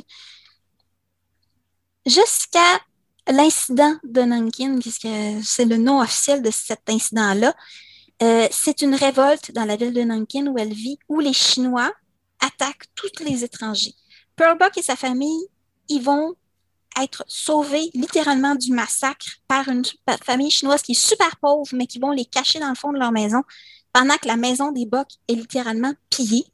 jusqu'à 2.07 2.81
l'incident 3.29 3.97
de 4.05 4.23
Nankin, 4.23 4.79
puisque 4.79 5.09
c'est 5.43 5.65
le 5.65 5.77
nom 5.77 6.01
officiel 6.01 6.43
de 6.43 6.51
cet 6.51 6.89
incident-là. 6.89 7.55
Euh, 8.23 8.49
c'est 8.51 8.83
une 8.83 8.95
révolte 8.95 9.53
dans 9.53 9.65
la 9.65 9.77
ville 9.77 9.95
de 9.95 10.03
Nankin 10.03 10.47
où 10.47 10.59
elle 10.59 10.73
vit, 10.73 10.99
où 11.09 11.21
les 11.21 11.33
Chinois 11.33 11.93
attaquent 12.41 12.87
tous 12.95 13.25
les 13.25 13.45
étrangers. 13.45 13.95
Pearl 14.37 14.59
Buck 14.59 14.77
et 14.77 14.83
sa 14.83 14.97
famille, 14.97 15.47
ils 15.89 16.03
vont 16.03 16.35
être 17.01 17.25
sauvés 17.29 17.91
littéralement 17.95 18.55
du 18.55 18.73
massacre 18.73 19.27
par 19.47 19.69
une 19.69 19.85
famille 20.25 20.51
chinoise 20.51 20.83
qui 20.83 20.93
est 20.93 20.95
super 20.95 21.37
pauvre, 21.37 21.69
mais 21.73 21.87
qui 21.87 21.99
vont 21.99 22.11
les 22.11 22.25
cacher 22.25 22.59
dans 22.59 22.69
le 22.69 22.75
fond 22.75 22.93
de 22.93 22.99
leur 22.99 23.13
maison 23.13 23.43
pendant 23.93 24.17
que 24.17 24.29
la 24.29 24.37
maison 24.37 24.73
des 24.73 24.87
Buck 24.87 25.09
est 25.29 25.35
littéralement 25.35 25.93
pillée. 26.11 26.45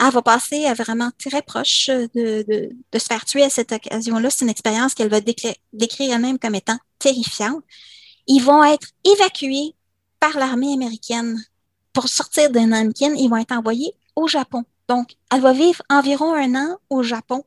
Elle 0.00 0.12
va 0.12 0.22
passer 0.22 0.66
à 0.66 0.74
vraiment 0.74 1.10
très 1.18 1.42
proche 1.42 1.88
de, 1.88 2.44
de, 2.92 2.98
se 2.98 3.06
faire 3.06 3.24
tuer 3.24 3.42
à 3.42 3.50
cette 3.50 3.72
occasion-là. 3.72 4.30
C'est 4.30 4.44
une 4.44 4.50
expérience 4.50 4.94
qu'elle 4.94 5.10
va 5.10 5.20
décrire 5.20 6.14
elle-même 6.14 6.38
comme 6.38 6.54
étant 6.54 6.78
terrifiante. 6.98 7.62
Ils 8.26 8.40
vont 8.40 8.62
être 8.62 8.88
évacués 9.04 9.74
par 10.20 10.36
l'armée 10.38 10.72
américaine 10.72 11.42
pour 11.92 12.08
sortir 12.08 12.50
de 12.50 12.60
Nankin. 12.60 13.14
Ils 13.14 13.28
vont 13.28 13.38
être 13.38 13.52
envoyés 13.52 13.92
au 14.14 14.28
Japon. 14.28 14.64
Donc, 14.88 15.16
elle 15.32 15.40
va 15.40 15.52
vivre 15.52 15.82
environ 15.90 16.34
un 16.34 16.54
an 16.54 16.78
au 16.90 17.02
Japon, 17.02 17.44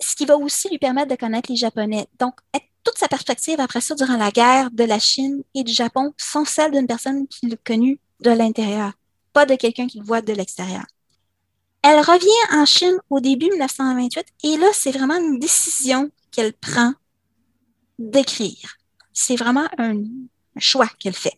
ce 0.00 0.16
qui 0.16 0.24
va 0.24 0.36
aussi 0.36 0.68
lui 0.70 0.78
permettre 0.78 1.10
de 1.10 1.16
connaître 1.16 1.50
les 1.50 1.56
Japonais. 1.56 2.06
Donc, 2.18 2.34
toute 2.84 2.98
sa 2.98 3.08
perspective 3.08 3.60
après 3.60 3.80
ça, 3.80 3.94
durant 3.94 4.16
la 4.16 4.30
guerre 4.30 4.70
de 4.70 4.84
la 4.84 4.98
Chine 4.98 5.42
et 5.54 5.64
du 5.64 5.72
Japon, 5.72 6.12
sont 6.16 6.44
celles 6.44 6.72
d'une 6.72 6.86
personne 6.86 7.26
qui 7.28 7.46
l'a 7.48 7.56
connu 7.64 7.98
de 8.20 8.30
l'intérieur, 8.30 8.92
pas 9.32 9.46
de 9.46 9.54
quelqu'un 9.56 9.86
qui 9.86 9.98
le 9.98 10.04
voit 10.04 10.22
de 10.22 10.32
l'extérieur. 10.32 10.84
Elle 11.86 12.00
revient 12.00 12.58
en 12.58 12.64
Chine 12.64 12.96
au 13.10 13.20
début 13.20 13.50
1928 13.50 14.24
et 14.44 14.56
là, 14.56 14.68
c'est 14.72 14.90
vraiment 14.90 15.16
une 15.16 15.38
décision 15.38 16.10
qu'elle 16.30 16.54
prend 16.54 16.94
d'écrire. 17.98 18.78
C'est 19.12 19.36
vraiment 19.36 19.68
un, 19.76 19.96
choix 20.56 20.88
qu'elle 20.98 21.12
fait. 21.12 21.36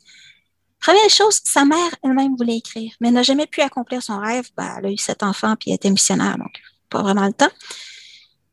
Première 0.78 1.10
chose, 1.10 1.40
sa 1.42 1.64
mère 1.64 1.96
elle-même 2.04 2.36
voulait 2.36 2.58
écrire, 2.58 2.92
mais 3.00 3.10
n'a 3.10 3.24
jamais 3.24 3.48
pu 3.48 3.60
accomplir 3.60 4.04
son 4.04 4.20
rêve. 4.20 4.48
Ben, 4.56 4.76
elle 4.78 4.86
a 4.86 4.90
eu 4.92 4.96
sept 4.96 5.24
enfants 5.24 5.56
puis 5.56 5.70
elle 5.70 5.76
était 5.76 5.90
missionnaire, 5.90 6.38
donc 6.38 6.60
pas 6.90 7.02
vraiment 7.02 7.26
le 7.26 7.32
temps. 7.32 7.50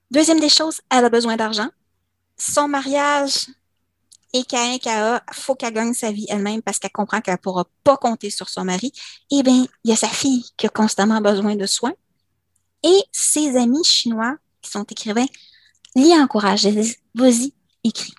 Deuxième 0.10 0.40
des 0.40 0.50
choses, 0.50 0.82
elle 0.90 1.06
a 1.06 1.10
besoin 1.10 1.36
d'argent. 1.36 1.70
Son 2.38 2.68
mariage 2.68 3.50
et 4.34 4.44
qu'à 4.44 4.74
il 4.74 5.20
faut 5.32 5.56
qu'elle 5.56 5.74
gagne 5.74 5.94
sa 5.94 6.12
vie 6.12 6.26
elle-même 6.28 6.62
parce 6.62 6.80
qu'elle 6.80 6.92
comprend 6.92 7.22
qu'elle 7.22 7.36
ne 7.36 7.40
pourra 7.40 7.66
pas 7.84 7.98
compter 7.98 8.32
sur 8.32 8.50
son 8.50 8.66
mari. 8.66 8.92
Eh 9.32 9.44
bien, 9.44 9.66
il 9.84 9.90
y 9.90 9.94
a 9.94 9.96
sa 9.96 10.08
fille 10.08 10.46
qui 10.58 10.66
a 10.66 10.70
constamment 10.70 11.22
besoin 11.22 11.56
de 11.56 11.66
soins. 11.68 11.94
Et 12.84 13.04
ses 13.12 13.56
amis 13.56 13.84
chinois, 13.84 14.36
qui 14.62 14.72
sont 14.72 14.84
écrivains, 14.84 15.28
l'y 15.96 16.14
encouragent. 16.14 16.68
Vas-y, 17.16 17.54
écris. 17.84 18.14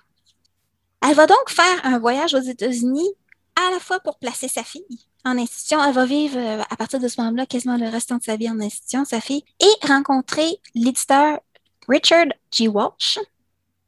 Elle 1.07 1.15
va 1.15 1.27
donc 1.27 1.49
faire 1.49 1.85
un 1.85 1.99
voyage 1.99 2.33
aux 2.33 2.41
États-Unis 2.41 3.09
à 3.55 3.71
la 3.71 3.79
fois 3.79 3.99
pour 3.99 4.17
placer 4.17 4.47
sa 4.47 4.63
fille 4.63 4.85
en 5.23 5.37
institution. 5.37 5.83
Elle 5.83 5.93
va 5.93 6.05
vivre 6.05 6.37
euh, 6.37 6.63
à 6.69 6.75
partir 6.77 6.99
de 6.99 7.07
ce 7.07 7.21
moment-là 7.21 7.45
quasiment 7.45 7.77
le 7.77 7.89
restant 7.89 8.17
de 8.17 8.23
sa 8.23 8.37
vie 8.37 8.49
en 8.49 8.59
institution, 8.59 9.05
sa 9.05 9.21
fille, 9.21 9.43
et 9.59 9.87
rencontrer 9.87 10.59
l'éditeur 10.73 11.39
Richard 11.87 12.27
G. 12.51 12.67
Walsh, 12.67 13.19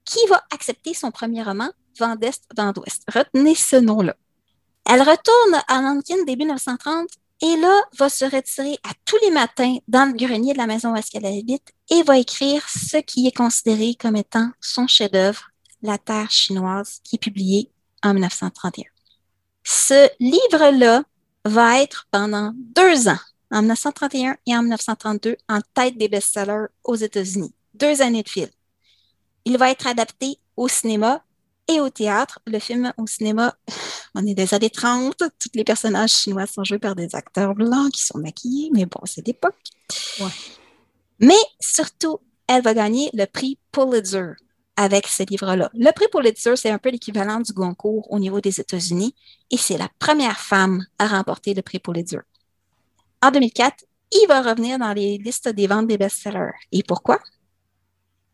qui 0.05 0.19
va 0.29 0.43
accepter 0.51 0.93
son 0.93 1.11
premier 1.11 1.43
roman, 1.43 1.69
vent 1.97 2.15
d'Est, 2.15 2.43
vent 2.55 2.71
d'Ouest. 2.71 3.03
Retenez 3.13 3.55
ce 3.55 3.75
nom-là. 3.75 4.15
Elle 4.89 5.01
retourne 5.01 5.61
à 5.67 5.81
Nankin 5.81 6.23
début 6.25 6.45
1930 6.45 7.09
et 7.41 7.55
là 7.57 7.81
va 7.97 8.09
se 8.09 8.25
retirer 8.25 8.79
à 8.83 8.91
tous 9.05 9.17
les 9.21 9.31
matins 9.31 9.77
dans 9.87 10.05
le 10.05 10.13
grenier 10.13 10.53
de 10.53 10.57
la 10.57 10.67
maison 10.67 10.93
où 10.93 10.97
elle 11.13 11.25
habite 11.25 11.73
et 11.89 12.03
va 12.03 12.17
écrire 12.17 12.67
ce 12.67 12.97
qui 12.97 13.27
est 13.27 13.35
considéré 13.35 13.95
comme 13.95 14.15
étant 14.15 14.49
son 14.59 14.87
chef-d'œuvre, 14.87 15.49
La 15.81 15.97
Terre 15.97 16.31
chinoise, 16.31 16.99
qui 17.03 17.17
est 17.17 17.19
publié 17.19 17.71
en 18.03 18.13
1931. 18.13 18.85
Ce 19.63 20.09
livre-là 20.19 21.03
va 21.45 21.81
être 21.81 22.07
pendant 22.11 22.51
deux 22.55 23.07
ans, 23.07 23.19
en 23.51 23.59
1931 23.59 24.37
et 24.45 24.55
en 24.55 24.61
1932, 24.61 25.37
en 25.49 25.59
tête 25.73 25.97
des 25.97 26.07
best-sellers 26.07 26.67
aux 26.83 26.95
États-Unis. 26.95 27.53
Deux 27.73 28.01
années 28.01 28.23
de 28.23 28.29
fil. 28.29 28.49
Il 29.45 29.57
va 29.57 29.69
être 29.69 29.87
adapté 29.87 30.39
au 30.55 30.67
cinéma 30.67 31.23
et 31.67 31.79
au 31.79 31.89
théâtre. 31.89 32.39
Le 32.45 32.59
film 32.59 32.93
au 32.97 33.07
cinéma, 33.07 33.55
on 34.15 34.25
est 34.25 34.33
des 34.33 34.53
années 34.53 34.69
30. 34.69 35.17
Tous 35.17 35.49
les 35.53 35.63
personnages 35.63 36.11
chinois 36.11 36.47
sont 36.47 36.63
joués 36.63 36.79
par 36.79 36.95
des 36.95 37.15
acteurs 37.15 37.55
blancs 37.55 37.91
qui 37.91 38.05
sont 38.05 38.17
maquillés, 38.19 38.69
mais 38.73 38.85
bon, 38.85 39.01
c'est 39.05 39.25
l'époque. 39.25 39.55
Mais 41.19 41.35
surtout, 41.59 42.19
elle 42.47 42.61
va 42.61 42.73
gagner 42.73 43.09
le 43.13 43.25
prix 43.25 43.57
Pulitzer 43.71 44.33
avec 44.75 45.07
ce 45.07 45.23
livre-là. 45.23 45.69
Le 45.73 45.91
prix 45.91 46.05
Pulitzer, 46.11 46.55
c'est 46.55 46.69
un 46.69 46.77
peu 46.77 46.89
l'équivalent 46.89 47.39
du 47.39 47.51
Goncourt 47.51 48.11
au 48.11 48.19
niveau 48.19 48.39
des 48.39 48.59
États-Unis 48.59 49.15
et 49.49 49.57
c'est 49.57 49.77
la 49.77 49.89
première 49.99 50.39
femme 50.39 50.85
à 50.99 51.07
remporter 51.07 51.53
le 51.53 51.61
prix 51.61 51.79
Pulitzer. 51.79 52.19
En 53.21 53.31
2004, 53.31 53.85
il 54.11 54.27
va 54.27 54.41
revenir 54.41 54.77
dans 54.77 54.93
les 54.93 55.17
listes 55.17 55.49
des 55.49 55.67
ventes 55.67 55.87
des 55.87 55.97
best-sellers. 55.97 56.53
Et 56.71 56.83
pourquoi? 56.83 57.19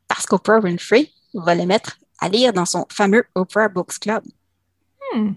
Parce 0.07 0.25
qu'Oprah 0.25 0.59
Winfrey 0.59 1.09
va 1.33 1.55
le 1.55 1.65
mettre 1.65 1.97
à 2.23 2.29
lire 2.29 2.53
dans 2.53 2.65
son 2.65 2.85
fameux 2.89 3.25
Oprah 3.35 3.67
Books 3.67 3.99
Club. 3.99 4.23
Hmm. 5.13 5.33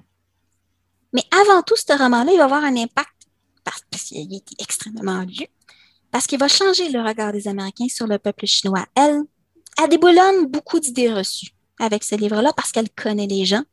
Mais 1.13 1.25
avant 1.33 1.63
tout, 1.63 1.75
ce 1.75 1.99
roman-là, 1.99 2.31
il 2.31 2.39
va 2.39 2.45
avoir 2.45 2.63
un 2.63 2.77
impact 2.77 3.11
parce 3.65 3.83
qu'il 4.05 4.33
est 4.33 4.61
extrêmement 4.61 5.23
lu, 5.23 5.49
parce 6.13 6.29
qu'il 6.29 6.39
va 6.39 6.47
changer 6.47 6.89
le 6.91 7.01
regard 7.03 7.33
des 7.33 7.49
Américains 7.49 7.89
sur 7.89 8.07
le 8.07 8.19
peuple 8.21 8.47
chinois. 8.47 8.87
Elle, 8.95 9.23
elle 9.83 9.89
déboulonne 9.89 10.47
beaucoup 10.47 10.79
d'idées 10.79 11.13
reçues 11.13 11.51
avec 11.81 12.05
ce 12.05 12.15
livre-là 12.15 12.53
parce 12.55 12.71
qu'elle 12.71 12.91
connaît 12.91 13.27
les 13.27 13.45
gens, 13.45 13.65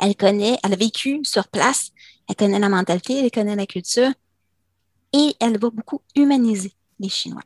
elle 0.00 0.16
connaît, 0.16 0.58
elle 0.64 0.72
a 0.72 0.76
vécu 0.76 1.20
sur 1.22 1.46
place, 1.46 1.92
elle 2.28 2.34
connaît 2.34 2.58
la 2.58 2.68
mentalité, 2.68 3.20
elle 3.20 3.30
connaît 3.30 3.54
la 3.54 3.66
culture 3.66 4.10
et 5.12 5.36
elle 5.38 5.56
va 5.56 5.70
beaucoup 5.70 6.02
humaniser 6.16 6.74
les 6.98 7.08
Chinois. 7.08 7.44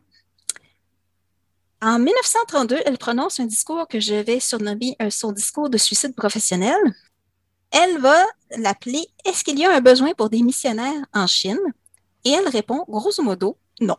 En 1.83 1.99
1932, 1.99 2.81
elle 2.87 2.99
prononce 2.99 3.41
un 3.41 3.47
discours 3.47 3.87
que 3.89 4.01
je 4.01 4.15
vais 4.15 4.41
surnommer 4.41 4.97
son 5.11 5.33
discours 5.33 5.69
de 5.69 5.77
suicide 5.79 6.15
professionnel. 6.15 6.77
Elle 7.71 7.99
va 7.99 8.25
l'appeler 8.57 9.07
Est-ce 9.25 9.45
qu'il 9.45 9.59
y 9.59 9.65
a 9.65 9.75
un 9.75 9.81
besoin 9.81 10.13
pour 10.15 10.31
des 10.31 10.43
missionnaires 10.43 11.05
en 11.13 11.27
Chine? 11.27 11.59
Et 12.25 12.31
elle 12.31 12.49
répond 12.49 12.85
grosso 12.89 13.23
modo 13.23 13.59
non. 13.81 13.97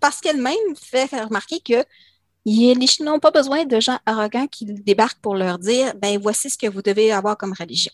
Parce 0.00 0.20
qu'elle-même 0.20 0.76
fait 0.76 1.06
remarquer 1.06 1.60
que 1.60 1.84
les 2.44 2.86
Chinois 2.86 3.14
n'ont 3.14 3.20
pas 3.20 3.30
besoin 3.30 3.64
de 3.64 3.80
gens 3.80 3.98
arrogants 4.04 4.46
qui 4.46 4.66
débarquent 4.66 5.20
pour 5.20 5.34
leur 5.34 5.58
dire 5.58 5.94
ben 5.94 6.18
voici 6.20 6.50
ce 6.50 6.58
que 6.58 6.66
vous 6.66 6.82
devez 6.82 7.12
avoir 7.12 7.38
comme 7.38 7.54
religion. 7.58 7.92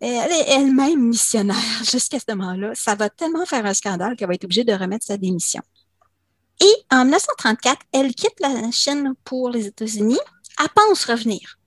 Elle 0.00 0.30
est 0.30 0.48
elle-même 0.50 1.08
missionnaire 1.08 1.56
jusqu'à 1.90 2.18
ce 2.18 2.24
moment-là. 2.34 2.72
Ça 2.74 2.94
va 2.94 3.08
tellement 3.08 3.46
faire 3.46 3.64
un 3.64 3.74
scandale 3.74 4.14
qu'elle 4.14 4.28
va 4.28 4.34
être 4.34 4.44
obligée 4.44 4.64
de 4.64 4.72
remettre 4.72 5.06
sa 5.06 5.16
démission. 5.16 5.62
Et 6.60 6.74
en 6.90 7.04
1934, 7.04 7.80
elle 7.92 8.14
quitte 8.14 8.40
la 8.40 8.70
Chine 8.70 9.14
pour 9.24 9.50
les 9.50 9.66
États-Unis. 9.66 10.18
Elle 10.58 10.68
pense 10.74 11.04
revenir. 11.04 11.58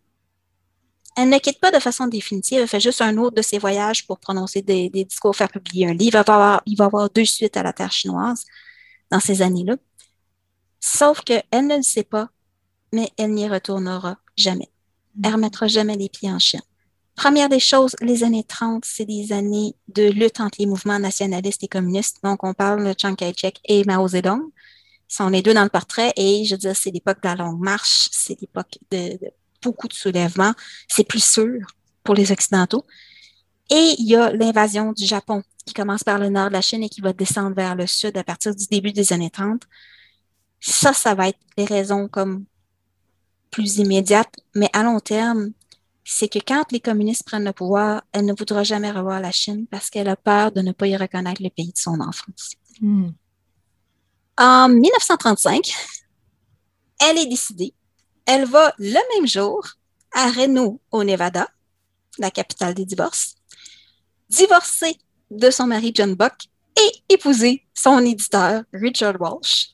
Elle 1.15 1.29
ne 1.29 1.37
quitte 1.37 1.59
pas 1.59 1.71
de 1.71 1.79
façon 1.79 2.07
définitive, 2.07 2.59
elle 2.59 2.67
fait 2.67 2.79
juste 2.79 3.01
un 3.01 3.17
autre 3.17 3.35
de 3.35 3.41
ses 3.41 3.57
voyages 3.57 4.07
pour 4.07 4.19
prononcer 4.19 4.61
des, 4.61 4.89
discours, 4.89 5.35
faire 5.35 5.49
publier 5.49 5.87
un 5.87 5.93
livre. 5.93 6.01
Il 6.05 6.11
va, 6.11 6.19
avoir, 6.19 6.61
il 6.65 6.77
va 6.77 6.85
avoir 6.85 7.09
deux 7.09 7.25
suites 7.25 7.57
à 7.57 7.63
la 7.63 7.73
terre 7.73 7.91
chinoise 7.91 8.45
dans 9.11 9.19
ces 9.19 9.41
années-là. 9.41 9.75
Sauf 10.79 11.21
qu'elle 11.21 11.43
ne 11.53 11.77
le 11.77 11.83
sait 11.83 12.03
pas, 12.03 12.29
mais 12.93 13.09
elle 13.17 13.33
n'y 13.33 13.49
retournera 13.49 14.17
jamais. 14.37 14.69
Elle 15.21 15.31
ne 15.31 15.35
remettra 15.35 15.67
jamais 15.67 15.97
les 15.97 16.09
pieds 16.09 16.31
en 16.31 16.39
Chine. 16.39 16.61
Première 17.15 17.49
des 17.49 17.59
choses, 17.59 17.97
les 17.99 18.23
années 18.23 18.45
30, 18.45 18.85
c'est 18.85 19.03
des 19.03 19.33
années 19.33 19.75
de 19.89 20.09
lutte 20.09 20.39
entre 20.39 20.55
les 20.59 20.65
mouvements 20.65 20.99
nationalistes 20.99 21.61
et 21.65 21.67
communistes. 21.67 22.19
Donc, 22.23 22.45
on 22.45 22.53
parle 22.53 22.85
de 22.85 22.95
Chiang 22.97 23.15
Kai-shek 23.15 23.59
et 23.65 23.83
Mao 23.83 24.07
Zedong. 24.07 24.41
Sont 25.09 25.27
les 25.27 25.41
deux 25.41 25.53
dans 25.53 25.63
le 25.63 25.69
portrait 25.69 26.13
et 26.15 26.45
je 26.45 26.53
veux 26.53 26.57
dire, 26.57 26.75
c'est 26.75 26.91
l'époque 26.91 27.21
de 27.21 27.27
la 27.27 27.35
longue 27.35 27.59
marche, 27.59 28.07
c'est 28.11 28.39
l'époque 28.39 28.77
de, 28.91 29.17
de, 29.17 29.31
beaucoup 29.61 29.89
de 29.89 29.93
soulèvements. 29.93 30.53
C'est 30.87 31.03
plus 31.03 31.23
sûr 31.23 31.65
pour 32.03 32.15
les 32.15 32.31
Occidentaux. 32.31 32.85
Et 33.69 33.95
il 33.97 34.07
y 34.07 34.15
a 34.15 34.31
l'invasion 34.31 34.93
du 34.93 35.05
Japon 35.05 35.43
qui 35.65 35.73
commence 35.73 36.03
par 36.03 36.17
le 36.17 36.29
nord 36.29 36.47
de 36.47 36.53
la 36.53 36.61
Chine 36.61 36.83
et 36.83 36.89
qui 36.89 37.01
va 37.01 37.13
descendre 37.13 37.55
vers 37.55 37.75
le 37.75 37.85
sud 37.85 38.17
à 38.17 38.23
partir 38.23 38.55
du 38.55 38.65
début 38.67 38.91
des 38.91 39.13
années 39.13 39.29
30. 39.29 39.63
Ça, 40.59 40.93
ça 40.93 41.13
va 41.13 41.29
être 41.29 41.39
les 41.57 41.65
raisons 41.65 42.07
comme 42.07 42.45
plus 43.51 43.77
immédiates, 43.77 44.35
mais 44.55 44.69
à 44.73 44.83
long 44.83 44.99
terme, 44.99 45.51
c'est 46.03 46.27
que 46.27 46.39
quand 46.39 46.71
les 46.71 46.79
communistes 46.79 47.23
prennent 47.25 47.45
le 47.45 47.53
pouvoir, 47.53 48.03
elle 48.11 48.25
ne 48.25 48.33
voudra 48.33 48.63
jamais 48.63 48.91
revoir 48.91 49.19
la 49.19 49.31
Chine 49.31 49.67
parce 49.69 49.89
qu'elle 49.89 50.09
a 50.09 50.15
peur 50.15 50.51
de 50.51 50.61
ne 50.61 50.71
pas 50.71 50.87
y 50.87 50.97
reconnaître 50.97 51.41
le 51.43 51.49
pays 51.49 51.71
de 51.71 51.77
son 51.77 51.99
enfance. 51.99 52.55
Hmm. 52.81 53.09
En 54.41 54.69
1935, 54.69 55.69
elle 57.01 57.17
est 57.17 57.25
décidée. 57.25 57.73
Elle 58.25 58.45
va 58.45 58.73
le 58.77 59.17
même 59.17 59.27
jour 59.27 59.67
à 60.13 60.31
Reno, 60.31 60.79
au 60.91 61.03
Nevada, 61.03 61.49
la 62.19 62.31
capitale 62.31 62.73
des 62.73 62.85
divorces, 62.85 63.35
divorcer 64.29 64.95
de 65.29 65.49
son 65.49 65.67
mari 65.67 65.91
John 65.93 66.15
Buck 66.15 66.47
et 66.77 67.13
épouser 67.13 67.67
son 67.73 67.99
éditeur 67.99 68.63
Richard 68.71 69.19
Walsh. 69.19 69.71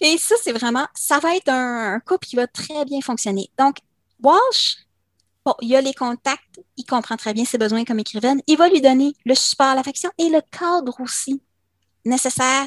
Et 0.00 0.18
ça, 0.18 0.34
c'est 0.42 0.52
vraiment, 0.52 0.88
ça 0.92 1.20
va 1.20 1.36
être 1.36 1.48
un, 1.48 2.00
couple 2.00 2.26
qui 2.26 2.34
va 2.34 2.48
très 2.48 2.84
bien 2.86 3.00
fonctionner. 3.02 3.52
Donc, 3.56 3.76
Walsh, 4.20 4.78
bon, 5.46 5.54
il 5.60 5.76
a 5.76 5.80
les 5.80 5.94
contacts, 5.94 6.60
il 6.76 6.84
comprend 6.86 7.16
très 7.16 7.34
bien 7.34 7.44
ses 7.44 7.56
besoins 7.56 7.84
comme 7.84 8.00
écrivaine, 8.00 8.42
il 8.48 8.56
va 8.56 8.68
lui 8.68 8.80
donner 8.80 9.12
le 9.24 9.36
support, 9.36 9.76
l'affection 9.76 10.10
et 10.18 10.28
le 10.28 10.40
cadre 10.50 11.00
aussi 11.00 11.40
nécessaire 12.04 12.66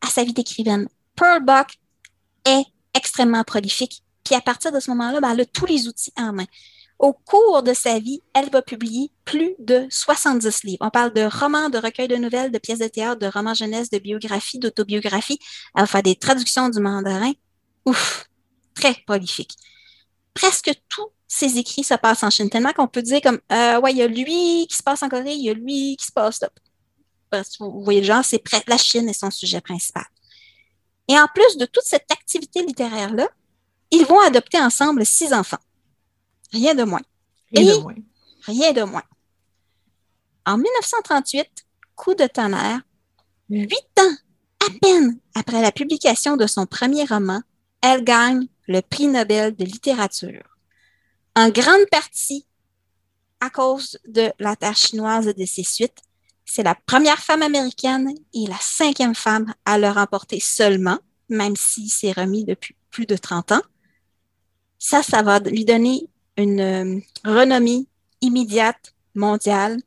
à 0.00 0.08
sa 0.08 0.24
vie 0.24 0.32
d'écrivaine. 0.32 0.88
Pearl 1.16 1.44
Buck 1.44 1.78
est 2.44 2.64
extrêmement 2.94 3.44
prolifique, 3.44 4.02
puis 4.24 4.34
à 4.34 4.40
partir 4.40 4.72
de 4.72 4.80
ce 4.80 4.90
moment-là, 4.90 5.20
ben, 5.20 5.30
elle 5.32 5.40
a 5.40 5.44
tous 5.46 5.66
les 5.66 5.88
outils 5.88 6.12
en 6.16 6.32
main. 6.32 6.46
Au 6.98 7.12
cours 7.12 7.62
de 7.62 7.74
sa 7.74 8.00
vie, 8.00 8.22
elle 8.34 8.50
va 8.50 8.60
publier 8.60 9.12
plus 9.24 9.54
de 9.60 9.86
70 9.88 10.64
livres. 10.64 10.78
On 10.80 10.90
parle 10.90 11.12
de 11.12 11.22
romans, 11.22 11.68
de 11.70 11.78
recueils 11.78 12.08
de 12.08 12.16
nouvelles, 12.16 12.50
de 12.50 12.58
pièces 12.58 12.80
de 12.80 12.88
théâtre, 12.88 13.20
de 13.20 13.28
romans 13.28 13.54
jeunesse, 13.54 13.88
de 13.88 13.98
biographies, 13.98 14.58
d'autobiographies. 14.58 15.38
Elle 15.76 15.82
va 15.82 15.86
faire 15.86 16.02
des 16.02 16.16
traductions 16.16 16.68
du 16.68 16.80
mandarin. 16.80 17.32
Ouf, 17.86 18.28
très 18.74 18.94
prolifique. 19.06 19.54
Presque 20.34 20.72
tous 20.88 21.08
ses 21.28 21.58
écrits 21.58 21.84
se 21.84 21.94
passent 21.94 22.24
en 22.24 22.30
Chine, 22.30 22.50
tellement 22.50 22.72
qu'on 22.72 22.88
peut 22.88 23.02
dire 23.02 23.20
comme, 23.20 23.38
euh, 23.52 23.80
ouais, 23.80 23.92
il 23.92 23.98
y 23.98 24.02
a 24.02 24.08
lui 24.08 24.66
qui 24.66 24.76
se 24.76 24.82
passe 24.82 25.02
en 25.02 25.08
Corée, 25.08 25.34
il 25.34 25.44
y 25.44 25.50
a 25.50 25.54
lui 25.54 25.96
qui 25.96 26.06
se 26.06 26.12
passe 26.12 26.40
là. 26.40 26.48
Vous 27.60 27.82
voyez, 27.84 28.02
genre, 28.02 28.24
c'est 28.24 28.42
la 28.66 28.78
Chine 28.78 29.08
est 29.08 29.18
son 29.18 29.30
sujet 29.30 29.60
principal. 29.60 30.06
Et 31.08 31.18
en 31.18 31.26
plus 31.34 31.56
de 31.56 31.66
toute 31.66 31.84
cette 31.84 32.10
activité 32.10 32.62
littéraire-là, 32.64 33.28
ils 33.90 34.04
vont 34.04 34.20
adopter 34.20 34.60
ensemble 34.60 35.06
six 35.06 35.32
enfants. 35.32 35.58
Rien 36.52 36.74
de 36.74 36.84
moins. 36.84 37.00
Rien 37.54 37.62
Et 37.62 37.76
de 37.76 37.82
moins. 37.82 37.94
Rien 38.42 38.72
de 38.72 38.82
moins. 38.82 39.02
En 40.46 40.56
1938, 40.56 41.48
coup 41.94 42.14
de 42.14 42.26
tonnerre, 42.26 42.80
huit 43.48 44.00
ans 44.00 44.16
à 44.66 44.70
peine 44.80 45.18
après 45.34 45.62
la 45.62 45.72
publication 45.72 46.36
de 46.36 46.46
son 46.46 46.66
premier 46.66 47.04
roman, 47.04 47.40
elle 47.82 48.04
gagne 48.04 48.46
le 48.66 48.80
prix 48.80 49.08
Nobel 49.08 49.54
de 49.56 49.64
littérature. 49.64 50.56
En 51.34 51.48
grande 51.50 51.86
partie 51.90 52.46
à 53.40 53.50
cause 53.50 53.98
de 54.06 54.32
la 54.38 54.56
terre 54.56 54.76
chinoise 54.76 55.28
et 55.28 55.34
de 55.34 55.46
ses 55.46 55.62
suites, 55.62 56.02
c'est 56.50 56.62
la 56.62 56.74
première 56.74 57.18
femme 57.18 57.42
américaine 57.42 58.14
et 58.32 58.46
la 58.46 58.56
cinquième 58.58 59.14
femme 59.14 59.52
à 59.66 59.78
le 59.78 59.90
remporter 59.90 60.40
seulement, 60.40 60.98
même 61.28 61.54
s'il 61.56 61.90
s'est 61.90 62.12
remis 62.12 62.46
depuis 62.46 62.74
plus 62.90 63.04
de 63.04 63.16
30 63.16 63.52
ans. 63.52 63.62
Ça, 64.78 65.02
ça 65.02 65.20
va 65.20 65.40
lui 65.40 65.66
donner 65.66 66.08
une 66.38 66.60
euh, 66.60 67.00
renommée 67.22 67.86
immédiate, 68.22 68.94
mondiale. 69.14 69.78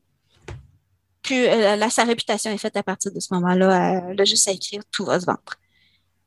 Puis 1.24 1.48
euh, 1.48 1.76
là, 1.78 1.90
sa 1.90 2.04
réputation 2.04 2.52
est 2.52 2.60
faite 2.60 2.78
à 2.78 2.84
partir 2.84 3.12
de 3.12 3.20
ce 3.20 3.34
moment-là. 3.34 4.14
A 4.16 4.24
juste 4.24 4.48
à 4.48 4.52
écrire, 4.52 4.84
tout 4.92 5.04
va 5.04 5.20
se 5.20 5.26
vendre. 5.26 5.56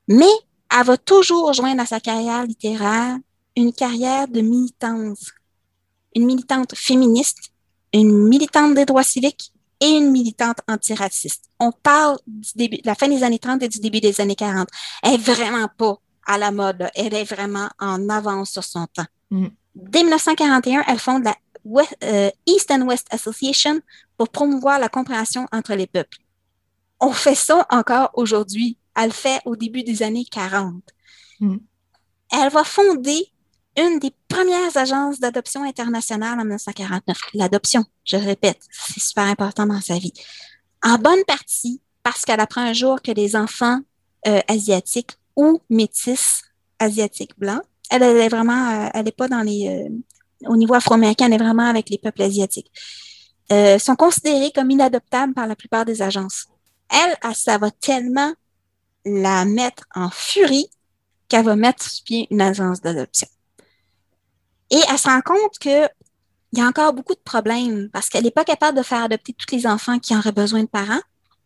Mais 0.09 0.35
elle 0.77 0.85
va 0.85 0.97
toujours 0.97 1.53
joindre 1.53 1.81
à 1.81 1.87
sa 1.87 2.01
carrière 2.01 2.45
littéraire 2.45 3.19
une 3.57 3.73
carrière 3.73 4.27
de 4.27 4.41
militance. 4.41 5.31
Une 6.17 6.27
militante 6.27 6.75
féministe, 6.75 7.53
une 7.93 8.27
militante 8.27 8.75
des 8.75 8.85
droits 8.85 9.05
civiques 9.05 9.54
et 9.81 9.89
une 9.89 10.11
militante 10.11 10.59
antiraciste. 10.69 11.45
On 11.59 11.73
parle 11.73 12.19
du 12.27 12.51
début, 12.55 12.77
de 12.79 12.87
la 12.87 12.95
fin 12.95 13.09
des 13.09 13.23
années 13.23 13.39
30 13.39 13.63
et 13.63 13.69
du 13.69 13.81
début 13.81 14.01
des 14.01 14.21
années 14.21 14.37
40. 14.37 14.69
Elle 15.03 15.15
est 15.15 15.17
vraiment 15.19 15.69
pas 15.77 15.99
à 16.27 16.39
la 16.39 16.51
mode. 16.51 16.81
Là. 16.81 16.91
Elle 16.95 17.15
est 17.15 17.25
vraiment 17.25 17.69
en 17.79 18.09
avance 18.09 18.51
sur 18.51 18.65
son 18.65 18.87
temps. 18.87 19.07
Mm. 19.31 19.47
Dès 19.75 20.03
1941, 20.03 20.85
elle 20.87 20.99
fonde 20.99 21.25
la 21.25 21.37
West, 21.65 21.97
euh, 22.05 22.31
East 22.47 22.71
and 22.71 22.83
West 22.83 23.07
Association 23.11 23.81
pour 24.17 24.29
promouvoir 24.29 24.79
la 24.79 24.89
compréhension 24.89 25.47
entre 25.53 25.75
les 25.75 25.87
peuples. 25.87 26.19
On 27.01 27.13
fait 27.13 27.35
ça 27.35 27.67
encore 27.71 28.11
aujourd'hui. 28.15 28.79
Elle 28.95 29.07
le 29.07 29.13
fait 29.13 29.41
au 29.45 29.57
début 29.57 29.83
des 29.83 30.03
années 30.03 30.27
40. 30.31 30.83
Mm. 31.41 31.57
Elle 32.33 32.51
va 32.51 32.65
fonder 32.65 33.34
une 33.77 33.99
des 33.99 34.13
premières 34.29 34.77
agences 34.77 35.19
d'adoption 35.19 35.65
internationale 35.65 36.39
en 36.39 36.45
1949. 36.45 37.19
L'adoption, 37.35 37.85
je 38.05 38.17
répète, 38.17 38.61
c'est 38.71 39.01
super 39.01 39.25
important 39.25 39.67
dans 39.67 39.81
sa 39.81 39.99
vie. 39.99 40.13
En 40.83 40.97
bonne 40.97 41.25
partie 41.27 41.81
parce 42.03 42.25
qu'elle 42.25 42.41
apprend 42.41 42.61
un 42.61 42.73
jour 42.73 43.03
que 43.03 43.11
les 43.11 43.35
enfants 43.35 43.81
euh, 44.29 44.41
asiatiques 44.47 45.13
ou 45.37 45.61
métis 45.71 46.43
asiatiques 46.79 47.37
blancs, 47.39 47.63
elle, 47.91 48.03
est 48.03 48.29
vraiment, 48.29 48.71
euh, 48.71 48.89
elle 48.95 49.07
n'est 49.07 49.13
pas 49.13 49.29
dans 49.29 49.43
les, 49.43 49.69
euh, 49.69 50.49
au 50.49 50.57
niveau 50.57 50.75
afro-américain, 50.75 51.27
elle 51.27 51.35
est 51.35 51.39
vraiment 51.39 51.67
avec 51.67 51.89
les 51.91 51.99
peuples 51.99 52.23
asiatiques, 52.23 52.71
sont 53.51 53.97
considérés 53.97 54.53
comme 54.53 54.71
inadoptables 54.71 55.35
par 55.35 55.47
la 55.47 55.57
plupart 55.57 55.85
des 55.85 56.03
agences. 56.03 56.47
Elle, 56.91 57.17
elle, 57.23 57.35
ça 57.35 57.57
va 57.59 57.71
tellement 57.71 58.33
la 59.05 59.45
mettre 59.45 59.85
en 59.95 60.11
furie 60.11 60.69
qu'elle 61.29 61.45
va 61.45 61.57
mettre 61.57 61.83
sur 61.83 62.05
pied 62.05 62.27
une 62.31 62.41
agence 62.41 62.81
d'adoption. 62.81 63.29
Et 64.71 64.81
elle 64.89 64.99
se 64.99 65.09
rend 65.09 65.21
compte 65.21 65.59
qu'il 65.59 65.89
y 66.53 66.61
a 66.61 66.67
encore 66.67 66.93
beaucoup 66.93 67.15
de 67.15 67.21
problèmes 67.21 67.89
parce 67.91 68.09
qu'elle 68.09 68.25
n'est 68.25 68.31
pas 68.31 68.45
capable 68.45 68.79
de 68.79 68.83
faire 68.83 69.03
adopter 69.03 69.35
tous 69.35 69.55
les 69.55 69.67
enfants 69.67 69.99
qui 69.99 70.17
auraient 70.17 70.33
besoin 70.33 70.63
de 70.63 70.69
parents. 70.69 71.03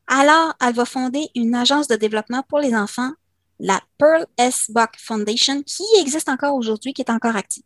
Alors, 0.06 0.54
elle 0.60 0.74
va 0.74 0.84
fonder 0.84 1.28
une 1.34 1.54
agence 1.54 1.88
de 1.88 1.96
développement 1.96 2.42
pour 2.48 2.60
les 2.60 2.74
enfants, 2.74 3.12
la 3.60 3.80
Pearl 3.98 4.26
S. 4.38 4.70
Buck 4.70 4.92
Foundation, 4.98 5.62
qui 5.62 5.84
existe 5.98 6.28
encore 6.28 6.54
aujourd'hui, 6.54 6.94
qui 6.94 7.02
est 7.02 7.10
encore 7.10 7.36
active. 7.36 7.64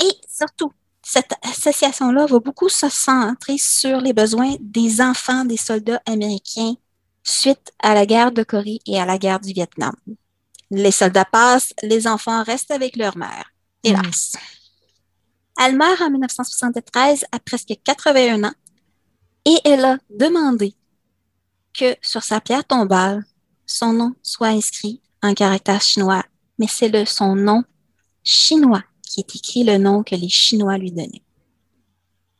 Et 0.00 0.12
surtout, 0.28 0.72
cette 1.02 1.34
association-là 1.42 2.26
va 2.26 2.38
beaucoup 2.38 2.68
se 2.68 2.88
centrer 2.88 3.58
sur 3.58 4.00
les 4.00 4.12
besoins 4.12 4.54
des 4.60 5.00
enfants 5.00 5.44
des 5.44 5.56
soldats 5.56 6.00
américains 6.06 6.74
suite 7.24 7.72
à 7.80 7.94
la 7.94 8.06
guerre 8.06 8.32
de 8.32 8.42
Corée 8.42 8.80
et 8.86 9.00
à 9.00 9.04
la 9.04 9.18
guerre 9.18 9.40
du 9.40 9.52
Vietnam. 9.52 9.94
Les 10.72 10.90
soldats 10.90 11.24
passent, 11.24 11.72
les 11.82 12.06
enfants 12.06 12.42
restent 12.42 12.70
avec 12.70 12.96
leur 12.96 13.16
mère. 13.16 13.52
Hélas. 13.84 14.32
Mmh. 14.34 15.62
Elle 15.64 15.76
meurt 15.76 16.00
en 16.00 16.10
1973 16.10 17.26
à 17.30 17.38
presque 17.38 17.74
81 17.84 18.42
ans 18.44 18.54
et 19.44 19.56
elle 19.64 19.84
a 19.84 19.98
demandé 20.10 20.74
que 21.74 21.94
sur 22.00 22.22
sa 22.22 22.40
pierre 22.40 22.64
tombale, 22.64 23.24
son 23.66 23.92
nom 23.92 24.14
soit 24.22 24.48
inscrit 24.48 25.00
en 25.22 25.34
caractère 25.34 25.80
chinois, 25.80 26.24
mais 26.58 26.66
c'est 26.68 26.88
le 26.88 27.04
son 27.04 27.36
nom 27.36 27.64
chinois 28.24 28.82
qui 29.12 29.20
est 29.20 29.36
écrit 29.36 29.62
le 29.62 29.76
nom 29.76 30.02
que 30.02 30.14
les 30.14 30.28
Chinois 30.28 30.78
lui 30.78 30.90
donnaient. 30.90 31.22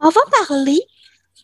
On 0.00 0.08
va 0.08 0.20
parler, 0.46 0.80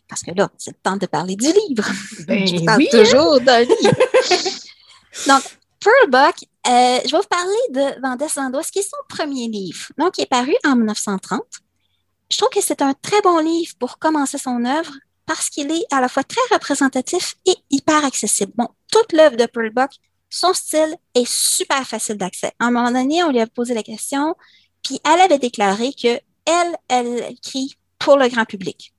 parce 0.07 0.23
que 0.23 0.31
là, 0.31 0.49
c'est 0.57 0.71
le 0.71 0.81
temps 0.81 0.97
de 0.97 1.05
parler 1.05 1.35
du 1.35 1.45
livre. 1.45 1.85
Ben, 2.25 2.47
Je 2.47 2.65
parle 2.65 2.79
oui, 2.79 2.89
toujours 2.91 3.39
d'un 3.39 3.59
livre. 3.59 3.75
Donc, 5.27 5.43
Pearl 5.79 6.09
Buck, 6.09 6.48
euh, 6.67 6.99
je 7.05 7.11
vais 7.11 7.17
vous 7.17 7.27
parler 7.29 7.95
de 7.95 8.01
Vendès 8.01 8.27
Vendouest, 8.35 8.71
qui 8.71 8.79
est 8.79 8.83
son 8.83 8.97
premier 9.07 9.47
livre, 9.47 9.87
donc 9.97 10.13
qui 10.13 10.21
est 10.21 10.29
paru 10.29 10.53
en 10.65 10.75
1930. 10.75 11.41
Je 12.31 12.37
trouve 12.37 12.49
que 12.49 12.61
c'est 12.61 12.81
un 12.81 12.93
très 12.93 13.21
bon 13.21 13.39
livre 13.39 13.73
pour 13.79 13.97
commencer 13.97 14.37
son 14.37 14.65
œuvre 14.65 14.93
parce 15.25 15.49
qu'il 15.49 15.71
est 15.71 15.85
à 15.91 16.01
la 16.01 16.09
fois 16.09 16.23
très 16.23 16.41
représentatif 16.51 17.35
et 17.45 17.55
hyper 17.69 18.03
accessible. 18.03 18.51
Bon, 18.55 18.67
toute 18.91 19.13
l'œuvre 19.13 19.37
de 19.37 19.45
Pearl 19.45 19.69
Buck, 19.69 19.91
son 20.29 20.53
style 20.53 20.95
est 21.15 21.27
super 21.27 21.87
facile 21.87 22.17
d'accès. 22.17 22.51
À 22.59 22.65
un 22.65 22.71
moment 22.71 22.91
donné, 22.91 23.23
on 23.23 23.31
lui 23.31 23.39
a 23.39 23.47
posé 23.47 23.73
la 23.73 23.83
question, 23.83 24.35
puis 24.83 24.99
elle 25.05 25.21
avait 25.21 25.39
déclaré 25.39 25.91
que 25.93 26.19
elle, 26.45 26.75
elle 26.87 27.31
écrit 27.31 27.75
pour 27.99 28.17
le 28.17 28.27
grand 28.27 28.45
public. 28.45 28.93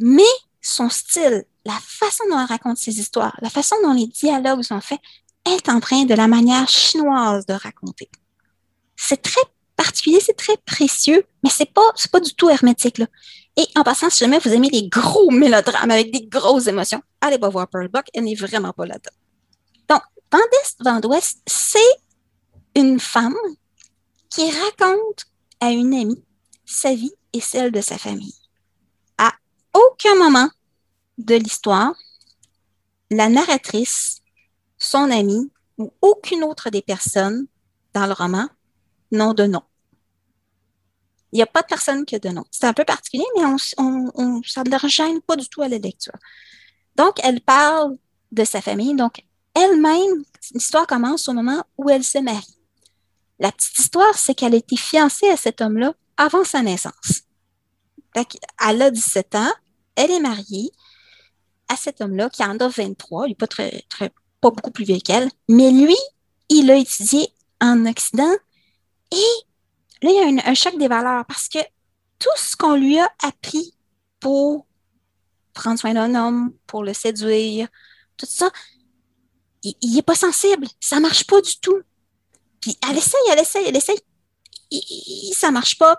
Mais 0.00 0.22
son 0.60 0.88
style, 0.88 1.44
la 1.64 1.78
façon 1.80 2.24
dont 2.30 2.38
elle 2.38 2.46
raconte 2.46 2.78
ses 2.78 2.98
histoires, 2.98 3.36
la 3.42 3.50
façon 3.50 3.76
dont 3.82 3.92
les 3.92 4.06
dialogues 4.06 4.62
sont 4.62 4.80
faits, 4.80 5.00
est 5.46 5.68
empreint 5.68 6.04
de 6.04 6.14
la 6.14 6.28
manière 6.28 6.68
chinoise 6.68 7.46
de 7.46 7.54
raconter. 7.54 8.08
c'est 8.96 9.22
très 9.22 9.40
particulier, 9.76 10.20
c'est 10.20 10.36
très 10.36 10.56
précieux, 10.58 11.24
mais 11.42 11.50
c'est 11.50 11.72
pas, 11.72 11.92
pas 12.12 12.20
du 12.20 12.34
tout 12.34 12.50
hermétique. 12.50 13.00
Et 13.56 13.66
en 13.76 13.82
passant, 13.82 14.10
si 14.10 14.18
jamais 14.18 14.38
vous 14.38 14.52
aimez 14.52 14.68
les 14.70 14.88
gros 14.88 15.30
mélodrames 15.30 15.90
avec 15.90 16.12
des 16.12 16.26
grosses 16.26 16.66
émotions, 16.66 17.02
allez 17.20 17.38
pas 17.38 17.48
voir 17.48 17.66
Pearl 17.68 17.88
Buck, 17.88 18.06
elle 18.12 18.24
n'est 18.24 18.34
vraiment 18.34 18.72
pas 18.72 18.86
là-dedans. 18.86 19.16
Donc, 19.88 20.02
Vandest 20.30 20.76
Van 20.80 21.00
d'Ouest, 21.00 21.40
c'est 21.46 21.78
une 22.74 23.00
femme 23.00 23.36
qui 24.28 24.50
raconte 24.50 25.26
à 25.60 25.70
une 25.70 25.94
amie 25.94 26.22
sa 26.64 26.94
vie 26.94 27.12
et 27.32 27.40
celle 27.40 27.72
de 27.72 27.80
sa 27.80 27.98
famille. 27.98 28.34
À 29.18 29.32
aucun 29.74 30.14
moment 30.14 30.48
de 31.18 31.34
l'histoire, 31.34 31.94
la 33.10 33.28
narratrice, 33.28 34.19
son 34.80 35.10
amie 35.10 35.52
ou 35.78 35.92
aucune 36.00 36.42
autre 36.42 36.70
des 36.70 36.82
personnes 36.82 37.46
dans 37.94 38.06
le 38.06 38.12
roman 38.12 38.48
n'ont 39.12 39.34
de 39.34 39.44
nom. 39.44 39.62
Il 41.32 41.36
n'y 41.36 41.42
a 41.42 41.46
pas 41.46 41.62
de 41.62 41.68
personne 41.68 42.04
qui 42.04 42.16
a 42.16 42.18
de 42.18 42.30
nom. 42.30 42.44
C'est 42.50 42.66
un 42.66 42.72
peu 42.72 42.84
particulier, 42.84 43.24
mais 43.36 43.44
on, 43.44 44.42
ça 44.42 44.64
ne 44.64 44.70
la 44.70 44.78
gêne 44.88 45.20
pas 45.20 45.36
du 45.36 45.48
tout 45.48 45.62
à 45.62 45.68
la 45.68 45.78
lecture. 45.78 46.14
Donc, 46.96 47.20
elle 47.22 47.40
parle 47.40 47.96
de 48.32 48.44
sa 48.44 48.60
famille. 48.60 48.96
Donc, 48.96 49.24
elle-même, 49.54 50.24
l'histoire 50.52 50.86
commence 50.86 51.28
au 51.28 51.32
moment 51.32 51.62
où 51.78 51.88
elle 51.88 52.02
se 52.02 52.18
marie. 52.18 52.58
La 53.38 53.52
petite 53.52 53.78
histoire, 53.78 54.16
c'est 54.16 54.34
qu'elle 54.34 54.54
a 54.54 54.58
été 54.58 54.76
fiancée 54.76 55.28
à 55.28 55.36
cet 55.36 55.60
homme-là 55.60 55.94
avant 56.16 56.44
sa 56.44 56.62
naissance. 56.62 57.22
Elle 58.14 58.82
a 58.82 58.90
17 58.90 59.34
ans, 59.36 59.52
elle 59.94 60.10
est 60.10 60.20
mariée 60.20 60.72
à 61.68 61.76
cet 61.76 62.00
homme-là 62.00 62.28
qui 62.28 62.42
en 62.42 62.58
a 62.58 62.68
23, 62.68 63.26
il 63.26 63.30
n'est 63.30 63.34
pas 63.36 63.46
très, 63.46 63.84
pas 64.40 64.50
beaucoup 64.50 64.70
plus 64.70 64.84
vieux 64.84 64.98
qu'elle, 64.98 65.30
mais 65.48 65.70
lui, 65.70 65.96
il 66.48 66.70
a 66.70 66.76
étudié 66.76 67.28
en 67.60 67.86
Occident 67.86 68.32
et 69.12 69.32
là, 70.02 70.10
il 70.10 70.36
y 70.36 70.40
a 70.40 70.48
un, 70.50 70.54
choc 70.54 70.76
des 70.78 70.88
valeurs 70.88 71.24
parce 71.26 71.48
que 71.48 71.58
tout 72.18 72.28
ce 72.36 72.56
qu'on 72.56 72.76
lui 72.76 72.98
a 72.98 73.08
appris 73.22 73.74
pour 74.18 74.66
prendre 75.52 75.78
soin 75.78 75.94
d'un 75.94 76.14
homme, 76.14 76.52
pour 76.66 76.84
le 76.84 76.94
séduire, 76.94 77.68
tout 78.16 78.26
ça, 78.26 78.50
il 79.62 79.94
n'est 79.94 80.02
pas 80.02 80.14
sensible. 80.14 80.66
Ça 80.80 80.96
ne 80.96 81.02
marche 81.02 81.26
pas 81.26 81.40
du 81.40 81.58
tout. 81.60 81.80
Puis 82.60 82.76
elle 82.88 82.96
essaye, 82.96 83.20
elle 83.30 83.38
essaye, 83.38 83.66
elle 83.66 83.76
essaye. 83.76 83.98
Ça 85.34 85.50
marche 85.50 85.76
pas. 85.78 85.98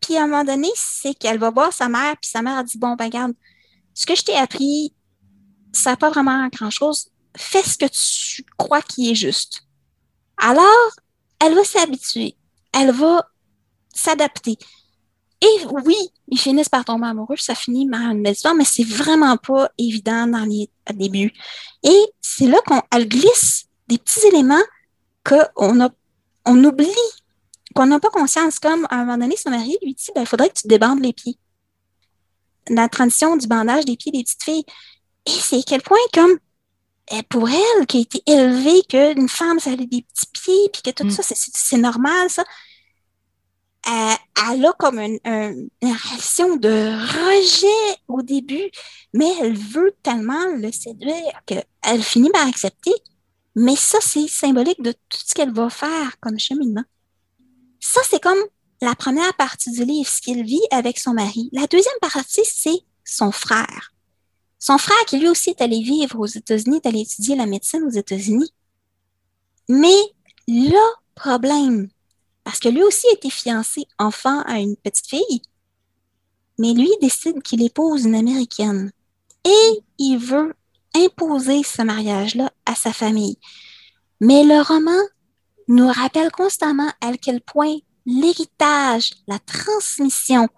Puis 0.00 0.16
à 0.16 0.24
un 0.24 0.26
moment 0.26 0.44
donné, 0.44 0.68
c'est 0.74 1.14
qu'elle 1.14 1.38
va 1.38 1.50
voir 1.50 1.72
sa 1.72 1.88
mère, 1.88 2.16
puis 2.20 2.30
sa 2.30 2.42
mère 2.42 2.58
a 2.58 2.64
dit 2.64 2.78
Bon, 2.78 2.94
ben, 2.94 3.04
regarde, 3.04 3.32
ce 3.94 4.06
que 4.06 4.14
je 4.14 4.22
t'ai 4.22 4.34
appris, 4.34 4.94
ça 5.72 5.90
n'a 5.90 5.96
pas 5.96 6.10
vraiment 6.10 6.48
grand-chose. 6.48 7.10
Fais 7.36 7.62
ce 7.62 7.78
que 7.78 7.86
tu 7.86 8.44
crois 8.56 8.82
qui 8.82 9.10
est 9.10 9.14
juste. 9.14 9.62
Alors, 10.36 10.90
elle 11.38 11.54
va 11.54 11.64
s'habituer. 11.64 12.36
Elle 12.72 12.92
va 12.92 13.28
s'adapter. 13.94 14.56
Et 15.42 15.66
oui, 15.84 15.96
ils 16.28 16.38
finissent 16.38 16.68
par 16.68 16.84
tomber 16.84 17.06
amoureux, 17.06 17.36
ça 17.36 17.54
finit 17.54 17.88
par 17.88 18.00
une 18.10 18.22
belle 18.22 18.34
histoire, 18.34 18.54
mais 18.54 18.64
c'est 18.64 18.84
vraiment 18.84 19.36
pas 19.38 19.70
évident 19.78 20.26
dans 20.26 20.44
les 20.44 20.68
débuts. 20.92 21.32
Et 21.82 22.04
c'est 22.20 22.46
là 22.46 22.58
qu'elle 22.66 23.08
glisse 23.08 23.66
des 23.88 23.96
petits 23.96 24.26
éléments 24.26 24.62
qu'on 25.24 25.90
on 26.46 26.64
oublie 26.64 26.88
qu'on 27.74 27.86
n'a 27.86 28.00
pas 28.00 28.10
conscience, 28.10 28.58
comme 28.58 28.86
à 28.90 28.96
un 28.96 29.04
moment 29.04 29.18
donné, 29.18 29.36
son 29.36 29.50
mari 29.50 29.76
lui 29.82 29.94
dit 29.94 30.10
ben, 30.14 30.22
il 30.22 30.26
faudrait 30.26 30.48
que 30.48 30.60
tu 30.60 30.68
débandes 30.68 31.00
les 31.00 31.12
pieds. 31.12 31.38
La 32.68 32.88
transition 32.88 33.36
du 33.36 33.46
bandage 33.46 33.84
des 33.84 33.96
pieds 33.96 34.12
des 34.12 34.22
petites 34.22 34.42
filles. 34.42 34.64
Et 35.26 35.30
c'est 35.30 35.62
quel 35.66 35.82
point, 35.82 35.98
comme 36.12 36.38
pour 37.28 37.48
elle, 37.48 37.86
qui 37.86 37.98
a 37.98 38.00
été 38.00 38.22
élevée, 38.26 38.82
qu'une 38.88 39.28
femme, 39.28 39.58
ça 39.58 39.72
a 39.72 39.76
des 39.76 39.86
petits 39.86 40.26
pieds, 40.32 40.70
puis 40.72 40.82
que 40.82 40.90
tout 40.90 41.06
mm. 41.06 41.10
ça, 41.10 41.22
c'est 41.34 41.76
normal, 41.76 42.30
ça. 42.30 42.44
Elle, 43.86 44.64
a 44.64 44.72
comme 44.78 44.98
une, 44.98 45.18
une, 45.24 45.70
réaction 45.82 46.56
de 46.56 46.68
rejet 46.68 47.98
au 48.08 48.22
début, 48.22 48.70
mais 49.14 49.30
elle 49.40 49.56
veut 49.56 49.94
tellement 50.02 50.46
le 50.56 50.70
séduire 50.70 51.40
qu'elle 51.46 52.02
finit 52.02 52.30
par 52.30 52.46
accepter. 52.46 52.92
Mais 53.56 53.76
ça, 53.76 53.98
c'est 54.00 54.28
symbolique 54.28 54.82
de 54.82 54.92
tout 54.92 55.18
ce 55.24 55.34
qu'elle 55.34 55.52
va 55.52 55.70
faire 55.70 56.20
comme 56.20 56.38
cheminement. 56.38 56.84
Ça, 57.80 58.00
c'est 58.08 58.22
comme 58.22 58.38
la 58.82 58.94
première 58.94 59.34
partie 59.34 59.70
du 59.72 59.84
livre, 59.84 60.08
ce 60.08 60.20
qu'il 60.20 60.44
vit 60.44 60.60
avec 60.70 60.98
son 60.98 61.14
mari. 61.14 61.48
La 61.52 61.66
deuxième 61.66 61.98
partie, 62.00 62.44
c'est 62.44 62.80
son 63.04 63.32
frère. 63.32 63.92
Son 64.60 64.76
frère 64.76 65.04
qui 65.06 65.18
lui 65.18 65.28
aussi 65.28 65.50
est 65.50 65.62
allé 65.62 65.80
vivre 65.80 66.20
aux 66.20 66.26
États-Unis, 66.26 66.76
est 66.76 66.86
allé 66.86 67.00
étudier 67.00 67.34
la 67.34 67.46
médecine 67.46 67.82
aux 67.82 67.90
États-Unis. 67.90 68.52
Mais 69.68 69.96
le 70.46 70.94
problème, 71.14 71.88
parce 72.44 72.60
que 72.60 72.68
lui 72.68 72.82
aussi 72.82 73.06
été 73.12 73.30
fiancé 73.30 73.86
enfant 73.98 74.42
à 74.42 74.58
une 74.58 74.76
petite 74.76 75.06
fille, 75.06 75.42
mais 76.58 76.74
lui 76.74 76.90
décide 77.00 77.42
qu'il 77.42 77.62
épouse 77.62 78.04
une 78.04 78.14
Américaine 78.14 78.92
et 79.44 79.82
il 79.98 80.18
veut 80.18 80.54
imposer 80.94 81.62
ce 81.62 81.80
mariage-là 81.80 82.52
à 82.66 82.74
sa 82.74 82.92
famille. 82.92 83.38
Mais 84.20 84.44
le 84.44 84.60
roman 84.62 85.00
nous 85.68 85.88
rappelle 85.88 86.30
constamment 86.30 86.90
à 87.00 87.16
quel 87.16 87.40
point 87.40 87.76
l'héritage, 88.04 89.12
la 89.26 89.38
transmission, 89.38 90.48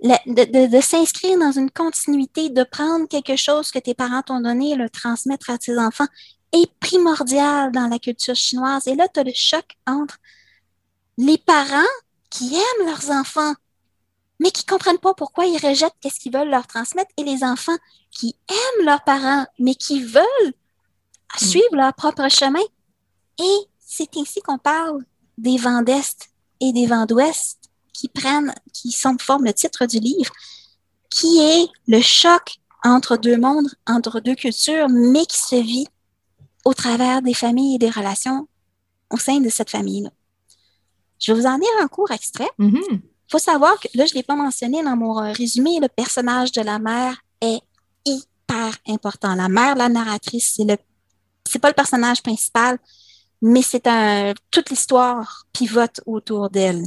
de, 0.00 0.80
s'inscrire 0.80 1.38
dans 1.38 1.52
une 1.52 1.70
continuité, 1.70 2.50
de 2.50 2.64
prendre 2.64 3.08
quelque 3.08 3.36
chose 3.36 3.70
que 3.70 3.78
tes 3.78 3.94
parents 3.94 4.22
t'ont 4.22 4.40
donné 4.40 4.72
et 4.72 4.76
le 4.76 4.88
transmettre 4.88 5.50
à 5.50 5.58
tes 5.58 5.78
enfants 5.78 6.06
est 6.52 6.70
primordial 6.80 7.72
dans 7.72 7.88
la 7.88 7.98
culture 7.98 8.36
chinoise. 8.36 8.86
Et 8.86 8.94
là, 8.94 9.08
tu 9.12 9.20
as 9.20 9.24
le 9.24 9.32
choc 9.34 9.64
entre 9.86 10.18
les 11.18 11.38
parents 11.38 11.82
qui 12.30 12.54
aiment 12.54 12.86
leurs 12.86 13.10
enfants, 13.10 13.54
mais 14.40 14.50
qui 14.50 14.64
ne 14.64 14.70
comprennent 14.70 14.98
pas 14.98 15.14
pourquoi 15.14 15.46
ils 15.46 15.58
rejettent 15.58 15.94
ce 16.04 16.20
qu'ils 16.20 16.32
veulent 16.32 16.50
leur 16.50 16.66
transmettre, 16.66 17.10
et 17.16 17.24
les 17.24 17.42
enfants 17.42 17.76
qui 18.10 18.36
aiment 18.48 18.86
leurs 18.86 19.02
parents, 19.02 19.46
mais 19.58 19.74
qui 19.74 20.02
veulent 20.02 20.54
suivre 21.36 21.74
leur 21.74 21.92
propre 21.94 22.28
chemin. 22.28 22.62
Et 23.40 23.58
c'est 23.78 24.16
ainsi 24.16 24.40
qu'on 24.40 24.58
parle 24.58 25.04
des 25.36 25.56
vents 25.56 25.82
d'Est 25.82 26.30
et 26.60 26.72
des 26.72 26.86
vents 26.86 27.06
d'Ouest 27.06 27.67
qui 27.92 28.08
prennent, 28.08 28.54
qui 28.72 28.92
sont 28.92 29.16
forment 29.18 29.44
le 29.44 29.52
titre 29.52 29.86
du 29.86 29.98
livre, 29.98 30.32
qui 31.10 31.40
est 31.40 31.68
le 31.86 32.00
choc 32.00 32.58
entre 32.84 33.16
deux 33.16 33.36
mondes, 33.36 33.68
entre 33.86 34.20
deux 34.20 34.34
cultures, 34.34 34.88
mais 34.88 35.26
qui 35.26 35.38
se 35.38 35.56
vit 35.56 35.88
au 36.64 36.74
travers 36.74 37.22
des 37.22 37.34
familles 37.34 37.76
et 37.76 37.78
des 37.78 37.90
relations 37.90 38.48
au 39.10 39.16
sein 39.16 39.40
de 39.40 39.48
cette 39.48 39.70
famille-là. 39.70 40.10
Je 41.18 41.32
vais 41.32 41.40
vous 41.40 41.46
en 41.46 41.56
lire 41.56 41.68
un 41.80 41.88
court 41.88 42.10
extrait. 42.10 42.48
Il 42.58 42.66
mm-hmm. 42.66 43.00
faut 43.30 43.38
savoir 43.38 43.78
que, 43.80 43.88
là, 43.94 44.06
je 44.06 44.12
ne 44.12 44.18
l'ai 44.18 44.22
pas 44.22 44.36
mentionné 44.36 44.82
dans 44.82 44.96
mon 44.96 45.14
résumé, 45.32 45.80
le 45.80 45.88
personnage 45.88 46.52
de 46.52 46.60
la 46.60 46.78
mère 46.78 47.16
est 47.40 47.60
hyper 48.04 48.76
important. 48.86 49.34
La 49.34 49.48
mère, 49.48 49.74
la 49.74 49.88
narratrice, 49.88 50.54
c'est 50.56 50.64
le 50.64 50.76
c'est 51.48 51.58
pas 51.58 51.68
le 51.68 51.74
personnage 51.74 52.22
principal, 52.22 52.78
mais 53.40 53.62
c'est 53.62 53.86
un 53.86 54.34
toute 54.50 54.70
l'histoire 54.70 55.46
pivote 55.52 56.00
autour 56.06 56.50
d'elle. 56.50 56.84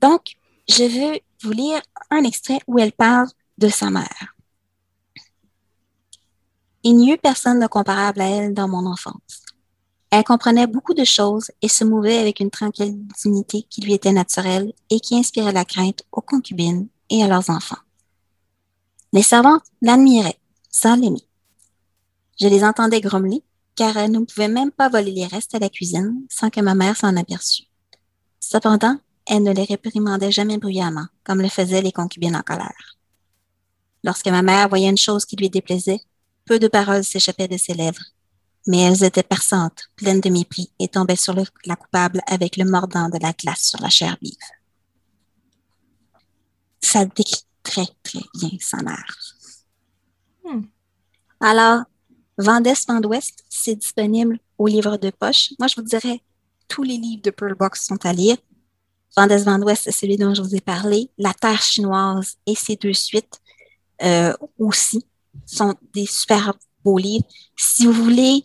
Donc, 0.00 0.34
je 0.68 0.84
veux 0.84 1.20
vous 1.42 1.52
lire 1.52 1.82
un 2.10 2.24
extrait 2.24 2.60
où 2.66 2.78
elle 2.78 2.92
parle 2.92 3.28
de 3.58 3.68
sa 3.68 3.90
mère. 3.90 4.34
Il 6.84 6.96
n'y 6.96 7.12
eut 7.12 7.18
personne 7.18 7.60
de 7.60 7.66
comparable 7.66 8.20
à 8.20 8.28
elle 8.28 8.54
dans 8.54 8.68
mon 8.68 8.86
enfance. 8.86 9.42
Elle 10.10 10.24
comprenait 10.24 10.66
beaucoup 10.66 10.94
de 10.94 11.04
choses 11.04 11.50
et 11.62 11.68
se 11.68 11.84
mouvait 11.84 12.18
avec 12.18 12.40
une 12.40 12.50
tranquille 12.50 12.98
dignité 13.22 13.62
qui 13.62 13.80
lui 13.80 13.94
était 13.94 14.12
naturelle 14.12 14.72
et 14.90 15.00
qui 15.00 15.16
inspirait 15.16 15.52
la 15.52 15.64
crainte 15.64 16.02
aux 16.12 16.20
concubines 16.20 16.88
et 17.08 17.22
à 17.22 17.28
leurs 17.28 17.48
enfants. 17.50 17.78
Les 19.12 19.22
servantes 19.22 19.64
l'admiraient 19.80 20.38
sans 20.70 20.96
l'aimer. 20.96 21.26
Je 22.40 22.46
les 22.46 22.64
entendais 22.64 23.00
grommeler 23.00 23.42
car 23.74 23.96
elle 23.96 24.10
ne 24.10 24.20
pouvait 24.20 24.48
même 24.48 24.70
pas 24.70 24.88
voler 24.88 25.12
les 25.12 25.26
restes 25.26 25.54
à 25.54 25.58
la 25.58 25.68
cuisine 25.68 26.26
sans 26.28 26.50
que 26.50 26.60
ma 26.60 26.74
mère 26.74 26.96
s'en 26.96 27.16
aperçût. 27.16 27.64
Cependant, 28.40 28.98
elle 29.32 29.44
ne 29.44 29.52
les 29.52 29.64
réprimandait 29.64 30.30
jamais 30.30 30.58
bruyamment, 30.58 31.06
comme 31.24 31.40
le 31.40 31.48
faisaient 31.48 31.80
les 31.80 31.90
concubines 31.90 32.36
en 32.36 32.42
colère. 32.42 32.98
Lorsque 34.04 34.28
ma 34.28 34.42
mère 34.42 34.68
voyait 34.68 34.90
une 34.90 34.98
chose 34.98 35.24
qui 35.24 35.36
lui 35.36 35.48
déplaisait, 35.48 36.02
peu 36.44 36.58
de 36.58 36.68
paroles 36.68 37.02
s'échappaient 37.02 37.48
de 37.48 37.56
ses 37.56 37.72
lèvres, 37.72 38.04
mais 38.66 38.80
elles 38.80 39.04
étaient 39.04 39.22
perçantes, 39.22 39.84
pleines 39.96 40.20
de 40.20 40.28
mépris, 40.28 40.70
et 40.78 40.86
tombaient 40.86 41.16
sur 41.16 41.34
la 41.64 41.76
coupable 41.76 42.20
avec 42.26 42.58
le 42.58 42.66
mordant 42.66 43.08
de 43.08 43.18
la 43.22 43.32
glace 43.32 43.68
sur 43.70 43.80
la 43.80 43.88
chair 43.88 44.18
vive. 44.20 44.36
Ça 46.82 47.06
décrit 47.06 47.46
très, 47.62 47.86
très 48.02 48.20
bien 48.34 48.50
sa 48.60 48.82
mère. 48.82 49.16
Hmm. 50.44 50.64
Alors, 51.40 51.84
Vendès 52.36 52.74
d'Ouest, 53.00 53.44
c'est 53.48 53.76
disponible 53.76 54.38
au 54.58 54.66
livre 54.66 54.98
de 54.98 55.08
poche. 55.08 55.54
Moi, 55.58 55.68
je 55.68 55.76
vous 55.76 55.86
dirais, 55.86 56.20
tous 56.68 56.82
les 56.82 56.98
livres 56.98 57.22
de 57.22 57.30
Pearl 57.30 57.54
Box 57.54 57.86
sont 57.86 58.04
à 58.04 58.12
lire. 58.12 58.36
Vendès 59.16 59.44
d'Ouest, 59.44 59.82
c'est 59.84 59.92
celui 59.92 60.16
dont 60.16 60.34
je 60.34 60.42
vous 60.42 60.54
ai 60.54 60.60
parlé. 60.60 61.10
La 61.18 61.34
Terre 61.34 61.60
chinoise 61.60 62.36
et 62.46 62.54
ses 62.54 62.76
deux 62.76 62.94
suites 62.94 63.40
euh, 64.02 64.32
aussi 64.58 65.04
sont 65.44 65.74
des 65.92 66.06
super 66.06 66.54
beaux 66.84 66.98
livres. 66.98 67.26
Si 67.56 67.86
vous 67.86 67.92
voulez 67.92 68.44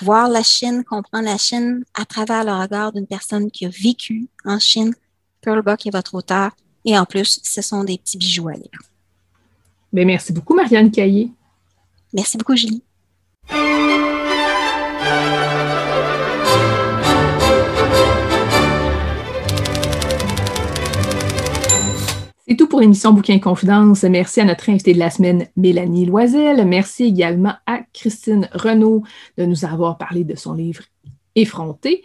voir 0.00 0.28
la 0.28 0.42
Chine, 0.42 0.84
comprendre 0.84 1.24
la 1.24 1.38
Chine 1.38 1.84
à 1.94 2.04
travers 2.04 2.44
le 2.44 2.52
regard 2.52 2.92
d'une 2.92 3.06
personne 3.06 3.50
qui 3.50 3.66
a 3.66 3.70
vécu 3.70 4.28
en 4.44 4.58
Chine. 4.58 4.94
Pearl 5.40 5.62
Buck 5.62 5.86
est 5.86 5.90
votre 5.90 6.14
auteur. 6.14 6.50
Et 6.84 6.98
en 6.98 7.06
plus, 7.06 7.40
ce 7.42 7.62
sont 7.62 7.82
des 7.84 7.96
petits 7.96 8.18
bijoux 8.18 8.48
à 8.48 8.54
lire. 8.54 8.78
Bien, 9.92 10.04
merci 10.04 10.32
beaucoup, 10.32 10.54
Marianne 10.54 10.90
Caillé. 10.90 11.30
Merci 12.12 12.36
beaucoup, 12.36 12.56
Julie. 12.56 12.82
C'est 22.46 22.56
tout 22.56 22.68
pour 22.68 22.80
l'émission 22.80 23.14
Bouquin 23.14 23.38
Confidence. 23.38 24.02
Merci 24.02 24.42
à 24.42 24.44
notre 24.44 24.68
invitée 24.68 24.92
de 24.92 24.98
la 24.98 25.08
semaine, 25.08 25.48
Mélanie 25.56 26.04
Loisel. 26.04 26.66
Merci 26.66 27.04
également 27.04 27.54
à 27.64 27.80
Christine 27.94 28.50
Renaud 28.52 29.02
de 29.38 29.46
nous 29.46 29.64
avoir 29.64 29.96
parlé 29.96 30.24
de 30.24 30.36
son 30.36 30.52
livre 30.52 30.82
Effronté. 31.36 32.04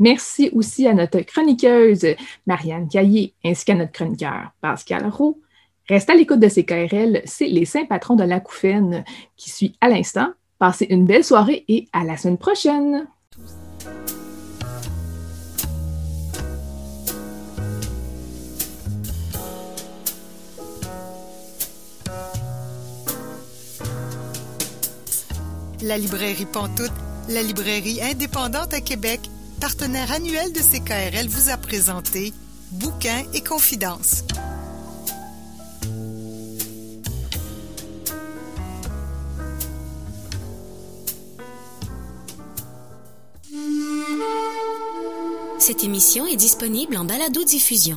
Merci 0.00 0.50
aussi 0.52 0.88
à 0.88 0.94
notre 0.94 1.20
chroniqueuse, 1.20 2.06
Marianne 2.44 2.88
Caillé, 2.88 3.34
ainsi 3.44 3.64
qu'à 3.64 3.76
notre 3.76 3.92
chroniqueur, 3.92 4.50
Pascal 4.60 5.06
Roux. 5.06 5.40
Reste 5.88 6.10
à 6.10 6.14
l'écoute 6.14 6.40
de 6.40 6.48
CKRL, 6.48 7.22
c'est 7.24 7.46
les 7.46 7.64
saints 7.64 7.86
patrons 7.86 8.16
de 8.16 8.24
l'acouphène 8.24 9.04
qui 9.36 9.50
suit 9.50 9.76
à 9.80 9.88
l'instant. 9.88 10.32
Passez 10.58 10.88
une 10.90 11.06
belle 11.06 11.24
soirée 11.24 11.64
et 11.68 11.86
à 11.92 12.02
la 12.02 12.16
semaine 12.16 12.36
prochaine! 12.36 13.06
La 25.88 25.96
librairie 25.96 26.44
Pantoute, 26.44 26.92
la 27.30 27.42
librairie 27.42 28.02
indépendante 28.02 28.74
à 28.74 28.82
Québec, 28.82 29.20
partenaire 29.58 30.12
annuel 30.12 30.52
de 30.52 30.58
CKRL, 30.58 31.28
vous 31.28 31.48
a 31.48 31.56
présenté 31.56 32.34
Bouquins 32.72 33.24
et 33.32 33.40
Confidences. 33.40 34.22
Cette 45.58 45.84
émission 45.84 46.26
est 46.26 46.36
disponible 46.36 46.98
en 46.98 47.06
balado-diffusion. 47.06 47.96